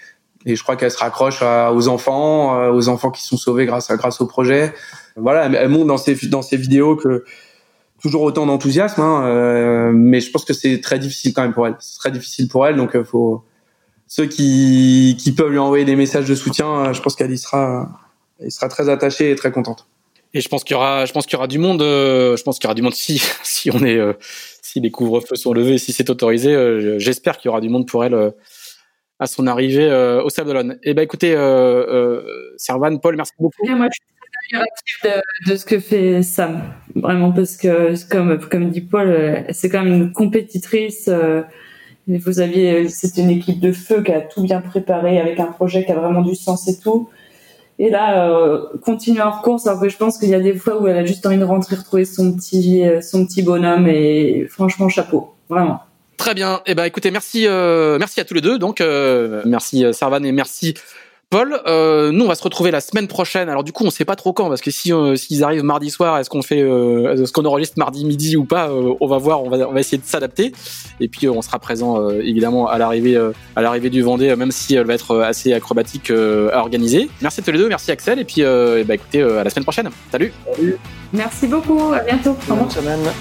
Et 0.48 0.56
je 0.56 0.62
crois 0.62 0.76
qu'elle 0.76 0.92
se 0.92 0.98
raccroche 1.00 1.42
aux 1.42 1.88
enfants, 1.88 2.70
aux 2.70 2.88
enfants 2.88 3.10
qui 3.10 3.24
sont 3.24 3.38
sauvés 3.38 3.66
grâce 3.66 3.90
à 3.90 3.98
grâce 3.98 4.22
au 4.22 4.28
projet. 4.28 4.74
Voilà, 5.16 5.46
elle, 5.46 5.70
montre 5.70 5.88
dans 5.88 5.98
ses 5.98 6.16
dans 6.28 6.44
ses 6.44 6.58
vidéos 6.58 6.96
que 6.96 7.24
toujours 8.02 8.22
autant 8.24 8.46
d'enthousiasme, 8.46 9.02
hein, 9.02 9.26
euh, 9.26 9.92
mais 9.94 10.20
je 10.20 10.32
pense 10.32 10.46
que 10.46 10.54
c'est 10.54 10.82
très 10.82 11.00
difficile 11.00 11.34
quand 11.34 11.42
même 11.42 11.54
pour 11.54 11.66
elle. 11.66 11.76
C'est 11.80 11.98
très 11.98 12.12
difficile 12.12 12.48
pour 12.48 12.68
elle, 12.68 12.76
donc 12.76 12.92
il 12.94 13.04
faut 13.04 13.44
ceux 14.08 14.26
qui, 14.26 15.18
qui 15.20 15.34
peuvent 15.34 15.52
lui 15.52 15.58
envoyer 15.58 15.86
des 15.86 15.96
messages 15.96 16.28
de 16.28 16.36
soutien, 16.36 16.68
euh, 16.68 16.94
je 16.94 17.02
pense 17.02 17.16
qu'elle 17.16 17.32
y 17.32 17.38
sera, 17.38 17.90
elle 18.40 18.52
sera 18.52 18.70
très 18.70 18.90
attachée 18.90 19.32
et 19.32 19.36
très 19.36 19.52
contente. 19.52 19.88
Et 20.34 20.42
je 20.42 20.50
pense 20.50 20.64
qu'il 20.64 20.76
y 20.76 20.78
aura, 20.78 21.06
je 21.06 21.14
pense 21.14 21.26
qu'il 21.26 21.34
y 21.34 21.38
aura 21.38 21.48
du 21.48 21.60
monde. 21.60 21.82
Euh, 21.82 22.36
je 22.36 22.44
pense 22.44 22.60
qu'il 22.60 22.66
y 22.66 22.68
aura 22.68 22.76
du 22.76 22.82
monde 22.82 22.94
si 22.94 23.22
si 23.44 23.72
on 23.72 23.84
est, 23.84 23.98
euh, 23.98 24.14
si 24.62 24.80
les 24.80 24.92
couvre-feux 24.92 25.36
sont 25.36 25.54
levés, 25.54 25.78
si 25.78 25.94
c'est 25.94 26.10
autorisé. 26.10 27.00
J'espère 27.00 27.38
qu'il 27.38 27.48
y 27.48 27.50
aura 27.50 27.62
du 27.62 27.70
monde 27.70 27.88
pour 27.88 28.04
elle 28.04 28.34
à 29.18 29.28
son 29.28 29.48
arrivée 29.48 29.90
au 30.24 30.30
Sable 30.30 30.78
Eh 30.84 30.94
ben 30.94 31.04
écoutez, 31.04 31.32
Servan, 32.58 32.98
Paul, 32.98 33.16
merci 33.16 33.32
beaucoup. 33.40 33.66
moi, 33.66 33.88
je 33.90 33.96
suis 33.96 34.15
de, 35.48 35.56
ce 35.56 35.66
que 35.66 35.80
fait 35.80 36.24
Sam, 36.24 36.62
vraiment 36.96 37.32
parce 37.32 37.58
que 37.58 37.94
comme 38.10 38.40
comme 38.40 38.70
dit 38.70 38.82
Paul, 38.82 39.46
c'est 39.52 39.70
quand 39.70 39.84
même 39.84 39.94
une 39.94 40.12
compétitrice. 40.12 41.10
Vous 42.08 42.40
aviez, 42.40 42.88
c'était 42.90 43.22
une 43.22 43.32
équipe 43.32 43.60
de 43.60 43.72
feu 43.72 44.04
qui 44.04 44.12
a 44.12 44.22
tout 44.22 44.44
bien 44.44 44.62
préparé 44.62 45.20
avec 45.20 45.40
un 45.40 45.48
projet 45.48 45.86
qui 45.86 45.92
a 45.92 45.96
vraiment 45.96 46.22
du 46.22 46.36
sens 46.36 46.68
et 46.68 46.80
tout. 46.80 47.10
Et 47.78 47.90
là, 47.90 48.30
euh, 48.30 48.68
continuer 48.84 49.22
en 49.22 49.32
course, 49.32 49.68
alors 49.68 49.82
que 49.82 49.90
je 49.90 49.98
pense 49.98 50.18
qu'il 50.18 50.30
y 50.30 50.36
a 50.36 50.40
des 50.40 50.56
fois 50.56 50.82
où 50.82 50.88
elle 50.88 50.98
a 50.98 51.06
juste 51.06 51.26
envie 51.26 51.38
de 51.38 51.44
rentrer 51.44 51.76
retrouver 51.76 52.06
son 52.06 52.34
petit, 52.34 52.88
euh, 52.88 53.02
son 53.02 53.26
petit 53.26 53.44
bonhomme 53.44 53.88
et 53.88 54.48
franchement, 54.50 54.88
chapeau, 54.88 55.36
vraiment. 55.50 55.82
Très 56.16 56.34
bien. 56.34 56.62
Eh 56.66 56.76
ben, 56.76 56.86
écoutez, 56.86 57.12
merci, 57.12 57.46
euh, 57.48 57.98
merci 58.00 58.22
à 58.22 58.26
tous 58.26 58.34
les 58.34 58.42
deux. 58.42 58.58
Donc, 58.58 58.80
euh, 58.80 59.42
merci 59.46 59.86
Servan 59.92 60.24
et 60.24 60.32
merci 60.32 60.76
Paul, 61.36 61.60
euh, 61.68 62.14
nous 62.14 62.24
on 62.24 62.30
va 62.30 62.36
se 62.36 62.44
retrouver 62.44 62.72
la 62.72 62.80
semaine 62.80 63.10
prochaine. 63.10 63.50
Alors 63.50 63.66
du 63.66 63.74
coup 63.74 63.84
on 63.84 63.90
sait 63.90 64.06
pas 64.06 64.16
trop 64.16 64.32
quand 64.32 64.48
parce 64.48 64.62
que 64.62 64.72
si 64.72 64.94
euh, 64.94 65.18
s'ils 65.18 65.44
arrivent 65.44 65.64
mardi 65.64 65.90
soir, 65.90 66.18
est-ce 66.18 66.30
qu'on 66.30 66.42
fait, 66.42 66.62
euh, 66.62 67.22
est-ce 67.22 67.34
qu'on 67.34 67.44
enregistre 67.44 67.78
mardi 67.78 68.06
midi 68.06 68.38
ou 68.38 68.46
pas 68.46 68.70
euh, 68.70 68.94
On 69.02 69.08
va 69.08 69.18
voir, 69.18 69.44
on 69.44 69.50
va 69.50 69.68
on 69.68 69.74
va 69.74 69.82
essayer 69.82 69.98
de 69.98 70.06
s'adapter. 70.06 70.54
Et 71.02 71.10
puis 71.10 71.28
on 71.28 71.42
sera 71.42 71.60
présent 71.60 72.10
évidemment 72.10 72.70
à 72.70 72.78
l'arrivée 72.78 73.18
à 73.58 73.62
l'arrivée 73.62 73.90
du 73.90 74.02
Vendée, 74.02 74.34
même 74.38 74.52
si 74.52 74.76
elle 74.76 74.88
va 74.88 74.94
être 74.94 75.20
assez 75.20 75.52
acrobatique 75.52 76.10
à 76.10 76.62
organiser. 76.62 77.10
Merci 77.22 77.42
à 77.42 77.44
tous 77.44 77.52
les 77.52 77.58
deux, 77.58 77.68
merci 77.68 77.92
Axel 77.92 78.18
et 78.18 78.24
puis 78.24 78.42
bah 78.42 78.96
écoutez 78.96 79.22
à 79.22 79.44
la 79.44 79.50
semaine 79.50 79.66
prochaine. 79.66 79.90
Salut. 80.14 80.32
Merci 81.12 81.48
beaucoup, 81.48 81.92
à 81.92 82.00
bientôt. 82.00 82.38
Bonne 82.48 82.70
semaine. 82.70 83.12